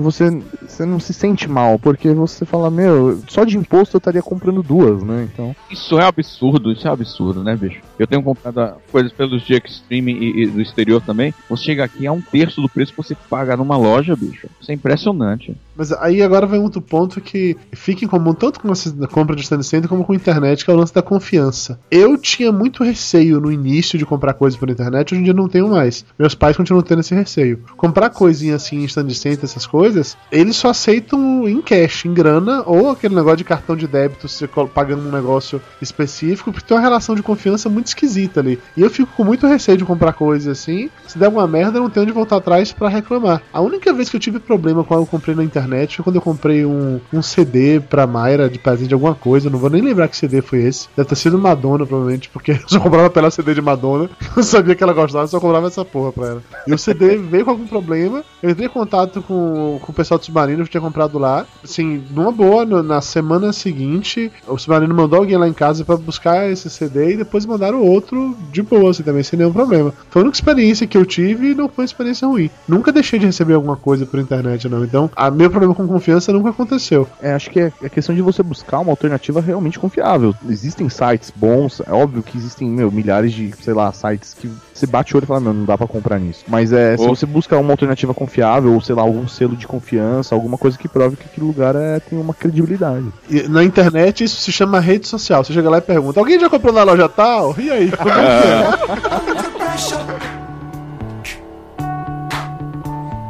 Você, 0.62 0.86
não 0.86 1.00
se 1.00 1.14
sente 1.14 1.48
mal, 1.48 1.78
porque 1.80 2.14
você 2.14 2.46
fala, 2.46 2.70
meu, 2.70 3.22
só 3.28 3.44
de 3.44 3.58
imposto 3.58 3.96
eu 3.96 4.00
estaria 4.00 4.22
comprando 4.22 4.64
duas, 4.64 5.04
né? 5.04 5.28
Então. 5.32 5.56
Isso 5.70 6.00
é 6.00 6.06
absurdo, 6.06 6.72
isso 6.72 6.88
é 6.88 6.92
absurdo, 6.92 7.44
né, 7.44 7.56
bicho? 7.56 7.82
Eu 8.02 8.08
tenho 8.08 8.24
comprado 8.24 8.82
coisas 8.92 9.12
pelos 9.12 9.44
de 9.44 9.54
Extreme 9.54 10.12
e, 10.12 10.42
e 10.42 10.48
do 10.48 10.60
exterior 10.60 11.00
também. 11.04 11.32
Você 11.48 11.66
chega 11.66 11.84
aqui 11.84 12.08
a 12.08 12.12
um 12.12 12.20
terço 12.20 12.60
do 12.60 12.68
preço 12.68 12.92
que 12.92 12.98
você 12.98 13.16
paga 13.30 13.56
numa 13.56 13.78
loja, 13.78 14.16
bicho. 14.16 14.48
Isso 14.60 14.72
é 14.72 14.74
impressionante. 14.74 15.56
Mas 15.76 15.92
aí 15.92 16.24
agora 16.24 16.48
vem 16.48 16.60
outro 16.60 16.82
ponto 16.82 17.22
que 17.22 17.56
fica 17.72 18.04
em 18.04 18.08
comum 18.08 18.34
tanto 18.34 18.60
com 18.60 18.72
a 18.72 19.08
compra 19.08 19.36
de 19.36 19.44
stand 19.44 19.62
center 19.62 19.88
como 19.88 20.04
com 20.04 20.14
a 20.14 20.16
internet, 20.16 20.66
que 20.66 20.72
é 20.72 20.74
o 20.74 20.78
lance 20.78 20.92
da 20.92 21.04
confiança. 21.04 21.80
Eu 21.92 22.18
tinha 22.18 22.52
muito 22.52 22.84
receio 22.84 23.40
no 23.40 23.52
início 23.52 24.00
de 24.00 24.06
comprar 24.06 24.34
coisas 24.34 24.60
pela 24.60 24.72
internet, 24.72 25.14
hoje 25.14 25.22
em 25.22 25.26
dia 25.26 25.34
não 25.34 25.48
tenho 25.48 25.70
mais. 25.70 26.04
Meus 26.18 26.34
pais 26.34 26.58
continuam 26.58 26.82
tendo 26.82 27.02
esse 27.02 27.14
receio. 27.14 27.64
Comprar 27.78 28.10
coisinha 28.10 28.56
assim 28.56 28.78
em 28.78 28.86
stand 28.86 29.12
center, 29.12 29.44
essas 29.44 29.68
coisas, 29.68 30.18
eles 30.32 30.56
só 30.56 30.70
aceitam 30.70 31.48
em 31.48 31.62
cash, 31.62 32.06
em 32.06 32.14
grana, 32.16 32.64
ou 32.66 32.90
aquele 32.90 33.14
negócio 33.14 33.38
de 33.38 33.44
cartão 33.44 33.76
de 33.76 33.88
débito, 33.88 34.28
você 34.28 34.50
pagando 34.74 35.08
um 35.08 35.12
negócio 35.12 35.62
específico, 35.80 36.52
porque 36.52 36.68
tem 36.68 36.76
uma 36.76 36.82
relação 36.82 37.14
de 37.14 37.22
confiança 37.22 37.70
muito 37.70 37.91
esquisita 37.92 38.40
ali. 38.40 38.60
E 38.76 38.82
eu 38.82 38.90
fico 38.90 39.12
com 39.16 39.24
muito 39.24 39.48
receio 39.48 39.78
de 39.78 39.86
comprar 39.86 40.14
coisas 40.14 40.48
assim. 40.48 40.90
Se 41.08 41.18
der 41.18 41.26
alguma 41.26 41.48
merda, 41.48 41.78
eu 41.78 41.84
não 41.84 41.90
tenho 41.90 42.04
onde 42.06 42.14
voltar 42.14 42.38
atrás 42.38 42.72
pra 42.72 42.90
reclamar. 42.90 43.42
A 43.54 43.62
única 43.62 43.94
vez 43.94 44.10
que 44.10 44.16
eu 44.16 44.20
tive 44.20 44.40
problema 44.40 44.84
com 44.84 44.94
algo 44.94 45.06
que 45.08 45.14
eu 45.16 45.20
comprei 45.20 45.36
na 45.36 45.44
internet 45.44 45.98
foi 45.98 46.04
quando 46.04 46.16
eu 46.16 46.22
comprei 46.22 46.66
um, 46.66 47.00
um 47.14 47.22
CD 47.22 47.80
pra 47.80 48.08
Mayra 48.08 48.50
de 48.50 48.58
presente 48.60 48.88
de 48.90 48.94
alguma 48.94 49.16
coisa. 49.16 49.48
Eu 49.48 49.52
não 49.52 49.60
vou 49.60 49.70
nem 49.70 49.82
lembrar 49.82 50.08
que 50.08 50.18
CD 50.18 50.42
foi 50.42 50.64
esse. 50.64 50.88
Deve 50.96 51.10
ter 51.10 51.16
sido 51.16 51.38
Madonna, 51.38 51.86
provavelmente, 51.86 52.30
porque 52.30 52.52
eu 52.64 52.68
só 52.68 52.80
comprava 52.80 53.10
pra 53.10 53.22
ela 53.24 53.32
CD 53.32 53.54
de 53.54 53.62
Madonna. 53.62 54.10
Eu 54.36 54.44
sabia 54.44 54.74
que 54.76 54.84
ela 54.84 54.94
gostava, 54.94 55.28
só 55.28 55.40
comprava 55.40 55.68
essa 55.68 55.84
porra 55.84 56.12
pra 56.12 56.28
ela. 56.28 56.44
E 56.66 56.74
o 56.74 56.78
CD 56.78 57.18
veio 57.18 57.44
com 57.46 57.52
algum 57.52 57.68
problema. 57.68 58.24
Eu 58.42 58.50
entrei 58.50 58.68
em 58.68 58.70
contato 58.70 59.22
com, 59.22 59.80
com 59.82 59.92
o 59.92 59.96
pessoal 59.96 60.18
do 60.18 60.26
Submarino 60.26 60.64
que 60.64 60.70
tinha 60.70 60.82
comprado 60.82 61.20
lá. 61.20 61.46
Assim, 61.64 62.04
numa 62.12 62.32
boa, 62.32 62.66
no- 62.66 62.82
na 62.82 63.02
semana 63.02 63.52
seguinte, 63.54 64.32
o 64.48 64.58
Submarino 64.58 64.94
mandou 64.96 65.20
alguém 65.20 65.38
lá 65.38 65.48
em 65.48 65.54
casa 65.54 65.84
pra 65.84 65.98
buscar 65.98 66.50
esse 66.50 66.70
CD 66.70 67.14
e 67.14 67.18
depois 67.18 67.46
mandaram 67.46 67.81
outro 67.82 68.36
de 68.52 68.62
boa, 68.62 68.92
assim, 68.92 69.04
também, 69.04 69.24
sem 69.24 69.38
nenhum 69.38 69.52
problema. 69.54 69.94
Foi 70.10 70.22
a 70.22 70.24
única 70.24 70.38
experiência 70.38 70.88
que 70.88 70.98
eu 70.98 71.06
tive 71.06 71.52
e 71.52 71.56
não 71.56 71.68
foi 71.68 71.84
uma 71.84 71.86
experiência 71.86 72.28
ruim. 72.28 72.50
Nunca 72.68 72.92
deixei 72.92 73.20
de 73.20 73.26
receber 73.26 73.54
alguma 73.54 73.76
coisa 73.76 74.06
por 74.06 74.20
internet, 74.20 74.68
não. 74.70 74.84
Então, 74.84 75.10
a 75.16 75.30
meu 75.32 75.50
problema 75.50 75.76
com 75.76 75.88
confiança 75.88 76.32
nunca 76.34 76.50
aconteceu. 76.50 77.08
É, 77.22 77.34
acho 77.34 77.50
que 77.50 77.60
é, 77.60 77.72
é 77.82 77.90
questão 77.90 78.16
de 78.16 78.22
você 78.22 78.44
buscar 78.44 78.80
uma 78.80 78.92
alternativa 78.92 79.42
realmente 79.42 79.80
confiável. 79.80 80.34
Existem 80.50 80.90
sites 80.90 81.32
bons, 81.36 81.82
é 81.86 81.92
óbvio 81.92 82.24
que 82.24 82.38
existem, 82.38 82.68
meu, 82.68 82.92
milhares 82.92 83.32
de, 83.32 83.54
sei 83.62 83.74
lá, 83.74 83.92
sites 83.92 84.34
que 84.34 84.50
você 84.74 84.86
bate 84.86 85.14
o 85.14 85.18
olho 85.18 85.26
e 85.26 85.28
fala, 85.28 85.40
meu, 85.40 85.54
não 85.54 85.66
dá 85.66 85.78
pra 85.78 85.88
comprar 85.88 86.20
nisso. 86.20 86.44
Mas 86.48 86.74
é, 86.74 86.98
se 86.98 87.04
Ou- 87.04 87.16
você 87.16 87.26
busca 87.26 87.58
uma 87.58 87.72
alternativa 87.72 88.14
confiável, 88.14 88.74
ou 88.74 88.82
sei 88.82 88.96
lá, 88.96 89.02
algum 89.02 89.28
selo 89.28 89.56
de 89.56 89.68
confiança, 89.68 90.34
alguma 90.34 90.58
coisa 90.58 90.78
que 90.78 90.88
prove 90.88 91.16
que 91.16 91.26
aquele 91.26 91.46
lugar 91.46 91.76
é, 91.76 92.00
tem 92.00 92.18
uma 92.20 92.34
credibilidade. 92.34 93.06
E 93.30 93.44
na 93.48 93.64
internet 93.64 94.24
isso 94.24 94.42
se 94.42 94.52
chama 94.52 94.80
rede 94.80 95.08
social. 95.08 95.44
Você 95.44 95.54
chega 95.54 95.70
lá 95.70 95.78
e 95.78 95.82
pergunta: 95.82 96.20
alguém 96.20 96.40
já 96.40 96.50
comprou 96.50 96.74
na 96.74 96.84
loja 96.84 97.08
tal? 97.08 97.52
E 97.62 97.70
aí? 97.70 97.92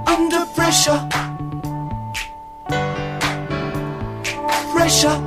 Under 0.08 0.46
pressure. 0.46 1.00
Pressure. 4.72 5.20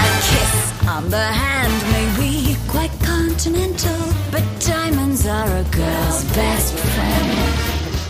A 0.00 0.08
kiss 0.22 0.54
on 0.88 1.10
the 1.10 1.18
hand 1.18 1.74
may 1.92 2.06
be 2.18 2.56
quite 2.68 2.90
continental, 3.04 4.00
but 4.32 4.42
diamonds 4.60 5.26
are 5.26 5.56
a 5.58 5.64
girl's 5.64 6.24
best 6.32 6.72
friend. 6.72 6.93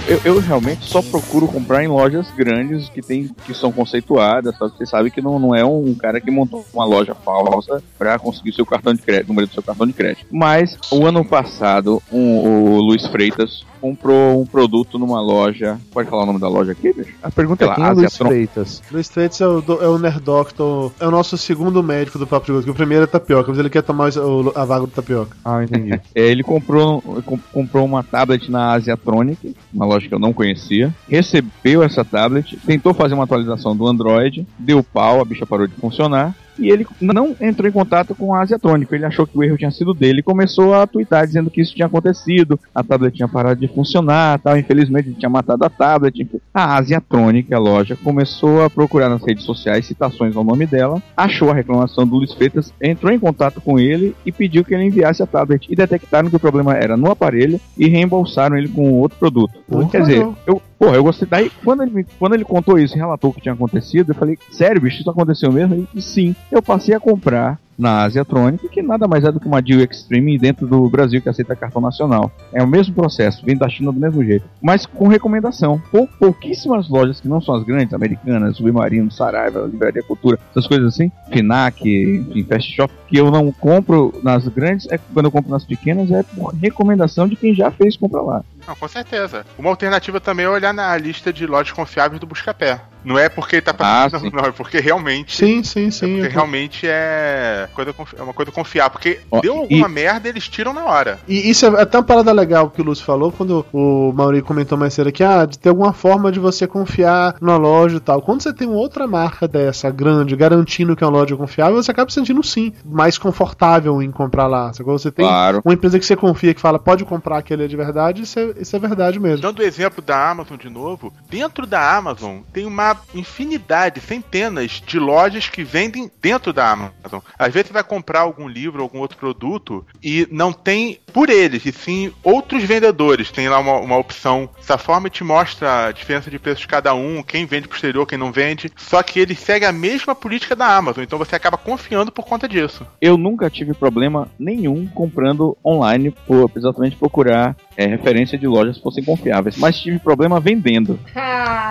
Eu, 0.06 0.20
eu 0.24 0.38
realmente 0.40 0.84
só 0.84 1.00
procuro 1.00 1.48
comprar 1.48 1.82
em 1.82 1.88
lojas 1.88 2.30
grandes 2.36 2.90
que 2.90 3.00
tem 3.00 3.30
que 3.46 3.54
são 3.54 3.72
conceituadas, 3.72 4.52
que 4.54 4.60
você 4.60 4.84
sabe 4.84 5.10
que 5.10 5.22
não, 5.22 5.38
não 5.38 5.54
é 5.54 5.64
um 5.64 5.94
cara 5.94 6.20
que 6.20 6.30
montou 6.30 6.64
uma 6.74 6.84
loja 6.84 7.14
falsa 7.14 7.82
para 7.98 8.18
conseguir 8.18 8.52
seu 8.52 8.66
cartão 8.66 8.92
de 8.92 9.00
crédito, 9.00 9.28
número 9.28 9.46
do 9.46 9.54
seu 9.54 9.62
cartão 9.62 9.86
de 9.86 9.94
crédito. 9.94 10.26
Mas 10.30 10.76
o 10.90 11.06
ano 11.06 11.24
passado, 11.24 12.02
um- 12.12 12.38
o 12.76 12.80
Luiz 12.82 13.06
Freitas 13.06 13.64
comprou 13.84 14.40
um 14.40 14.46
produto 14.46 14.98
numa 14.98 15.20
loja. 15.20 15.78
Pode 15.92 16.08
falar 16.08 16.22
o 16.22 16.26
nome 16.26 16.38
da 16.40 16.48
loja 16.48 16.72
aqui, 16.72 16.90
bicho? 16.90 17.12
A 17.22 17.30
pergunta 17.30 17.64
é 17.64 17.68
lá, 17.68 17.74
quem 17.74 17.84
é 17.84 17.88
Luiz 17.88 17.98
Asiatron. 18.06 18.28
Freitas? 18.28 18.82
Luiz 18.90 19.08
Freitas 19.10 19.40
é 19.42 19.46
o, 19.46 19.60
do- 19.60 19.82
é 19.82 19.86
o 19.86 19.98
Nerd 19.98 20.20
Doctor, 20.20 20.90
é 20.98 21.06
o 21.06 21.10
nosso 21.10 21.36
segundo 21.36 21.82
médico 21.82 22.18
do 22.18 22.26
Papo 22.26 22.46
de 22.46 22.52
Gordo, 22.52 22.64
que 22.64 22.70
o 22.70 22.74
primeiro 22.74 23.04
é 23.04 23.06
Tapioca, 23.06 23.50
mas 23.50 23.58
ele 23.58 23.68
quer 23.68 23.82
tomar 23.82 24.08
o- 24.16 24.52
a 24.54 24.64
vaga 24.64 24.86
do 24.86 24.92
Tapioca. 24.92 25.36
Ah, 25.44 25.62
entendi. 25.62 26.00
É, 26.14 26.22
ele 26.22 26.42
comprou, 26.42 27.02
com- 27.26 27.38
comprou 27.52 27.84
uma 27.84 28.02
tablet 28.02 28.50
na 28.50 28.72
Asiatronic, 28.72 29.54
uma 29.72 29.84
loja 29.84 30.08
que 30.08 30.14
eu 30.14 30.18
não 30.18 30.32
conhecia, 30.32 30.94
recebeu 31.06 31.82
essa 31.82 32.02
tablet, 32.04 32.56
tentou 32.64 32.94
fazer 32.94 33.12
uma 33.12 33.24
atualização 33.24 33.76
do 33.76 33.86
Android, 33.86 34.46
deu 34.58 34.82
pau, 34.82 35.20
a 35.20 35.24
bicha 35.26 35.44
parou 35.44 35.66
de 35.66 35.74
funcionar. 35.74 36.34
E 36.58 36.70
ele 36.70 36.86
não 37.00 37.34
entrou 37.40 37.68
em 37.68 37.72
contato 37.72 38.14
com 38.14 38.34
a 38.34 38.42
Asiatronic. 38.42 38.94
Ele 38.94 39.04
achou 39.04 39.26
que 39.26 39.36
o 39.36 39.42
erro 39.42 39.56
tinha 39.56 39.70
sido 39.70 39.92
dele 39.92 40.20
e 40.20 40.22
começou 40.22 40.74
a 40.74 40.86
twittar 40.86 41.26
dizendo 41.26 41.50
que 41.50 41.60
isso 41.60 41.74
tinha 41.74 41.86
acontecido. 41.86 42.58
A 42.74 42.82
tablet 42.82 43.14
tinha 43.14 43.28
parado 43.28 43.60
de 43.60 43.68
funcionar, 43.68 44.38
tal. 44.40 44.56
Infelizmente 44.56 45.08
ele 45.08 45.16
tinha 45.16 45.30
matado 45.30 45.64
a 45.64 45.70
tablet. 45.70 46.28
A 46.52 46.76
Asiatronic, 46.76 47.52
a 47.52 47.58
loja, 47.58 47.96
começou 47.96 48.62
a 48.62 48.70
procurar 48.70 49.08
nas 49.08 49.24
redes 49.24 49.44
sociais 49.44 49.86
citações 49.86 50.36
ao 50.36 50.44
nome 50.44 50.66
dela, 50.66 51.02
achou 51.16 51.50
a 51.50 51.54
reclamação 51.54 52.06
do 52.06 52.16
Luiz 52.16 52.32
Freitas, 52.32 52.72
entrou 52.80 53.12
em 53.12 53.18
contato 53.18 53.60
com 53.60 53.78
ele 53.78 54.14
e 54.24 54.32
pediu 54.32 54.64
que 54.64 54.74
ele 54.74 54.84
enviasse 54.84 55.22
a 55.22 55.26
tablet. 55.26 55.66
E 55.70 55.76
detectaram 55.76 56.30
que 56.30 56.36
o 56.36 56.40
problema 56.40 56.74
era 56.74 56.96
no 56.96 57.10
aparelho 57.10 57.60
e 57.76 57.88
reembolsaram 57.88 58.56
ele 58.56 58.68
com 58.68 58.92
outro 58.92 59.18
produto. 59.18 59.58
Muito 59.68 59.90
Quer 59.90 60.02
dizer, 60.02 60.28
eu, 60.46 60.62
porra, 60.78 60.96
eu 60.96 61.04
gostei. 61.04 61.28
Daí, 61.28 61.50
quando 61.64 61.82
ele, 61.82 62.06
quando 62.18 62.34
ele 62.34 62.44
contou 62.44 62.78
isso 62.78 62.94
e 62.94 62.98
relatou 62.98 63.30
o 63.30 63.32
que 63.34 63.40
tinha 63.40 63.54
acontecido, 63.54 64.10
eu 64.10 64.14
falei, 64.14 64.38
sério, 64.50 64.80
bicho, 64.80 65.00
isso 65.00 65.10
aconteceu 65.10 65.52
mesmo? 65.52 65.74
Ele 65.74 65.88
disse, 65.94 66.12
sim. 66.12 66.36
Eu 66.50 66.62
passei 66.62 66.94
a 66.94 67.00
comprar 67.00 67.58
na 67.78 68.02
Asiatronic, 68.04 68.68
que 68.68 68.82
nada 68.82 69.06
mais 69.06 69.24
é 69.24 69.32
do 69.32 69.40
que 69.40 69.46
uma 69.46 69.60
Deal 69.60 69.80
Extreme 69.80 70.38
dentro 70.38 70.66
do 70.66 70.88
Brasil 70.88 71.20
que 71.20 71.28
aceita 71.28 71.56
cartão 71.56 71.82
nacional. 71.82 72.30
É 72.52 72.62
o 72.62 72.66
mesmo 72.66 72.94
processo, 72.94 73.44
vem 73.44 73.56
da 73.56 73.68
China 73.68 73.92
do 73.92 74.00
mesmo 74.00 74.24
jeito, 74.24 74.44
mas 74.62 74.86
com 74.86 75.08
recomendação. 75.08 75.80
Pou, 75.90 76.08
pouquíssimas 76.18 76.88
lojas 76.88 77.20
que 77.20 77.28
não 77.28 77.40
são 77.40 77.54
as 77.54 77.64
grandes, 77.64 77.92
americanas, 77.92 78.56
Submarino, 78.56 79.10
Saraiva, 79.10 79.68
Livraria 79.70 80.02
Cultura, 80.02 80.38
essas 80.50 80.66
coisas 80.66 80.86
assim, 80.86 81.10
Finac, 81.32 81.82
enfim, 81.84 82.44
Fast 82.44 82.74
Shop, 82.74 82.92
que 83.08 83.16
eu 83.16 83.30
não 83.30 83.50
compro 83.52 84.14
nas 84.22 84.46
grandes, 84.48 84.86
é 84.90 84.98
quando 85.12 85.26
eu 85.26 85.32
compro 85.32 85.50
nas 85.50 85.64
pequenas 85.64 86.10
é 86.10 86.22
por 86.22 86.54
recomendação 86.54 87.26
de 87.26 87.36
quem 87.36 87.54
já 87.54 87.70
fez 87.70 87.96
compra 87.96 88.20
lá. 88.20 88.44
Não, 88.66 88.74
com 88.74 88.88
certeza. 88.88 89.44
Uma 89.58 89.70
alternativa 89.70 90.20
também 90.20 90.46
é 90.46 90.48
olhar 90.48 90.72
na 90.72 90.96
lista 90.96 91.32
de 91.32 91.46
lojas 91.46 91.72
confiáveis 91.72 92.20
do 92.20 92.26
Buscapé. 92.26 92.80
Não 93.04 93.18
é 93.18 93.28
porque 93.28 93.60
tá 93.60 93.72
Ah, 93.78 94.08
passando, 94.08 94.22
sim. 94.22 94.30
não, 94.32 94.44
é 94.44 94.50
porque 94.50 94.80
realmente. 94.80 95.36
Sim, 95.36 95.62
sim, 95.62 95.90
sim. 95.90 96.06
Porque 96.14 96.20
eu 96.26 96.28
tô- 96.30 96.34
realmente 96.34 96.86
é, 96.88 97.68
coisa, 97.74 97.94
é 98.18 98.22
uma 98.22 98.32
coisa 98.32 98.50
confiável. 98.50 98.92
Porque 98.92 99.20
Ó, 99.30 99.40
deu 99.42 99.54
e- 99.56 99.58
alguma 99.58 99.88
merda, 99.90 100.26
eles 100.28 100.48
tiram 100.48 100.72
na 100.72 100.84
hora. 100.86 101.18
E 101.28 101.50
isso 101.50 101.66
é 101.66 101.82
até 101.82 101.98
uma 101.98 102.04
parada 102.04 102.32
legal 102.32 102.70
que 102.70 102.80
o 102.80 102.84
Lúcio 102.84 103.04
falou 103.04 103.30
quando 103.30 103.66
o 103.72 104.10
Mauri 104.14 104.40
comentou 104.40 104.78
mais 104.78 104.94
cedo 104.94 105.08
aqui, 105.10 105.22
ah, 105.22 105.44
de 105.44 105.58
ter 105.58 105.68
alguma 105.68 105.92
forma 105.92 106.32
de 106.32 106.40
você 106.40 106.66
confiar 106.66 107.36
na 107.42 107.58
loja 107.58 107.98
e 107.98 108.00
tal. 108.00 108.22
Quando 108.22 108.40
você 108.42 108.54
tem 108.54 108.66
uma 108.66 108.78
outra 108.78 109.06
marca 109.06 109.46
dessa, 109.46 109.90
grande, 109.90 110.34
garantindo 110.34 110.96
que 110.96 111.04
é 111.04 111.06
uma 111.06 111.12
loja 111.18 111.36
confiável, 111.36 111.76
você 111.82 111.90
acaba 111.90 112.08
se 112.10 112.14
sentindo 112.14 112.42
sim 112.42 112.72
mais 112.86 113.18
confortável 113.18 114.00
em 114.02 114.10
comprar 114.10 114.46
lá. 114.46 114.72
Você 114.72 115.10
tem 115.10 115.26
Claro. 115.26 115.60
uma 115.62 115.74
empresa 115.74 115.98
que 115.98 116.06
você 116.06 116.16
confia, 116.16 116.54
que 116.54 116.60
fala, 116.60 116.78
pode 116.78 117.04
comprar 117.04 117.42
que 117.42 117.52
ele 117.52 117.64
é 117.64 117.68
de 117.68 117.76
verdade, 117.76 118.22
é, 118.22 118.53
isso 118.58 118.74
é 118.76 118.78
verdade 118.78 119.18
mesmo. 119.18 119.42
Dando 119.42 119.60
o 119.60 119.62
exemplo 119.62 120.02
da 120.02 120.30
Amazon 120.30 120.56
de 120.56 120.68
novo, 120.68 121.12
dentro 121.28 121.66
da 121.66 121.96
Amazon 121.96 122.40
tem 122.52 122.66
uma 122.66 122.96
infinidade, 123.14 124.00
centenas 124.00 124.82
de 124.84 124.98
lojas 124.98 125.48
que 125.48 125.64
vendem 125.64 126.10
dentro 126.20 126.52
da 126.52 126.70
Amazon. 126.70 127.20
Às 127.38 127.52
vezes 127.52 127.68
você 127.68 127.74
vai 127.74 127.84
comprar 127.84 128.20
algum 128.20 128.48
livro, 128.48 128.82
algum 128.82 128.98
outro 128.98 129.18
produto 129.18 129.84
e 130.02 130.26
não 130.30 130.52
tem 130.52 131.00
por 131.12 131.30
eles, 131.30 131.64
e 131.64 131.72
sim 131.72 132.12
outros 132.22 132.62
vendedores. 132.64 133.30
Tem 133.30 133.48
lá 133.48 133.58
uma, 133.58 133.78
uma 133.78 133.96
opção. 133.96 134.48
Essa 134.58 134.78
forma 134.78 135.10
te 135.10 135.22
mostra 135.22 135.86
a 135.86 135.92
diferença 135.92 136.30
de 136.30 136.38
preço 136.38 136.62
de 136.62 136.68
cada 136.68 136.94
um, 136.94 137.22
quem 137.22 137.46
vende 137.46 137.68
pro 137.68 137.76
exterior, 137.76 138.06
quem 138.06 138.18
não 138.18 138.32
vende. 138.32 138.70
Só 138.76 139.02
que 139.02 139.20
eles 139.20 139.38
seguem 139.38 139.68
a 139.68 139.72
mesma 139.72 140.14
política 140.14 140.56
da 140.56 140.76
Amazon, 140.76 141.04
então 141.04 141.18
você 141.18 141.36
acaba 141.36 141.56
confiando 141.56 142.10
por 142.10 142.24
conta 142.24 142.48
disso. 142.48 142.86
Eu 143.00 143.16
nunca 143.16 143.50
tive 143.50 143.74
problema 143.74 144.28
nenhum 144.38 144.86
comprando 144.86 145.56
online, 145.64 146.10
por 146.10 146.50
exatamente 146.56 146.96
procurar 146.96 147.56
é, 147.76 147.86
referência 147.86 148.38
de 148.38 148.46
lojas 148.46 148.76
que 148.76 148.82
fossem 148.82 149.02
confiáveis, 149.04 149.56
mas 149.56 149.78
tive 149.80 149.98
problema 149.98 150.38
vendendo 150.40 150.98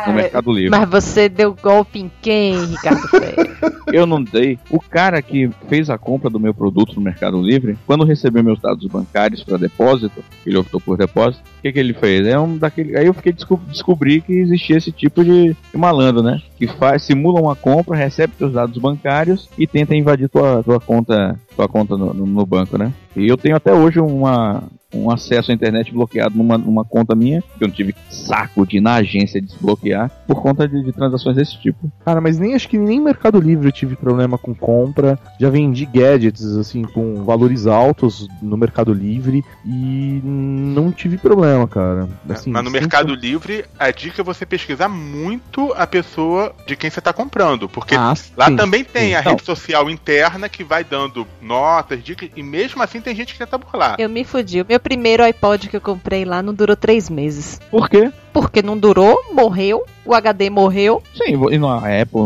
no 0.08 0.14
Mercado 0.14 0.52
Livre. 0.52 0.70
Mas 0.70 0.90
você 0.90 1.30
deu 1.30 1.56
golpe 1.62 2.00
em 2.00 2.12
quem, 2.22 2.66
Ricardo? 2.66 3.02
Eu 3.94 4.06
não 4.08 4.24
dei. 4.24 4.58
O 4.72 4.80
cara 4.80 5.22
que 5.22 5.50
fez 5.70 5.90
a 5.90 5.98
compra 5.98 6.30
do 6.30 6.40
meu 6.40 6.54
produto 6.54 6.96
no 6.96 7.02
Mercado 7.02 7.40
Livre, 7.42 7.78
quando 7.86 8.04
recebeu 8.04 8.44
meus 8.44 8.60
dados 8.60 8.86
bancários 8.88 9.44
para 9.44 9.58
depósito, 9.58 10.24
ele 10.46 10.58
optou 10.58 10.82
por 10.82 10.98
depósito, 10.98 11.44
o 11.60 11.62
que, 11.62 11.72
que 11.72 11.80
ele 11.80 11.94
fez? 11.94 12.26
É 12.26 12.38
um 12.40 12.58
daquele. 12.58 12.98
Aí 12.98 13.06
eu 13.06 13.14
fiquei 13.14 13.32
desco- 13.32 13.62
descobri 13.68 14.20
que 14.22 14.34
existia 14.34 14.78
esse 14.78 14.92
tipo 14.92 15.24
de, 15.24 15.50
de 15.72 15.78
malandro, 15.78 16.24
né? 16.24 16.42
Que 16.58 16.66
faz, 16.68 17.04
simula 17.04 17.40
uma 17.40 17.56
compra, 17.56 17.96
recebe 17.96 18.34
seus 18.38 18.54
dados 18.54 18.78
bancários 18.80 19.48
e 19.58 19.68
tenta 19.68 19.96
invadir 19.96 20.28
tua, 20.28 20.64
tua 20.64 20.80
conta, 20.80 21.40
tua 21.56 21.68
conta 21.68 21.96
no, 21.96 22.14
no- 22.14 22.26
no 22.26 22.46
banco, 22.46 22.78
né? 22.78 22.92
E 23.16 23.28
eu 23.28 23.38
tenho 23.38 23.56
até 23.56 23.72
hoje 23.74 24.00
uma, 24.00 24.64
um 24.94 25.10
acesso 25.12 25.52
à 25.52 25.54
internet 25.54 25.92
bloqueado 25.92 26.38
numa, 26.38 26.58
numa 26.58 26.84
conta 26.86 27.16
minha, 27.16 27.42
que 27.58 27.64
eu 27.64 27.68
não 27.68 27.76
tive 27.76 27.96
saco 28.10 28.66
de 28.66 28.78
ir 28.78 28.82
na 28.82 28.96
agência 28.96 29.42
desbloquear, 29.42 30.10
por 30.28 30.42
conta 30.42 30.68
de, 30.68 30.84
de 30.84 30.92
transações 30.92 31.36
desse 31.36 31.58
tipo. 31.60 31.92
Cara, 32.06 32.22
mas 32.22 32.38
nem 32.38 32.54
acho 32.56 32.68
que 32.70 32.78
nem 32.78 33.00
Mercado 33.00 33.40
Livre 33.40 33.68
eu 33.68 33.72
tive 33.72 33.96
problema 33.96 34.38
com 34.38 34.54
compra. 34.54 35.18
Já 35.40 35.50
vendi 35.50 35.86
gadgets 35.86 36.46
assim 36.58 36.84
com 36.84 37.24
valores 37.24 37.66
altos 37.68 38.28
no 38.42 38.56
Mercado 38.58 38.94
Livre 38.94 39.44
e 39.66 40.22
não 40.24 40.92
tive 40.92 41.18
problema, 41.18 41.68
cara. 41.68 42.08
Assim, 42.30 42.52
Mas 42.52 42.64
no 42.64 42.70
sempre- 42.70 42.82
Mercado 42.82 43.16
Livre, 43.16 43.66
a 43.80 43.92
dica 43.92 44.22
é 44.22 44.24
você 44.24 44.46
pesquisar 44.46 44.90
muito 44.90 45.74
a 45.76 45.86
pessoa 45.88 46.54
de 46.68 46.76
quem 46.76 46.90
você 46.90 47.00
está 47.00 47.12
comprando. 47.14 47.68
Porque 47.68 47.96
Ah, 47.96 48.14
lá 48.38 48.48
sim, 48.48 48.56
também 48.56 48.84
tem 48.84 49.10
sim. 49.10 49.16
a 49.16 49.22
Não. 49.24 49.32
rede 49.32 49.44
social 49.46 49.90
interna 49.90 50.48
que 50.50 50.64
vai 50.64 50.84
dando 50.84 51.26
notas, 51.42 52.04
dicas, 52.04 52.30
e 52.36 52.44
mesmo 52.44 52.82
assim 52.82 53.02
tem 53.02 53.16
gente 53.16 53.34
que 53.34 53.40
tenta 53.40 53.58
burlar. 53.58 53.96
Eu 54.00 54.10
me 54.10 54.24
fudi. 54.24 54.62
O 54.62 54.66
meu 54.68 54.80
primeiro 54.84 55.24
iPod 55.24 55.70
que 55.70 55.78
eu 55.78 55.82
comprei 55.82 56.26
lá 56.26 56.44
não 56.44 56.54
durou 56.54 56.76
três 56.76 57.10
meses. 57.10 57.60
Por 57.72 57.90
quê? 57.90 58.12
Porque 58.34 58.62
não 58.64 58.78
durou, 58.78 59.16
morreu, 59.32 59.84
o 60.06 60.14
HD 60.14 60.50
morreu, 60.50 61.02
Sim, 61.16 61.36
e 61.52 61.58
na 61.60 61.78
Apple 61.78 62.20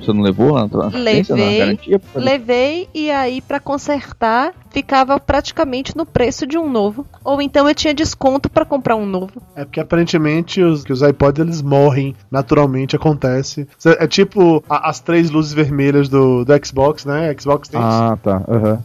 você 0.00 0.12
não 0.12 0.22
levou 0.22 0.52
na 0.54 0.88
Levei. 0.88 1.58
garantia? 1.58 2.00
levei 2.14 2.88
e 2.94 3.10
aí 3.10 3.40
pra 3.40 3.60
consertar 3.60 4.52
ficava 4.70 5.18
praticamente 5.18 5.96
no 5.96 6.04
preço 6.04 6.46
de 6.46 6.58
um 6.58 6.68
novo. 6.70 7.06
Ou 7.24 7.40
então 7.40 7.66
eu 7.66 7.74
tinha 7.74 7.94
desconto 7.94 8.50
pra 8.50 8.64
comprar 8.64 8.94
um 8.96 9.06
novo. 9.06 9.40
É 9.54 9.64
porque 9.64 9.80
aparentemente 9.80 10.60
os, 10.62 10.84
que 10.84 10.92
os 10.92 11.00
iPods 11.00 11.40
eles 11.40 11.62
morrem 11.62 12.14
naturalmente, 12.30 12.94
acontece. 12.94 13.66
É 13.98 14.06
tipo 14.06 14.62
a- 14.68 14.90
as 14.90 15.00
três 15.00 15.30
luzes 15.30 15.54
vermelhas 15.54 16.08
do, 16.10 16.44
do 16.44 16.52
Xbox, 16.66 17.06
né? 17.06 17.34
Xbox 17.38 17.68
tem 17.70 17.80
Ah, 17.82 18.18
tá. 18.22 18.42
aham. 18.48 18.82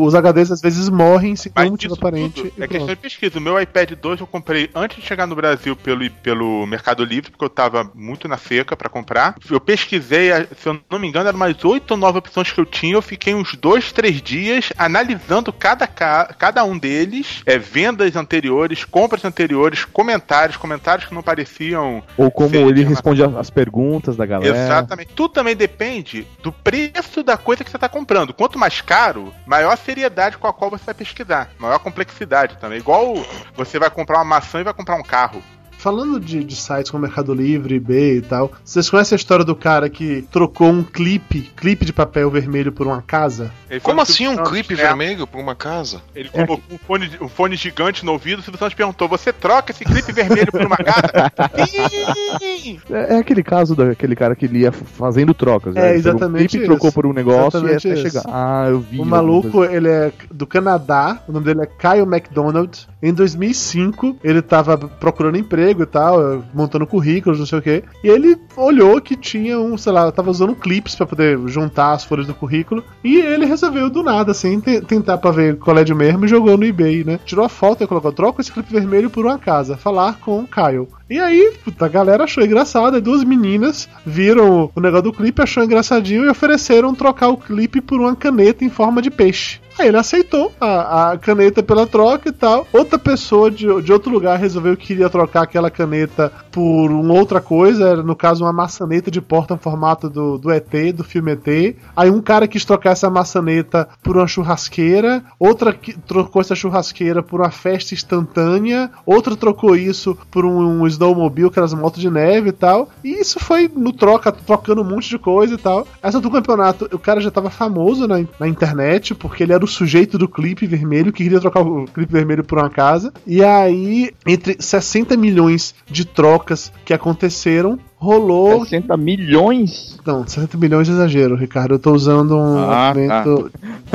Os 0.00 0.14
HDs 0.14 0.50
às 0.50 0.60
vezes 0.60 0.88
morrem 0.88 1.36
sem 1.36 1.52
nenhum 1.56 1.74
aparente. 1.92 2.42
tudo 2.42 2.48
é 2.58 2.66
questão 2.66 2.86
pronto. 2.86 2.96
de 2.96 2.96
pesquisa. 3.02 3.38
O 3.38 3.42
meu 3.42 3.60
iPad 3.60 3.92
2 3.92 4.20
eu 4.20 4.26
comprei 4.26 4.68
antes 4.74 4.96
de 5.00 5.06
chegar 5.06 5.26
no 5.26 5.36
Brasil 5.36 5.76
pelo, 5.88 6.10
pelo 6.10 6.66
Mercado 6.66 7.02
Livre, 7.04 7.30
porque 7.30 7.44
eu 7.44 7.48
tava 7.48 7.90
muito 7.94 8.28
na 8.28 8.36
seca 8.36 8.76
pra 8.76 8.88
comprar. 8.90 9.34
Eu 9.50 9.58
pesquisei, 9.60 10.30
se 10.60 10.68
eu 10.68 10.78
não 10.90 10.98
me 10.98 11.08
engano, 11.08 11.28
eram 11.28 11.38
mais 11.38 11.64
oito 11.64 11.92
ou 11.92 11.96
nove 11.96 12.18
opções 12.18 12.52
que 12.52 12.60
eu 12.60 12.66
tinha. 12.66 12.94
Eu 12.94 13.00
fiquei 13.02 13.34
uns 13.34 13.54
dois, 13.56 13.90
três 13.90 14.20
dias 14.20 14.70
analisando 14.76 15.50
cada, 15.52 15.86
ca- 15.86 16.26
cada 16.38 16.62
um 16.64 16.76
deles, 16.78 17.42
é, 17.46 17.56
vendas 17.58 18.16
anteriores, 18.16 18.84
compras 18.84 19.24
anteriores, 19.24 19.84
comentários, 19.86 20.56
comentários 20.58 21.08
que 21.08 21.14
não 21.14 21.22
pareciam 21.22 22.02
Ou 22.16 22.30
como 22.30 22.54
ele 22.54 22.82
uma- 22.82 22.90
responde 22.90 23.22
as 23.22 23.48
perguntas 23.50 24.16
da 24.16 24.26
galera. 24.26 24.54
Exatamente. 24.56 25.12
Tudo 25.14 25.32
também 25.32 25.56
depende 25.56 26.26
do 26.42 26.52
preço 26.52 27.22
da 27.22 27.36
coisa 27.38 27.64
que 27.64 27.70
você 27.70 27.76
está 27.76 27.88
comprando. 27.88 28.34
Quanto 28.34 28.58
mais 28.58 28.80
caro, 28.82 29.32
maior 29.46 29.72
a 29.72 29.76
seriedade 29.76 30.36
com 30.36 30.46
a 30.46 30.52
qual 30.52 30.70
você 30.70 30.84
vai 30.84 30.94
pesquisar. 30.94 31.50
Maior 31.58 31.78
complexidade 31.78 32.56
também. 32.58 32.78
Igual 32.78 33.14
você 33.54 33.78
vai 33.78 33.88
comprar 33.90 34.18
uma 34.18 34.24
maçã 34.24 34.60
e 34.60 34.64
vai 34.64 34.74
comprar 34.74 34.96
um 34.96 35.02
carro. 35.02 35.42
Falando 35.78 36.18
de, 36.18 36.42
de 36.42 36.56
sites 36.56 36.90
como 36.90 37.02
Mercado 37.02 37.32
Livre, 37.32 37.76
eBay 37.76 38.16
e 38.16 38.20
tal, 38.20 38.50
vocês 38.64 38.90
conhecem 38.90 39.14
a 39.14 39.18
história 39.18 39.44
do 39.44 39.54
cara 39.54 39.88
que 39.88 40.22
trocou 40.22 40.68
um 40.68 40.82
clipe, 40.82 41.52
clipe 41.56 41.84
de 41.84 41.92
papel 41.92 42.28
vermelho 42.28 42.72
por 42.72 42.84
uma 42.84 43.00
casa? 43.00 43.52
Como 43.84 44.00
assim 44.00 44.26
um 44.26 44.42
clipe 44.42 44.74
né? 44.74 44.82
vermelho 44.82 45.24
pra 45.24 45.40
uma 45.40 45.54
casa? 45.54 46.02
Ele 46.16 46.28
colocou 46.30 46.60
um, 46.68 46.78
fone, 46.78 47.10
um 47.20 47.28
fone 47.28 47.54
gigante 47.54 48.04
no 48.04 48.10
ouvido. 48.10 48.40
O 48.40 48.42
Silvio 48.42 48.58
Santos 48.58 48.74
perguntou: 48.74 49.06
Você 49.08 49.32
troca 49.32 49.70
esse 49.70 49.84
clipe 49.84 50.10
vermelho 50.10 50.50
por 50.50 50.66
uma 50.66 50.76
casa? 50.76 51.32
Sim! 52.40 52.80
É, 52.90 53.14
é 53.14 53.18
aquele 53.18 53.44
caso 53.44 53.76
daquele 53.76 54.16
cara 54.16 54.34
que 54.34 54.46
ele 54.46 54.60
ia 54.60 54.72
fazendo 54.72 55.32
trocas. 55.32 55.76
É, 55.76 55.80
né? 55.80 55.94
Exatamente 55.94 56.44
Um 56.44 56.48
clipe, 56.48 56.56
isso. 56.56 56.66
trocou 56.66 56.90
por 56.90 57.06
um 57.06 57.12
negócio 57.12 57.58
Exatamente 57.58 57.86
e 57.86 57.92
até 57.92 58.02
chegar. 58.02 58.24
Ah, 58.26 58.66
eu 58.68 58.80
vi. 58.80 59.00
O 59.00 59.04
maluco, 59.04 59.50
coisa. 59.50 59.72
ele 59.72 59.88
é 59.88 60.12
do 60.28 60.46
Canadá, 60.46 61.22
o 61.28 61.32
nome 61.32 61.44
dele 61.44 61.62
é 61.62 61.66
Kyle 61.66 62.02
McDonald. 62.02 62.88
Em 63.02 63.12
2005, 63.12 64.16
ele 64.24 64.42
tava 64.42 64.76
procurando 64.76 65.38
emprego 65.38 65.82
e 65.82 65.86
tal, 65.86 66.42
montando 66.52 66.86
currículos, 66.86 67.38
não 67.38 67.46
sei 67.46 67.58
o 67.58 67.62
quê. 67.62 67.84
E 68.02 68.08
ele 68.08 68.36
olhou 68.56 69.00
que 69.00 69.14
tinha 69.16 69.58
um, 69.60 69.78
sei 69.78 69.92
lá, 69.92 70.10
tava 70.10 70.30
usando 70.30 70.54
clips 70.54 70.94
pra 70.96 71.06
poder 71.06 71.38
juntar 71.46 71.92
as 71.92 72.04
folhas 72.04 72.26
do 72.26 72.34
currículo. 72.34 72.82
E 73.04 73.16
ele 73.18 73.46
resolveu 73.46 73.88
do 73.88 74.02
nada, 74.02 74.32
assim, 74.32 74.58
te- 74.60 74.80
tentar 74.80 75.18
pra 75.18 75.30
ver 75.30 75.56
qual 75.58 75.78
é 75.78 75.84
de 75.84 75.94
mesmo 75.94 76.24
e 76.24 76.28
jogou 76.28 76.56
no 76.56 76.64
eBay, 76.66 77.04
né? 77.04 77.20
Tirou 77.24 77.44
a 77.44 77.48
foto 77.48 77.84
e 77.84 77.86
colocou: 77.86 78.12
troca 78.12 78.40
esse 78.40 78.50
clipe 78.52 78.72
vermelho 78.72 79.10
por 79.10 79.24
uma 79.24 79.38
casa. 79.38 79.76
Falar 79.76 80.18
com 80.18 80.40
o 80.40 80.46
Kyle. 80.48 80.88
E 81.08 81.18
aí, 81.18 81.52
puta, 81.64 81.86
a 81.86 81.88
galera 81.88 82.24
achou 82.24 82.44
engraçado. 82.44 82.96
E 82.96 83.00
duas 83.00 83.24
meninas 83.24 83.88
viram 84.04 84.70
o 84.74 84.80
negócio 84.80 85.04
do 85.04 85.12
clipe, 85.12 85.40
achou 85.40 85.62
engraçadinho 85.64 86.24
e 86.24 86.28
ofereceram 86.28 86.94
trocar 86.94 87.28
o 87.28 87.36
clipe 87.36 87.80
por 87.80 88.00
uma 88.00 88.14
caneta 88.16 88.64
em 88.64 88.68
forma 88.68 89.00
de 89.00 89.10
peixe. 89.10 89.60
Aí 89.78 89.88
ele 89.88 89.96
aceitou 89.96 90.52
a, 90.60 91.12
a 91.12 91.18
caneta 91.18 91.62
pela 91.62 91.86
troca 91.86 92.28
e 92.28 92.32
tal. 92.32 92.66
Outra 92.72 92.98
pessoa 92.98 93.50
de, 93.50 93.66
de 93.82 93.92
outro 93.92 94.10
lugar 94.10 94.36
resolveu 94.38 94.76
que 94.76 94.88
queria 94.88 95.08
trocar 95.08 95.42
aquela 95.42 95.70
caneta 95.70 96.32
por 96.50 96.90
uma 96.90 97.14
outra 97.14 97.40
coisa, 97.40 97.90
era, 97.90 98.02
no 98.02 98.16
caso 98.16 98.44
uma 98.44 98.52
maçaneta 98.52 99.10
de 99.10 99.20
porta 99.20 99.54
no 99.54 99.60
formato 99.60 100.10
do, 100.10 100.36
do 100.36 100.50
ET, 100.50 100.92
do 100.92 101.04
filme 101.04 101.32
ET. 101.32 101.76
Aí 101.96 102.10
um 102.10 102.20
cara 102.20 102.48
quis 102.48 102.64
trocar 102.64 102.90
essa 102.90 103.08
maçaneta 103.08 103.88
por 104.02 104.16
uma 104.16 104.26
churrasqueira, 104.26 105.22
outra 105.38 105.78
trocou 106.06 106.42
essa 106.42 106.56
churrasqueira 106.56 107.22
por 107.22 107.40
uma 107.40 107.50
festa 107.50 107.94
instantânea, 107.94 108.90
outra 109.06 109.36
trocou 109.36 109.76
isso 109.76 110.18
por 110.30 110.44
um, 110.44 110.80
um 110.82 110.86
snowmobile, 110.88 111.50
que 111.50 111.58
era 111.58 111.66
as 111.66 111.74
motos 111.74 112.00
de 112.00 112.10
neve 112.10 112.48
e 112.48 112.52
tal. 112.52 112.88
E 113.04 113.20
isso 113.20 113.38
foi 113.38 113.70
no 113.72 113.92
troca, 113.92 114.32
trocando 114.32 114.82
um 114.82 114.84
monte 114.84 115.08
de 115.08 115.18
coisa 115.18 115.54
e 115.54 115.58
tal. 115.58 115.86
Essa 116.02 116.20
do 116.20 116.30
campeonato, 116.30 116.88
o 116.92 116.98
cara 116.98 117.20
já 117.20 117.30
tava 117.30 117.50
famoso 117.50 118.08
na, 118.08 118.16
na 118.40 118.48
internet, 118.48 119.14
porque 119.14 119.44
ele 119.44 119.52
era 119.52 119.64
o 119.64 119.67
sujeito 119.68 120.18
do 120.18 120.28
clipe 120.28 120.66
vermelho, 120.66 121.12
que 121.12 121.22
queria 121.22 121.40
trocar 121.40 121.60
o 121.62 121.84
clipe 121.86 122.12
vermelho 122.12 122.44
por 122.44 122.58
uma 122.58 122.70
casa. 122.70 123.12
E 123.26 123.42
aí, 123.44 124.10
entre 124.26 124.56
60 124.58 125.16
milhões 125.16 125.74
de 125.86 126.04
trocas 126.04 126.72
que 126.84 126.92
aconteceram, 126.94 127.78
rolou. 127.96 128.64
60 128.64 128.96
milhões? 128.96 129.98
Não, 130.06 130.26
60 130.26 130.56
milhões 130.56 130.86
de 130.86 130.92
exagero, 130.92 131.36
Ricardo. 131.36 131.74
Eu 131.74 131.78
tô 131.78 131.92
usando 131.92 132.36
um 132.36 132.58
Ah, 132.58 132.88
argumento 132.88 133.50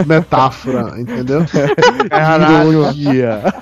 metáfora, 0.05 0.99
entendeu? 0.99 1.45
Ironia. 2.69 3.53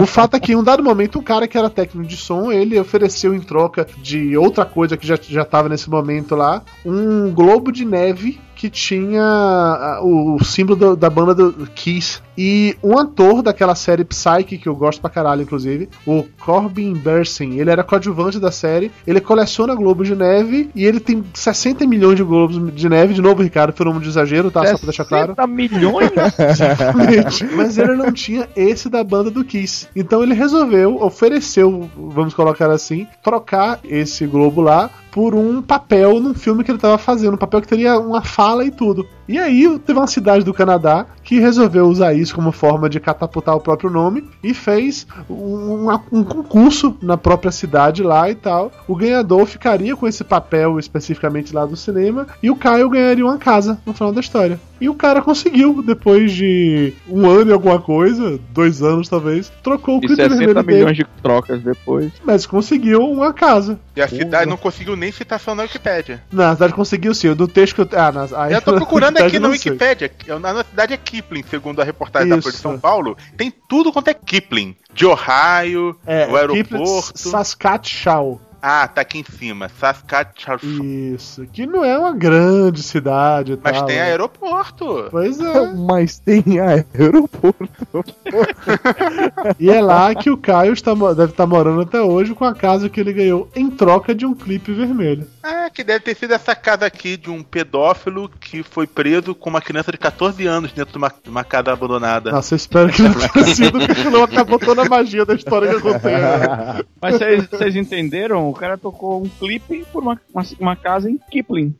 O 0.00 0.06
fato 0.06 0.36
é 0.36 0.40
que 0.40 0.52
em 0.52 0.56
um 0.56 0.62
dado 0.62 0.82
momento, 0.82 1.18
um 1.18 1.22
cara 1.22 1.48
que 1.48 1.56
era 1.56 1.70
técnico 1.70 2.06
de 2.06 2.16
som, 2.16 2.52
ele 2.52 2.78
ofereceu 2.78 3.34
em 3.34 3.40
troca 3.40 3.86
de 4.02 4.36
outra 4.36 4.64
coisa 4.64 4.96
que 4.96 5.06
já, 5.06 5.18
já 5.20 5.44
tava 5.44 5.68
nesse 5.68 5.88
momento 5.88 6.34
lá, 6.34 6.62
um 6.84 7.30
globo 7.32 7.72
de 7.72 7.84
neve 7.84 8.40
que 8.64 8.70
tinha 8.70 9.98
o 10.02 10.42
símbolo 10.42 10.76
do- 10.78 10.96
da 10.96 11.10
banda 11.10 11.34
do 11.34 11.66
Kiss. 11.74 12.20
E 12.36 12.74
um 12.82 12.98
ator 12.98 13.42
daquela 13.42 13.74
série 13.74 14.04
Psyche, 14.04 14.58
que 14.58 14.66
eu 14.68 14.74
gosto 14.74 15.00
pra 15.00 15.10
caralho, 15.10 15.42
inclusive, 15.42 15.88
o 16.06 16.24
Corbin 16.40 16.94
Bernsen, 16.94 17.60
ele 17.60 17.70
era 17.70 17.84
coadjuvante 17.84 18.40
da 18.40 18.50
série, 18.50 18.90
ele 19.06 19.20
coleciona 19.20 19.74
globos 19.74 20.08
de 20.08 20.16
neve 20.16 20.68
e 20.74 20.84
ele 20.84 20.98
tem 20.98 21.22
60 21.32 21.86
milhões 21.86 22.16
de 22.16 22.24
globos 22.24 22.74
de 22.74 22.88
neve, 22.88 23.14
de 23.14 23.20
novo, 23.22 23.42
Ricardo, 23.42 23.72
foi 23.76 23.86
um 23.86 24.00
de 24.00 24.08
exagero, 24.08 24.50
tá? 24.50 24.64
Só 24.66 24.78
pra 24.78 24.86
deixar 24.86 25.04
claro. 25.04 25.34
60 25.36 25.46
milhões? 25.46 26.10
Mas 27.54 27.78
ele 27.78 27.94
não 27.94 28.10
tinha 28.10 28.48
esse 28.56 28.88
da 28.88 29.04
banda 29.04 29.30
do 29.30 29.44
Kiss. 29.44 29.86
Então 29.94 30.22
ele 30.22 30.34
resolveu, 30.34 31.00
ofereceu, 31.02 31.88
vamos 31.96 32.34
colocar 32.34 32.70
assim, 32.70 33.06
trocar 33.22 33.78
esse 33.84 34.26
globo 34.26 34.60
lá 34.60 34.90
por 35.14 35.32
um 35.32 35.62
papel 35.62 36.18
num 36.18 36.34
filme 36.34 36.64
que 36.64 36.72
ele 36.72 36.78
tava 36.78 36.98
fazendo, 36.98 37.34
um 37.34 37.38
papel 37.38 37.60
que 37.60 37.68
teria 37.68 37.96
uma 38.00 38.20
fala 38.20 38.64
e 38.64 38.70
tudo. 38.72 39.06
E 39.28 39.38
aí 39.38 39.78
teve 39.78 39.96
uma 39.96 40.08
cidade 40.08 40.44
do 40.44 40.52
Canadá 40.52 41.06
que 41.22 41.38
resolveu 41.38 41.86
usar 41.86 42.12
isso 42.12 42.34
como 42.34 42.50
forma 42.50 42.90
de 42.90 42.98
catapultar 42.98 43.54
o 43.54 43.60
próprio 43.60 43.88
nome 43.88 44.28
e 44.42 44.52
fez 44.52 45.06
um, 45.30 45.88
um 46.12 46.24
concurso 46.24 46.96
na 47.00 47.16
própria 47.16 47.52
cidade 47.52 48.02
lá 48.02 48.28
e 48.28 48.34
tal. 48.34 48.72
O 48.88 48.96
ganhador 48.96 49.46
ficaria 49.46 49.94
com 49.94 50.06
esse 50.06 50.24
papel 50.24 50.80
especificamente 50.80 51.54
lá 51.54 51.64
do 51.64 51.76
cinema 51.76 52.26
e 52.42 52.50
o 52.50 52.56
Caio 52.56 52.90
ganharia 52.90 53.24
uma 53.24 53.38
casa 53.38 53.78
no 53.86 53.94
final 53.94 54.12
da 54.12 54.20
história. 54.20 54.58
E 54.80 54.88
o 54.88 54.94
cara 54.94 55.22
conseguiu, 55.22 55.82
depois 55.82 56.32
de 56.32 56.92
um 57.08 57.26
ano 57.26 57.50
e 57.50 57.54
alguma 57.54 57.80
coisa, 57.80 58.38
dois 58.52 58.82
anos 58.82 59.08
talvez, 59.08 59.50
trocou 59.62 59.94
o 59.94 59.98
E 59.98 60.08
clipe 60.08 60.16
60 60.16 60.36
vermelho 60.36 60.54
dele, 60.54 60.78
milhões 60.78 60.96
de 60.96 61.06
trocas 61.22 61.62
depois. 61.62 62.12
mas 62.22 62.44
conseguiu 62.44 63.00
uma 63.00 63.32
casa. 63.32 63.78
E 63.96 64.02
a 64.02 64.08
cidade 64.08 64.50
não 64.50 64.58
conseguiu 64.58 64.94
nem 64.96 65.03
citação 65.12 65.54
na 65.54 65.62
Wikipédia. 65.64 66.22
Na 66.30 66.48
verdade 66.48 66.72
conseguiu 66.72 67.14
sim, 67.14 67.32
do 67.34 67.48
texto 67.48 67.74
que 67.74 67.80
eu... 67.80 67.88
Ah, 67.98 68.44
aí 68.44 68.52
Eu 68.52 68.62
tô 68.62 68.72
na 68.72 68.78
procurando 68.84 69.18
aqui 69.18 69.38
na. 69.38 69.48
Wikipédia. 69.48 70.10
Na 70.40 70.64
cidade 70.64 70.94
é 70.94 70.96
Kipling, 70.96 71.44
segundo 71.48 71.80
a 71.80 71.84
reportagem 71.84 72.28
da 72.28 72.36
Isso. 72.36 72.42
Folha 72.44 72.56
de 72.56 72.60
São 72.60 72.78
Paulo. 72.78 73.16
Tem 73.36 73.52
tudo 73.68 73.92
quanto 73.92 74.08
é 74.08 74.14
Kipling. 74.14 74.76
De 74.92 75.06
Ohio, 75.06 75.96
É, 76.06 76.26
o 76.26 76.48
Kipling, 76.48 76.80
aeroporto. 76.80 77.18
Saskatchewan. 77.18 78.38
Ah, 78.66 78.88
tá 78.88 79.02
aqui 79.02 79.18
em 79.18 79.24
cima. 79.24 79.68
Saskatchewan. 79.68 80.58
Isso, 80.82 81.46
que 81.52 81.66
não 81.66 81.84
é 81.84 81.98
uma 81.98 82.14
grande 82.14 82.82
cidade 82.82 83.52
e 83.52 83.58
Mas 83.62 83.76
tal, 83.76 83.86
tem 83.86 83.96
né? 83.96 84.02
aeroporto. 84.04 85.08
Pois 85.10 85.38
é. 85.38 85.72
Mas 85.76 86.18
tem 86.18 86.42
aeroporto. 86.58 88.02
E 89.60 89.68
é 89.70 89.80
lá 89.82 90.14
que 90.14 90.30
o 90.30 90.36
Caio 90.36 90.72
está, 90.72 90.94
deve 90.94 91.32
estar 91.32 91.46
morando 91.46 91.82
até 91.82 92.00
hoje 92.00 92.34
com 92.34 92.44
a 92.44 92.54
casa 92.54 92.88
que 92.88 92.98
ele 92.98 93.12
ganhou 93.12 93.50
em 93.54 93.70
troca 93.70 94.14
de 94.14 94.24
um 94.24 94.34
clipe 94.34 94.72
vermelho. 94.72 95.26
Ah, 95.46 95.68
que 95.68 95.84
deve 95.84 96.00
ter 96.00 96.16
sido 96.16 96.32
essa 96.32 96.56
casa 96.56 96.86
aqui 96.86 97.18
de 97.18 97.28
um 97.28 97.42
pedófilo 97.42 98.30
que 98.30 98.62
foi 98.62 98.86
preso 98.86 99.34
com 99.34 99.50
uma 99.50 99.60
criança 99.60 99.92
de 99.92 99.98
14 99.98 100.46
anos 100.46 100.72
dentro 100.72 100.92
de 100.92 100.96
uma, 100.96 101.12
de 101.22 101.28
uma 101.28 101.44
casa 101.44 101.70
abandonada. 101.70 102.32
Nossa, 102.32 102.54
eu 102.54 102.56
espero 102.56 102.90
que 102.90 103.02
não 103.02 103.12
tenha 103.28 103.54
sido, 103.54 103.78
porque 103.78 104.04
não 104.04 104.24
acabou 104.24 104.58
toda 104.58 104.80
a 104.80 104.88
magia 104.88 105.26
da 105.26 105.34
história 105.34 105.68
que 105.68 105.74
eu 105.74 105.82
contei. 105.82 106.12
né? 106.12 106.82
Mas 106.98 107.18
vocês 107.18 107.46
vocês 107.46 107.76
entenderam? 107.76 108.48
O 108.48 108.54
cara 108.54 108.78
tocou 108.78 109.22
um 109.22 109.28
clipe 109.28 109.84
por 109.92 110.02
uma, 110.02 110.18
uma, 110.32 110.42
uma 110.58 110.76
casa 110.76 111.10
em 111.10 111.18
Kipling. 111.30 111.76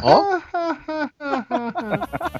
Ó. 0.00 0.22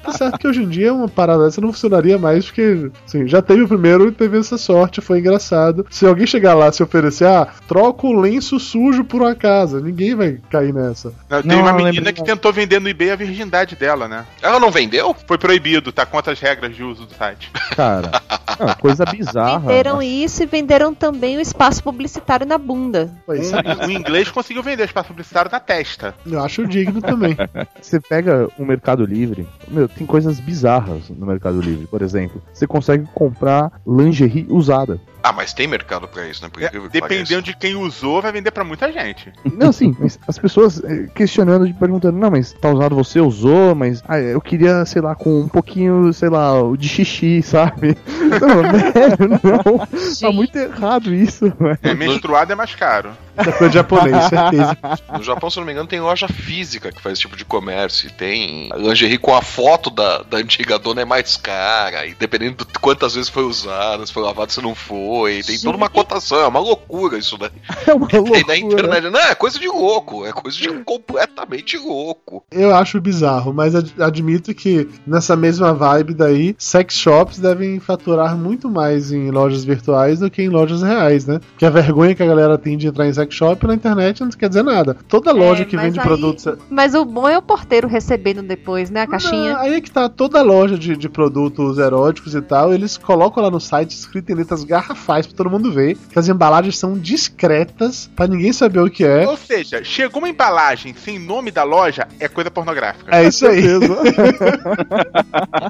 Tá 0.02 0.12
certo 0.12 0.38
que 0.38 0.48
hoje 0.48 0.62
em 0.62 0.68
dia 0.68 0.92
uma 0.92 1.08
parada 1.08 1.44
dessa 1.44 1.60
não 1.60 1.72
funcionaria 1.72 2.18
mais, 2.18 2.46
porque 2.46 2.90
assim, 3.06 3.26
já 3.26 3.40
teve 3.40 3.62
o 3.62 3.68
primeiro 3.68 4.08
e 4.08 4.12
teve 4.12 4.38
essa 4.38 4.58
sorte, 4.58 5.00
foi 5.00 5.18
engraçado. 5.20 5.86
Se 5.90 6.06
alguém 6.06 6.26
chegar 6.26 6.54
lá 6.54 6.68
e 6.68 6.72
se 6.72 6.82
oferecer, 6.82 7.26
ah, 7.26 7.46
troca 7.68 8.06
o 8.06 8.12
lenço 8.12 8.58
sujo 8.58 9.04
por 9.04 9.22
uma 9.22 9.34
casa, 9.34 9.80
ninguém 9.80 10.14
vai 10.14 10.38
cair 10.50 10.72
nessa. 10.74 11.12
Não, 11.28 11.42
Tem 11.42 11.50
Não, 11.52 11.60
uma 11.62 11.72
menina 11.72 11.92
lembro- 12.06 12.12
que 12.14 12.24
tentou 12.24 12.52
vender 12.52 12.80
no 12.80 12.88
eBay 12.88 13.10
a 13.12 13.16
virgindade 13.16 13.76
dela, 13.76 14.08
né? 14.08 14.24
Ela 14.40 14.58
não 14.60 14.70
vendeu? 14.70 15.14
Foi 15.26 15.38
proibido, 15.38 15.92
tá 15.92 16.04
contra 16.04 16.32
as 16.32 16.40
regras 16.40 16.74
de 16.74 16.82
uso 16.82 17.06
do 17.06 17.14
site. 17.14 17.50
Cara, 17.76 18.10
é 18.58 18.74
coisa 18.80 19.04
bizarra. 19.04 19.60
Venderam 19.60 19.98
né? 19.98 20.06
isso 20.06 20.42
e 20.42 20.46
venderam 20.46 20.94
também 20.94 21.36
o 21.36 21.40
espaço 21.40 21.82
publicitário 21.82 22.46
na 22.46 22.58
bunda. 22.58 23.12
Pois 23.26 23.52
Um, 23.52 23.86
um 23.86 23.90
inglês 23.90 24.28
conseguiu 24.30 24.62
vender 24.62 24.84
espaço 24.84 25.08
publicitário 25.08 25.50
na 25.50 25.60
testa. 25.60 26.14
Eu 26.26 26.42
acho 26.42 26.66
digno 26.66 27.00
também. 27.00 27.36
Você 27.80 28.00
pega 28.00 28.48
o 28.58 28.64
Mercado 28.64 29.04
Livre 29.04 29.22
Livre, 29.22 29.46
meu, 29.68 29.88
tem 29.88 30.06
coisas 30.06 30.40
bizarras 30.40 31.08
no 31.10 31.26
Mercado 31.26 31.60
Livre. 31.60 31.86
Por 31.86 32.02
exemplo, 32.02 32.42
você 32.52 32.66
consegue 32.66 33.06
comprar 33.14 33.80
lingerie 33.86 34.46
usada. 34.48 35.00
Ah, 35.22 35.32
mas 35.32 35.52
tem 35.52 35.66
mercado 35.66 36.08
pra 36.08 36.26
isso, 36.26 36.42
né? 36.42 36.50
Por 36.52 36.62
incrível 36.62 36.90
que 36.90 37.00
pareça. 37.00 37.22
Dependendo 37.22 37.42
de 37.42 37.56
quem 37.56 37.76
usou, 37.76 38.20
vai 38.20 38.32
vender 38.32 38.50
pra 38.50 38.64
muita 38.64 38.90
gente. 38.92 39.32
Não, 39.44 39.68
assim, 39.68 39.94
mas 39.98 40.18
as 40.26 40.38
pessoas 40.38 40.82
eh, 40.82 41.08
questionando 41.14 41.66
e 41.66 41.72
perguntando, 41.72 42.18
não, 42.18 42.30
mas 42.30 42.52
tá 42.52 42.70
usado, 42.70 42.94
você 42.94 43.20
usou, 43.20 43.74
mas 43.74 44.02
ah, 44.08 44.18
eu 44.18 44.40
queria, 44.40 44.84
sei 44.84 45.00
lá, 45.00 45.14
com 45.14 45.42
um 45.42 45.48
pouquinho, 45.48 46.12
sei 46.12 46.28
lá, 46.28 46.54
de 46.76 46.88
xixi, 46.88 47.40
sabe? 47.44 47.96
Não, 48.08 48.62
velho, 48.62 49.40
não. 49.42 49.86
Tá 50.20 50.32
muito 50.32 50.56
errado 50.56 51.14
isso, 51.14 51.52
velho. 51.58 51.78
É, 51.82 51.94
menstruado 51.94 52.52
é 52.52 52.54
mais 52.56 52.74
caro. 52.74 53.10
De 53.34 53.72
japonês, 53.72 54.24
certeza. 54.28 54.76
No 55.16 55.22
Japão, 55.22 55.48
se 55.48 55.58
eu 55.58 55.62
não 55.62 55.66
me 55.66 55.72
engano, 55.72 55.88
tem 55.88 56.00
loja 56.00 56.28
física 56.28 56.92
que 56.92 57.00
faz 57.00 57.14
esse 57.14 57.22
tipo 57.22 57.36
de 57.36 57.44
comércio. 57.44 58.08
E 58.08 58.12
tem 58.12 58.68
lingerie 58.76 59.16
com 59.16 59.34
a 59.34 59.40
foto 59.40 59.88
da, 59.88 60.18
da 60.22 60.36
antiga 60.36 60.78
dona 60.78 61.02
é 61.02 61.04
mais 61.04 61.36
cara. 61.36 62.06
E 62.06 62.14
dependendo 62.14 62.64
de 62.64 62.78
quantas 62.78 63.14
vezes 63.14 63.30
foi 63.30 63.44
usada, 63.44 64.04
se 64.04 64.12
foi 64.12 64.22
lavado, 64.22 64.52
se 64.52 64.60
não 64.60 64.74
foi. 65.12 65.42
Tem 65.42 65.58
toda 65.58 65.76
uma 65.76 65.88
cotação. 65.88 66.38
É 66.40 66.46
uma 66.46 66.60
loucura 66.60 67.18
isso 67.18 67.36
daí. 67.36 67.50
É 67.86 67.92
uma 67.94 68.06
Tem 68.08 68.20
na 68.22 68.26
loucura. 68.28 68.58
internet. 68.58 69.10
Não, 69.10 69.20
é 69.20 69.34
coisa 69.34 69.58
de 69.58 69.66
louco. 69.68 70.24
É 70.24 70.32
coisa 70.32 70.56
de 70.56 70.68
completamente 70.84 71.76
louco. 71.76 72.44
Eu 72.50 72.74
acho 72.74 73.00
bizarro, 73.00 73.52
mas 73.52 73.74
ad- 73.74 73.92
admito 74.00 74.54
que 74.54 74.88
nessa 75.06 75.36
mesma 75.36 75.72
vibe 75.74 76.14
daí, 76.14 76.54
sex 76.58 76.94
shops 76.94 77.38
devem 77.38 77.78
faturar 77.80 78.36
muito 78.36 78.70
mais 78.70 79.10
em 79.12 79.30
lojas 79.30 79.64
virtuais 79.64 80.20
do 80.20 80.30
que 80.30 80.42
em 80.42 80.48
lojas 80.48 80.82
reais, 80.82 81.26
né? 81.26 81.40
Porque 81.50 81.66
a 81.66 81.70
vergonha 81.70 82.14
que 82.14 82.22
a 82.22 82.26
galera 82.26 82.56
tem 82.56 82.76
de 82.78 82.86
entrar 82.86 83.06
em 83.06 83.12
sex 83.12 83.34
shop 83.34 83.66
na 83.66 83.74
internet 83.74 84.20
não 84.22 84.30
quer 84.30 84.48
dizer 84.48 84.62
nada. 84.62 84.96
Toda 85.08 85.32
loja 85.32 85.64
que 85.64 85.74
É, 85.74 85.78
mas 85.78 85.86
vende 85.86 86.00
aí- 86.00 86.06
produtos. 86.06 86.44
Mas 86.70 86.94
o 86.94 87.04
bom 87.04 87.28
é 87.28 87.36
o 87.36 87.42
porteiro 87.42 87.88
recebendo 87.88 88.42
depois, 88.42 88.90
né? 88.90 89.02
A 89.02 89.06
caixinha. 89.06 89.52
Não, 89.54 89.60
aí 89.60 89.74
é 89.74 89.80
que 89.80 89.90
tá 89.90 90.08
toda 90.08 90.40
loja 90.42 90.78
de, 90.78 90.96
de 90.96 91.08
produtos 91.08 91.78
eróticos 91.78 92.34
e 92.34 92.40
tal, 92.40 92.72
eles 92.72 92.96
colocam 92.96 93.42
lá 93.42 93.50
no 93.50 93.60
site 93.60 93.90
escrito 93.90 94.30
em 94.30 94.34
letras 94.36 94.62
garrafais 95.02 95.26
pra 95.26 95.36
todo 95.36 95.50
mundo 95.50 95.72
ver 95.72 95.96
que 96.10 96.18
as 96.18 96.28
embalagens 96.28 96.78
são 96.78 96.94
discretas 96.96 98.08
pra 98.14 98.26
ninguém 98.26 98.52
saber 98.52 98.80
o 98.80 98.88
que 98.90 99.04
é. 99.04 99.26
Ou 99.26 99.36
seja, 99.36 99.82
chegou 99.84 100.20
uma 100.22 100.28
embalagem 100.28 100.94
sem 100.94 101.18
nome 101.18 101.50
da 101.50 101.64
loja, 101.64 102.06
é 102.20 102.28
coisa 102.28 102.50
pornográfica. 102.50 103.14
É 103.14 103.26
isso 103.26 103.46
aí. 103.46 103.62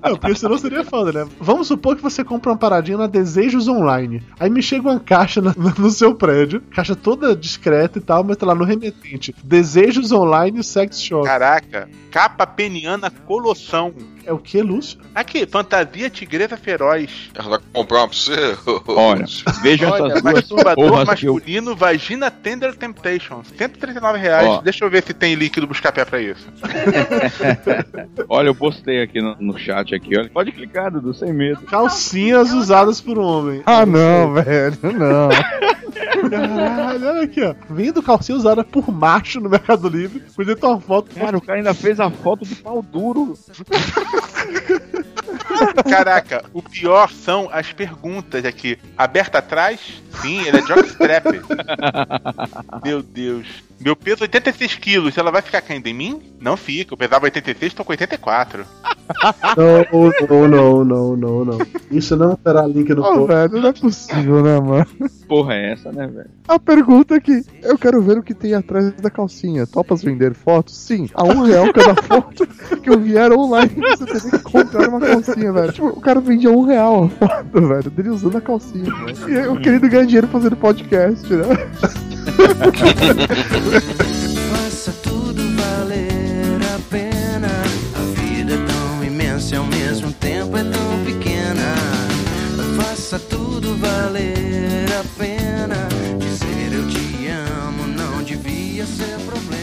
Não, 0.05 0.16
porque 0.18 0.35
senão 0.37 0.59
seria 0.59 0.85
foda, 0.85 1.24
né? 1.24 1.30
Vamos 1.41 1.66
supor 1.66 1.97
que 1.97 2.03
você 2.03 2.22
compra 2.22 2.51
uma 2.51 2.57
paradinha 2.59 2.99
na 2.99 3.07
Desejos 3.07 3.68
Online. 3.68 4.22
Aí 4.39 4.51
me 4.51 4.62
chega 4.62 4.89
uma 4.89 5.01
caixa 5.01 5.41
na- 5.41 5.55
no 5.78 5.91
seu 5.91 6.14
prédio, 6.14 6.61
caixa 6.74 6.95
toda 6.95 7.35
discreta 7.35 7.99
e 7.99 8.03
tal, 8.03 8.22
mas 8.24 8.37
tá 8.37 8.47
lá 8.47 8.55
no 8.55 8.64
remetente. 8.64 9.35
Desejos 9.43 10.12
Online 10.12 10.62
Sex 10.62 11.01
Shop. 11.01 11.24
Caraca, 11.24 11.89
capa 12.11 12.47
peniana 12.47 13.11
colossão. 13.11 13.93
É 14.25 14.33
o 14.33 14.39
que, 14.39 14.62
Lúcio? 14.62 14.99
Aqui, 15.14 15.47
fantasia 15.47 16.09
tigresa 16.09 16.57
feroz. 16.57 17.31
Ela 17.35 17.49
vai 17.51 17.59
comprar 17.73 18.01
uma 18.01 18.09
pra 18.09 18.16
você? 18.16 18.57
Olha, 18.87 19.25
veja 19.62 19.91
Olha, 19.91 20.12
essas 20.12 20.23
duas 20.23 20.35
masturbador 20.35 20.91
que 20.91 21.27
eu... 21.27 21.35
masculino, 21.35 21.77
vagina 21.77 22.31
tender 22.31 22.75
temptations. 22.77 23.49
139 23.57 24.18
reais. 24.18 24.47
Ó. 24.47 24.61
Deixa 24.61 24.85
eu 24.85 24.91
ver 24.91 25.03
se 25.03 25.12
tem 25.12 25.35
líquido 25.35 25.66
buscar 25.66 25.93
pé 25.93 26.05
pra 26.05 26.20
isso. 26.20 26.47
Olha, 28.29 28.49
eu 28.49 28.55
postei 28.55 29.03
aqui 29.03 29.20
no, 29.20 29.37
no 29.39 29.59
chat 29.59 29.95
aqui, 29.95 30.16
olha. 30.16 30.31
Pode 30.31 30.53
clicar, 30.53 30.91
Dudu, 30.91 31.12
sem 31.14 31.33
medo. 31.33 31.61
Calcinhas 31.62 32.53
usadas 32.53 33.01
por 33.01 33.18
um 33.18 33.23
homem. 33.23 33.62
Ah, 33.66 33.85
não, 33.85 34.33
velho, 34.35 34.79
não. 34.83 35.29
Caralho, 36.31 37.09
olha 37.09 37.23
aqui, 37.23 37.43
ó. 37.43 37.55
Vendo 37.70 38.03
calcinha 38.03 38.37
usada 38.37 38.64
por 38.64 38.91
macho 38.91 39.41
no 39.41 39.49
Mercado 39.49 39.89
Livre, 39.89 40.23
podia 40.35 40.57
ter 40.57 40.66
uma 40.66 40.81
foto. 40.81 41.14
Cara, 41.14 41.37
o 41.37 41.41
cara 41.41 41.59
ainda 41.59 41.75
fez 41.75 42.01
a 42.01 42.11
foto 42.11 42.45
do 42.45 42.57
pau 42.57 42.83
duro. 42.83 43.35
Caraca, 45.89 46.45
o 46.53 46.62
pior 46.62 47.11
são 47.11 47.49
as 47.53 47.73
perguntas 47.73 48.45
aqui. 48.45 48.79
Aberta 48.97 49.39
atrás? 49.39 50.03
Sim, 50.20 50.43
ele 50.47 50.59
é 50.59 50.62
jockstrap. 50.62 51.27
Meu 52.85 53.03
Deus. 53.03 53.47
Meu 53.85 53.97
peso 53.97 54.22
é 54.22 54.24
86 54.24 54.76
quilos, 54.76 55.18
ela 55.18 55.30
vai 55.33 55.43
ficar 55.43 55.61
caindo 55.61 55.87
em 55.89 55.95
mim? 55.95 56.20
Não 56.41 56.57
fica, 56.57 56.93
eu 56.95 56.97
pesava 56.99 57.24
86, 57.24 57.74
tô 57.74 57.85
com 57.85 57.93
84. 57.93 58.64
Não, 59.57 60.49
não, 60.49 60.85
não, 60.85 61.16
não, 61.16 61.45
não. 61.45 61.59
Isso 61.91 62.16
não 62.16 62.37
terá 62.37 62.66
link 62.66 62.89
no 62.91 63.03
post. 63.03 63.26
velho, 63.26 63.61
não 63.61 63.68
é 63.68 63.72
possível, 63.72 64.43
né, 64.43 64.61
mano? 64.61 64.87
Porra, 65.28 65.55
é 65.55 65.72
essa, 65.72 65.91
né, 65.91 66.07
velho? 66.07 66.30
A 66.47 66.59
pergunta 66.59 67.16
é 67.16 67.20
que 67.20 67.45
eu 67.62 67.76
quero 67.76 68.01
ver 68.03 68.18
o 68.18 68.22
que 68.22 68.35
tem 68.35 68.55
atrás 68.55 68.93
da 68.93 69.11
calcinha. 69.11 69.66
Topas 69.66 70.03
vender 70.03 70.35
fotos? 70.35 70.76
Sim. 70.76 71.09
A 71.14 71.24
um 71.24 71.43
real 71.43 71.72
cada 71.72 71.95
foto 72.03 72.47
que 72.83 72.89
eu 72.91 73.01
vier 73.01 73.33
online, 73.33 73.74
você 73.74 74.07
teria 74.07 74.30
que 74.30 74.39
comprar 74.41 74.89
uma 74.89 75.01
calcinha, 75.01 75.53
velho. 75.53 75.72
Tipo, 75.72 75.89
o 75.89 76.01
cara 76.01 76.20
vendia 76.20 76.51
um 76.51 76.64
real 76.64 77.11
a 77.20 77.28
foto, 77.28 77.68
velho, 77.68 77.91
dele 77.91 78.11
usando 78.11 78.39
a 78.39 78.41
calcinha. 78.41 78.85
velho. 78.85 79.28
E 79.28 79.33
eu 79.47 79.61
querendo 79.61 79.89
ganhar 79.89 80.05
dinheiro 80.07 80.28
fazendo 80.28 80.57
podcast, 80.57 81.26
né? 81.33 81.45
Faça 83.81 84.93
tudo 85.03 85.43
valer 85.57 86.61
a 86.75 86.79
pena. 86.91 87.49
A 87.95 88.20
vida 88.20 88.55
é 88.55 88.66
tão 88.66 89.05
imensa 89.05 89.55
e 89.55 89.59
ao 89.59 89.64
mesmo 89.64 90.12
tempo 90.12 90.57
é 90.59 90.64
tão 90.64 91.05
pequena. 91.05 91.75
Faça 92.77 93.18
tudo 93.18 93.75
valer 93.77 94.93
a 94.93 95.05
pena. 95.18 95.89
Dizer 96.18 96.73
eu 96.75 96.87
te 96.89 97.29
amo 97.29 97.87
não 97.87 98.23
devia 98.23 98.85
ser 98.85 99.18
problema, 99.25 99.62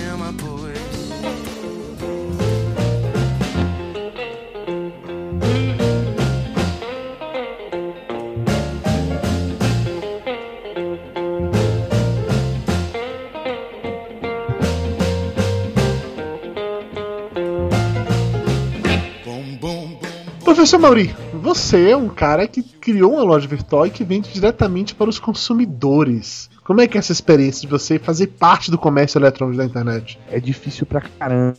Professor 20.59 20.77
Mauri, 20.77 21.15
você 21.41 21.91
é 21.91 21.95
um 21.95 22.09
cara 22.09 22.45
que 22.45 22.61
criou 22.61 23.13
uma 23.13 23.23
loja 23.23 23.47
virtual 23.47 23.87
e 23.87 23.89
que 23.89 24.03
vende 24.03 24.29
diretamente 24.33 24.93
para 24.93 25.09
os 25.09 25.17
consumidores. 25.17 26.49
Como 26.69 26.81
é 26.81 26.87
que 26.87 26.95
é 26.95 26.99
essa 26.99 27.11
experiência 27.11 27.61
de 27.61 27.67
você 27.67 27.97
fazer 27.97 28.27
parte 28.27 28.69
do 28.69 28.77
comércio 28.77 29.17
eletrônico 29.17 29.57
da 29.57 29.65
internet? 29.65 30.19
É 30.29 30.39
difícil 30.39 30.85
pra 30.85 31.01
caramba, 31.01 31.57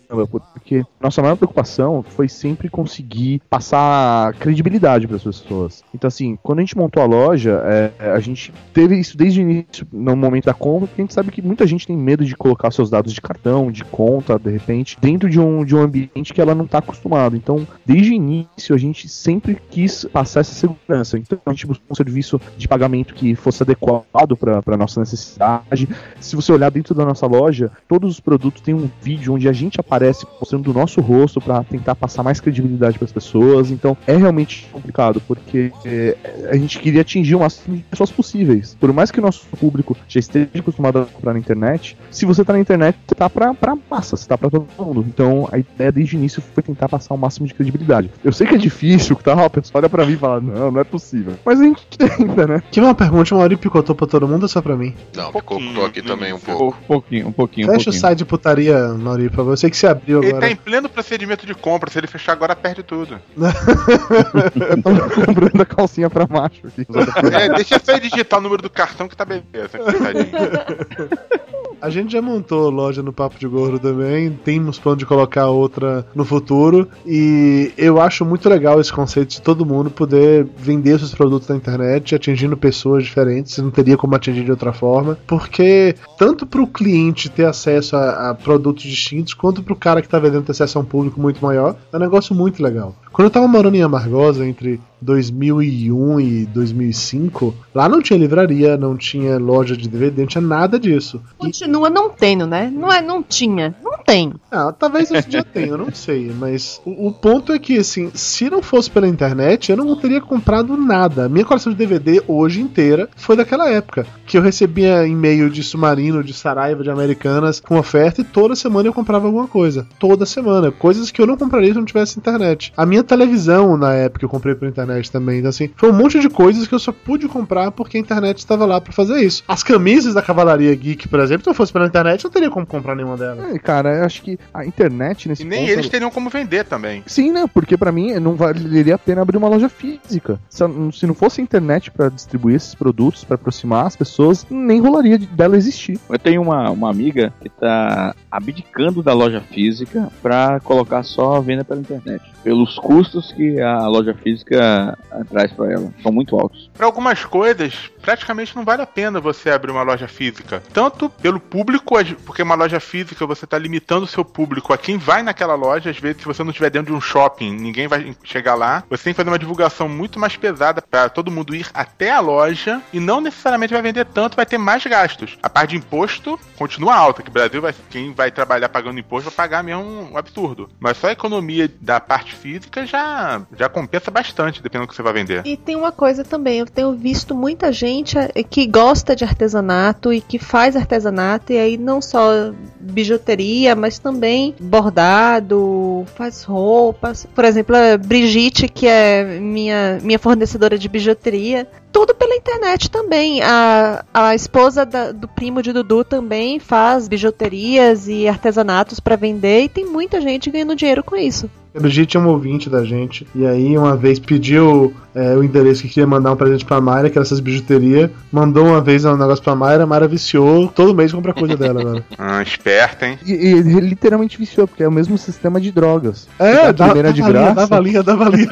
porque 0.54 0.84
nossa 1.00 1.20
maior 1.20 1.34
preocupação 1.34 2.00
foi 2.00 2.28
sempre 2.28 2.68
conseguir 2.68 3.42
passar 3.50 4.32
credibilidade 4.34 5.08
para 5.08 5.16
as 5.16 5.24
pessoas. 5.24 5.82
Então, 5.92 6.06
assim, 6.06 6.38
quando 6.40 6.61
a 6.61 6.62
gente 6.62 6.78
montou 6.78 7.02
a 7.02 7.06
loja, 7.06 7.61
é, 7.64 8.12
a 8.12 8.20
gente 8.20 8.54
teve 8.72 9.00
isso 9.00 9.16
desde 9.16 9.40
o 9.40 9.42
início, 9.42 9.84
no 9.92 10.14
momento 10.14 10.44
da 10.44 10.54
compra, 10.54 10.86
porque 10.86 11.02
a 11.02 11.04
gente 11.04 11.14
sabe 11.14 11.32
que 11.32 11.42
muita 11.42 11.66
gente 11.66 11.88
tem 11.88 11.96
medo 11.96 12.24
de 12.24 12.36
colocar 12.36 12.70
seus 12.70 12.88
dados 12.88 13.12
de 13.12 13.20
cartão, 13.20 13.72
de 13.72 13.84
conta, 13.84 14.38
de 14.38 14.48
repente, 14.52 14.96
dentro 15.00 15.28
de 15.28 15.40
um, 15.40 15.64
de 15.64 15.74
um 15.74 15.80
ambiente 15.80 16.32
que 16.32 16.40
ela 16.40 16.54
não 16.54 16.66
está 16.66 16.78
acostumada. 16.78 17.36
Então, 17.36 17.66
desde 17.84 18.12
o 18.12 18.14
início, 18.14 18.76
a 18.76 18.78
gente 18.78 19.08
sempre 19.08 19.58
quis 19.70 20.04
passar 20.04 20.38
essa 20.38 20.54
segurança. 20.54 21.18
Então, 21.18 21.36
a 21.44 21.50
gente 21.50 21.66
buscou 21.66 21.86
um 21.90 21.96
serviço 21.96 22.40
de 22.56 22.68
pagamento 22.68 23.12
que 23.12 23.34
fosse 23.34 23.64
adequado 23.64 24.36
para 24.36 24.76
nossa 24.76 24.99
necessidade. 25.01 25.88
Se 26.20 26.36
você 26.36 26.53
olhar 26.53 26.70
dentro 26.70 26.94
da 26.94 27.05
nossa 27.05 27.26
loja, 27.26 27.70
todos 27.88 28.12
os 28.12 28.20
produtos 28.20 28.62
têm 28.62 28.74
um 28.74 28.88
vídeo 29.03 29.34
onde 29.34 29.48
a 29.48 29.53
gente 29.53 29.80
aparece 29.80 30.26
mostrando 30.38 30.70
o 30.70 30.74
nosso 30.74 31.01
rosto 31.01 31.40
para 31.40 31.64
tentar 31.64 31.94
passar 31.94 32.22
mais 32.22 32.40
credibilidade 32.40 32.98
para 32.98 33.07
as 33.07 33.12
pessoas. 33.12 33.70
Então, 33.70 33.96
é 34.07 34.16
realmente 34.16 34.68
complicado, 34.72 35.20
porque 35.26 35.72
é, 35.84 36.16
a 36.51 36.57
gente 36.57 36.78
queria 36.78 37.01
atingir 37.01 37.34
o 37.34 37.40
máximo 37.40 37.76
de 37.76 37.82
pessoas 37.82 38.11
possíveis. 38.11 38.76
Por 38.78 38.92
mais 38.92 39.11
que 39.11 39.18
o 39.18 39.22
nosso 39.22 39.46
público 39.59 39.96
já 40.09 40.20
esteja 40.20 40.48
acostumado 40.57 41.01
a 41.01 41.05
comprar 41.07 41.32
na 41.32 41.38
internet, 41.38 41.96
se 42.11 42.24
você 42.24 42.44
tá 42.44 42.53
na 42.53 42.61
internet, 42.61 42.98
você 43.07 43.14
tá 43.14 43.30
pra, 43.30 43.55
pra 43.55 43.76
massa, 43.90 44.16
você 44.16 44.26
tá 44.26 44.36
pra 44.36 44.51
todo 44.51 44.66
mundo. 44.78 45.05
Então, 45.07 45.48
a 45.51 45.59
ideia 45.59 45.92
desde 45.92 46.16
o 46.16 46.18
início 46.18 46.42
foi 46.55 46.62
tentar 46.62 46.88
passar 46.88 47.14
o 47.14 47.18
máximo 47.18 47.46
de 47.46 47.55
credibilidade. 47.55 48.11
Eu 48.24 48.32
sei 48.32 48.46
que 48.46 48.55
é 48.55 48.59
difícil, 48.59 49.16
tá? 49.16 49.46
O 49.46 49.51
pessoal 49.51 49.80
olha 49.80 49.88
pra 49.88 50.05
mim 50.05 50.12
e 50.12 50.16
fala, 50.16 50.40
não, 50.40 50.70
não 50.70 50.80
é 50.80 50.84
possível. 50.84 51.34
Mas 51.44 51.61
a 51.61 51.64
gente 51.64 51.86
tenta, 51.96 52.46
né? 52.46 52.62
Que 52.70 52.80
uma 52.80 52.94
pergunta, 52.94 53.34
uma 53.34 53.44
hora 53.44 53.57
picotou 53.57 53.94
pra 53.94 54.07
todo 54.07 54.26
mundo 54.26 54.42
ou 54.42 54.48
só 54.48 54.61
pra 54.61 54.76
mim? 54.76 54.89
Não, 55.14 55.32
ficou 55.32 55.61
tô 55.74 55.84
aqui 55.84 56.03
também 56.03 56.32
um 56.32 56.38
pouco. 56.38 56.78
Um 56.78 56.86
pouquinho, 56.86 57.28
um 57.28 57.32
pouquinho, 57.32 57.66
um 57.66 57.70
Fecha 57.70 57.82
o 57.82 57.84
pouquinho. 57.84 58.01
site 58.01 58.18
de 58.18 58.24
putaria, 58.24 58.88
Mauri, 58.95 59.28
pra 59.30 59.43
você 59.43 59.68
que 59.70 59.76
se 59.76 59.86
abriu 59.86 60.18
Ele 60.18 60.28
agora. 60.28 60.47
tá 60.47 60.53
em 60.53 60.57
pleno 60.57 60.88
procedimento 60.88 61.47
de 61.47 61.55
compra, 61.55 61.91
se 61.91 61.99
ele 61.99 62.07
fechar 62.07 62.32
agora, 62.32 62.55
perde 62.57 62.82
tudo. 62.82 63.20
Eu 63.36 64.82
tô 64.82 65.24
comprando 65.26 65.61
a 65.61 65.66
calcinha 65.66 66.09
pra 66.11 66.26
macho 66.26 66.66
aqui. 66.66 66.86
É, 67.34 67.49
deixa 67.55 67.78
só 67.78 67.93
ele 67.93 68.09
digitar 68.09 68.38
o 68.38 68.43
número 68.43 68.62
do 68.62 68.70
cartão 68.70 69.09
que 69.09 69.16
tá 69.16 69.24
beleza. 69.24 69.78
coitadinho. 69.78 70.30
A 71.80 71.88
gente 71.88 72.12
já 72.12 72.20
montou 72.20 72.68
loja 72.68 73.02
no 73.02 73.12
Papo 73.12 73.38
de 73.38 73.46
Gordo 73.46 73.78
também, 73.78 74.30
temos 74.44 74.78
plano 74.78 74.98
de 74.98 75.06
colocar 75.06 75.46
outra 75.46 76.06
no 76.14 76.24
futuro 76.24 76.88
e 77.06 77.72
eu 77.76 78.00
acho 78.00 78.24
muito 78.24 78.48
legal 78.48 78.80
esse 78.80 78.92
conceito 78.92 79.30
de 79.30 79.42
todo 79.42 79.64
mundo 79.64 79.90
poder 79.90 80.46
vender 80.56 80.98
seus 80.98 81.14
produtos 81.14 81.48
na 81.48 81.56
internet, 81.56 82.14
atingindo 82.14 82.56
pessoas 82.56 83.04
diferentes, 83.04 83.56
não 83.58 83.70
teria 83.70 83.96
como 83.96 84.14
atingir 84.14 84.44
de 84.44 84.50
outra 84.50 84.72
forma, 84.72 85.18
porque 85.26 85.94
tanto 86.18 86.46
para 86.46 86.60
o 86.60 86.66
cliente 86.66 87.30
ter 87.30 87.46
acesso 87.46 87.96
a, 87.96 88.30
a 88.30 88.34
produtos 88.34 88.82
distintos, 88.84 89.32
quanto 89.32 89.62
para 89.62 89.72
o 89.72 89.76
cara 89.76 90.00
que 90.02 90.06
está 90.06 90.18
vendendo 90.18 90.44
ter 90.44 90.52
acesso 90.52 90.78
a 90.78 90.82
um 90.82 90.84
público 90.84 91.20
muito 91.20 91.42
maior, 91.44 91.76
é 91.92 91.96
um 91.96 92.00
negócio 92.00 92.34
muito 92.34 92.62
legal. 92.62 92.94
Quando 93.12 93.26
eu 93.26 93.30
tava 93.30 93.48
morando 93.48 93.76
em 93.76 93.82
Amargosa, 93.82 94.46
entre 94.46 94.80
2001 95.00 96.20
e 96.20 96.46
2005, 96.46 97.54
lá 97.74 97.88
não 97.88 98.02
tinha 98.02 98.18
livraria, 98.18 98.76
não 98.76 98.96
tinha 98.96 99.38
loja 99.38 99.76
de 99.76 99.88
DVD, 99.88 100.22
não 100.22 100.28
tinha 100.28 100.42
nada 100.42 100.78
disso. 100.78 101.20
Continua 101.38 101.88
não 101.88 102.11
tendo, 102.11 102.46
né? 102.46 102.70
Não 102.72 102.92
é, 102.92 103.00
não 103.00 103.22
tinha. 103.22 103.74
Não 103.82 103.98
tem. 103.98 104.32
Ah, 104.50 104.72
talvez 104.72 105.11
hoje 105.11 105.28
dia 105.28 105.42
tenha, 105.42 105.68
eu 105.68 105.78
não 105.78 105.92
sei. 105.92 106.32
Mas 106.38 106.80
o, 106.84 107.08
o 107.08 107.12
ponto 107.12 107.52
é 107.52 107.58
que, 107.58 107.78
assim, 107.78 108.11
se 108.14 108.50
não 108.50 108.62
fosse 108.62 108.90
pela 108.90 109.08
internet, 109.08 109.70
eu 109.70 109.76
não 109.76 109.96
teria 109.96 110.20
comprado 110.20 110.76
nada. 110.76 111.28
Minha 111.28 111.44
coleção 111.44 111.72
de 111.72 111.78
DVD 111.78 112.22
hoje 112.26 112.61
inteira 112.61 113.08
foi 113.16 113.36
daquela 113.36 113.70
época. 113.70 114.06
Que 114.26 114.36
eu 114.36 114.42
recebia 114.42 115.06
e-mail 115.06 115.50
de 115.50 115.62
Submarino, 115.62 116.22
de 116.22 116.32
Saraiva, 116.32 116.82
de 116.82 116.90
Americanas, 116.90 117.61
com 117.61 117.78
oferta, 117.78 118.20
e 118.20 118.24
toda 118.24 118.54
semana 118.54 118.88
eu 118.88 118.92
comprava 118.92 119.26
alguma 119.26 119.48
coisa. 119.48 119.86
Toda 119.98 120.26
semana. 120.26 120.70
Coisas 120.70 121.11
que 121.11 121.20
eu 121.20 121.26
não 121.26 121.36
compraria 121.36 121.70
se 121.70 121.78
não 121.78 121.84
tivesse 121.84 122.18
internet. 122.18 122.72
A 122.76 122.84
minha 122.84 122.99
televisão, 123.03 123.76
na 123.76 123.92
época, 123.94 124.24
eu 124.24 124.28
comprei 124.28 124.55
pela 124.55 124.70
internet 124.70 125.11
também. 125.11 125.38
Então, 125.38 125.51
assim, 125.51 125.70
foi 125.76 125.90
um 125.90 125.94
monte 125.94 126.18
de 126.20 126.28
coisas 126.28 126.66
que 126.66 126.74
eu 126.74 126.78
só 126.78 126.92
pude 126.92 127.28
comprar 127.28 127.70
porque 127.70 127.96
a 127.96 128.01
internet 128.01 128.38
estava 128.38 128.64
lá 128.66 128.80
pra 128.80 128.92
fazer 128.92 129.20
isso. 129.20 129.42
As 129.48 129.62
camisas 129.62 130.14
da 130.14 130.22
Cavalaria 130.22 130.74
Geek, 130.74 131.09
por 131.09 131.20
exemplo, 131.20 131.42
se 131.44 131.48
não 131.48 131.55
fosse 131.55 131.72
pela 131.72 131.86
internet, 131.86 132.24
eu 132.24 132.28
não 132.28 132.32
teria 132.32 132.51
como 132.51 132.66
comprar 132.66 132.94
nenhuma 132.94 133.16
delas. 133.16 133.55
É, 133.55 133.59
cara, 133.59 133.98
eu 133.98 134.05
acho 134.05 134.22
que 134.22 134.38
a 134.53 134.64
internet 134.64 135.28
nesse 135.28 135.42
E 135.42 135.46
nem 135.46 135.61
ponto- 135.61 135.72
eles 135.72 135.88
teriam 135.88 136.11
como 136.11 136.30
vender 136.30 136.64
também. 136.64 137.03
Sim, 137.07 137.32
né? 137.32 137.44
Porque 137.53 137.76
pra 137.76 137.92
mim 137.92 138.14
não 138.14 138.34
valeria 138.34 138.94
a 138.94 138.98
pena 138.98 139.22
abrir 139.22 139.36
uma 139.36 139.48
loja 139.48 139.68
física. 139.68 140.38
Se, 140.48 140.62
se 140.92 141.07
não 141.07 141.14
fosse 141.14 141.40
a 141.40 141.44
internet 141.44 141.90
pra 141.90 142.09
distribuir 142.09 142.57
esses 142.57 142.74
produtos, 142.74 143.24
pra 143.24 143.34
aproximar 143.34 143.86
as 143.86 143.96
pessoas, 143.96 144.46
nem 144.51 144.80
rolaria 144.80 145.18
de- 145.18 145.26
dela 145.26 145.57
existir. 145.57 145.98
Eu 146.09 146.18
tenho 146.18 146.42
uma, 146.42 146.70
uma 146.70 146.90
amiga 146.90 147.32
que 147.40 147.48
tá 147.48 148.14
abdicando 148.30 149.03
da 149.03 149.12
loja 149.12 149.40
física 149.40 150.09
pra 150.22 150.61
colocar 150.61 151.03
só 151.03 151.36
a 151.36 151.40
venda 151.40 151.64
pela 151.64 151.80
internet. 151.80 152.22
Pelos 152.42 152.78
custos 152.91 153.30
que 153.30 153.61
a 153.61 153.86
loja 153.86 154.12
física 154.14 154.99
traz 155.30 155.53
pra 155.53 155.72
ela. 155.72 155.95
São 156.03 156.11
muito 156.11 156.36
altos. 156.36 156.68
Para 156.76 156.86
algumas 156.86 157.24
coisas, 157.24 157.88
praticamente 158.03 158.57
não 158.57 158.64
vale 158.64 158.82
a 158.82 158.86
pena 158.86 159.20
você 159.20 159.49
abrir 159.49 159.70
uma 159.70 159.84
loja 159.84 160.09
física. 160.09 160.61
Tanto 160.72 161.09
pelo 161.09 161.38
público, 161.38 161.95
porque 162.26 162.43
uma 162.43 162.57
loja 162.57 162.80
física 162.80 163.24
você 163.24 163.45
está 163.45 163.57
limitando 163.57 164.05
o 164.05 164.09
seu 164.09 164.24
público 164.24 164.72
a 164.72 164.78
quem 164.78 164.99
vai 164.99 165.22
naquela 165.22 165.55
loja. 165.55 165.91
Às 165.91 166.01
vezes, 166.01 166.22
se 166.22 166.26
você 166.26 166.43
não 166.43 166.51
estiver 166.51 166.70
dentro 166.70 166.91
de 166.91 166.99
um 166.99 167.01
shopping, 167.01 167.53
ninguém 167.53 167.86
vai 167.86 168.12
chegar 168.24 168.57
lá. 168.57 168.82
Você 168.91 169.05
tem 169.05 169.12
que 169.12 169.16
fazer 169.16 169.30
uma 169.30 169.38
divulgação 169.38 169.88
muito 169.88 170.18
mais 170.18 170.36
pesada 170.36 170.82
para 170.82 171.09
todo 171.09 171.30
mundo 171.30 171.55
ir 171.55 171.68
até 171.72 172.11
a 172.11 172.18
loja 172.18 172.82
e 172.93 172.99
não 172.99 173.20
necessariamente 173.20 173.72
vai 173.72 173.82
vender 173.82 174.07
tanto, 174.07 174.34
vai 174.34 174.47
ter 174.47 174.59
mais 174.59 174.84
gastos. 174.84 175.38
A 175.41 175.49
parte 175.49 175.70
de 175.70 175.76
imposto 175.76 176.41
continua 176.57 176.96
alta, 176.96 177.22
que 177.22 177.30
o 177.30 177.33
Brasil 177.33 177.62
vai, 177.62 177.72
quem 177.88 178.12
vai 178.12 178.33
trabalhar 178.33 178.68
pagando 178.68 178.99
imposto 178.99 179.30
vai 179.30 179.37
pagar 179.37 179.62
mesmo 179.62 180.11
um 180.11 180.17
absurdo. 180.17 180.68
Mas 180.80 180.96
só 180.96 181.07
a 181.07 181.12
economia 181.12 181.71
da 181.80 182.00
parte 182.00 182.34
física 182.34 182.79
já, 182.86 183.42
já 183.58 183.68
compensa 183.68 184.11
bastante, 184.11 184.62
dependendo 184.62 184.86
do 184.86 184.90
que 184.90 184.96
você 184.96 185.02
vai 185.02 185.12
vender. 185.12 185.42
E 185.46 185.57
tem 185.57 185.76
uma 185.76 185.92
coisa 185.92 186.24
também, 186.24 186.58
eu 186.58 186.66
tenho 186.66 186.92
visto 186.92 187.34
muita 187.34 187.72
gente 187.72 188.16
eh, 188.18 188.42
que 188.42 188.66
gosta 188.66 189.14
de 189.16 189.24
artesanato 189.24 190.12
e 190.12 190.20
que 190.20 190.38
faz 190.38 190.76
artesanato, 190.76 191.52
e 191.52 191.58
aí 191.58 191.76
não 191.76 192.00
só 192.00 192.52
bijuteria, 192.80 193.74
mas 193.76 193.98
também 193.98 194.54
bordado, 194.61 196.04
faz 196.16 196.42
roupas. 196.44 197.26
Por 197.34 197.44
exemplo, 197.44 197.76
a 197.76 197.96
Brigitte, 197.96 198.68
que 198.68 198.86
é 198.86 199.38
minha, 199.38 199.98
minha 200.02 200.18
fornecedora 200.18 200.78
de 200.78 200.88
bijuteria, 200.88 201.66
tudo 201.92 202.14
pela 202.14 202.34
internet 202.36 202.90
também. 202.90 203.42
A, 203.42 204.04
a 204.12 204.34
esposa 204.34 204.84
da- 204.86 205.12
do 205.12 205.28
primo 205.28 205.62
de 205.62 205.72
Dudu 205.72 206.04
também 206.04 206.58
faz 206.58 207.08
bijuterias 207.08 208.08
e 208.08 208.28
artesanatos 208.28 209.00
para 209.00 209.16
vender, 209.16 209.64
e 209.64 209.68
tem 209.68 209.84
muita 209.86 210.20
gente 210.20 210.50
ganhando 210.50 210.74
dinheiro 210.76 211.02
com 211.04 211.16
isso. 211.16 211.50
É 211.75 212.18
um 212.18 212.26
ouvinte 212.29 212.68
da 212.68 212.84
gente. 212.84 213.26
E 213.34 213.47
aí, 213.47 213.76
uma 213.79 213.97
vez 213.97 214.18
pediu 214.18 214.95
é, 215.14 215.34
o 215.34 215.42
endereço 215.42 215.83
que 215.83 215.88
queria 215.88 216.07
mandar 216.07 216.33
um 216.33 216.37
presente 216.37 216.64
pra 216.64 216.80
Mayra, 216.80 217.11
que 217.11 217.18
era 217.18 217.25
essas 217.25 217.41
bijuterias. 217.41 218.11
Mandou 218.30 218.67
uma 218.67 218.80
vez 218.80 219.05
um 219.05 219.17
negócio 219.17 219.42
pra 219.42 219.55
Mayra, 219.55 219.84
a 219.84 219.87
Mayra 219.87 220.09
viciou. 220.09 220.68
Todo 220.68 220.95
mês 220.95 221.13
compra 221.13 221.33
coisa 221.33 221.57
dela 221.57 221.80
agora. 221.83 222.05
Ah, 222.18 222.42
esperta, 222.42 223.07
hein? 223.07 223.18
E, 223.25 223.33
e 223.33 223.63
literalmente 223.80 224.38
viciou, 224.38 224.67
porque 224.67 224.83
é 224.83 224.88
o 224.88 224.92
mesmo 224.92 225.17
sistema 225.18 225.61
de 225.61 225.71
drogas. 225.71 226.29
É, 226.38 226.72
dá 226.72 226.87
primeira 226.87 227.13
de 227.13 227.22
graça. 227.22 227.55
dava 227.55 227.79
linha, 227.80 228.03
dava 228.03 228.29
linha. 228.29 228.49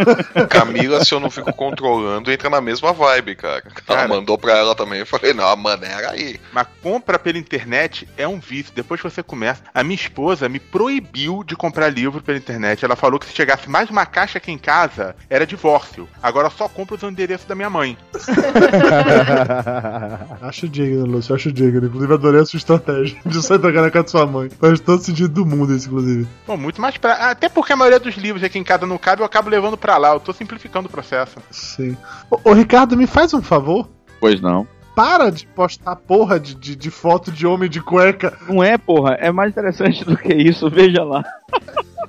Camila, 0.48 1.04
se 1.04 1.12
eu 1.12 1.20
não 1.20 1.30
fico 1.30 1.52
controlando, 1.52 2.30
entra 2.30 2.50
na 2.50 2.60
mesma 2.60 2.92
vibe, 2.92 3.34
cara. 3.36 3.62
Ela 3.86 3.98
Cara. 3.98 4.08
mandou 4.08 4.38
pra 4.38 4.56
ela 4.56 4.74
também. 4.74 5.00
Eu 5.00 5.06
falei, 5.06 5.32
não, 5.32 5.48
a 5.48 5.56
maneira 5.56 6.10
aí. 6.10 6.38
Mas 6.52 6.66
compra 6.82 7.18
pela 7.18 7.38
internet 7.38 8.08
é 8.16 8.26
um 8.26 8.38
vício. 8.38 8.72
Depois 8.74 9.00
que 9.00 9.08
você 9.08 9.22
começa. 9.22 9.62
A 9.74 9.82
minha 9.82 9.94
esposa 9.94 10.48
me 10.48 10.58
proibiu 10.58 11.42
de 11.44 11.56
comprar 11.56 11.88
livro 11.88 12.22
pela 12.22 12.38
internet. 12.38 12.84
Ela 12.84 12.96
falou 12.96 13.07
que 13.16 13.26
se 13.26 13.32
chegasse 13.32 13.70
mais 13.70 13.88
uma 13.88 14.04
caixa 14.04 14.38
aqui 14.38 14.50
em 14.50 14.58
casa, 14.58 15.14
era 15.30 15.46
divórcio. 15.46 16.08
Agora 16.20 16.50
só 16.50 16.68
compra 16.68 16.96
os 16.96 17.02
endereços 17.04 17.46
da 17.46 17.54
minha 17.54 17.70
mãe. 17.70 17.96
acho 20.42 20.68
digno, 20.68 21.06
Lúcio, 21.06 21.34
acho 21.34 21.52
digno. 21.52 21.86
Inclusive, 21.86 22.14
adorei 22.14 22.40
a 22.40 22.46
sua 22.46 22.56
estratégia 22.56 23.16
de 23.24 23.40
sair 23.40 23.60
tocar 23.60 23.82
na 23.82 23.90
casa 23.90 24.06
de 24.06 24.10
sua 24.10 24.26
mãe. 24.26 24.50
Faz 24.50 24.80
todo 24.80 25.00
sentido 25.00 25.28
do 25.28 25.46
mundo 25.46 25.74
isso, 25.74 25.86
inclusive. 25.86 26.26
Bom, 26.44 26.56
muito 26.56 26.80
mais 26.80 26.96
pra. 26.96 27.30
Até 27.30 27.48
porque 27.48 27.72
a 27.72 27.76
maioria 27.76 28.00
dos 28.00 28.16
livros 28.16 28.42
aqui 28.42 28.58
em 28.58 28.64
casa 28.64 28.86
não 28.86 28.98
cabe, 28.98 29.22
eu 29.22 29.26
acabo 29.26 29.48
levando 29.48 29.76
pra 29.76 29.96
lá. 29.96 30.12
Eu 30.12 30.20
tô 30.20 30.32
simplificando 30.32 30.88
o 30.88 30.90
processo. 30.90 31.36
Sim. 31.50 31.96
Ô, 32.30 32.50
ô, 32.50 32.52
Ricardo, 32.52 32.96
me 32.96 33.06
faz 33.06 33.32
um 33.32 33.42
favor? 33.42 33.88
Pois 34.20 34.40
não. 34.40 34.66
Para 34.98 35.30
de 35.30 35.46
postar 35.46 35.94
porra 35.94 36.40
de, 36.40 36.56
de, 36.56 36.74
de 36.74 36.90
foto 36.90 37.30
de 37.30 37.46
homem 37.46 37.70
de 37.70 37.80
cueca. 37.80 38.36
Não 38.48 38.64
é, 38.64 38.76
porra. 38.76 39.12
É 39.20 39.30
mais 39.30 39.52
interessante 39.52 40.04
do 40.04 40.16
que 40.16 40.34
isso. 40.34 40.68
Veja 40.68 41.04
lá. 41.04 41.22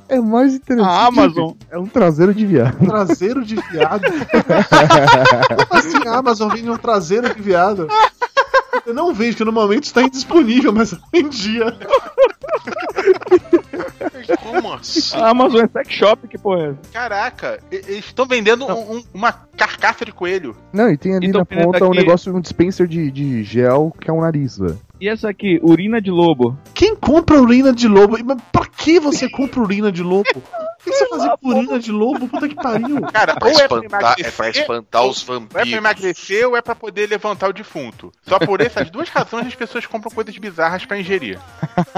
É 0.07 0.19
mais 0.19 0.55
interessante. 0.55 0.89
A 0.89 1.05
Amazon. 1.05 1.51
É 1.69 1.77
um 1.77 1.85
traseiro 1.85 2.33
de 2.33 2.43
viado. 2.47 2.83
Traseiro 2.83 3.45
de 3.45 3.57
viado. 3.57 4.01
Como 5.67 5.79
assim 5.79 6.07
a 6.07 6.17
Amazon 6.17 6.49
vende 6.49 6.67
um 6.67 6.77
traseiro 6.77 7.31
de 7.35 7.39
viado? 7.39 7.87
Eu 8.87 8.93
não 8.95 9.13
vejo, 9.13 9.37
que 9.37 9.45
normalmente 9.45 9.83
está 9.83 10.01
indisponível, 10.01 10.73
mas 10.73 10.95
em 11.13 11.29
dia. 11.29 11.77
Como 14.37 14.73
assim? 14.73 15.17
A 15.17 15.29
Amazon 15.29 15.61
é 15.63 15.67
sex 15.67 15.93
shop, 15.93 16.27
que 16.27 16.37
porra 16.37 16.61
é 16.61 16.69
essa? 16.69 16.79
Caraca, 16.93 17.59
e- 17.71 17.75
eles 17.75 18.05
estão 18.05 18.25
vendendo 18.25 18.65
um- 18.65 18.97
um- 18.97 19.03
uma 19.13 19.31
carcaça 19.31 20.05
de 20.05 20.11
coelho. 20.11 20.55
Não, 20.73 20.89
e 20.89 20.97
tem 20.97 21.15
ali 21.15 21.27
Então, 21.27 21.39
na 21.39 21.45
ponta 21.45 21.85
um 21.85 21.89
aqui- 21.89 21.97
negócio, 21.99 22.35
um 22.35 22.39
dispenser 22.41 22.87
de, 22.87 23.09
de 23.11 23.43
gel 23.43 23.93
que 23.99 24.09
é 24.09 24.13
um 24.13 24.21
nariz, 24.21 24.57
velho. 24.57 24.79
E 25.01 25.07
essa 25.07 25.29
aqui, 25.29 25.59
urina 25.63 26.01
de 26.01 26.11
lobo. 26.11 26.57
Quem 26.73 26.95
compra 26.95 27.41
urina 27.41 27.71
de 27.73 27.87
lobo? 27.87 28.17
Mas 28.25 28.37
pra 28.51 28.65
que 28.65 28.99
você 28.99 29.29
compra 29.29 29.61
urina 29.61 29.91
de 29.91 30.03
lobo? 30.03 30.25
O 30.79 30.81
que 30.81 30.93
você 30.93 31.09
fazia 31.09 31.37
com 31.37 31.49
urina 31.49 31.77
de 31.77 31.91
lobo? 31.91 32.25
Puta 32.29 32.47
que 32.47 32.55
pariu. 32.55 33.01
Cara, 33.11 33.35
Pra 33.35 33.49
ou 33.49 33.59
é 33.59 33.67
pra 33.67 33.77
espantar, 33.79 34.15
é 34.17 34.31
pra 34.31 34.49
espantar 34.49 35.05
os 35.05 35.27
ou 35.27 35.35
é 35.35 35.39
pra 35.41 35.59
vampiros. 35.59 35.77
emagrecer 35.77 36.47
ou 36.47 36.55
é 36.55 36.61
pra 36.61 36.73
poder 36.73 37.05
levantar 37.09 37.49
o 37.49 37.53
defunto. 37.53 38.13
Só 38.25 38.39
por 38.39 38.61
essas 38.61 38.89
duas 38.89 39.09
razões 39.09 39.47
as 39.47 39.55
pessoas 39.55 39.85
compram 39.85 40.09
coisas 40.09 40.35
bizarras 40.37 40.85
pra 40.85 40.97
ingerir. 40.97 41.37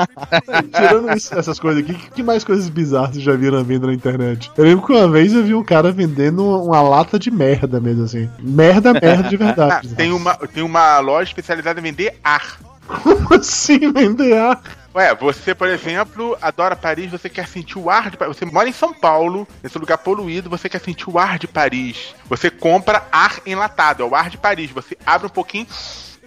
Tirando 0.76 1.16
isso- 1.16 1.38
essas 1.38 1.60
coisas 1.60 1.84
aqui, 1.84 1.94
que, 1.94 2.10
que 2.12 2.24
mais 2.24 2.44
coisas 2.44 2.70
bizarras 2.70 3.12
vocês 3.12 3.24
já 3.24 3.36
viram 3.36 3.60
à 3.60 3.64
venda 3.64 3.86
na 3.86 3.94
internet? 3.94 4.52
Eu 4.58 4.64
lembro 4.64 4.84
que 4.86 4.94
uma 4.94 5.08
vez 5.08 5.32
eu 5.32 5.44
vi 5.44 5.54
um 5.54 5.64
cara 5.64 5.92
vendendo 5.92 6.44
uma, 6.44 6.82
lata 6.82 7.20
de 7.20 7.30
merda 7.30 7.80
mesmo, 7.80 8.04
assim. 8.06 8.28
Merda, 8.40 8.94
merda 8.94 9.30
de 9.30 9.36
Ah, 9.42 9.46
verdade. 9.46 9.96
tem, 9.96 10.12
uma, 10.12 10.36
tem 10.36 10.64
uma 10.64 10.98
loja 11.00 11.30
especializada 11.30 11.80
em 11.80 11.84
vender 11.84 12.18
ar. 12.24 12.58
Como 13.04 13.34
assim 13.34 13.92
vender 13.92 14.38
ar? 14.38 14.62
Ué, 14.94 15.16
você, 15.16 15.56
por 15.56 15.70
exemplo, 15.70 16.38
adora 16.42 16.76
Paris, 16.76 17.10
você 17.10 17.30
quer 17.30 17.48
sentir 17.48 17.78
o 17.78 17.90
ar 17.90 18.12
de 18.12 18.18
Paris. 18.18 18.36
Você 18.36 18.46
mora 18.46 18.68
em 18.68 18.74
São 18.74 18.94
Paulo, 18.94 19.48
nesse 19.64 19.78
lugar 19.78 19.98
poluído, 20.00 20.50
você 20.50 20.68
quer 20.68 20.82
sentir 20.82 21.10
o 21.10 21.18
ar 21.18 21.40
de 21.40 21.48
Paris. 21.48 22.14
Você 22.28 22.50
compra 22.50 23.08
ar 23.10 23.40
enlatado, 23.46 24.04
é 24.04 24.06
o 24.06 24.14
ar 24.14 24.30
de 24.30 24.38
Paris. 24.38 24.70
Você 24.72 24.98
abre 25.06 25.28
um 25.28 25.30
pouquinho 25.30 25.66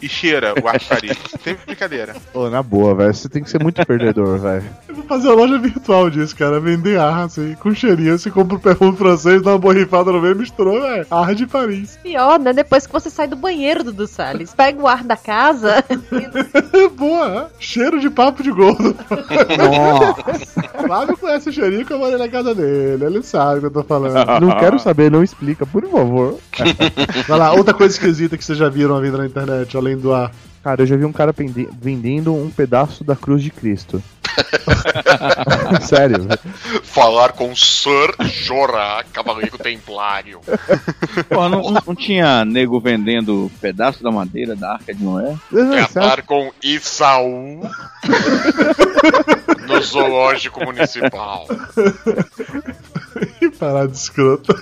e 0.02 0.08
cheira 0.08 0.54
o 0.62 0.68
ar 0.68 0.78
de 0.78 0.84
Paris. 0.86 1.16
Sem 1.42 1.56
brincadeira. 1.66 2.14
Ô, 2.32 2.48
na 2.48 2.62
boa, 2.62 2.94
velho. 2.94 3.14
Você 3.14 3.28
tem 3.28 3.42
que 3.42 3.50
ser 3.50 3.62
muito 3.62 3.84
perdedor, 3.86 4.38
velho. 4.40 4.64
Eu 4.88 4.94
vou 4.94 5.04
fazer 5.04 5.28
uma 5.28 5.36
loja 5.36 5.58
virtual 5.58 6.10
disso, 6.10 6.36
cara. 6.36 6.60
Vender 6.60 6.98
ar, 6.98 7.24
assim, 7.24 7.54
com 7.54 7.74
cheirinho. 7.74 8.18
Você 8.18 8.30
compra 8.30 8.56
um 8.56 8.60
perfume 8.60 8.96
francês, 8.96 9.42
dá 9.42 9.52
uma 9.52 9.58
borrifada 9.58 10.12
no 10.12 10.20
meio 10.20 10.34
e 10.34 10.38
misturou, 10.38 10.80
velho. 10.80 11.06
Ar 11.10 11.34
de 11.34 11.46
Paris. 11.46 11.98
Pior, 12.02 12.38
né? 12.38 12.52
Depois 12.52 12.86
que 12.86 12.92
você 12.92 13.08
sai 13.10 13.26
do 13.26 13.36
banheiro, 13.36 13.84
Dudu 13.84 14.06
Salles. 14.06 14.54
Pega 14.54 14.80
o 14.80 14.86
ar 14.86 15.04
da 15.04 15.16
casa. 15.16 15.84
Boa, 16.96 17.50
cheiro 17.58 18.00
de 18.00 18.10
papo 18.10 18.42
de 18.42 18.50
gordo. 18.50 18.94
Flávio 20.86 21.16
conhece 21.18 21.48
o 21.48 21.52
cheirinho 21.52 21.86
que 21.86 21.92
eu 21.92 21.98
morei 21.98 22.18
na 22.18 22.28
casa 22.28 22.54
dele. 22.54 23.04
Ele 23.04 23.22
sabe 23.22 23.58
o 23.58 23.60
que 23.60 23.66
eu 23.66 23.70
tô 23.70 23.84
falando. 23.84 24.40
Não 24.40 24.58
quero 24.58 24.78
saber, 24.78 25.10
não 25.10 25.22
explica, 25.22 25.64
por 25.66 25.82
favor. 25.88 26.38
Vai 27.26 27.38
lá, 27.38 27.52
outra 27.52 27.74
coisa 27.74 27.94
esquisita 27.94 28.36
que 28.36 28.44
vocês 28.44 28.58
já 28.58 28.68
viram 28.68 28.96
a 28.96 29.00
vida 29.00 29.16
na 29.16 29.26
internet, 29.26 29.76
além 29.76 29.83
do 29.96 30.12
ar. 30.14 30.30
Cara, 30.62 30.80
eu 30.82 30.86
já 30.86 30.96
vi 30.96 31.04
um 31.04 31.12
cara 31.12 31.34
vendendo 31.80 32.34
um 32.34 32.48
pedaço 32.50 33.04
da 33.04 33.14
cruz 33.14 33.42
de 33.42 33.50
Cristo. 33.50 34.02
Sério. 35.82 36.26
Falar 36.82 37.32
com 37.32 37.54
Sir 37.54 38.14
Jorah, 38.26 39.04
Cavaleiro 39.12 39.58
Templário. 39.58 40.40
Pô, 41.28 41.48
não, 41.48 41.70
não- 41.70 41.82
não 41.86 41.94
tinha 41.94 42.44
nego 42.44 42.80
vendendo 42.80 43.50
pedaço 43.60 44.02
da 44.02 44.10
madeira 44.10 44.56
da 44.56 44.72
Arca 44.72 44.94
de 44.94 45.04
Noé? 45.04 45.36
Falar 45.92 46.22
com 46.22 46.50
Isaú 46.62 47.60
no 49.68 49.82
Zoológico 49.82 50.64
Municipal. 50.64 51.46
Que 53.26 53.50
parada 53.58 53.92
escrota. 53.92 54.54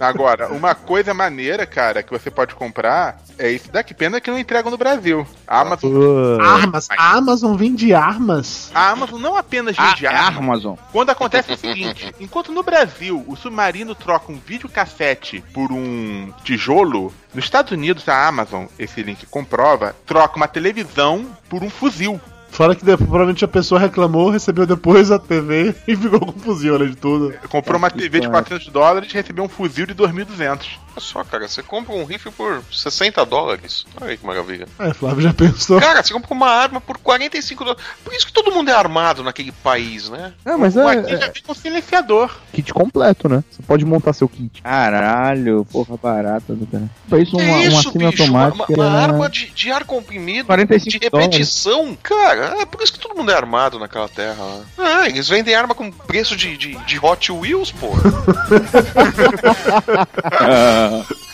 Agora, 0.00 0.48
uma 0.52 0.74
coisa 0.74 1.12
maneira, 1.14 1.66
cara, 1.66 2.02
que 2.02 2.10
você 2.10 2.30
pode 2.30 2.54
comprar 2.54 3.20
é 3.38 3.50
isso 3.50 3.70
daqui. 3.70 3.94
Pena 3.94 4.20
que 4.20 4.30
não 4.30 4.38
entregam 4.38 4.70
no 4.70 4.76
Brasil. 4.76 5.26
A 5.46 5.60
Amazon. 5.60 6.40
Armas. 6.40 6.88
A 6.90 7.12
Amazon 7.16 7.56
vende 7.56 7.92
armas. 7.94 8.70
A 8.74 8.90
Amazon 8.90 9.20
não 9.20 9.36
apenas 9.36 9.76
Ah, 9.78 9.90
vende 9.90 10.06
é 10.06 10.08
armas. 10.08 10.36
Amazon. 10.42 10.76
Quando 10.92 11.10
acontece 11.10 11.52
o 11.52 11.56
seguinte: 11.56 12.14
enquanto 12.20 12.52
no 12.52 12.62
Brasil 12.62 13.24
o 13.26 13.36
submarino 13.36 13.94
troca 13.94 14.32
um 14.32 14.38
videocassete 14.38 15.42
por 15.52 15.72
um 15.72 16.32
tijolo, 16.44 17.12
nos 17.34 17.44
Estados 17.44 17.72
Unidos 17.72 18.08
a 18.08 18.26
Amazon, 18.26 18.66
esse 18.78 19.02
link 19.02 19.26
comprova, 19.26 19.94
troca 20.06 20.36
uma 20.36 20.48
televisão 20.48 21.26
por 21.48 21.62
um 21.62 21.70
fuzil. 21.70 22.20
Fora 22.50 22.74
que 22.74 22.84
depois, 22.84 23.08
provavelmente 23.08 23.44
a 23.44 23.48
pessoa 23.48 23.78
reclamou, 23.80 24.30
recebeu 24.30 24.66
depois 24.66 25.10
a 25.10 25.18
TV 25.18 25.74
e 25.86 25.94
ficou 25.96 26.20
com 26.20 26.32
fuzil, 26.40 26.74
além 26.74 26.90
de 26.90 26.96
tudo. 26.96 27.32
Comprou 27.48 27.78
uma 27.78 27.90
TV 27.90 28.20
de 28.20 28.28
400 28.28 28.68
dólares 28.68 29.10
e 29.10 29.14
recebeu 29.14 29.44
um 29.44 29.48
fuzil 29.48 29.86
de 29.86 29.94
2.200. 29.94 30.78
Olha 30.90 31.00
só, 31.00 31.22
cara, 31.22 31.46
você 31.46 31.62
compra 31.62 31.94
um 31.94 32.04
rifle 32.04 32.32
por 32.32 32.60
60 32.72 33.24
dólares. 33.24 33.84
Olha 34.00 34.10
aí 34.10 34.16
que 34.16 34.26
maravilha. 34.26 34.66
É, 34.80 34.92
Flávio 34.92 35.22
já 35.22 35.32
pensou. 35.32 35.78
Cara, 35.78 36.02
você 36.02 36.12
compra 36.12 36.32
uma 36.34 36.48
arma 36.50 36.80
por 36.80 36.98
45 36.98 37.64
dólares. 37.64 37.84
Por 38.02 38.12
isso 38.12 38.26
que 38.26 38.32
todo 38.32 38.50
mundo 38.50 38.68
é 38.70 38.74
armado 38.74 39.22
naquele 39.22 39.52
país, 39.52 40.08
né? 40.08 40.32
É, 40.44 40.56
mas 40.56 40.74
O 40.74 40.80
é, 40.80 40.98
aqui 40.98 41.10
já 41.16 41.26
é 41.26 41.30
vem 41.30 41.42
com 41.46 41.54
silenciador. 41.54 42.36
kit 42.52 42.72
completo, 42.74 43.28
né? 43.28 43.44
Você 43.48 43.62
pode 43.62 43.84
montar 43.84 44.12
seu 44.12 44.28
kit. 44.28 44.60
Caralho, 44.62 45.64
porra 45.70 45.96
barata 45.96 46.54
do 46.54 46.66
cara. 46.66 46.90
Pra 47.08 47.20
isso, 47.20 47.36
uma, 47.36 47.44
uma 47.44 47.62
isso, 47.62 47.92
cena 47.92 48.10
bicho? 48.10 48.24
Uma, 48.24 48.44
automática. 48.46 48.72
uma 48.80 48.86
era- 48.86 48.98
arma 49.04 49.28
de, 49.28 49.50
de 49.50 49.70
ar 49.70 49.84
comprimido, 49.84 50.46
45 50.46 50.90
de 50.90 50.98
repetição. 50.98 51.96
Cara, 52.02 52.37
é 52.38 52.64
por 52.66 52.82
isso 52.82 52.92
que 52.92 52.98
todo 52.98 53.16
mundo 53.16 53.30
é 53.30 53.34
armado 53.34 53.78
naquela 53.78 54.08
terra 54.08 54.42
lá. 54.42 54.60
Ah, 54.78 55.08
eles 55.08 55.28
vendem 55.28 55.54
arma 55.54 55.74
com 55.74 55.90
preço 55.90 56.36
de, 56.36 56.56
de, 56.56 56.74
de 56.84 56.98
Hot 57.04 57.30
Wheels, 57.32 57.72
pô. 57.72 57.92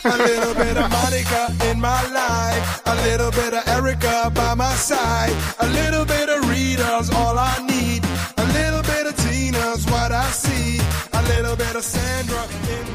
A 0.05 0.17
little 0.17 0.53
bit 0.53 0.77
of 0.77 0.87
Monica 0.91 1.47
in 1.71 1.79
my 1.81 2.01
life, 2.13 2.81
a 2.85 2.93
little 3.07 3.31
bit 3.31 3.55
of 3.55 3.67
Erica 3.67 4.29
by 4.35 4.53
my 4.53 4.71
side, 4.75 5.33
a 5.59 5.65
little 5.67 6.05
bit 6.05 6.29
of 6.29 6.47
Rita's 6.47 7.09
all 7.09 7.35
I 7.39 7.57
need, 7.65 8.03
a 8.37 8.45
little 8.53 8.83
bit 8.83 9.07
of 9.07 9.15
Tina's 9.17 9.83
what 9.87 10.11
I 10.11 10.29
see, 10.29 10.79
a 11.11 11.21
little 11.23 11.55
bit 11.55 11.75
of 11.75 11.83
Sandra 11.83 12.43
in 12.43 12.94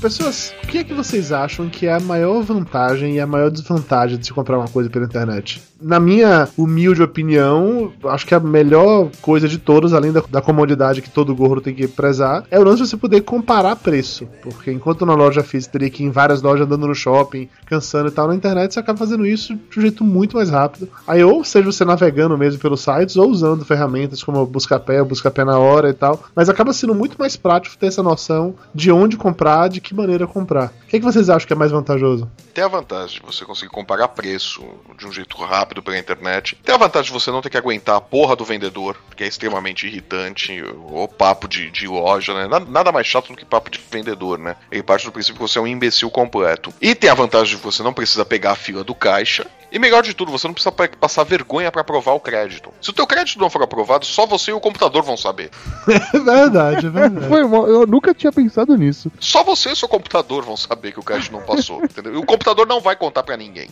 Pessoas, 0.00 0.54
o 0.64 0.66
que 0.66 0.78
é 0.78 0.84
que 0.84 0.94
vocês 0.94 1.30
acham 1.30 1.68
que 1.68 1.86
é 1.86 1.92
a 1.92 2.00
maior 2.00 2.42
vantagem 2.42 3.16
e 3.16 3.20
a 3.20 3.26
maior 3.26 3.50
desvantagem 3.50 4.16
de 4.16 4.24
se 4.24 4.32
comprar 4.32 4.56
uma 4.56 4.68
coisa 4.68 4.88
pela 4.88 5.04
internet? 5.04 5.62
Na 5.80 6.00
minha 6.00 6.48
humilde 6.56 7.02
opinião, 7.02 7.92
acho 8.04 8.26
que 8.26 8.34
a 8.34 8.40
melhor 8.40 9.10
coisa 9.20 9.46
de 9.46 9.58
todas, 9.58 9.92
além 9.92 10.10
da, 10.10 10.22
da 10.28 10.40
comodidade 10.40 11.02
que 11.02 11.10
todo 11.10 11.34
gordo 11.34 11.60
tem 11.60 11.74
que 11.74 11.86
prezar, 11.86 12.44
é 12.50 12.58
o 12.58 12.64
lance 12.64 12.82
de 12.82 12.88
você 12.88 12.96
poder 12.96 13.22
comparar 13.22 13.76
preço. 13.76 14.26
Porque 14.42 14.72
enquanto 14.72 15.04
na 15.04 15.14
loja 15.14 15.42
física 15.42 15.72
teria 15.72 15.90
que 15.90 16.02
ir 16.02 16.06
em 16.06 16.10
várias 16.10 16.40
lojas 16.40 16.66
andando 16.66 16.86
no 16.86 16.94
shopping, 16.94 17.48
cansando 17.66 18.08
e 18.08 18.12
tal, 18.12 18.28
na 18.28 18.34
internet 18.34 18.72
você 18.72 18.80
acaba 18.80 18.98
fazendo 18.98 19.26
isso 19.26 19.54
de 19.70 19.78
um 19.78 19.82
jeito 19.82 20.02
muito 20.02 20.36
mais 20.36 20.48
rápido. 20.48 20.88
Aí 21.06 21.22
ou 21.22 21.44
seja 21.44 21.70
você 21.70 21.84
navegando 21.84 22.38
mesmo 22.38 22.60
pelos 22.60 22.80
sites, 22.80 23.16
ou 23.16 23.28
usando 23.28 23.64
ferramentas 23.64 24.22
como 24.22 24.44
Buscapé, 24.46 25.02
Buscapé 25.02 25.44
na 25.44 25.58
hora 25.58 25.90
e 25.90 25.94
tal. 25.94 26.22
Mas 26.34 26.48
acaba 26.48 26.72
sendo 26.72 26.94
muito 26.94 27.16
mais 27.18 27.36
prático 27.36 27.76
ter 27.76 27.86
essa 27.86 28.02
noção 28.02 28.54
de 28.74 28.90
onde 28.90 29.16
comprar, 29.16 29.68
de 29.68 29.80
que 29.80 29.89
maneira 29.94 30.26
comprar. 30.26 30.72
O 30.84 30.86
que, 30.88 30.96
é 30.96 30.98
que 30.98 31.04
vocês 31.04 31.28
acham 31.30 31.46
que 31.46 31.52
é 31.52 31.56
mais 31.56 31.70
vantajoso? 31.70 32.30
Tem 32.54 32.64
a 32.64 32.68
vantagem 32.68 33.20
de 33.20 33.26
você 33.26 33.44
conseguir 33.44 33.70
comparar 33.70 34.08
preço 34.08 34.62
de 34.98 35.06
um 35.06 35.12
jeito 35.12 35.36
rápido 35.38 35.82
pela 35.82 35.98
internet. 35.98 36.58
Tem 36.64 36.74
a 36.74 36.78
vantagem 36.78 37.12
de 37.12 37.18
você 37.18 37.30
não 37.30 37.40
ter 37.40 37.50
que 37.50 37.56
aguentar 37.56 37.96
a 37.96 38.00
porra 38.00 38.34
do 38.36 38.44
vendedor, 38.44 38.96
que 39.16 39.24
é 39.24 39.26
extremamente 39.26 39.86
irritante. 39.86 40.62
O 40.62 41.06
papo 41.08 41.48
de, 41.48 41.70
de 41.70 41.86
loja, 41.86 42.34
né? 42.34 42.46
Nada, 42.48 42.66
nada 42.68 42.92
mais 42.92 43.06
chato 43.06 43.28
do 43.28 43.36
que 43.36 43.44
papo 43.44 43.70
de 43.70 43.80
vendedor, 43.90 44.38
né? 44.38 44.56
Ele 44.70 44.82
parte 44.82 45.04
do 45.06 45.12
princípio 45.12 45.36
que 45.40 45.48
você 45.48 45.58
é 45.58 45.62
um 45.62 45.66
imbecil 45.66 46.10
completo. 46.10 46.72
E 46.80 46.94
tem 46.94 47.08
a 47.10 47.14
vantagem 47.14 47.54
de 47.54 47.56
que 47.56 47.64
você 47.64 47.82
não 47.82 47.92
precisa 47.92 48.24
pegar 48.24 48.52
a 48.52 48.56
fila 48.56 48.82
do 48.84 48.94
caixa. 48.94 49.46
E 49.72 49.78
melhor 49.78 50.02
de 50.02 50.12
tudo, 50.14 50.32
você 50.32 50.48
não 50.48 50.54
precisa 50.54 50.72
pa- 50.72 50.88
passar 50.98 51.22
vergonha 51.22 51.70
pra 51.70 51.82
aprovar 51.82 52.12
o 52.14 52.18
crédito. 52.20 52.72
Se 52.82 52.90
o 52.90 52.92
teu 52.92 53.06
crédito 53.06 53.38
não 53.38 53.48
for 53.48 53.62
aprovado, 53.62 54.04
só 54.04 54.26
você 54.26 54.50
e 54.50 54.54
o 54.54 54.58
computador 54.58 55.04
vão 55.04 55.16
saber. 55.16 55.50
É 56.12 56.18
verdade, 56.18 56.86
é 56.86 56.90
verdade. 56.90 57.28
Foi 57.28 57.40
eu 57.42 57.86
nunca 57.86 58.12
tinha 58.12 58.32
pensado 58.32 58.76
nisso. 58.76 59.10
Só 59.20 59.44
você 59.44 59.68
e 59.70 59.72
o 59.72 59.76
seu 59.80 59.88
computador 59.88 60.44
vão 60.44 60.56
saber 60.56 60.92
que 60.92 61.00
o 61.00 61.02
crédito 61.02 61.32
não 61.32 61.42
passou, 61.42 61.82
entendeu? 61.84 62.14
E 62.14 62.16
o 62.16 62.24
computador 62.24 62.66
não 62.66 62.80
vai 62.80 62.94
contar 62.96 63.22
pra 63.22 63.36
ninguém. 63.36 63.68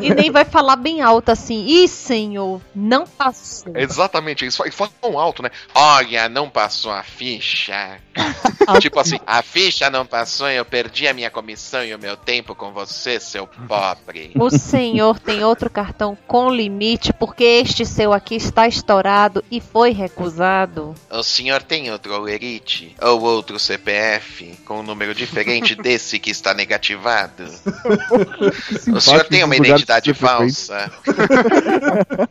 E 0.00 0.12
nem 0.12 0.30
vai 0.30 0.44
falar 0.44 0.76
bem 0.76 1.00
alto 1.02 1.30
assim. 1.30 1.64
Ih, 1.66 1.88
senhor, 1.88 2.60
não 2.74 3.06
passou. 3.06 3.72
Exatamente, 3.76 4.44
eles 4.44 4.56
fa- 4.56 4.64
eles 4.64 4.74
falam 4.74 5.18
alto, 5.18 5.42
né? 5.42 5.50
Olha, 5.74 6.28
não 6.28 6.48
passou 6.50 6.90
a 6.90 7.02
ficha. 7.02 7.98
tipo 8.80 8.98
assim, 8.98 9.18
a 9.26 9.42
ficha 9.42 9.90
não 9.90 10.04
passou 10.06 10.48
e 10.48 10.56
eu 10.56 10.64
perdi 10.64 11.06
a 11.08 11.14
minha 11.14 11.30
comissão 11.30 11.84
e 11.84 11.94
o 11.94 11.98
meu 11.98 12.16
tempo 12.16 12.54
com 12.54 12.72
você, 12.72 13.18
seu 13.20 13.46
pobre. 13.46 14.32
O 14.36 14.50
senhor 14.50 15.18
tem 15.18 15.44
outro 15.44 15.68
cartão 15.70 16.16
com 16.26 16.50
limite 16.50 17.12
porque 17.12 17.44
este 17.44 17.84
seu 17.84 18.12
aqui 18.12 18.36
está 18.36 18.66
estourado 18.66 19.44
e 19.50 19.60
foi 19.60 19.92
recusado. 19.92 20.94
O 21.10 21.22
senhor 21.22 21.62
tem 21.62 21.90
outro 21.90 22.14
Olerite 22.14 22.94
ou 23.02 23.20
outro 23.22 23.58
CPF 23.58 24.56
com 24.64 24.80
um 24.80 24.82
número 24.82 25.14
diferente 25.14 25.49
desse 25.82 26.18
que 26.18 26.30
está 26.30 26.54
negativado? 26.54 27.44
O 28.94 29.00
senhor 29.00 29.24
tem 29.24 29.42
uma 29.44 29.56
identidade 29.56 30.12
falsa? 30.14 30.90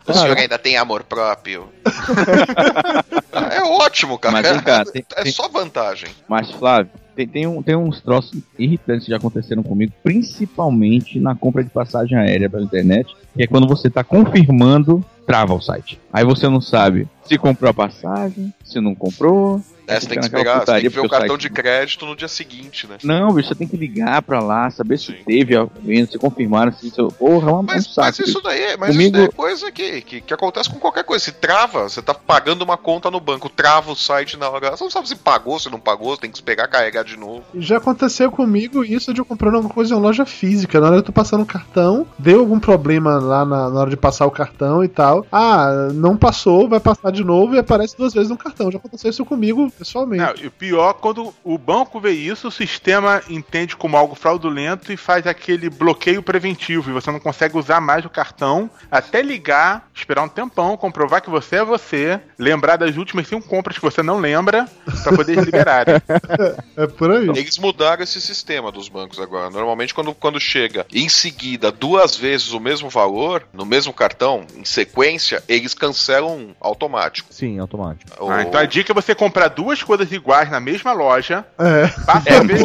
o 0.06 0.14
senhor 0.14 0.38
ainda 0.38 0.58
tem 0.58 0.78
amor 0.78 1.04
próprio? 1.04 1.70
é 3.52 3.62
ótimo, 3.64 4.18
cara. 4.18 4.34
Mas 4.34 4.50
vem 4.50 4.62
cá, 4.62 4.86
tem- 4.86 5.06
é 5.16 5.26
só 5.32 5.48
vantagem. 5.48 6.10
Mas, 6.28 6.52
Flávio, 6.52 6.92
tem, 7.16 7.28
tem, 7.28 7.48
um, 7.48 7.62
tem 7.62 7.76
uns 7.76 8.02
troços 8.02 8.40
irritantes 8.58 9.06
que 9.06 9.12
já 9.12 9.18
aconteceram 9.18 9.64
comigo, 9.64 9.92
principalmente 10.04 11.20
na 11.20 11.36
compra 11.36 11.64
de 11.64 11.70
passagem 11.70 12.18
aérea 12.18 12.50
pela 12.50 12.64
internet, 12.64 13.14
que 13.36 13.44
é 13.44 13.48
quando 13.48 13.68
você 13.68 13.90
tá 13.90 14.04
confirmando, 14.04 15.04
trava 15.30 15.54
o 15.54 15.62
site. 15.62 16.00
Aí 16.12 16.26
você 16.26 16.50
não 16.50 16.60
sabe 16.60 17.08
se 17.24 17.38
comprou 17.38 17.70
a 17.70 17.74
passagem, 17.76 18.52
se 18.66 18.82
não 18.82 18.96
comprou. 18.96 19.62
É, 19.86 20.00
você 20.00 20.08
tem 20.08 20.20
que 20.20 20.30
pegar, 20.30 20.60
você 20.60 20.66
tem 20.74 20.82
que 20.82 20.90
ver 20.90 21.00
o 21.02 21.10
cartão 21.10 21.30
site- 21.36 21.42
de 21.42 21.50
crédito 21.50 22.06
no 22.08 22.16
dia 22.16 22.28
seguinte, 22.28 22.88
né? 22.88 22.98
Não, 23.04 23.32
bicho, 23.34 23.48
você 23.50 23.56
tem 23.56 23.68
que 23.68 23.78
ligar 23.78 24.22
pra 24.24 24.40
lá, 24.40 24.70
saber 24.72 24.98
se 25.00 25.12
teve 25.14 25.56
a 25.56 25.68
venda, 25.84 26.12
se 26.12 26.18
confirmaram, 26.18 26.72
se. 26.72 26.92
Porra, 26.92 27.50
é 27.52 27.54
um, 27.54 27.62
Mas, 27.64 27.88
um 27.88 27.90
saco. 27.92 28.08
mas 28.08 28.20
isso 28.20 28.42
daí, 28.42 28.62
é- 28.62 28.78
mas 28.78 28.92
Comigo- 28.92 29.04
isso 29.10 29.12
daí 29.14 29.26
é 29.26 29.32
coisa 29.32 29.72
que, 29.72 30.02
que, 30.02 30.22
que 30.22 30.34
acontece 30.34 30.70
com 30.70 30.80
qualquer 30.80 31.04
coisa. 31.04 31.24
Se 31.26 31.32
trava, 31.32 31.88
você 31.90 32.02
tá 32.02 32.14
pagando 32.16 32.64
uma 32.64 32.78
conta 32.78 33.10
no 33.12 33.20
banco, 33.20 33.48
trava 33.50 33.92
o 33.92 33.96
site 33.96 34.36
na 34.38 34.50
hora. 34.50 34.72
Você 34.72 34.84
não 34.84 34.92
sabe 34.92 35.08
se 35.08 35.16
pagou, 35.16 35.60
se 35.60 35.70
não 35.70 35.80
pagou, 35.80 36.16
você 36.16 36.22
tem 36.22 36.32
que 36.32 36.38
esperar 36.38 36.68
carregar 36.68 37.04
de 37.04 37.18
novo. 37.18 37.44
Já 37.56 37.78
aconteceu 37.78 38.32
comigo 38.32 38.84
isso 38.84 39.12
de 39.14 39.22
eu 39.22 39.26
comprando 39.26 39.56
alguma 39.56 39.74
coisa 39.74 39.94
em 39.96 40.00
loja 40.00 40.26
física. 40.26 40.80
Na 40.80 40.88
hora 40.88 40.96
que 40.96 41.00
eu 41.02 41.06
tô 41.06 41.12
passando 41.14 41.42
o 41.42 41.48
cartão, 41.48 42.06
deu 42.18 42.40
algum 42.40 42.60
problema 42.60 43.18
lá 43.20 43.44
na, 43.46 43.70
na 43.70 43.80
hora 43.80 43.90
de 43.90 43.98
passar 43.98 44.26
o 44.28 44.32
cartão 44.32 44.84
e 44.84 44.88
tal. 44.88 45.19
Tal. 45.24 45.28
Ah, 45.32 45.90
não 45.94 46.18
passou, 46.18 46.68
vai 46.68 46.80
passar 46.80 47.12
de 47.12 47.24
novo 47.24 47.56
e 47.56 47.60
aparece 47.60 47.98
duas 47.98 48.14
vezes 48.14 48.30
no 48.30 48.38
cartão. 48.38 48.72
Já 48.72 48.78
aconteceu 48.78 49.10
isso 49.10 49.26
comigo 49.26 49.72
pessoalmente. 49.72 50.24
Não, 50.24 50.34
e 50.44 50.48
o 50.48 50.52
pior, 50.52 50.94
quando 50.94 51.34
o 51.44 51.58
banco 51.58 52.00
vê 52.00 52.12
isso, 52.12 52.48
o 52.48 52.52
sistema 52.52 53.22
entende 53.30 53.76
como 53.76 53.98
algo 53.98 54.16
fraudulento 54.16 54.92
e 54.92 54.98
faz 54.98 55.26
aquele 55.28 55.70
bloqueio 55.70 56.22
preventivo. 56.22 56.90
E 56.90 56.94
você 56.94 57.12
não 57.12 57.20
consegue 57.20 57.58
usar 57.58 57.80
mais 57.80 58.06
o 58.06 58.10
cartão 58.10 58.70
até 58.92 59.22
ligar, 59.22 59.88
esperar 59.94 60.24
um 60.24 60.30
tempão, 60.30 60.78
comprovar 60.78 61.22
que 61.22 61.30
você 61.30 61.58
é 61.58 61.66
você, 61.66 62.20
lembrar 62.38 62.78
das 62.78 62.98
últimas 62.98 63.28
cinco 63.28 63.48
compras 63.48 63.78
que 63.78 63.84
você 63.84 64.02
não 64.02 64.20
lembra, 64.20 64.68
pra 65.04 65.16
poder 65.16 65.44
liberar. 65.44 65.86
é 66.76 66.88
por 66.88 67.12
aí. 67.12 67.30
Eles 67.30 67.58
mudaram 67.58 68.04
esse 68.04 68.22
sistema 68.22 68.72
dos 68.72 68.90
bancos 68.90 69.20
agora. 69.20 69.50
Normalmente, 69.50 69.94
quando, 69.94 70.14
quando 70.14 70.40
chega 70.40 70.86
em 70.94 71.10
seguida 71.10 71.72
duas 71.72 72.16
vezes 72.16 72.52
o 72.52 72.60
mesmo 72.60 72.90
valor, 72.90 73.44
no 73.54 73.66
mesmo 73.66 73.94
cartão, 73.94 74.46
em 74.56 74.66
sequência, 74.66 75.09
eles 75.48 75.74
cancelam 75.74 76.50
automático. 76.60 77.34
Sim, 77.34 77.60
automático. 77.60 78.12
Ah, 78.30 78.44
então 78.44 78.60
a 78.60 78.66
dica 78.66 78.92
é 78.92 78.96
você 78.96 79.16
comprar 79.16 79.48
duas 79.48 79.82
coisas 79.82 80.12
iguais 80.12 80.50
na 80.50 80.60
mesma 80.60 80.92
loja, 80.94 81.46
É. 81.58 81.88
passa 82.06 82.30
É, 82.30 82.38
a 82.38 82.44
vez 82.44 82.62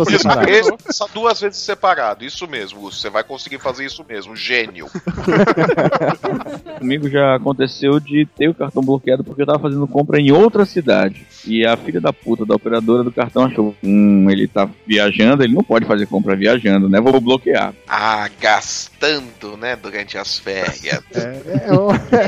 duas 1.12 1.40
vezes 1.40 1.58
separado. 1.58 2.24
Isso 2.24 2.46
mesmo, 2.48 2.80
Lúcio. 2.80 3.00
Você 3.00 3.10
vai 3.10 3.24
conseguir 3.24 3.58
fazer 3.58 3.84
isso 3.84 4.04
mesmo. 4.08 4.36
Gênio. 4.36 4.86
Comigo 6.78 7.08
já 7.08 7.36
aconteceu 7.36 8.00
de 8.00 8.26
ter 8.36 8.48
o 8.48 8.54
cartão 8.54 8.82
bloqueado 8.82 9.24
porque 9.24 9.42
eu 9.42 9.46
tava 9.46 9.58
fazendo 9.58 9.86
compra 9.86 10.20
em 10.20 10.32
outra 10.32 10.64
cidade. 10.64 11.26
E 11.46 11.66
a 11.66 11.76
filha 11.76 12.00
da 12.00 12.12
puta 12.12 12.44
da 12.44 12.54
operadora 12.54 13.02
do 13.04 13.12
cartão 13.12 13.44
achou: 13.44 13.74
hum, 13.82 14.28
ele 14.30 14.48
tá 14.48 14.68
viajando, 14.86 15.42
ele 15.42 15.54
não 15.54 15.62
pode 15.62 15.84
fazer 15.84 16.06
compra 16.06 16.36
viajando, 16.36 16.88
né? 16.88 17.00
Vou 17.00 17.20
bloquear. 17.20 17.74
Ah, 17.88 18.28
gastando, 18.40 19.56
né? 19.56 19.76
Durante 19.76 20.18
as 20.18 20.38
férias. 20.38 20.82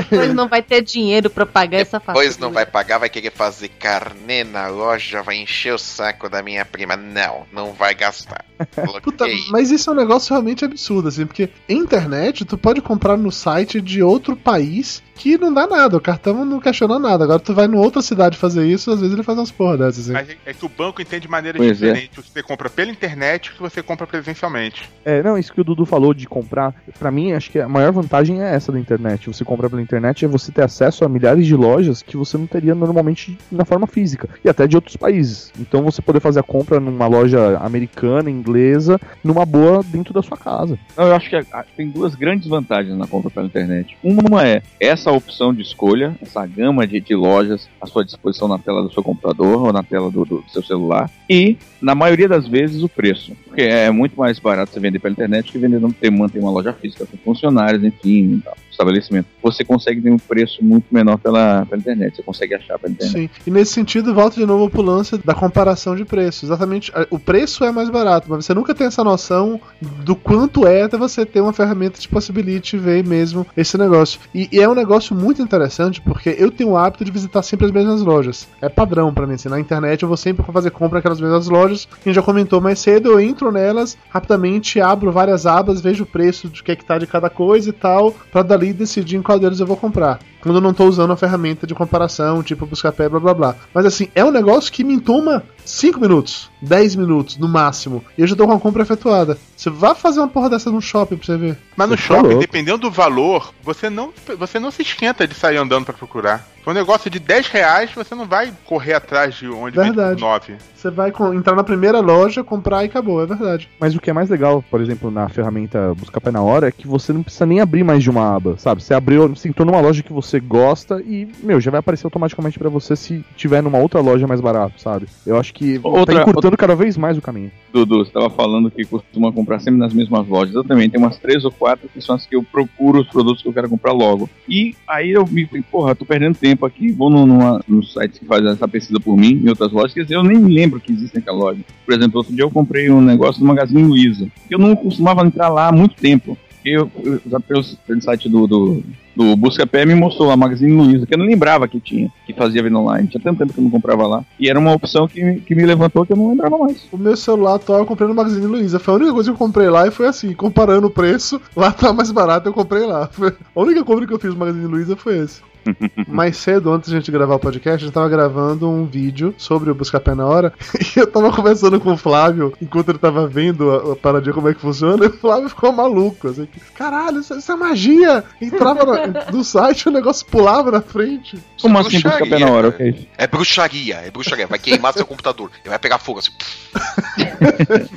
Depois 0.03 0.33
não 0.33 0.47
vai 0.47 0.61
ter 0.61 0.81
dinheiro 0.81 1.29
pra 1.29 1.45
pagar 1.45 1.79
essa 1.79 1.99
fatura. 1.99 2.23
Depois 2.23 2.37
não 2.37 2.51
vai 2.51 2.65
pagar, 2.65 2.97
vai 2.97 3.09
querer 3.09 3.31
fazer 3.31 3.69
carnê 3.69 4.43
na 4.43 4.67
loja, 4.67 5.21
vai 5.21 5.37
encher 5.37 5.73
o 5.73 5.77
saco 5.77 6.29
da 6.29 6.41
minha 6.41 6.65
prima. 6.65 6.95
Não, 6.95 7.45
não 7.51 7.73
vai 7.73 7.93
gastar. 7.93 8.45
Puta, 9.03 9.25
mas 9.49 9.71
isso 9.71 9.89
é 9.89 9.93
um 9.93 9.95
negócio 9.95 10.33
realmente 10.33 10.65
absurdo, 10.65 11.07
assim, 11.07 11.25
porque 11.25 11.49
internet 11.69 12.45
tu 12.45 12.57
pode 12.57 12.81
comprar 12.81 13.17
no 13.17 13.31
site 13.31 13.81
de 13.81 14.01
outro 14.01 14.35
país 14.35 15.03
que 15.17 15.37
não 15.37 15.53
dá 15.53 15.67
nada, 15.67 15.97
o 15.97 16.01
cartão 16.01 16.45
não 16.45 16.59
questiona 16.59 16.99
nada. 16.99 17.23
Agora 17.23 17.39
tu 17.39 17.53
vai 17.53 17.65
em 17.65 17.75
outra 17.75 18.01
cidade 18.01 18.37
fazer 18.37 18.65
isso, 18.65 18.91
às 18.91 18.99
vezes 18.99 19.13
ele 19.13 19.23
faz 19.23 19.37
umas 19.37 19.51
porra 19.51 19.77
dessas, 19.77 20.09
assim. 20.09 20.13
Mas 20.13 20.29
é 20.45 20.53
que 20.53 20.65
o 20.65 20.69
banco 20.69 21.01
entende 21.01 21.21
de 21.21 21.27
maneiras 21.27 21.57
Pois 21.57 21.81
é. 21.81 21.87
diferentes. 21.87 22.25
Você 22.25 22.43
compra 22.43 22.69
pela 22.69 22.91
internet 22.91 23.51
que 23.51 23.59
você 23.59 23.81
compra 23.81 24.05
presencialmente. 24.05 24.89
É, 25.03 25.21
não, 25.23 25.37
isso 25.37 25.51
que 25.51 25.61
o 25.61 25.63
Dudu 25.63 25.85
falou 25.85 26.13
de 26.13 26.27
comprar, 26.27 26.73
pra 26.99 27.11
mim, 27.11 27.33
acho 27.33 27.49
que 27.49 27.59
a 27.59 27.67
maior 27.67 27.91
vantagem 27.91 28.41
é 28.41 28.53
essa 28.53 28.71
da 28.71 28.79
internet. 28.79 29.27
Você 29.27 29.43
comprar 29.43 29.69
pela 29.69 29.81
internet 29.81 30.23
é 30.23 30.27
você 30.27 30.51
ter 30.51 30.63
acesso 30.63 31.03
a 31.03 31.09
milhares 31.09 31.45
de 31.45 31.55
lojas 31.55 32.01
que 32.01 32.15
você 32.15 32.37
não 32.37 32.47
teria 32.47 32.75
normalmente 32.75 33.37
na 33.51 33.65
forma 33.65 33.87
física, 33.87 34.29
e 34.43 34.49
até 34.49 34.67
de 34.67 34.75
outros 34.75 34.95
países. 34.95 35.51
Então 35.59 35.81
você 35.83 36.01
poder 36.01 36.19
fazer 36.19 36.39
a 36.39 36.43
compra 36.43 36.79
numa 36.79 37.07
loja 37.07 37.57
americana, 37.59 38.29
inglesa, 38.29 38.99
numa 39.23 39.45
boa 39.45 39.83
dentro 39.83 40.13
da 40.13 40.21
sua 40.21 40.37
casa. 40.37 40.77
Não, 40.95 41.07
eu 41.07 41.15
acho 41.15 41.29
que 41.29 41.35
ah, 41.35 41.65
tem 41.75 41.89
duas 41.89 42.15
grandes 42.15 42.47
vantagens 42.47 42.95
na 42.97 43.07
compra 43.07 43.29
pela 43.29 43.45
internet. 43.45 43.97
Uma 44.03 44.47
é 44.47 44.61
essa 44.79 45.06
opção 45.11 45.53
de 45.53 45.61
escolha, 45.61 46.15
essa 46.21 46.45
gama 46.45 46.85
de, 46.85 46.99
de 46.99 47.15
lojas 47.15 47.67
à 47.81 47.85
sua 47.85 48.03
disposição 48.03 48.47
na 48.47 48.57
tela 48.57 48.83
do 48.83 48.93
seu 48.93 49.03
computador 49.03 49.65
ou 49.65 49.73
na 49.73 49.83
tela 49.83 50.09
do, 50.11 50.25
do 50.25 50.43
seu 50.49 50.63
celular. 50.63 51.09
E, 51.29 51.57
na 51.81 51.93
maioria 51.93 52.27
das 52.27 52.47
vezes, 52.47 52.83
o 52.83 52.89
preço. 52.89 53.33
Porque 53.45 53.61
é 53.61 53.91
muito 53.91 54.17
mais 54.17 54.39
barato 54.39 54.71
você 54.71 54.79
vender 54.79 54.99
pela 54.99 55.11
internet 55.11 55.51
que 55.51 55.57
vender 55.57 55.79
não 55.79 55.91
ter, 55.91 56.09
manter 56.09 56.39
uma 56.39 56.51
loja 56.51 56.73
física 56.73 57.05
com 57.05 57.17
funcionários, 57.17 57.83
enfim, 57.83 58.41
estabelecimento. 58.77 59.27
Você 59.41 59.63
consegue 59.63 60.01
ter 60.01 60.11
um 60.11 60.17
preço 60.17 60.63
muito 60.63 60.85
menor 60.91 61.17
pela, 61.17 61.65
pela 61.65 61.79
internet. 61.79 62.15
Você 62.15 62.23
consegue 62.23 62.55
achar 62.55 62.77
pela 62.77 62.93
internet. 62.93 63.13
Sim. 63.13 63.29
E 63.45 63.51
nesse 63.51 63.73
sentido, 63.73 64.13
volta 64.13 64.35
de 64.35 64.45
novo 64.45 64.69
pro 64.69 64.81
lance 64.81 65.17
da 65.17 65.33
comparação 65.33 65.95
de 65.95 66.05
preços. 66.05 66.43
Exatamente, 66.43 66.91
o 67.09 67.19
preço 67.19 67.63
é 67.63 67.71
mais 67.71 67.89
barato, 67.89 68.27
mas 68.29 68.45
você 68.45 68.53
nunca 68.53 68.75
tem 68.75 68.87
essa 68.87 69.03
noção 69.03 69.59
do 69.81 70.15
quanto 70.15 70.67
é 70.67 70.83
até 70.83 70.97
você 70.97 71.25
ter 71.25 71.41
uma 71.41 71.53
ferramenta 71.53 71.95
que 71.95 72.01
te 72.01 72.09
possibilite 72.09 72.77
ver 72.77 73.03
mesmo 73.05 73.45
esse 73.55 73.77
negócio. 73.77 74.19
E, 74.33 74.47
e 74.51 74.59
é 74.59 74.69
um 74.69 74.75
negócio 74.75 74.96
muito 75.13 75.41
interessante 75.41 76.01
porque 76.01 76.35
eu 76.37 76.51
tenho 76.51 76.71
o 76.71 76.77
hábito 76.77 77.05
de 77.05 77.11
visitar 77.11 77.41
sempre 77.41 77.65
as 77.65 77.71
mesmas 77.71 78.01
lojas. 78.01 78.47
É 78.61 78.69
padrão 78.69 79.13
pra 79.13 79.27
mim, 79.27 79.35
assim, 79.35 79.49
na 79.49 79.59
internet 79.59 80.01
eu 80.01 80.07
vou 80.07 80.17
sempre 80.17 80.45
fazer 80.51 80.71
compra 80.71 80.97
naquelas 80.97 81.21
mesmas 81.21 81.47
lojas. 81.47 81.87
Quem 82.03 82.13
já 82.13 82.21
comentou 82.21 82.59
mais 82.61 82.79
cedo, 82.79 83.11
eu 83.11 83.19
entro 83.19 83.51
nelas 83.51 83.97
rapidamente, 84.09 84.81
abro 84.81 85.11
várias 85.11 85.45
abas, 85.45 85.81
vejo 85.81 86.03
o 86.03 86.07
preço 86.07 86.49
de 86.49 86.63
que 86.63 86.71
é 86.71 86.75
que 86.75 86.85
tá 86.85 86.97
de 86.97 87.07
cada 87.07 87.29
coisa 87.29 87.69
e 87.69 87.73
tal, 87.73 88.11
pra 88.31 88.41
dali 88.41 88.73
decidir 88.73 89.17
em 89.17 89.21
qual 89.21 89.39
deles 89.39 89.59
eu 89.59 89.67
vou 89.67 89.77
comprar. 89.77 90.19
Quando 90.47 90.57
eu 90.57 90.61
não 90.61 90.73
tô 90.73 90.85
usando 90.85 91.11
a 91.11 91.17
ferramenta 91.17 91.67
de 91.67 91.75
comparação, 91.75 92.41
tipo 92.41 92.65
Buscapé, 92.65 93.09
blá 93.09 93.19
blá 93.19 93.33
blá. 93.33 93.55
Mas 93.73 93.85
assim, 93.85 94.07
é 94.15 94.23
um 94.23 94.31
negócio 94.31 94.71
que 94.71 94.83
me 94.83 94.99
toma 94.99 95.43
5 95.65 95.99
minutos, 95.99 96.49
10 96.61 96.95
minutos 96.95 97.37
no 97.37 97.47
máximo, 97.49 98.03
e 98.17 98.21
eu 98.21 98.27
já 98.27 98.35
tô 98.35 98.47
com 98.47 98.53
a 98.53 98.59
compra 98.59 98.83
efetuada. 98.83 99.37
Você 99.55 99.69
vai 99.69 99.93
fazer 99.93 100.19
uma 100.21 100.27
porra 100.29 100.49
dessa 100.49 100.71
no 100.71 100.81
shopping 100.81 101.17
pra 101.17 101.25
você 101.25 101.37
ver. 101.37 101.57
Mas 101.75 101.89
no 101.89 101.97
Você 101.97 102.07
tá 102.07 102.15
shopping, 102.15 102.39
dependendo 102.39 102.77
do 102.77 102.91
valor, 102.91 103.53
você 103.61 103.89
não, 103.89 104.11
você 104.39 104.59
não 104.59 104.71
se 104.71 104.81
esquenta 104.83 105.27
de 105.27 105.33
sair 105.35 105.57
andando 105.57 105.83
pra 105.85 105.93
procurar. 105.93 106.47
Um 106.65 106.73
negócio 106.73 107.09
de 107.09 107.17
10 107.17 107.47
reais, 107.47 107.91
você 107.95 108.13
não 108.13 108.25
vai 108.25 108.51
correr 108.65 108.93
atrás 108.93 109.35
de 109.35 109.47
onde 109.47 109.77
Verdade. 109.77 110.09
vende 110.09 110.21
por 110.21 110.27
9. 110.27 110.55
Você 110.75 110.91
vai 110.91 111.11
com- 111.11 111.33
entrar 111.33 111.55
na 111.55 111.63
primeira 111.63 112.01
loja, 112.01 112.43
comprar 112.43 112.83
e 112.83 112.87
acabou, 112.87 113.23
é 113.23 113.25
verdade. 113.25 113.69
Mas 113.79 113.95
o 113.95 114.01
que 114.01 114.09
é 114.09 114.13
mais 114.13 114.29
legal, 114.29 114.61
por 114.69 114.81
exemplo, 114.81 115.09
na 115.09 115.29
ferramenta 115.29 115.93
Buscapé 115.95 116.29
na 116.29 116.41
hora, 116.41 116.67
é 116.67 116.71
que 116.71 116.85
você 116.85 117.13
não 117.13 117.23
precisa 117.23 117.45
nem 117.45 117.61
abrir 117.61 117.85
mais 117.85 118.03
de 118.03 118.09
uma 118.09 118.35
aba, 118.35 118.57
sabe? 118.57 118.83
Você 118.83 118.93
abriu, 118.93 119.29
você 119.29 119.47
entrou 119.47 119.65
numa 119.65 119.79
loja 119.79 120.03
que 120.03 120.11
você 120.11 120.36
gosta 120.39 121.01
e, 121.05 121.27
meu, 121.41 121.59
já 121.59 121.71
vai 121.71 121.79
aparecer 121.79 122.05
automaticamente 122.05 122.57
pra 122.57 122.69
você 122.69 122.95
se 122.95 123.23
tiver 123.35 123.61
numa 123.61 123.77
outra 123.77 123.99
loja 124.01 124.27
mais 124.27 124.41
barato, 124.41 124.81
sabe? 124.81 125.07
Eu 125.25 125.37
acho 125.37 125.53
que 125.53 125.79
Outra- 125.83 126.15
tá 126.15 126.21
encurtando 126.21 126.57
cada 126.57 126.75
vez 126.75 126.97
mais 126.97 127.17
o 127.17 127.21
caminho. 127.21 127.51
Dudu, 127.73 127.97
você 127.97 128.09
estava 128.09 128.29
falando 128.29 128.71
que 128.71 128.83
costuma 128.85 129.31
comprar 129.31 129.59
sempre 129.59 129.79
nas 129.79 129.93
mesmas 129.93 130.27
lojas. 130.27 130.55
Eu 130.55 130.63
também 130.63 130.89
tenho 130.89 131.03
umas 131.03 131.17
três 131.17 131.43
ou 131.45 131.51
quatro 131.51 131.89
que 131.89 132.01
são 132.01 132.15
as 132.15 132.25
que 132.25 132.35
eu 132.35 132.43
procuro 132.43 133.01
os 133.01 133.07
produtos 133.07 133.41
que 133.41 133.49
eu 133.49 133.53
quero 133.53 133.69
comprar 133.69 133.91
logo. 133.91 134.29
E 134.47 134.75
aí 134.87 135.11
eu 135.11 135.25
me 135.27 135.45
falei, 135.45 135.63
porra, 135.69 135.95
tô 135.95 136.05
perdendo 136.05 136.35
tempo 136.37 136.65
aqui, 136.65 136.91
vou 136.91 137.09
no, 137.09 137.25
numa, 137.25 137.61
nos 137.67 137.93
sites 137.93 138.19
que 138.19 138.25
fazem 138.25 138.49
essa 138.49 138.67
pesquisa 138.67 138.99
por 138.99 139.15
mim, 139.17 139.41
em 139.43 139.49
outras 139.49 139.71
lojas, 139.71 139.93
quer 139.93 140.03
dizer, 140.03 140.15
eu 140.15 140.23
nem 140.23 140.37
me 140.37 140.53
lembro 140.53 140.79
que 140.79 140.91
existe 140.91 141.15
naquela 141.15 141.37
loja. 141.37 141.59
Por 141.85 141.93
exemplo, 141.93 142.17
outro 142.17 142.33
dia 142.33 142.43
eu 142.43 142.51
comprei 142.51 142.89
um 142.89 143.01
negócio 143.01 143.39
do 143.41 143.47
Magazine 143.47 143.83
Luiza. 143.83 144.27
Eu 144.49 144.59
não 144.59 144.75
costumava 144.75 145.25
entrar 145.25 145.49
lá 145.49 145.67
há 145.67 145.71
muito 145.71 145.95
tempo. 145.95 146.37
Eu, 146.65 146.91
eu 147.03 147.21
já 147.25 147.39
pelo, 147.39 147.63
pelo 147.85 148.01
site 148.01 148.27
do, 148.27 148.45
do, 148.45 148.83
do 149.17 149.35
Buscapé 149.35 149.83
me 149.85 149.95
mostrou 149.95 150.29
a 150.29 150.37
Magazine 150.37 150.71
Luiza, 150.71 151.05
que 151.07 151.13
eu 151.13 151.17
não 151.17 151.25
lembrava 151.25 151.67
que 151.67 151.79
tinha, 151.79 152.11
que 152.25 152.33
fazia 152.33 152.61
venda 152.61 152.77
online. 152.77 153.07
Tinha 153.07 153.21
tanto 153.21 153.39
tempo 153.39 153.53
que 153.53 153.59
eu 153.59 153.63
não 153.63 153.71
comprava 153.71 154.05
lá. 154.05 154.23
E 154.39 154.47
era 154.49 154.59
uma 154.59 154.73
opção 154.73 155.07
que, 155.07 155.41
que 155.41 155.55
me 155.55 155.65
levantou 155.65 156.05
que 156.05 156.13
eu 156.13 156.17
não 156.17 156.29
lembrava 156.29 156.57
mais. 156.57 156.87
O 156.91 156.97
meu 156.97 157.17
celular 157.17 157.55
atual 157.55 157.79
eu 157.79 157.85
comprei 157.85 158.07
no 158.07 158.13
Magazine 158.13 158.45
Luiza. 158.45 158.77
Foi 158.79 158.93
a 158.93 158.97
única 158.97 159.13
coisa 159.13 159.29
que 159.31 159.33
eu 159.33 159.37
comprei 159.39 159.69
lá 159.69 159.87
e 159.87 159.91
foi 159.91 160.07
assim, 160.07 160.33
comparando 160.33 160.87
o 160.87 160.91
preço, 160.91 161.41
lá 161.55 161.71
tá 161.71 161.91
mais 161.91 162.11
barato, 162.11 162.47
eu 162.47 162.53
comprei 162.53 162.85
lá. 162.85 163.07
Foi- 163.07 163.33
A 163.55 163.59
única 163.61 163.83
compra 163.83 164.05
que 164.05 164.13
eu 164.13 164.19
fiz 164.19 164.31
no 164.31 164.37
Magazine 164.39 164.67
Luiza 164.67 164.95
foi 164.95 165.17
esse. 165.17 165.41
Mais 166.07 166.37
cedo, 166.37 166.71
antes 166.71 166.89
de 166.89 166.95
a 166.95 166.99
gente 166.99 167.11
gravar 167.11 167.35
o 167.35 167.39
podcast, 167.39 167.83
a 167.83 167.85
gente 167.85 167.93
tava 167.93 168.09
gravando 168.09 168.69
um 168.69 168.85
vídeo 168.85 169.33
sobre 169.37 169.69
o 169.69 169.75
Buscapé 169.75 170.15
na 170.15 170.25
hora. 170.25 170.53
E 170.95 170.99
eu 170.99 171.07
tava 171.07 171.31
conversando 171.31 171.79
com 171.79 171.93
o 171.93 171.97
Flávio 171.97 172.53
enquanto 172.61 172.89
ele 172.89 172.97
tava 172.97 173.27
vendo 173.27 173.69
a, 173.71 173.93
a 173.93 173.95
paradinha 173.95 174.33
como 174.33 174.49
é 174.49 174.53
que 174.53 174.61
funciona. 174.61 175.03
E 175.05 175.09
o 175.09 175.13
Flávio 175.13 175.49
ficou 175.49 175.71
maluco. 175.71 176.29
Assim, 176.29 176.45
que, 176.45 176.59
Caralho, 176.73 177.19
isso, 177.19 177.35
isso 177.35 177.51
é 177.51 177.55
magia! 177.55 178.23
Entrava 178.41 178.85
no, 178.85 179.37
no 179.37 179.43
site 179.43 179.89
o 179.89 179.91
negócio 179.91 180.25
pulava 180.25 180.71
na 180.71 180.81
frente. 180.81 181.37
Como 181.61 181.77
assim 181.77 181.99
Buscapé 182.01 182.39
na 182.39 182.49
hora? 182.49 182.69
Ok. 182.69 183.07
É 183.17 183.27
bruxaria, 183.27 183.95
é 183.97 184.09
bruxaria. 184.09 184.47
Vai 184.47 184.59
queimar 184.59 184.93
seu 184.93 185.05
computador. 185.05 185.51
Ele 185.63 185.69
vai 185.69 185.79
pegar 185.79 185.99
fogo 185.99 186.19
assim. 186.19 186.31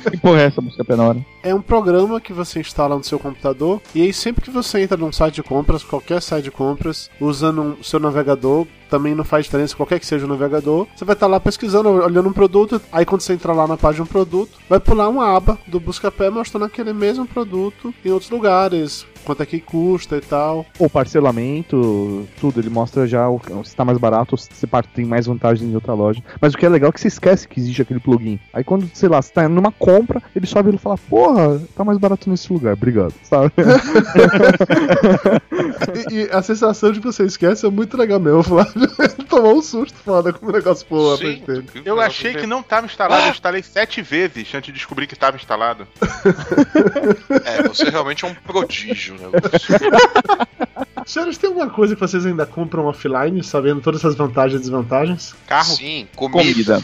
Que 0.09 0.17
porra 0.17 0.41
é 0.41 0.45
essa 0.45 0.61
Buscapé 0.61 0.95
na 0.95 1.03
hora? 1.03 1.25
É 1.43 1.53
um 1.53 1.61
programa 1.61 2.21
que 2.21 2.33
você 2.33 2.59
instala 2.59 2.95
no 2.95 3.03
seu 3.03 3.19
computador 3.19 3.81
e 3.95 4.01
aí 4.01 4.13
sempre 4.13 4.43
que 4.43 4.51
você 4.51 4.81
entra 4.81 4.97
num 4.97 5.11
site 5.11 5.35
de 5.35 5.43
compras, 5.43 5.83
qualquer 5.83 6.21
site 6.21 6.45
de 6.45 6.51
compras, 6.51 7.09
usando 7.19 7.60
o 7.61 7.83
seu 7.83 7.99
navegador, 7.99 8.67
também 8.89 9.15
não 9.15 9.23
faz 9.23 9.45
diferença 9.45 9.75
qualquer 9.75 9.99
que 9.99 10.05
seja 10.05 10.25
o 10.25 10.29
navegador, 10.29 10.87
você 10.95 11.05
vai 11.05 11.13
estar 11.13 11.27
lá 11.27 11.39
pesquisando, 11.39 11.89
olhando 11.89 12.27
um 12.27 12.33
produto, 12.33 12.81
aí 12.91 13.05
quando 13.05 13.21
você 13.21 13.33
entrar 13.33 13.53
lá 13.53 13.67
na 13.67 13.77
página 13.77 14.03
de 14.03 14.09
um 14.09 14.11
produto, 14.11 14.59
vai 14.69 14.79
pular 14.79 15.09
uma 15.09 15.35
aba 15.35 15.57
do 15.67 15.79
Buscapé 15.79 16.29
mostrando 16.29 16.65
aquele 16.65 16.93
mesmo 16.93 17.25
produto 17.25 17.93
em 18.03 18.11
outros 18.11 18.29
lugares, 18.29 19.05
quanto 19.23 19.43
é 19.43 19.45
que 19.45 19.59
custa 19.59 20.17
e 20.17 20.21
tal. 20.21 20.65
O 20.77 20.89
parcelamento, 20.89 22.27
tudo, 22.39 22.59
ele 22.59 22.69
mostra 22.69 23.07
já 23.07 23.29
o, 23.29 23.41
se 23.63 23.75
tá 23.75 23.85
mais 23.85 23.97
barato, 23.97 24.37
se 24.37 24.67
tem 24.93 25.05
mais 25.05 25.25
vantagem 25.25 25.67
em 25.67 25.75
outra 25.75 25.93
loja. 25.93 26.21
Mas 26.39 26.53
o 26.53 26.57
que 26.57 26.65
é 26.65 26.69
legal 26.69 26.89
é 26.89 26.91
que 26.91 26.99
você 26.99 27.07
esquece 27.07 27.47
que 27.47 27.59
existe 27.59 27.81
aquele 27.81 27.99
plugin. 27.99 28.39
Aí 28.53 28.63
quando, 28.63 28.89
sei 28.93 29.09
lá, 29.09 29.21
você 29.21 29.31
tá 29.31 29.47
numa 29.47 29.71
compra, 29.71 30.21
ele 30.35 30.45
só 30.45 30.61
vira 30.61 30.75
e 30.75 30.79
fala, 30.79 30.97
porra, 30.97 31.61
tá 31.75 31.83
mais 31.83 31.97
barato 31.97 32.29
nesse 32.29 32.51
lugar, 32.51 32.73
obrigado, 32.73 33.13
sabe? 33.23 33.51
e, 36.09 36.15
e 36.15 36.29
a 36.31 36.41
sensação 36.41 36.91
de 36.91 36.99
que 36.99 37.05
você 37.05 37.23
esquece 37.23 37.65
é 37.65 37.69
muito 37.69 37.97
legal 37.97 38.19
mesmo, 38.19 38.43
Flávio. 38.43 38.87
Tomou 39.29 39.57
um 39.57 39.61
susto 39.61 39.97
foda 39.99 40.33
com 40.33 40.47
o 40.47 40.51
negócio 40.51 40.85
pulou 40.85 41.17
frente 41.17 41.45
dele. 41.45 41.65
Eu 41.85 41.99
achei 41.99 42.33
que 42.33 42.47
não 42.47 42.59
estava 42.59 42.85
instalado, 42.85 43.25
eu 43.25 43.31
instalei 43.31 43.63
sete 43.63 44.01
vezes 44.01 44.53
antes 44.53 44.67
de 44.67 44.73
descobrir 44.73 45.07
que 45.07 45.13
estava 45.13 45.37
instalado. 45.37 45.87
É, 47.45 47.67
você 47.67 47.89
realmente 47.89 48.25
é 48.25 48.27
um 48.27 48.33
prodígio, 48.33 49.10
né? 49.13 49.29
Senhores, 51.05 51.37
tem 51.37 51.49
alguma 51.49 51.69
coisa 51.69 51.95
que 51.95 52.01
vocês 52.01 52.25
ainda 52.25 52.45
compram 52.45 52.85
offline, 52.85 53.43
sabendo 53.43 53.81
todas 53.81 53.99
essas 53.99 54.15
vantagens 54.15 54.59
e 54.59 54.63
desvantagens? 54.63 55.35
Carro? 55.47 55.75
Sim, 55.75 56.07
comida. 56.15 56.39
Comida, 56.39 56.83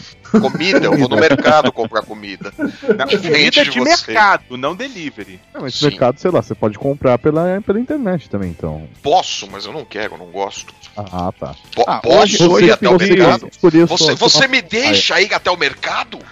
eu 0.82 0.96
vou 0.96 1.08
no 1.08 1.16
mercado 1.16 1.72
comprar 1.72 2.02
comida. 2.02 2.52
Diferente 3.08 3.60
comida 3.60 3.64
de 3.64 3.70
de 3.70 3.78
você. 3.80 4.12
mercado, 4.12 4.56
não 4.56 4.74
delivery. 4.74 5.40
Não, 5.54 5.62
mas 5.62 5.74
Sim. 5.74 5.86
mercado, 5.86 6.18
sei 6.18 6.30
lá, 6.30 6.42
você 6.42 6.54
pode 6.54 6.78
comprar 6.78 7.18
pela, 7.18 7.60
pela 7.62 7.80
internet 7.80 8.28
também, 8.28 8.50
então. 8.50 8.88
Posso, 9.02 9.48
mas 9.50 9.64
eu 9.66 9.72
não 9.72 9.84
quero, 9.84 10.14
eu 10.14 10.18
não 10.18 10.26
gosto. 10.26 10.74
Ah, 10.96 11.32
tá. 11.38 11.54
Po- 11.74 11.84
Ah, 11.86 11.98
posso 12.00 12.18
hoje- 12.20 12.42
ir 12.44 12.48
hoje 12.48 12.70
até 12.72 12.88
o 12.88 12.98
você 12.98 13.06
mercado? 13.14 13.48
Você, 13.88 14.14
você 14.14 14.48
me 14.48 14.60
deixa 14.60 15.20
ir 15.20 15.32
até 15.32 15.50
o 15.50 15.56
mercado? 15.56 16.18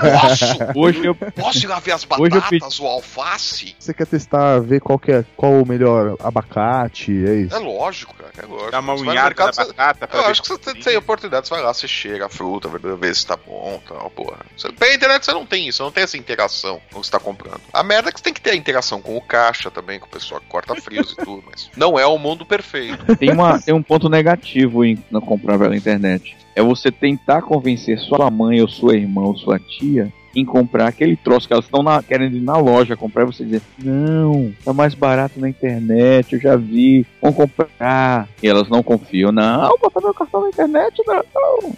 Posso? 0.00 0.56
Hoje 0.78 1.04
eu, 1.04 1.14
Posso 1.14 1.58
ir 1.64 1.66
lá 1.66 1.78
ver 1.80 1.92
as 1.92 2.04
batatas, 2.04 2.78
o 2.80 2.86
alface? 2.86 3.74
Você 3.78 3.92
quer 3.92 4.06
testar, 4.06 4.60
ver 4.60 4.80
qual, 4.80 4.98
que 4.98 5.12
é, 5.12 5.24
qual 5.36 5.52
o 5.62 5.66
melhor 5.66 6.16
abacate, 6.20 7.12
é 7.26 7.34
isso? 7.36 7.54
É 7.54 7.58
lógico, 7.58 8.14
cara, 8.14 8.23
lógico. 8.42 8.70
Dá 8.70 8.80
uma 8.80 8.94
unhada 8.94 9.34
da 9.34 9.52
você- 9.52 9.72
batata 9.72 10.16
Eu 10.16 10.26
acho 10.26 10.42
que 10.42 10.48
você 10.48 10.58
tem, 10.58 10.74
tem 10.82 10.96
oportunidade, 10.96 11.46
você 11.46 11.54
vai 11.54 11.62
lá, 11.62 11.72
você 11.72 11.86
cheira 11.86 12.26
a 12.26 12.28
fruta, 12.28 12.68
vê- 12.68 12.96
vê 12.96 13.14
se 13.14 13.26
tá 13.26 13.36
bom 13.36 13.80
e 13.84 13.88
tal, 13.88 14.10
porra. 14.10 14.38
Você, 14.56 14.72
pela 14.72 14.94
internet 14.94 15.24
você 15.24 15.32
não 15.32 15.46
tem 15.46 15.68
isso, 15.68 15.78
você 15.78 15.82
não 15.84 15.90
tem 15.92 16.04
essa 16.04 16.16
interação 16.16 16.80
com 16.90 16.98
o 16.98 17.00
que 17.00 17.06
você 17.06 17.10
tá 17.12 17.20
comprando. 17.20 17.60
A 17.72 17.82
merda 17.82 18.08
é 18.08 18.12
que 18.12 18.18
você 18.18 18.24
tem 18.24 18.34
que 18.34 18.40
ter 18.40 18.50
a 18.50 18.56
interação 18.56 19.00
com 19.00 19.16
o 19.16 19.20
caixa 19.20 19.70
também, 19.70 20.00
com 20.00 20.06
o 20.06 20.10
pessoal 20.10 20.40
que 20.40 20.46
corta 20.48 20.74
frios 20.74 21.12
e 21.12 21.16
tudo, 21.16 21.44
mas 21.50 21.70
não 21.76 21.98
é 21.98 22.06
o 22.06 22.18
mundo 22.18 22.44
perfeito. 22.44 23.04
tem, 23.16 23.30
uma, 23.30 23.60
tem 23.60 23.72
um 23.74 23.82
ponto 23.82 24.08
negativo 24.08 24.84
em 24.84 25.02
não 25.10 25.20
comprar 25.20 25.58
pela 25.58 25.76
internet. 25.76 26.36
É 26.56 26.62
você 26.62 26.90
tentar 26.90 27.42
convencer 27.42 27.98
sua 27.98 28.30
mãe 28.30 28.60
ou 28.60 28.68
sua 28.68 28.94
irmã 28.96 29.22
ou 29.22 29.36
sua 29.36 29.58
tia 29.58 30.12
em 30.34 30.44
comprar 30.44 30.88
aquele 30.88 31.16
troço 31.16 31.46
que 31.46 31.52
elas 31.52 31.64
estão 31.64 31.84
querendo 32.02 32.36
ir 32.36 32.40
na 32.40 32.56
loja 32.56 32.96
comprar 32.96 33.22
e 33.22 33.26
você 33.26 33.44
dizer, 33.44 33.62
não, 33.82 34.52
tá 34.64 34.72
mais 34.72 34.94
barato 34.94 35.38
na 35.38 35.48
internet, 35.48 36.34
eu 36.34 36.40
já 36.40 36.56
vi, 36.56 37.06
vamos 37.20 37.36
comprar. 37.36 38.28
E 38.42 38.48
elas 38.48 38.68
não 38.68 38.82
confiam, 38.82 39.30
não, 39.30 39.76
bota 39.78 40.00
meu 40.00 40.14
cartão 40.14 40.42
na 40.42 40.48
internet, 40.48 41.02
não. 41.06 41.24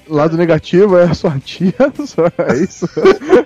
Lado 0.09 0.37
negativo 0.37 0.97
é 0.97 1.05
a 1.05 1.15
sua 1.15 1.39
tia, 1.39 1.75
só 2.05 2.27
é 2.27 2.57
isso? 2.63 2.87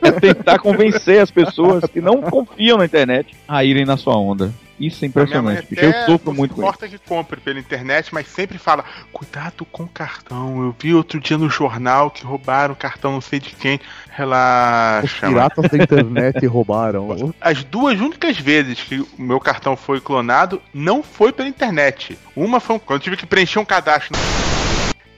É 0.03 0.11
tentar 0.12 0.59
convencer 0.59 1.20
as 1.20 1.31
pessoas 1.31 1.85
que 1.85 2.01
não 2.01 2.20
confiam 2.20 2.78
na 2.78 2.85
internet 2.85 3.35
a 3.49 3.65
irem 3.65 3.85
na 3.85 3.97
sua 3.97 4.16
onda. 4.16 4.53
Isso 4.81 5.05
é 5.05 5.09
impressionante, 5.09 5.66
bicho. 5.69 5.85
Eu 5.85 6.07
sofro 6.07 6.32
muito 6.32 6.55
com 6.55 6.62
isso. 6.62 6.69
importa 6.69 6.89
que 6.89 6.98
compre 6.98 7.39
pela 7.39 7.61
internet, 7.61 8.15
mas 8.15 8.27
sempre 8.27 8.57
fala: 8.57 8.82
cuidado 9.12 9.66
com 9.66 9.82
o 9.82 9.89
cartão. 9.89 10.65
Eu 10.65 10.74
vi 10.78 10.94
outro 10.94 11.20
dia 11.20 11.36
no 11.36 11.51
jornal 11.51 12.11
que 12.11 12.24
roubaram 12.24 12.73
o 12.73 12.77
cartão 12.77 13.12
não 13.12 13.20
sei 13.20 13.39
de 13.39 13.51
quem. 13.51 13.77
Os 13.77 14.16
Relaxa. 14.16 15.27
mano. 15.27 15.35
piratas 15.35 15.70
da 15.70 15.85
internet 15.85 16.47
roubaram. 16.47 17.35
As 17.39 17.62
duas 17.62 18.01
únicas 18.01 18.39
vezes 18.39 18.81
que 18.81 19.01
o 19.01 19.09
meu 19.19 19.39
cartão 19.39 19.77
foi 19.77 20.01
clonado 20.01 20.62
não 20.73 21.02
foi 21.02 21.31
pela 21.31 21.48
internet. 21.48 22.19
Uma 22.35 22.59
foi 22.59 22.78
quando 22.78 23.01
eu 23.01 23.05
tive 23.05 23.16
que 23.19 23.27
preencher 23.27 23.59
um 23.59 23.65
cadastro. 23.66 24.19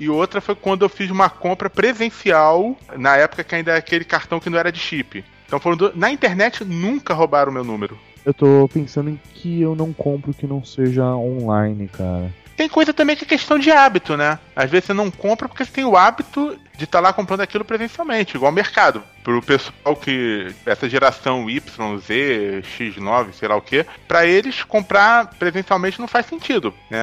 E 0.01 0.09
outra 0.09 0.41
foi 0.41 0.57
quando 0.57 0.83
eu 0.85 0.89
fiz 0.89 1.09
uma 1.09 1.31
compra 1.31 1.71
presencial, 1.71 2.77
na 2.97 3.17
época 3.17 3.45
que 3.45 3.55
ainda 3.55 3.71
era 3.71 3.79
aquele 3.79 4.05
cartão 4.05 4.41
que 4.41 4.51
não 4.51 4.59
era 4.59 4.73
de 4.73 4.81
chip. 4.81 5.25
Então 5.47 5.61
foram 5.61 5.93
na 5.95 6.11
internet 6.11 6.65
nunca 6.65 7.15
roubaram 7.15 7.53
o 7.53 7.55
meu 7.55 7.63
número. 7.63 7.97
Eu 8.25 8.33
tô 8.33 8.69
pensando 8.73 9.11
em 9.11 9.21
que 9.35 9.61
eu 9.61 9.75
não 9.75 9.93
compro 9.93 10.33
que 10.33 10.47
não 10.47 10.65
seja 10.65 11.05
online, 11.05 11.89
cara. 11.89 12.33
Tem 12.57 12.69
coisa 12.69 12.93
também 12.93 13.17
que 13.17 13.25
é 13.25 13.27
questão 13.27 13.59
de 13.59 13.71
hábito, 13.71 14.17
né? 14.17 14.39
Às 14.55 14.71
vezes 14.71 14.87
você 14.87 14.93
não 14.93 15.11
compra 15.11 15.49
porque 15.49 15.65
você 15.65 15.73
tem 15.73 15.85
o 15.85 15.97
hábito 15.97 16.57
de 16.77 16.85
estar 16.85 17.01
lá 17.01 17.13
comprando 17.13 17.41
aquilo 17.41 17.65
presencialmente, 17.65 18.37
igual 18.37 18.51
ao 18.51 18.55
mercado. 18.55 19.03
Pro 19.23 19.41
pessoal 19.41 19.95
que. 19.95 20.53
essa 20.67 20.89
geração 20.89 21.49
Y, 21.49 21.99
Z, 21.99 22.63
X9, 22.77 23.33
sei 23.33 23.49
lá 23.49 23.57
o 23.57 23.61
que, 23.63 23.87
pra 24.09 24.27
eles 24.27 24.65
comprar 24.65 25.27
presencialmente 25.39 26.01
não 26.01 26.09
faz 26.09 26.27
sentido. 26.27 26.75
Né? 26.91 26.99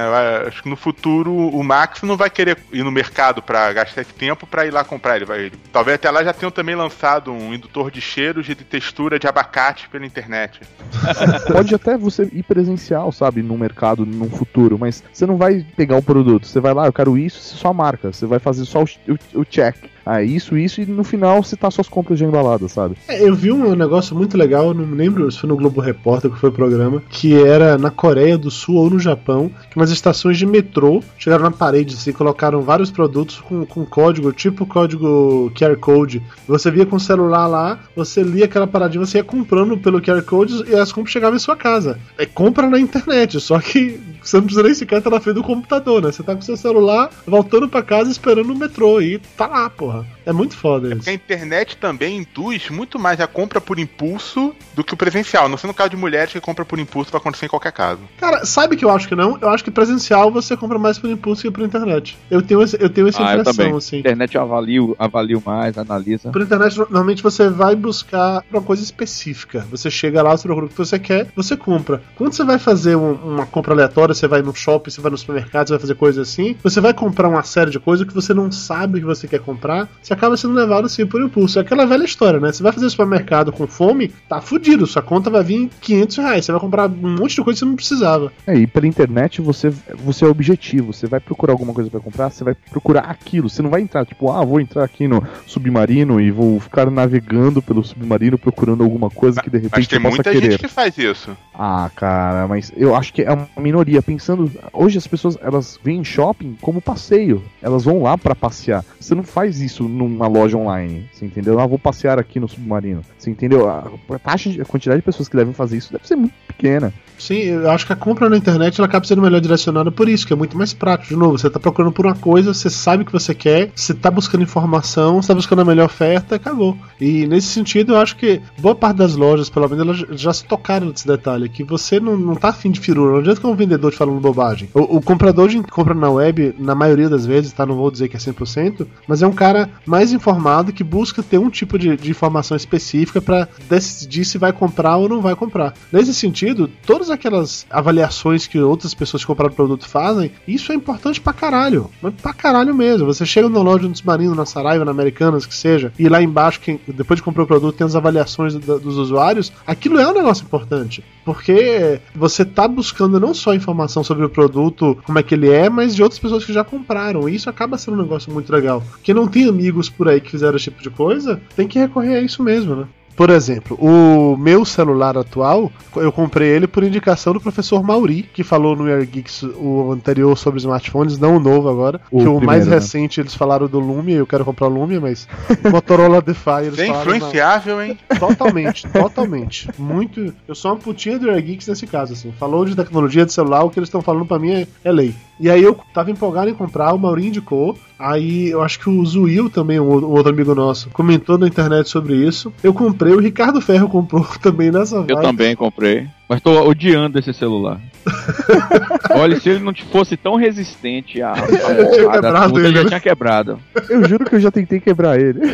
Acho 0.46 0.62
que 0.62 0.68
no 0.68 0.76
futuro 0.76 1.32
o 1.32 1.62
Max 1.64 2.02
não 2.02 2.16
vai 2.16 2.28
querer 2.28 2.58
ir 2.72 2.82
no 2.84 2.90
mercado 2.90 3.40
pra 3.42 3.72
gastar 3.72 4.02
esse 4.02 4.12
tempo 4.12 4.46
pra 4.46 4.66
ir 4.66 4.70
lá 4.70 4.84
comprar. 4.84 5.16
Ele 5.16 5.24
vai. 5.24 5.50
Talvez 5.72 5.94
até 5.94 6.10
lá 6.10 6.22
já 6.22 6.32
tenham 6.32 6.50
também 6.50 6.74
lançado 6.74 7.32
um 7.32 7.54
indutor 7.54 7.90
de 7.90 8.00
cheiros 8.00 8.48
e 8.48 8.54
de 8.54 8.64
textura 8.64 9.18
de 9.18 9.26
abacate 9.26 9.88
pela 9.88 10.04
internet. 10.04 10.60
Pode 11.50 11.74
até 11.74 11.96
você 11.96 12.28
ir 12.32 12.42
presencial, 12.42 13.10
sabe, 13.12 13.42
no 13.42 13.56
mercado, 13.56 14.04
num 14.04 14.28
futuro, 14.30 14.78
mas 14.78 15.02
você 15.12 15.24
não 15.26 15.36
vai 15.36 15.64
pegar 15.76 15.96
o 15.96 16.02
produto. 16.02 16.46
Você 16.46 16.60
vai 16.60 16.74
lá, 16.74 16.86
eu 16.86 16.92
quero 16.92 17.16
isso, 17.16 17.38
é 17.54 17.58
só 17.58 17.72
marca. 17.72 18.12
Você 18.12 18.26
vai 18.26 18.38
fazer 18.38 18.64
só 18.64 18.82
o, 18.82 18.84
o- 19.08 19.40
o 19.40 19.44
check. 19.44 19.76
Ah, 20.04 20.22
isso, 20.22 20.56
isso, 20.56 20.80
e 20.80 20.86
no 20.86 21.04
final 21.04 21.42
você 21.42 21.56
tá 21.56 21.70
suas 21.70 21.88
compras 21.88 22.18
já 22.18 22.26
embaladas, 22.26 22.72
sabe? 22.72 22.96
É, 23.08 23.22
eu 23.22 23.34
vi 23.34 23.52
um 23.52 23.74
negócio 23.74 24.16
muito 24.16 24.36
legal, 24.36 24.74
não 24.74 24.86
me 24.86 24.96
lembro 24.96 25.30
se 25.30 25.38
foi 25.38 25.48
no 25.48 25.56
Globo 25.56 25.80
Repórter 25.80 26.30
que 26.30 26.38
foi 26.38 26.50
o 26.50 26.52
programa, 26.52 27.02
que 27.08 27.34
era 27.34 27.76
na 27.78 27.90
Coreia 27.90 28.36
do 28.36 28.50
Sul 28.50 28.76
ou 28.76 28.90
no 28.90 28.98
Japão, 28.98 29.50
que 29.70 29.76
umas 29.76 29.90
estações 29.90 30.38
de 30.38 30.46
metrô 30.46 31.02
chegaram 31.18 31.44
na 31.44 31.50
parede 31.50 31.94
assim, 31.94 32.12
colocaram 32.12 32.62
vários 32.62 32.90
produtos 32.90 33.40
com, 33.40 33.64
com 33.64 33.84
código, 33.84 34.32
tipo 34.32 34.66
código 34.66 35.52
QR 35.54 35.76
Code. 35.76 36.22
Você 36.46 36.70
via 36.70 36.86
com 36.86 36.96
o 36.96 37.00
celular 37.00 37.46
lá, 37.46 37.78
você 37.94 38.22
lia 38.22 38.44
aquela 38.46 38.66
paradinha, 38.66 39.04
você 39.04 39.18
ia 39.18 39.24
comprando 39.24 39.76
pelo 39.78 40.00
QR 40.00 40.22
Code 40.22 40.64
e 40.68 40.74
as 40.74 40.92
compras 40.92 41.12
chegavam 41.12 41.36
em 41.36 41.40
sua 41.40 41.56
casa. 41.56 41.98
É 42.18 42.26
compra 42.26 42.68
na 42.68 42.78
internet, 42.78 43.40
só 43.40 43.58
que 43.58 44.00
você 44.22 44.36
não 44.36 44.44
precisa 44.44 44.62
nem 44.62 44.74
sequer 44.74 44.98
estar 44.98 45.10
na 45.10 45.20
frente 45.20 45.36
do 45.36 45.42
computador, 45.42 46.02
né? 46.02 46.12
Você 46.12 46.22
tá 46.22 46.34
com 46.34 46.42
seu 46.42 46.56
celular 46.56 47.10
voltando 47.26 47.68
pra 47.68 47.82
casa 47.82 48.10
esperando 48.10 48.52
o 48.52 48.58
metrô 48.58 49.00
e 49.00 49.18
tá 49.36 49.46
lá, 49.46 49.70
porra. 49.90 50.19
É 50.30 50.32
muito 50.32 50.56
foda 50.56 50.88
isso. 50.88 50.96
Porque 50.98 51.10
a 51.10 51.14
internet 51.14 51.76
também 51.76 52.18
induz 52.18 52.70
muito 52.70 52.98
mais 52.98 53.20
a 53.20 53.26
compra 53.26 53.60
por 53.60 53.78
impulso 53.78 54.54
do 54.74 54.84
que 54.84 54.94
o 54.94 54.96
presencial. 54.96 55.48
Não 55.48 55.56
sendo 55.56 55.70
no 55.70 55.74
caso 55.74 55.90
de 55.90 55.96
mulheres 55.96 56.32
que 56.32 56.40
compra 56.40 56.64
por 56.64 56.78
impulso 56.78 57.10
vai 57.10 57.20
acontecer 57.20 57.46
em 57.46 57.48
qualquer 57.48 57.72
caso. 57.72 58.00
Cara, 58.18 58.44
sabe 58.44 58.76
que 58.76 58.84
eu 58.84 58.90
acho 58.90 59.06
que 59.08 59.14
não? 59.14 59.38
Eu 59.40 59.48
acho 59.50 59.62
que 59.64 59.70
presencial 59.70 60.30
você 60.30 60.56
compra 60.56 60.78
mais 60.78 60.98
por 60.98 61.10
impulso 61.10 61.42
que 61.42 61.50
por 61.50 61.64
internet. 61.64 62.16
Eu 62.30 62.40
tenho, 62.42 62.62
esse- 62.62 62.76
eu 62.80 62.88
tenho 62.88 63.08
essa 63.08 63.22
Ah, 63.24 63.36
impressão, 63.36 63.76
assim. 63.76 63.98
Internet 63.98 64.34
eu 64.36 64.42
avalio, 64.42 64.96
avalio 64.98 65.42
mais, 65.44 65.76
analisa. 65.76 66.30
Por 66.30 66.40
internet, 66.42 66.76
normalmente 66.78 67.22
você 67.22 67.48
vai 67.48 67.74
buscar 67.76 68.44
uma 68.50 68.62
coisa 68.62 68.82
específica. 68.82 69.66
Você 69.70 69.90
chega 69.90 70.22
lá, 70.22 70.36
você 70.36 70.44
procura 70.46 70.66
o 70.66 70.68
que 70.68 70.76
você 70.78 70.98
quer, 70.98 71.28
você 71.34 71.56
compra. 71.56 72.02
Quando 72.16 72.32
você 72.32 72.44
vai 72.44 72.58
fazer 72.58 72.96
um- 72.96 73.14
uma 73.14 73.46
compra 73.46 73.72
aleatória, 73.74 74.14
você 74.14 74.26
vai 74.28 74.42
no 74.42 74.54
shopping, 74.54 74.90
você 74.90 75.00
vai 75.00 75.10
no 75.10 75.18
supermercado, 75.18 75.68
você 75.68 75.72
vai 75.74 75.80
fazer 75.80 75.94
coisas 75.94 76.28
assim, 76.28 76.56
você 76.62 76.80
vai 76.80 76.94
comprar 76.94 77.28
uma 77.28 77.42
série 77.42 77.70
de 77.70 77.78
coisas 77.80 78.06
que 78.06 78.14
você 78.14 78.32
não 78.34 78.50
sabe 78.52 78.98
o 78.98 79.00
que 79.00 79.06
você 79.06 79.26
quer 79.26 79.40
comprar, 79.40 79.88
você 80.02 80.12
acaba 80.20 80.36
sendo 80.36 80.54
levado 80.54 80.84
assim 80.84 81.06
por 81.06 81.22
impulso. 81.22 81.58
É 81.58 81.62
aquela 81.62 81.86
velha 81.86 82.04
história, 82.04 82.38
né? 82.38 82.52
Você 82.52 82.62
vai 82.62 82.72
fazer 82.72 82.88
supermercado 82.90 83.50
com 83.50 83.66
fome, 83.66 84.08
tá 84.28 84.40
fudido, 84.40 84.86
sua 84.86 85.00
conta 85.00 85.30
vai 85.30 85.42
vir 85.42 85.56
em 85.56 85.70
500 85.80 86.16
reais. 86.18 86.44
Você 86.44 86.52
vai 86.52 86.60
comprar 86.60 86.88
um 86.90 87.16
monte 87.16 87.36
de 87.36 87.42
coisa 87.42 87.56
que 87.56 87.58
você 87.60 87.64
não 87.64 87.74
precisava. 87.76 88.30
É, 88.46 88.54
e 88.54 88.66
pela 88.66 88.86
internet 88.86 89.40
você, 89.40 89.70
você 90.04 90.24
é 90.24 90.28
objetivo, 90.28 90.92
você 90.92 91.06
vai 91.06 91.20
procurar 91.20 91.52
alguma 91.54 91.72
coisa 91.72 91.90
pra 91.90 92.00
comprar, 92.00 92.30
você 92.30 92.44
vai 92.44 92.54
procurar 92.70 93.02
aquilo, 93.02 93.48
você 93.48 93.62
não 93.62 93.70
vai 93.70 93.80
entrar, 93.80 94.04
tipo, 94.04 94.30
ah, 94.30 94.44
vou 94.44 94.60
entrar 94.60 94.84
aqui 94.84 95.08
no 95.08 95.22
submarino 95.46 96.20
e 96.20 96.30
vou 96.30 96.60
ficar 96.60 96.90
navegando 96.90 97.62
pelo 97.62 97.82
submarino 97.82 98.36
procurando 98.36 98.84
alguma 98.84 99.08
coisa 99.08 99.40
que 99.40 99.48
de 99.50 99.56
repente 99.56 99.72
Mas 99.78 99.88
tem 99.88 100.00
possa 100.00 100.16
muita 100.16 100.30
querer. 100.30 100.50
gente 100.52 100.60
que 100.60 100.68
faz 100.68 100.96
isso. 100.98 101.36
Ah, 101.54 101.90
cara, 101.94 102.46
mas 102.46 102.72
eu 102.76 102.94
acho 102.94 103.12
que 103.12 103.22
é 103.22 103.32
uma 103.32 103.48
minoria. 103.58 104.02
Pensando, 104.02 104.50
hoje 104.72 104.98
as 104.98 105.06
pessoas 105.06 105.36
elas 105.42 105.78
vêm 105.82 106.00
em 106.00 106.04
shopping 106.04 106.56
como 106.60 106.80
passeio. 106.80 107.42
Elas 107.62 107.84
vão 107.84 108.02
lá 108.02 108.16
pra 108.16 108.34
passear. 108.34 108.84
Você 108.98 109.14
não 109.14 109.22
faz 109.22 109.60
isso 109.60 109.88
numa 110.08 110.26
loja 110.26 110.56
online, 110.56 111.08
você 111.12 111.24
entendeu? 111.24 111.58
Ah, 111.60 111.66
vou 111.66 111.78
passear 111.78 112.18
aqui 112.18 112.40
no 112.40 112.48
submarino. 112.48 113.02
Você 113.18 113.30
entendeu? 113.30 113.68
A, 113.68 113.90
taxa 114.22 114.50
de, 114.50 114.60
a 114.60 114.64
quantidade 114.64 115.00
de 115.00 115.04
pessoas 115.04 115.28
que 115.28 115.36
devem 115.36 115.54
fazer 115.54 115.76
isso 115.76 115.92
deve 115.92 116.06
ser 116.06 116.16
muito 116.16 116.34
pequena. 116.60 116.92
Sim, 117.20 117.34
eu 117.34 117.70
acho 117.70 117.86
que 117.86 117.92
a 117.92 117.96
compra 117.96 118.30
na 118.30 118.36
internet 118.36 118.78
ela 118.78 118.88
acaba 118.88 119.06
sendo 119.06 119.20
melhor 119.20 119.40
direcionada 119.40 119.92
por 119.92 120.08
isso, 120.08 120.26
que 120.26 120.32
é 120.32 120.36
muito 120.36 120.56
mais 120.56 120.72
prático. 120.72 121.10
De 121.10 121.16
novo, 121.16 121.36
você 121.36 121.50
tá 121.50 121.60
procurando 121.60 121.92
por 121.92 122.06
uma 122.06 122.14
coisa, 122.14 122.54
você 122.54 122.70
sabe 122.70 123.02
o 123.02 123.06
que 123.06 123.12
você 123.12 123.34
quer, 123.34 123.70
você 123.76 123.92
tá 123.92 124.10
buscando 124.10 124.42
informação, 124.42 125.20
você 125.20 125.28
tá 125.28 125.34
buscando 125.34 125.60
a 125.60 125.64
melhor 125.64 125.84
oferta, 125.84 126.36
acabou. 126.36 126.76
E 126.98 127.26
nesse 127.26 127.48
sentido, 127.48 127.92
eu 127.92 127.98
acho 127.98 128.16
que 128.16 128.40
boa 128.58 128.74
parte 128.74 128.96
das 128.96 129.14
lojas, 129.14 129.50
pelo 129.50 129.68
menos, 129.68 130.02
elas 130.02 130.20
já 130.20 130.32
se 130.32 130.44
tocaram 130.44 130.88
nesse 130.88 131.06
detalhe, 131.06 131.48
que 131.50 131.62
você 131.62 132.00
não, 132.00 132.16
não 132.16 132.34
tá 132.34 132.48
afim 132.48 132.70
de 132.70 132.80
firula, 132.80 133.12
não 133.12 133.18
adianta 133.18 133.40
que 133.40 133.46
um 133.46 133.54
vendedor 133.54 133.92
te 133.92 133.98
falando 133.98 134.18
bobagem. 134.18 134.70
O, 134.72 134.96
o 134.96 135.02
comprador 135.02 135.48
de 135.48 135.62
compra 135.62 135.94
na 135.94 136.10
web, 136.10 136.54
na 136.58 136.74
maioria 136.74 137.10
das 137.10 137.26
vezes, 137.26 137.52
tá? 137.52 137.66
Não 137.66 137.76
vou 137.76 137.90
dizer 137.90 138.08
que 138.08 138.16
é 138.16 138.20
100%, 138.20 138.86
mas 139.06 139.22
é 139.22 139.26
um 139.26 139.32
cara 139.32 139.68
mais 139.84 140.12
informado 140.12 140.72
que 140.72 140.82
busca 140.82 141.22
ter 141.22 141.38
um 141.38 141.50
tipo 141.50 141.78
de, 141.78 141.96
de 141.98 142.10
informação 142.10 142.56
específica 142.56 143.20
para 143.20 143.46
decidir 143.68 144.24
se 144.24 144.38
vai 144.38 144.54
comprar 144.54 144.96
ou 144.96 145.08
não 145.08 145.20
vai 145.20 145.36
comprar. 145.36 145.74
Nesse 145.92 146.14
sentido, 146.14 146.49
todas 146.86 147.10
aquelas 147.10 147.66
avaliações 147.70 148.46
que 148.46 148.58
outras 148.58 148.94
pessoas 148.94 149.22
que 149.22 149.26
compraram 149.26 149.52
o 149.52 149.56
produto 149.56 149.88
fazem, 149.88 150.30
isso 150.46 150.72
é 150.72 150.74
importante 150.74 151.20
pra 151.20 151.32
caralho. 151.32 151.90
Mas 152.02 152.14
pra 152.14 152.32
caralho 152.32 152.74
mesmo. 152.74 153.06
Você 153.06 153.24
chega 153.26 153.48
na 153.48 153.60
loja 153.62 153.88
no 153.88 153.94
Submarino, 153.96 154.34
na 154.34 154.46
Saraiva, 154.46 154.84
na 154.84 154.90
Americanas, 154.90 155.46
que 155.46 155.54
seja, 155.54 155.92
e 155.98 156.08
lá 156.08 156.22
embaixo, 156.22 156.60
quem, 156.60 156.80
depois 156.88 157.18
de 157.18 157.22
comprar 157.22 157.44
o 157.44 157.46
produto, 157.46 157.76
tem 157.76 157.86
as 157.86 157.96
avaliações 157.96 158.54
do- 158.54 158.78
dos 158.78 158.96
usuários, 158.96 159.52
aquilo 159.66 159.98
é 159.98 160.08
um 160.08 160.14
negócio 160.14 160.44
importante. 160.44 161.04
Porque 161.24 162.00
você 162.14 162.44
tá 162.44 162.66
buscando 162.66 163.20
não 163.20 163.34
só 163.34 163.54
informação 163.54 164.02
sobre 164.02 164.24
o 164.24 164.30
produto, 164.30 164.98
como 165.04 165.18
é 165.18 165.22
que 165.22 165.34
ele 165.34 165.50
é, 165.50 165.68
mas 165.68 165.94
de 165.94 166.02
outras 166.02 166.18
pessoas 166.18 166.44
que 166.44 166.52
já 166.52 166.64
compraram. 166.64 167.28
E 167.28 167.34
isso 167.34 167.48
acaba 167.50 167.78
sendo 167.78 167.98
um 167.98 168.02
negócio 168.02 168.32
muito 168.32 168.50
legal. 168.52 168.82
Quem 169.02 169.14
não 169.14 169.28
tem 169.28 169.48
amigos 169.48 169.88
por 169.88 170.08
aí 170.08 170.20
que 170.20 170.30
fizeram 170.30 170.56
esse 170.56 170.64
tipo 170.70 170.82
de 170.82 170.90
coisa, 170.90 171.40
tem 171.54 171.68
que 171.68 171.78
recorrer 171.78 172.16
a 172.16 172.20
isso 172.22 172.42
mesmo, 172.42 172.74
né? 172.74 172.86
Por 173.20 173.28
exemplo, 173.28 173.76
o 173.78 174.34
meu 174.34 174.64
celular 174.64 175.18
atual, 175.18 175.70
eu 175.94 176.10
comprei 176.10 176.48
ele 176.48 176.66
por 176.66 176.82
indicação 176.82 177.34
do 177.34 177.40
professor 177.40 177.82
Mauri, 177.82 178.22
que 178.22 178.42
falou 178.42 178.74
no 178.74 178.86
Air 178.86 179.06
Geeks 179.06 179.42
o 179.42 179.92
anterior 179.92 180.38
sobre 180.38 180.58
smartphones, 180.58 181.18
não 181.18 181.36
o 181.36 181.38
novo 181.38 181.68
agora. 181.68 182.00
O 182.10 182.20
que 182.20 182.26
o 182.26 182.40
mais 182.40 182.66
né? 182.66 182.76
recente 182.76 183.20
eles 183.20 183.34
falaram 183.34 183.68
do 183.68 183.78
Lumia, 183.78 184.16
eu 184.16 184.26
quero 184.26 184.42
comprar 184.42 184.68
o 184.68 184.70
Lumia, 184.70 185.02
mas 185.02 185.28
Motorola 185.70 186.22
Defy 186.22 186.62
eles 186.62 186.76
Bem 186.76 186.92
falaram. 186.92 187.10
não. 187.10 187.16
influenciável, 187.18 187.82
hein? 187.82 187.98
Totalmente, 188.18 188.88
totalmente. 188.88 189.68
Muito. 189.76 190.32
Eu 190.48 190.54
sou 190.54 190.70
uma 190.70 190.78
putinha 190.78 191.18
do 191.18 191.28
Air 191.28 191.44
Geeks 191.44 191.66
nesse 191.68 191.86
caso, 191.86 192.14
assim. 192.14 192.32
Falou 192.40 192.64
de 192.64 192.74
tecnologia 192.74 193.26
de 193.26 193.34
celular, 193.34 193.64
o 193.64 193.68
que 193.68 193.78
eles 193.78 193.88
estão 193.88 194.00
falando 194.00 194.24
pra 194.24 194.38
mim 194.38 194.52
é, 194.52 194.66
é 194.82 194.90
lei. 194.90 195.14
E 195.40 195.48
aí 195.48 195.62
eu 195.62 195.74
tava 195.94 196.10
empolgado 196.10 196.50
em 196.50 196.54
comprar, 196.54 196.92
o 196.92 196.98
Maurinho 196.98 197.28
indicou. 197.28 197.76
Aí 197.98 198.50
eu 198.50 198.62
acho 198.62 198.78
que 198.78 198.90
o 198.90 199.04
Zuil 199.06 199.48
também, 199.48 199.80
um 199.80 199.88
outro 199.88 200.30
amigo 200.30 200.54
nosso, 200.54 200.90
comentou 200.90 201.38
na 201.38 201.48
internet 201.48 201.88
sobre 201.88 202.14
isso. 202.14 202.52
Eu 202.62 202.74
comprei, 202.74 203.14
o 203.14 203.18
Ricardo 203.20 203.58
Ferro 203.58 203.88
comprou 203.90 204.26
também 204.42 204.70
nessa 204.70 204.96
Eu 204.96 205.06
vibe. 205.06 205.22
também 205.22 205.56
comprei. 205.56 206.06
Mas 206.30 206.40
tô 206.40 206.62
odiando 206.62 207.18
esse 207.18 207.34
celular. 207.34 207.80
Olha, 209.10 209.40
se 209.40 209.48
ele 209.48 209.58
não 209.64 209.74
fosse 209.74 210.16
tão 210.16 210.36
resistente 210.36 211.20
a, 211.20 211.32
a 211.32 211.44
tinha 211.44 211.58
porrada 211.58 212.22
quebrado 212.22 212.52
toda, 212.52 212.68
ele, 212.68 212.76
já 212.76 212.84
tinha 212.84 213.00
quebrado. 213.00 213.60
Eu 213.88 214.08
juro 214.08 214.24
que 214.24 214.36
eu 214.36 214.40
já 214.40 214.48
tentei 214.48 214.78
quebrar 214.78 215.20
ele. 215.20 215.40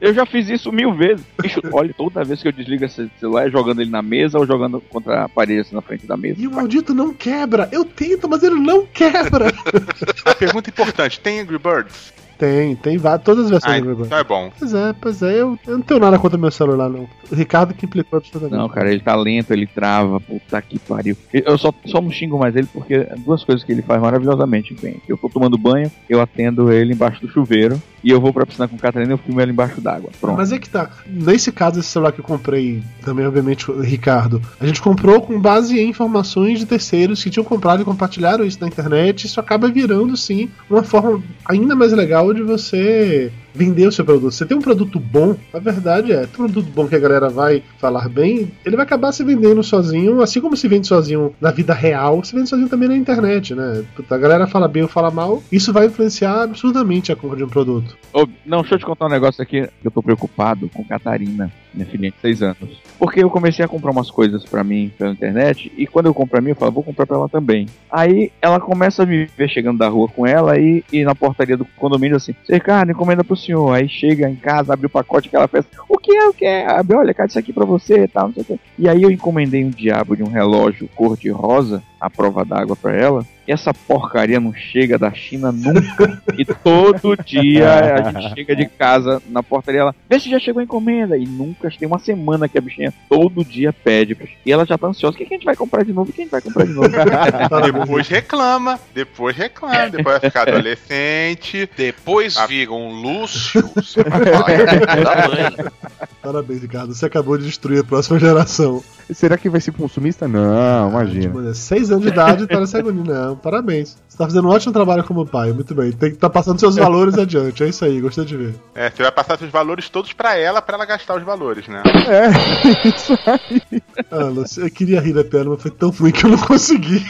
Eu 0.00 0.14
já 0.14 0.24
fiz 0.24 0.48
isso 0.48 0.70
mil 0.70 0.94
vezes. 0.94 1.26
Bicho, 1.42 1.60
olha, 1.72 1.92
toda 1.92 2.22
vez 2.22 2.40
que 2.40 2.46
eu 2.46 2.52
desligo 2.52 2.84
esse 2.84 3.10
celular 3.18 3.48
é 3.48 3.50
jogando 3.50 3.80
ele 3.80 3.90
na 3.90 4.00
mesa 4.00 4.38
ou 4.38 4.46
jogando 4.46 4.80
contra 4.80 5.24
a 5.24 5.28
parede 5.28 5.62
assim, 5.62 5.74
na 5.74 5.82
frente 5.82 6.06
da 6.06 6.16
mesa. 6.16 6.40
E 6.40 6.46
o 6.46 6.52
maldito 6.52 6.94
não 6.94 7.12
quebra. 7.12 7.68
Eu 7.72 7.84
tento, 7.84 8.28
mas 8.28 8.44
ele 8.44 8.54
não 8.54 8.86
quebra. 8.86 9.48
A 10.24 10.34
pergunta 10.36 10.70
importante: 10.70 11.18
tem 11.18 11.40
Angry 11.40 11.58
Birds? 11.58 12.12
Tem, 12.38 12.76
tem 12.76 12.96
várias, 12.98 13.22
todas 13.24 13.44
as 13.46 13.50
versões 13.50 13.74
Ah, 13.74 13.80
do 13.80 13.82
Angry 13.82 13.94
Birds. 13.94 14.06
então 14.06 14.18
é 14.18 14.24
bom. 14.24 14.50
Pois 14.58 14.74
é, 14.74 14.92
pois 15.00 15.22
é, 15.22 15.40
eu, 15.40 15.58
eu 15.66 15.74
não 15.78 15.82
tenho 15.82 16.00
nada 16.00 16.18
contra 16.18 16.38
meu 16.38 16.50
celular, 16.50 16.88
não. 16.88 17.08
O 17.30 17.34
Ricardo 17.34 17.74
que 17.74 17.84
implicou 17.84 18.16
absolutamente. 18.18 18.56
Não, 18.58 18.68
cara, 18.68 18.90
ele 18.90 19.00
tá 19.00 19.14
lento, 19.14 19.50
ele 19.52 19.66
trava, 19.66 20.20
puta 20.20 20.62
que 20.62 20.78
pariu. 20.78 21.16
Eu 21.32 21.58
só, 21.58 21.72
só 21.86 22.00
não 22.00 22.10
xingo 22.10 22.38
mais 22.38 22.54
ele 22.56 22.68
porque 22.72 23.06
duas 23.24 23.44
coisas 23.44 23.64
que 23.64 23.72
ele 23.72 23.82
faz 23.82 24.00
maravilhosamente 24.00 24.74
bem. 24.80 24.96
Eu 25.08 25.18
tô 25.18 25.28
tomando 25.28 25.58
banho, 25.58 25.90
eu 26.08 26.20
atendo 26.20 26.72
ele 26.72 26.94
embaixo 26.94 27.20
do 27.20 27.28
chuveiro 27.30 27.80
e 28.02 28.10
eu 28.10 28.20
vou 28.20 28.32
pra 28.32 28.46
piscina 28.46 28.68
com 28.68 28.76
o 28.76 28.78
Catarina 28.78 29.10
e 29.12 29.14
eu 29.14 29.18
filmo 29.18 29.40
ele 29.40 29.52
embaixo 29.52 29.80
d'água. 29.80 30.10
Pronto. 30.20 30.36
Mas 30.38 30.52
é 30.52 30.58
que 30.58 30.70
tá. 30.70 30.88
Nesse 31.06 31.50
caso, 31.52 31.80
esse 31.80 31.88
celular 31.88 32.12
que 32.12 32.20
eu 32.20 32.24
comprei, 32.24 32.82
também, 33.02 33.26
obviamente, 33.26 33.70
o 33.70 33.80
Ricardo, 33.80 34.40
a 34.60 34.66
gente 34.66 34.80
comprou 34.80 35.20
com 35.20 35.38
base 35.40 35.78
em 35.78 35.88
informações 35.88 36.58
de 36.60 36.66
terceiros 36.66 37.22
que 37.22 37.28
tinham 37.30 37.44
comprado 37.44 37.82
e 37.82 37.84
compartilharam 37.84 38.44
isso 38.44 38.58
na 38.60 38.68
internet. 38.68 39.26
Isso 39.26 39.40
acaba 39.40 39.68
virando, 39.68 40.16
sim, 40.16 40.48
uma 40.70 40.82
forma 40.82 41.22
ainda 41.44 41.74
mais 41.74 41.92
legal 41.92 42.27
de 42.32 42.42
você 42.42 43.32
vender 43.54 43.86
o 43.86 43.92
seu 43.92 44.04
produto. 44.04 44.32
Você 44.32 44.46
tem 44.46 44.56
um 44.56 44.62
produto 44.62 44.98
bom, 44.98 45.36
a 45.52 45.58
verdade 45.58 46.12
é, 46.12 46.26
tem 46.26 46.44
um 46.44 46.48
produto 46.48 46.70
bom 46.72 46.86
que 46.86 46.94
a 46.94 46.98
galera 46.98 47.28
vai 47.28 47.62
falar 47.78 48.08
bem, 48.08 48.50
ele 48.64 48.76
vai 48.76 48.84
acabar 48.84 49.12
se 49.12 49.24
vendendo 49.24 49.62
sozinho, 49.62 50.22
assim 50.22 50.40
como 50.40 50.56
se 50.56 50.68
vende 50.68 50.86
sozinho 50.86 51.34
na 51.40 51.50
vida 51.50 51.74
real, 51.74 52.22
se 52.24 52.34
vende 52.34 52.48
sozinho 52.48 52.68
também 52.68 52.88
na 52.88 52.96
internet, 52.96 53.54
né? 53.54 53.84
A 54.10 54.18
galera 54.18 54.46
fala 54.46 54.68
bem 54.68 54.82
ou 54.82 54.88
fala 54.88 55.10
mal, 55.10 55.42
isso 55.50 55.72
vai 55.72 55.86
influenciar 55.86 56.42
absurdamente 56.42 57.12
a 57.12 57.16
compra 57.16 57.36
de 57.36 57.44
um 57.44 57.48
produto. 57.48 57.96
Não, 58.44 58.60
deixa 58.60 58.74
eu 58.74 58.78
te 58.78 58.86
contar 58.86 59.06
um 59.06 59.10
negócio 59.10 59.42
aqui. 59.42 59.68
Eu 59.84 59.90
tô 59.90 60.02
preocupado 60.02 60.68
com 60.72 60.84
Catarina, 60.84 61.52
minha 61.72 61.86
filhinha 61.86 62.10
de 62.10 62.20
6 62.20 62.42
anos. 62.42 62.82
Porque 62.98 63.22
eu 63.22 63.30
comecei 63.30 63.64
a 63.64 63.68
comprar 63.68 63.90
umas 63.90 64.10
coisas 64.10 64.44
pra 64.44 64.64
mim 64.64 64.92
pela 64.98 65.12
internet 65.12 65.72
e 65.76 65.86
quando 65.86 66.06
eu 66.06 66.14
compro 66.14 66.32
pra 66.32 66.40
mim, 66.40 66.50
eu 66.50 66.56
falo, 66.56 66.72
vou 66.72 66.82
comprar 66.82 67.06
pra 67.06 67.16
ela 67.16 67.28
também. 67.28 67.66
Aí 67.90 68.32
ela 68.40 68.58
começa 68.58 69.02
a 69.02 69.06
me 69.06 69.26
ver 69.36 69.48
chegando 69.48 69.78
da 69.78 69.88
rua 69.88 70.08
com 70.08 70.26
ela 70.26 70.58
e, 70.58 70.84
e 70.92 71.04
na 71.04 71.14
portaria 71.14 71.56
do 71.56 71.64
condomínio 71.76 72.16
assim: 72.16 72.34
Ricardo, 72.48 72.90
encomenda 72.90 73.22
pro 73.22 73.36
senhor. 73.48 73.72
Aí 73.74 73.88
chega 73.88 74.28
em 74.28 74.36
casa, 74.36 74.72
abre 74.72 74.86
o 74.86 74.90
pacote 74.90 75.28
que 75.28 75.36
ela 75.36 75.48
fez: 75.48 75.64
O 75.88 75.98
que 75.98 76.14
é? 76.14 76.28
O 76.28 76.34
que 76.34 76.44
é? 76.44 76.66
Abre, 76.66 76.96
olha, 76.96 77.14
cara, 77.14 77.28
isso 77.28 77.38
aqui 77.38 77.52
pra 77.52 77.64
você 77.64 78.04
e 78.04 78.08
tal, 78.08 78.26
não 78.28 78.34
sei 78.34 78.42
o 78.42 78.46
que. 78.46 78.60
E 78.78 78.88
aí 78.88 79.02
eu 79.02 79.10
encomendei 79.10 79.64
um 79.64 79.70
diabo 79.70 80.16
de 80.16 80.22
um 80.22 80.28
relógio 80.28 80.88
cor 80.94 81.16
de 81.16 81.30
rosa, 81.30 81.82
a 82.00 82.10
prova 82.10 82.44
d'água 82.44 82.76
pra 82.76 82.94
ela. 82.94 83.24
E 83.48 83.52
essa 83.52 83.72
porcaria 83.72 84.38
não 84.38 84.52
chega 84.52 84.98
da 84.98 85.10
China 85.10 85.50
nunca. 85.50 86.20
e 86.36 86.44
todo 86.44 87.16
dia 87.24 87.94
a 87.94 88.10
gente 88.12 88.28
chega 88.36 88.54
de 88.54 88.66
casa 88.66 89.22
na 89.26 89.42
portaria 89.42 89.80
ela, 89.80 89.94
vê 90.06 90.20
se 90.20 90.28
já 90.28 90.38
chegou 90.38 90.60
a 90.60 90.64
encomenda. 90.64 91.16
E 91.16 91.24
nunca, 91.24 91.70
tem 91.70 91.88
uma 91.88 91.98
semana 91.98 92.46
que 92.46 92.58
a 92.58 92.60
bichinha 92.60 92.92
todo 93.08 93.42
dia 93.42 93.72
pede. 93.72 94.14
E 94.44 94.52
ela 94.52 94.66
já 94.66 94.76
tá 94.76 94.88
ansiosa. 94.88 95.14
O 95.14 95.18
que, 95.18 95.24
que 95.24 95.32
a 95.32 95.36
gente 95.38 95.46
vai 95.46 95.56
comprar 95.56 95.82
de 95.82 95.94
novo? 95.94 96.10
O 96.10 96.12
que 96.12 96.20
a 96.20 96.24
gente 96.24 96.30
vai 96.30 96.42
comprar 96.42 96.66
de 96.66 96.74
novo? 96.74 96.88
Depois 97.88 98.06
reclama, 98.08 98.78
depois 98.94 99.34
reclama, 99.36 99.88
depois 99.88 100.20
vai 100.20 100.30
ficar 100.30 100.46
adolescente. 100.48 101.68
Depois 101.74 102.36
Ah. 102.36 102.46
vira 102.46 102.70
um 102.72 103.00
Lúcio, 103.00 103.62
mãe. 103.64 105.56
Parabéns, 106.22 106.60
Ricardo. 106.60 106.94
Você 106.94 107.06
acabou 107.06 107.38
de 107.38 107.44
destruir 107.44 107.80
a 107.80 107.84
próxima 107.84 108.18
geração. 108.18 108.82
Será 109.10 109.38
que 109.38 109.48
vai 109.48 109.60
ser 109.60 109.72
consumista? 109.72 110.28
Não, 110.28 110.90
imagina. 110.90 111.22
Tipo, 111.22 111.54
seis 111.54 111.90
anos 111.90 112.02
de 112.02 112.08
idade 112.08 112.46
tá 112.46 112.60
nessa 112.60 112.78
agonia. 112.78 113.04
Não, 113.04 113.36
parabéns. 113.38 113.96
Você 114.08 114.18
tá 114.18 114.24
fazendo 114.24 114.48
um 114.48 114.50
ótimo 114.50 114.72
trabalho 114.72 115.04
como 115.04 115.26
pai. 115.26 115.52
Muito 115.52 115.74
bem. 115.74 115.92
Tem 115.92 116.10
que 116.10 116.16
estar 116.16 116.30
passando 116.30 116.58
seus 116.58 116.76
valores 116.76 117.16
adiante. 117.18 117.62
É 117.62 117.68
isso 117.68 117.84
aí, 117.84 118.00
gostei 118.00 118.24
de 118.24 118.36
ver. 118.36 118.54
É, 118.74 118.90
você 118.90 119.02
vai 119.02 119.12
passar 119.12 119.38
seus 119.38 119.50
valores 119.50 119.88
todos 119.88 120.12
pra 120.12 120.36
ela, 120.36 120.60
pra 120.60 120.76
ela 120.76 120.84
gastar 120.84 121.16
os 121.16 121.22
valores, 121.22 121.68
né? 121.68 121.82
É, 122.06 122.88
isso 122.88 123.18
aí. 123.26 123.82
Ah, 124.10 124.24
Lúcio, 124.24 124.64
eu 124.64 124.70
queria 124.70 125.00
rir 125.00 125.12
da 125.12 125.24
piada, 125.24 125.50
mas 125.50 125.62
foi 125.62 125.70
tão 125.70 125.90
ruim 125.90 126.10
que 126.10 126.24
eu 126.24 126.30
não 126.30 126.38
consegui. 126.38 127.04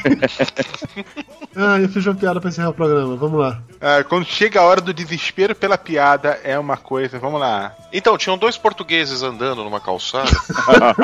ah, 1.56 1.80
eu 1.80 1.88
fiz 1.88 2.06
uma 2.06 2.14
piada 2.14 2.40
pra 2.40 2.50
encerrar 2.50 2.70
o 2.70 2.74
programa. 2.74 3.16
Vamos 3.16 3.40
lá. 3.40 3.62
Ah, 3.80 4.05
quando 4.05 4.24
chega 4.26 4.60
a 4.60 4.64
hora 4.64 4.80
do 4.80 4.92
desespero 4.92 5.55
pela 5.55 5.78
piada, 5.78 6.38
é 6.44 6.59
uma 6.59 6.76
coisa. 6.76 7.18
Vamos 7.18 7.40
lá. 7.40 7.74
Então, 7.92 8.18
tinham 8.18 8.36
dois 8.36 8.59
portugueses 8.59 9.22
andando 9.22 9.64
numa 9.64 9.80
calçada. 9.80 10.30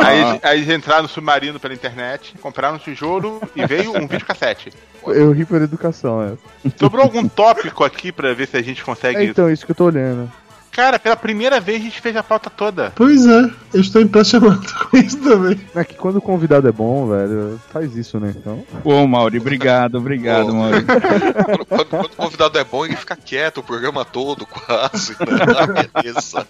Aí, 0.05 0.41
aí 0.43 0.59
eles 0.59 0.75
entraram 0.75 1.03
no 1.03 1.09
submarino 1.09 1.59
pela 1.59 1.73
internet, 1.75 2.35
compraram 2.41 2.77
um 2.77 2.79
tijolo 2.79 3.41
e 3.55 3.67
veio 3.67 3.97
um 3.97 4.07
videocassete. 4.07 4.71
Eu 5.15 5.33
ri 5.33 5.45
por 5.45 5.63
educação, 5.63 6.23
é. 6.23 6.71
Sobrou 6.79 7.03
algum 7.03 7.29
tópico 7.29 7.85
aqui 7.85 8.11
pra 8.11 8.35
ver 8.35 8.49
se 8.49 8.57
a 8.57 8.63
gente 8.63 8.85
consegue. 8.85 9.19
É, 9.19 9.25
então, 9.25 9.51
isso 9.51 9.65
que 9.65 9.73
eu 9.73 9.77
tô 9.77 9.85
olhando. 9.87 10.31
Cara, 10.75 10.99
pela 10.99 11.17
primeira 11.17 11.61
vez 11.61 11.81
a 11.81 11.85
gente 11.85 12.01
fez 12.01 12.17
a 12.17 12.23
pauta 12.23 12.51
toda. 12.51 12.93
Pois 12.97 13.25
é, 13.27 13.51
eu 13.73 13.81
estou 13.81 14.03
impressionado 14.03 14.61
com 14.91 14.97
isso 14.97 15.19
também. 15.19 15.61
É 15.75 15.85
que 15.85 15.95
quando 15.95 16.17
o 16.17 16.21
convidado 16.21 16.69
é 16.69 16.73
bom, 16.73 17.07
velho, 17.09 17.61
faz 17.73 17.97
isso, 17.97 18.19
né? 18.19 18.35
Então. 18.37 18.65
Pô, 18.83 19.07
Mauri, 19.07 19.39
obrigado, 19.39 19.97
obrigado, 19.99 20.47
Pô. 20.49 20.53
Mauri. 20.55 20.85
Quando, 20.85 21.67
quando- 21.67 21.87
quando 21.89 22.05
o 22.07 22.17
convidado 22.17 22.59
é 22.59 22.65
bom, 22.65 22.85
ele 22.85 22.97
fica 22.97 23.17
quieto 23.17 23.59
o 23.59 23.63
programa 23.63 24.05
todo, 24.05 24.45
quase. 24.47 25.13
Né? 25.13 25.17
Ah, 25.57 26.01
beleza. 26.03 26.47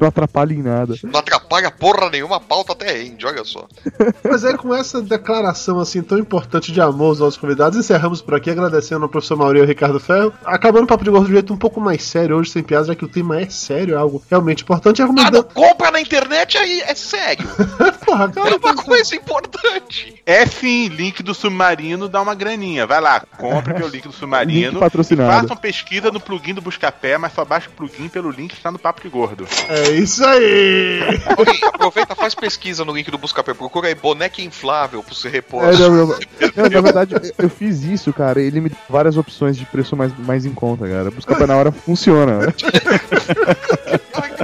Não 0.00 0.08
atrapalha 0.08 0.52
em 0.54 0.62
nada. 0.62 0.94
Não 1.04 1.20
atrapalha 1.20 1.70
porra 1.70 2.08
nenhuma, 2.10 2.36
a 2.36 2.40
pauta 2.40 2.72
até 2.72 2.92
rende, 2.92 3.26
olha 3.26 3.44
só. 3.44 3.66
Mas 4.24 4.44
é 4.44 4.56
com 4.56 4.74
essa 4.74 5.02
declaração 5.02 5.78
assim 5.80 6.02
tão 6.02 6.18
importante 6.18 6.72
de 6.72 6.80
amor 6.80 7.08
aos 7.08 7.20
nossos 7.20 7.36
convidados, 7.38 7.78
encerramos 7.78 8.22
por 8.22 8.34
aqui 8.34 8.50
agradecendo 8.50 9.02
ao 9.04 9.08
professor 9.08 9.36
Mauri 9.36 9.58
e 9.58 9.62
ao 9.62 9.66
Ricardo 9.66 10.00
Ferro. 10.00 10.32
Acabando 10.44 10.84
o 10.84 10.86
papo 10.86 11.04
de 11.04 11.10
gordo 11.10 11.26
de 11.26 11.32
um 11.32 11.34
jeito 11.34 11.52
um 11.52 11.56
pouco 11.58 11.80
mais 11.80 12.02
sério 12.02 12.36
hoje, 12.36 12.50
sem 12.50 12.62
piadas, 12.62 12.86
já 12.88 12.94
que 12.94 13.04
o 13.04 13.08
tema 13.18 13.40
é 13.40 13.48
sério, 13.48 13.94
é 13.94 13.98
algo 13.98 14.22
realmente 14.30 14.62
importante. 14.62 15.00
E 15.00 15.02
Ah, 15.02 15.30
não, 15.30 15.42
compra 15.42 15.90
na 15.90 16.00
internet 16.00 16.56
aí, 16.56 16.80
é 16.82 16.94
sério. 16.94 17.46
Porra, 18.04 18.28
cara, 18.30 18.50
É 18.50 18.56
uma 18.56 18.74
coisa 18.74 19.14
importante. 19.16 20.22
É 20.24 20.46
sim, 20.46 20.88
link 20.88 21.22
do 21.22 21.34
submarino 21.34 22.08
dá 22.08 22.20
uma 22.22 22.34
graninha. 22.34 22.86
Vai 22.86 23.00
lá, 23.00 23.20
compra 23.36 23.74
pelo 23.74 23.88
link 23.88 24.04
do 24.06 24.12
submarino. 24.14 24.70
Link 24.70 24.80
patrocinado. 24.80 25.40
Façam 25.42 25.56
pesquisa 25.56 26.10
no 26.10 26.20
plugin 26.20 26.54
do 26.54 26.60
Buscapé, 26.60 27.18
mas 27.18 27.32
só 27.32 27.44
baixa 27.44 27.68
o 27.68 27.72
plugin 27.72 28.08
pelo 28.08 28.30
link 28.30 28.50
que 28.50 28.56
está 28.56 28.70
no 28.70 28.78
Papo 28.78 29.02
de 29.02 29.08
Gordo. 29.08 29.46
É 29.68 29.90
isso 29.90 30.24
aí! 30.24 31.00
Ok, 31.38 31.58
aproveita, 31.62 32.14
faz 32.16 32.34
pesquisa 32.34 32.84
no 32.84 32.92
link 32.94 33.10
do 33.10 33.18
Buscapé, 33.18 33.54
procura 33.54 33.88
aí 33.88 33.94
boneca 33.94 34.40
inflável 34.42 35.02
pra 35.02 35.14
você 35.14 35.28
repor. 35.28 35.62
É, 35.64 35.72
não, 35.76 35.90
não, 35.90 36.06
não, 36.06 36.68
na 36.70 36.80
verdade, 36.80 37.14
eu- 37.38 37.48
fiz 37.50 37.82
isso, 37.84 38.12
cara. 38.12 38.40
Ele 38.40 38.60
me 38.60 38.68
deu 38.68 38.78
várias 38.88 39.16
opções 39.16 39.56
de 39.56 39.64
preço 39.64 39.96
mais, 39.96 40.12
mais 40.18 40.44
em 40.44 40.52
conta, 40.52 40.86
cara. 40.88 41.10
Busca 41.10 41.34
pra 41.36 41.46
na 41.46 41.56
hora 41.56 41.70
funciona. 41.72 42.52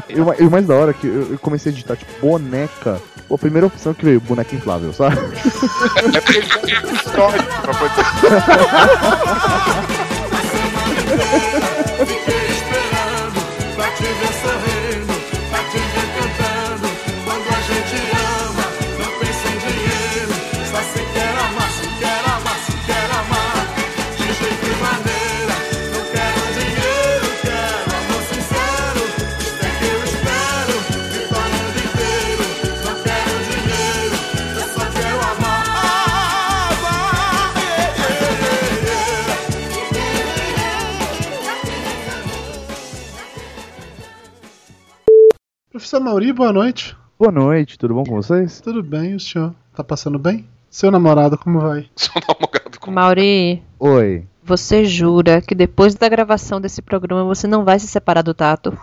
E 0.09 0.21
o 0.21 0.25
ma- 0.27 0.35
e 0.39 0.43
o 0.47 0.51
mais 0.51 0.67
da 0.67 0.75
hora 0.75 0.91
é 0.91 0.95
que 0.95 1.07
eu 1.07 1.33
eu 1.33 1.39
comecei 1.39 1.71
a 1.71 1.73
digitar, 1.73 1.97
tipo, 1.97 2.13
boneca. 2.21 3.01
Pô, 3.29 3.35
a 3.37 3.39
primeira 3.39 3.67
opção 3.67 3.95
que 3.95 4.05
veio, 4.05 4.21
boneca 4.21 4.55
inflável, 4.55 4.93
sabe? 4.93 5.17
É 6.15 6.21
porque 6.21 6.39
ele 6.39 6.49
tem 6.83 6.95
histórico 6.95 7.63
pra 7.63 7.75
poder. 7.75 8.05
Seu 45.79 46.01
Mauri, 46.01 46.33
boa 46.33 46.53
noite. 46.53 46.97
Boa 47.19 47.31
noite, 47.33 47.79
tudo 47.79 47.95
bom 47.95 48.05
com 48.05 48.15
vocês? 48.17 48.61
Tudo 48.61 48.83
bem, 48.83 49.15
o 49.15 49.21
senhor? 49.21 49.55
Tá 49.75 49.83
passando 49.85 50.19
bem? 50.19 50.47
Seu 50.71 50.91
namorado, 50.91 51.37
como 51.39 51.61
vai? 51.61 51.89
Mauri, 52.87 53.63
Oi. 53.79 54.27
você 54.43 54.85
jura 54.85 55.41
que 55.41 55.55
depois 55.55 55.95
da 55.95 56.09
gravação 56.09 56.61
desse 56.61 56.83
programa 56.83 57.25
você 57.25 57.47
não 57.47 57.65
vai 57.65 57.79
se 57.79 57.87
separar 57.87 58.23
do 58.23 58.35
Tato? 58.35 58.77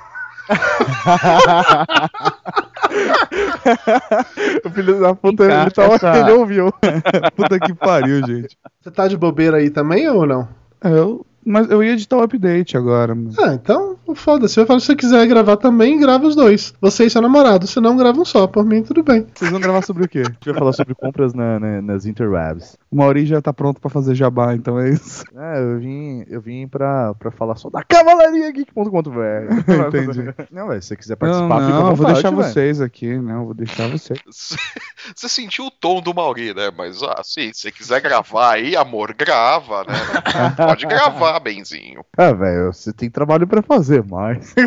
o 4.65 4.69
filho 4.71 4.99
da 4.99 5.13
puta, 5.15 5.43
ele, 5.43 5.53
Encaixa 5.53 5.71
tava, 5.71 5.93
essa- 5.95 6.17
ele 6.17 6.31
ouviu. 6.31 6.73
puta 7.35 7.59
que 7.59 7.73
pariu, 7.73 8.25
gente. 8.25 8.57
Você 8.81 8.91
tá 8.91 9.07
de 9.07 9.15
bobeira 9.15 9.57
aí 9.57 9.69
também 9.69 10.09
ou 10.09 10.25
não? 10.25 10.47
Eu, 10.83 11.25
mas 11.45 11.69
eu 11.69 11.83
ia 11.83 11.93
editar 11.93 12.17
o 12.17 12.23
update 12.23 12.77
agora. 12.77 13.15
Ah, 13.39 13.53
então 13.53 13.97
foda-se. 14.13 14.59
Eu 14.59 14.65
falo, 14.65 14.79
se 14.81 14.87
você 14.87 14.95
quiser 14.95 15.25
gravar 15.25 15.55
também, 15.57 15.97
grava 15.97 16.27
os 16.27 16.35
dois. 16.35 16.73
Você 16.81 17.05
e 17.05 17.09
seu 17.09 17.21
namorado. 17.21 17.65
Se 17.65 17.79
não, 17.79 17.95
grava 17.95 18.19
um 18.19 18.25
só. 18.25 18.45
Por 18.45 18.65
mim, 18.65 18.83
tudo 18.83 19.01
bem. 19.03 19.25
Vocês 19.33 19.49
vão 19.49 19.59
gravar 19.59 19.81
sobre 19.83 20.03
o 20.03 20.07
quê? 20.09 20.19
A 20.19 20.23
gente 20.31 20.45
vai 20.49 20.53
falar 20.53 20.73
sobre 20.73 20.93
compras 20.93 21.33
na- 21.33 21.59
na- 21.59 21.81
nas 21.81 22.05
interwebs. 22.05 22.77
O 22.91 22.97
Mauri 22.97 23.25
já 23.25 23.41
tá 23.41 23.53
pronto 23.53 23.79
pra 23.79 23.89
fazer 23.89 24.13
jabá, 24.13 24.53
então 24.53 24.77
é 24.77 24.89
isso. 24.89 25.23
É, 25.37 25.59
eu 25.61 25.79
vim, 25.79 26.25
eu 26.27 26.41
vim 26.41 26.67
pra, 26.67 27.13
pra 27.13 27.31
falar 27.31 27.55
só 27.55 27.69
da 27.69 27.81
cavalaria 27.83 28.51
geek.com.br. 28.51 28.91
Entendi. 29.87 30.33
Não, 30.51 30.67
velho, 30.67 30.81
se 30.81 30.89
você 30.89 30.95
quiser 30.97 31.13
Não, 31.13 31.17
participar, 31.19 31.61
fica 31.61 31.77
à 31.77 31.79
não, 31.81 31.89
eu 31.91 31.95
vou 31.95 32.05
deixar 32.07 32.29
velho. 32.31 32.43
vocês 32.43 32.81
aqui, 32.81 33.17
não, 33.17 33.39
eu 33.39 33.45
vou 33.45 33.53
deixar 33.53 33.87
vocês. 33.89 34.19
Você 35.15 35.27
sentiu 35.27 35.65
o 35.65 35.71
tom 35.71 35.99
do 35.99 36.13
Mauri, 36.13 36.53
né? 36.53 36.69
Mas 36.77 37.01
assim, 37.17 37.51
se 37.53 37.61
você 37.61 37.71
quiser 37.71 37.99
gravar 38.01 38.51
aí, 38.53 38.75
amor, 38.75 39.13
grava, 39.17 39.83
né? 39.83 39.93
Pode 40.55 40.85
gravar, 40.85 41.30
benzinho. 41.39 42.03
Ah, 42.17 42.31
velho, 42.33 42.73
você 42.73 42.91
tem 42.93 43.09
trabalho 43.09 43.47
pra 43.47 43.61
fazer, 43.61 44.03
mas. 44.03 44.53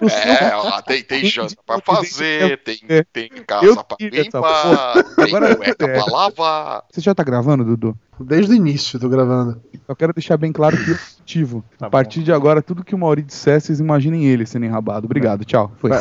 É, 0.00 0.54
ó, 0.54 0.80
tem, 0.82 1.02
tem 1.02 1.24
janta 1.24 1.56
pra 1.66 1.80
fazer, 1.80 2.62
tem, 2.62 2.78
tem 3.12 3.28
casa 3.46 3.66
Eu 3.66 3.76
pra 3.76 3.96
limpar, 4.00 5.04
tem 5.16 5.24
Agora- 5.26 5.56
cueca 5.56 5.84
é. 5.84 5.92
pra 5.94 6.04
lavar. 6.06 6.84
Você 6.90 7.00
já 7.00 7.14
tá 7.14 7.22
gravando, 7.22 7.64
Dudu? 7.64 7.98
Desde 8.18 8.52
o 8.52 8.54
início 8.54 8.98
tô 8.98 9.08
gravando. 9.08 9.60
Eu 9.88 9.96
quero 9.96 10.12
deixar 10.12 10.36
bem 10.36 10.52
claro 10.52 10.76
que 10.76 10.90
eu 10.90 10.96
sou 10.96 11.20
ativo. 11.22 11.64
Tá 11.78 11.86
a 11.86 11.90
partir 11.90 12.22
de 12.22 12.32
agora, 12.32 12.62
tudo 12.62 12.84
que 12.84 12.94
o 12.94 12.98
Mauri 12.98 13.22
disser, 13.22 13.60
vocês 13.60 13.80
imaginem 13.80 14.24
ele 14.26 14.46
sendo 14.46 14.64
enrabado. 14.64 15.06
Obrigado, 15.06 15.44
tchau. 15.44 15.72
Foi. 15.78 15.90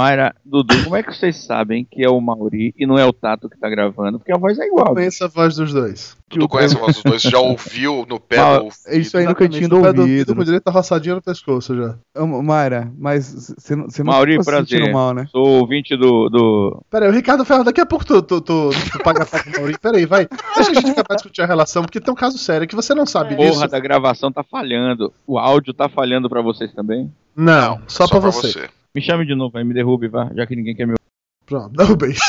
Mayra, 0.00 0.34
Dudu, 0.42 0.84
como 0.84 0.96
é 0.96 1.02
que 1.02 1.14
vocês 1.14 1.36
sabem 1.44 1.84
que 1.84 2.02
é 2.02 2.08
o 2.08 2.18
Mauri 2.22 2.74
e 2.78 2.86
não 2.86 2.98
é 2.98 3.04
o 3.04 3.12
Tato 3.12 3.50
que 3.50 3.58
tá 3.58 3.68
gravando? 3.68 4.18
Porque 4.18 4.32
a 4.32 4.38
voz 4.38 4.58
é 4.58 4.64
igual. 4.66 4.88
Eu 4.88 4.94
conheço 4.94 5.22
a 5.24 5.28
voz 5.28 5.56
dos 5.56 5.74
dois. 5.74 6.16
Tu 6.30 6.48
conhece 6.48 6.74
a 6.74 6.80
voz 6.80 6.94
dos 6.94 7.02
dois? 7.02 7.20
Já 7.22 7.38
ouviu 7.38 8.06
no 8.08 8.18
pé 8.18 8.38
Ah, 8.38 8.58
do 8.60 8.68
É 8.86 8.96
isso 8.96 9.18
aí 9.18 9.26
no 9.26 9.34
cantinho 9.34 9.68
do 9.68 9.76
no 9.76 9.82
pé 9.82 9.92
do 9.92 10.00
ouvido. 10.00 10.30
ouvido, 10.30 10.62
com 10.62 10.70
roçadinha 10.70 11.16
no 11.16 11.20
pescoço 11.22 11.76
já. 11.76 11.98
Mayra, 12.42 12.90
mas 12.96 13.54
você 13.58 13.76
não, 13.76 13.90
você 13.90 14.02
Mauri, 14.02 14.38
tá 14.38 14.44
prazer. 14.44 14.78
sentindo 14.78 14.90
mal, 14.90 15.12
né? 15.12 15.26
Sou 15.30 15.46
ouvinte 15.46 15.94
do. 15.94 16.30
do... 16.30 16.82
Pera 16.90 17.04
aí, 17.04 17.10
o 17.12 17.14
Ricardo 17.14 17.44
Ferro, 17.44 17.64
daqui 17.64 17.82
a 17.82 17.86
pouco 17.86 18.06
tu, 18.06 18.22
tu, 18.22 18.40
tu, 18.40 18.70
tu 18.70 18.98
paga 19.04 19.26
pau 19.26 19.38
pro 19.42 19.52
Maurício. 19.52 19.80
Pera 19.82 19.98
aí, 19.98 20.06
vai. 20.06 20.26
Deixa 20.56 20.70
a 20.70 20.74
gente 20.74 20.90
acabar 20.92 21.08
de 21.10 21.16
discutir 21.16 21.42
a 21.42 21.46
relação, 21.46 21.82
porque 21.82 22.00
tem 22.00 22.10
um 22.10 22.16
caso 22.16 22.38
sério 22.38 22.66
que 22.66 22.74
você 22.74 22.94
não 22.94 23.04
sabe 23.04 23.36
Porra 23.36 23.50
disso. 23.50 23.68
da 23.68 23.78
gravação 23.78 24.32
tá 24.32 24.42
falhando. 24.42 25.12
O 25.26 25.38
áudio 25.38 25.74
tá 25.74 25.90
falhando 25.90 26.28
pra 26.28 26.40
vocês 26.40 26.72
também? 26.72 27.12
Não, 27.36 27.80
só, 27.86 28.08
pra, 28.08 28.18
você. 28.18 28.68
Me 28.94 29.00
chame 29.00 29.24
de 29.24 29.34
novo 29.34 29.56
aí, 29.56 29.64
me 29.64 29.72
derrube, 29.74 30.08
vá, 30.08 30.30
já 30.34 30.46
que 30.46 30.56
ninguém 30.56 30.74
quer 30.74 30.86
me 30.86 30.92
ouvir. 30.92 31.00
Pronto, 31.46 31.72
derrubei. 31.76 32.14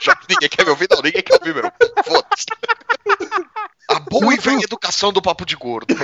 Já 0.00 0.16
que 0.16 0.26
ninguém 0.30 0.48
quer 0.48 0.64
me 0.64 0.70
ouvir, 0.70 0.88
não, 0.90 1.00
ninguém 1.00 1.22
quer 1.22 1.34
ouvir, 1.34 1.54
meu. 1.54 1.70
Foda-se. 2.04 2.46
A 3.88 4.00
boa 4.00 4.34
e 4.34 4.36
velha 4.38 4.64
educação 4.64 5.12
do 5.12 5.22
papo 5.22 5.46
de 5.46 5.54
gordo. 5.54 5.94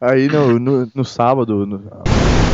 Aí 0.00 0.26
no, 0.28 0.58
no, 0.58 0.90
no 0.94 1.04
sábado, 1.04 1.66
no- 1.66 1.90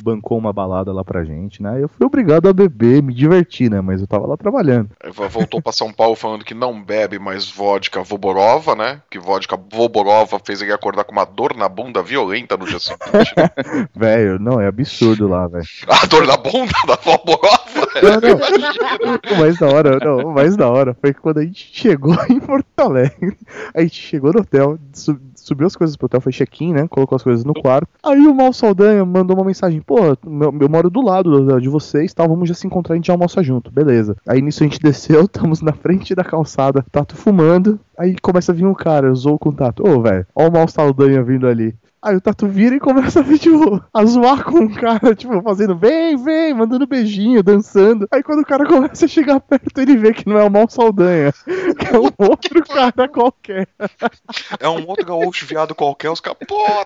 bancou 0.02 0.38
uma 0.38 0.52
balada 0.52 0.92
lá 0.92 1.04
pra 1.04 1.24
gente, 1.24 1.62
né? 1.62 1.82
Eu 1.82 1.88
fui 1.88 2.06
obrigado 2.06 2.48
a 2.48 2.52
beber, 2.52 3.02
me 3.02 3.14
divertir, 3.14 3.70
né? 3.70 3.80
Mas 3.80 4.00
eu 4.00 4.06
tava 4.06 4.26
lá 4.26 4.36
trabalhando. 4.36 4.90
Aí 5.02 5.10
Voltou 5.30 5.62
pra 5.62 5.72
São 5.72 5.92
Paulo 5.92 6.16
falando 6.16 6.44
que 6.44 6.54
não 6.54 6.82
bebe 6.82 7.18
mais 7.18 7.50
vodka 7.50 8.02
Voborova, 8.02 8.74
né? 8.74 9.00
Que 9.10 9.18
vodka 9.18 9.56
Voborova 9.56 10.40
fez 10.44 10.60
ele 10.62 10.72
acordar 10.72 11.04
com 11.04 11.12
uma 11.12 11.24
dor 11.24 11.56
na 11.56 11.68
bunda 11.68 12.02
violenta 12.02 12.56
no 12.56 12.66
dia 12.66 12.78
seguinte. 12.78 13.34
Velho, 13.94 14.38
não, 14.38 14.60
é 14.60 14.66
absurdo 14.66 15.28
lá, 15.28 15.46
velho. 15.46 15.64
A 15.88 16.06
dor 16.06 16.26
na 16.26 16.36
bunda 16.36 16.72
da 16.86 16.96
Voborova? 16.96 17.89
O 17.96 19.36
mais 19.40 19.58
da 19.58 19.66
hora, 19.68 19.98
não, 20.04 20.32
mais 20.32 20.56
da 20.56 20.68
hora 20.68 20.96
foi 21.00 21.12
que 21.12 21.20
quando 21.20 21.38
a 21.38 21.42
gente 21.42 21.70
chegou 21.72 22.14
em 22.30 22.38
Porto 22.38 22.66
Alegre, 22.78 23.36
a 23.74 23.80
gente 23.82 23.96
chegou 23.96 24.32
no 24.32 24.40
hotel, 24.40 24.78
su- 24.92 25.18
subiu 25.34 25.66
as 25.66 25.74
coisas 25.74 25.96
pro 25.96 26.06
hotel, 26.06 26.20
foi 26.20 26.32
check-in, 26.32 26.72
né? 26.72 26.86
Colocou 26.88 27.16
as 27.16 27.22
coisas 27.22 27.44
no 27.44 27.52
quarto. 27.54 27.88
Aí 28.02 28.26
o 28.26 28.34
Mal 28.34 28.52
Saldanha 28.52 29.04
mandou 29.04 29.36
uma 29.36 29.44
mensagem: 29.44 29.80
pô, 29.80 29.96
meu- 30.26 30.54
eu 30.60 30.68
moro 30.68 30.88
do 30.90 31.00
lado 31.00 31.60
de 31.60 31.68
vocês, 31.68 32.14
tal, 32.14 32.28
vamos 32.28 32.48
já 32.48 32.54
se 32.54 32.66
encontrar, 32.66 32.94
a 32.94 32.96
gente 32.96 33.10
almoça 33.10 33.42
junto, 33.42 33.70
beleza. 33.70 34.16
Aí 34.28 34.40
nisso 34.40 34.62
a 34.62 34.66
gente 34.66 34.78
desceu, 34.80 35.22
estamos 35.24 35.60
na 35.60 35.72
frente 35.72 36.14
da 36.14 36.22
calçada, 36.24 36.84
Tato 36.92 37.16
fumando. 37.16 37.80
Aí 37.98 38.14
começa 38.22 38.52
a 38.52 38.54
vir 38.54 38.66
um 38.66 38.74
cara, 38.74 39.08
eu 39.08 39.38
com 39.38 39.48
o 39.48 39.52
Tato: 39.52 39.82
ô, 39.86 40.00
velho, 40.00 40.26
ó 40.34 40.48
o 40.48 40.52
Mal 40.52 40.68
Saldanha 40.68 41.22
vindo 41.22 41.46
ali. 41.46 41.74
Aí 42.02 42.16
o 42.16 42.20
Tato 42.20 42.48
vira 42.48 42.74
e 42.74 42.80
começa 42.80 43.20
a, 43.20 43.24
tipo, 43.38 43.82
a 43.92 44.04
zoar 44.06 44.42
com 44.44 44.64
o 44.64 44.74
cara, 44.74 45.14
tipo, 45.14 45.42
fazendo 45.42 45.76
vem, 45.76 46.16
vem, 46.16 46.54
mandando 46.54 46.86
beijinho, 46.86 47.42
dançando. 47.42 48.08
Aí 48.10 48.22
quando 48.22 48.40
o 48.40 48.46
cara 48.46 48.66
começa 48.66 49.04
a 49.04 49.08
chegar 49.08 49.38
perto, 49.38 49.78
ele 49.78 49.96
vê 49.98 50.14
que 50.14 50.26
não 50.26 50.38
é 50.38 50.44
o 50.44 50.50
Mal 50.50 50.68
Saldanha, 50.68 51.32
que 51.78 51.94
é 51.94 51.98
um 51.98 52.10
outro 52.26 52.64
cara 52.64 53.06
qualquer. 53.06 53.68
É 54.58 54.68
um 54.68 54.86
outro 54.86 55.04
gaúcho 55.04 55.44
viado 55.44 55.74
qualquer, 55.74 56.10
os 56.10 56.20
caras, 56.20 56.38
porra! 56.48 56.84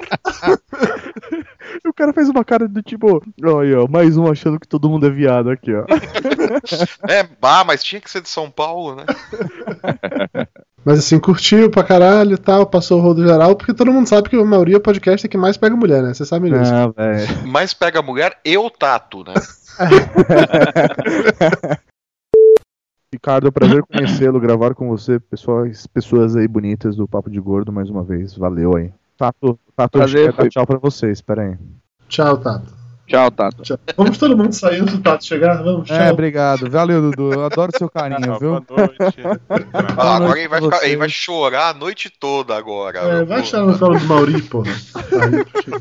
E 1.84 1.88
o 1.88 1.94
cara 1.94 2.12
fez 2.12 2.28
uma 2.28 2.44
cara 2.44 2.66
do 2.66 2.82
tipo, 2.82 3.22
olha, 3.42 3.82
ó, 3.82 3.88
mais 3.88 4.16
um 4.16 4.30
achando 4.30 4.58
que 4.58 4.66
todo 4.66 4.88
mundo 4.90 5.06
é 5.06 5.10
viado 5.10 5.48
aqui, 5.48 5.72
ó. 5.74 5.84
É, 7.08 7.22
bah, 7.40 7.64
mas 7.64 7.84
tinha 7.84 8.00
que 8.00 8.10
ser 8.10 8.20
de 8.20 8.28
São 8.28 8.50
Paulo, 8.50 8.96
né? 8.96 9.04
Mas 10.84 10.98
assim, 10.98 11.18
curtiu 11.18 11.70
pra 11.70 11.82
caralho 11.82 12.34
e 12.34 12.38
tal, 12.38 12.66
passou 12.66 12.98
o 12.98 13.02
rodo 13.02 13.26
geral, 13.26 13.56
porque 13.56 13.72
todo 13.72 13.92
mundo 13.92 14.06
sabe 14.06 14.28
que 14.28 14.36
a 14.36 14.44
maioria 14.44 14.74
é 14.74 14.78
o 14.78 14.82
podcast 14.82 15.26
que 15.26 15.38
mais 15.38 15.56
pega 15.56 15.74
mulher, 15.74 16.02
né? 16.02 16.12
Você 16.12 16.26
sabe 16.26 16.50
disso. 16.50 16.74
Ah, 16.74 16.88
velho. 16.88 17.46
Mas 17.46 17.72
pega 17.72 18.00
a 18.00 18.02
mulher 18.02 18.38
e 18.44 18.58
o 18.58 18.68
tato, 18.68 19.24
né? 19.24 19.32
Ricardo, 23.12 23.46
é 23.46 23.48
um 23.48 23.52
prazer 23.52 23.82
conhecê-lo, 23.84 24.40
gravar 24.40 24.74
com 24.74 24.88
você, 24.88 25.20
pessoas, 25.20 25.86
pessoas 25.86 26.36
aí 26.36 26.48
bonitas 26.48 26.96
do 26.96 27.08
Papo 27.08 27.30
de 27.30 27.40
Gordo 27.40 27.72
mais 27.72 27.88
uma 27.88 28.02
vez. 28.02 28.36
Valeu 28.36 28.76
aí. 28.76 28.92
Tato, 29.16 29.58
Tato 29.76 29.98
Prazer, 29.98 30.34
tchau 30.50 30.66
pra 30.66 30.78
vocês, 30.78 31.22
pera 31.22 31.42
aí. 31.42 31.56
Tchau, 32.08 32.36
Tato. 32.36 32.83
Tchau, 33.06 33.30
Tato. 33.30 33.62
Tchau. 33.62 33.78
Vamos 33.96 34.16
todo 34.16 34.36
mundo 34.36 34.52
sair 34.52 34.80
antes 34.80 34.94
do 34.94 35.02
Tato 35.02 35.24
chegar? 35.24 35.62
Vamos, 35.62 35.86
tchau. 35.86 35.96
É, 35.96 36.10
obrigado. 36.10 36.70
Valeu, 36.70 37.02
Dudu. 37.02 37.32
Eu 37.34 37.44
adoro 37.44 37.70
seu 37.76 37.88
carinho, 37.88 38.38
viu? 38.38 38.64
Ah, 39.96 40.16
agora 40.16 40.20
noite 40.20 40.38
ele 40.40 40.48
vai, 40.48 40.62
ficar, 40.62 40.84
ele 40.84 40.96
vai 40.96 41.08
chorar 41.08 41.68
a 41.68 41.74
noite 41.74 42.10
toda 42.18 42.56
agora. 42.56 42.98
É, 42.98 43.24
vai 43.24 43.44
chorar 43.44 43.66
no 43.66 43.78
colo 43.78 43.98
do 43.98 44.06
Mauri, 44.06 44.40
porra. 44.42 44.72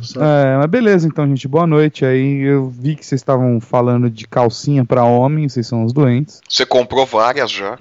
Saco. 0.01 0.25
É, 0.25 0.57
mas 0.57 0.65
beleza 0.67 1.07
então, 1.07 1.25
gente. 1.25 1.47
Boa 1.47 1.65
noite 1.65 2.05
aí. 2.05 2.41
Eu 2.41 2.69
vi 2.69 2.95
que 2.95 3.05
vocês 3.05 3.21
estavam 3.21 3.59
falando 3.61 4.09
de 4.09 4.27
calcinha 4.27 4.83
pra 4.83 5.05
homem, 5.05 5.47
vocês 5.47 5.65
são 5.65 5.85
os 5.85 5.93
doentes. 5.93 6.41
Você 6.47 6.65
comprou 6.65 7.05
várias 7.05 7.49
já. 7.49 7.77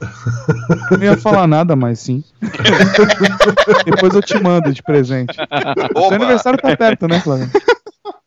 Eu 0.90 0.98
não 0.98 1.04
ia 1.04 1.16
falar 1.16 1.48
nada, 1.48 1.74
mas 1.74 1.98
sim. 1.98 2.22
Depois 3.84 4.14
eu 4.14 4.22
te 4.22 4.40
mando 4.40 4.72
de 4.72 4.82
presente. 4.82 5.34
Seu 5.34 6.14
aniversário 6.14 6.60
tá 6.60 6.76
perto, 6.76 7.08
né, 7.08 7.20
Flávio? 7.20 7.50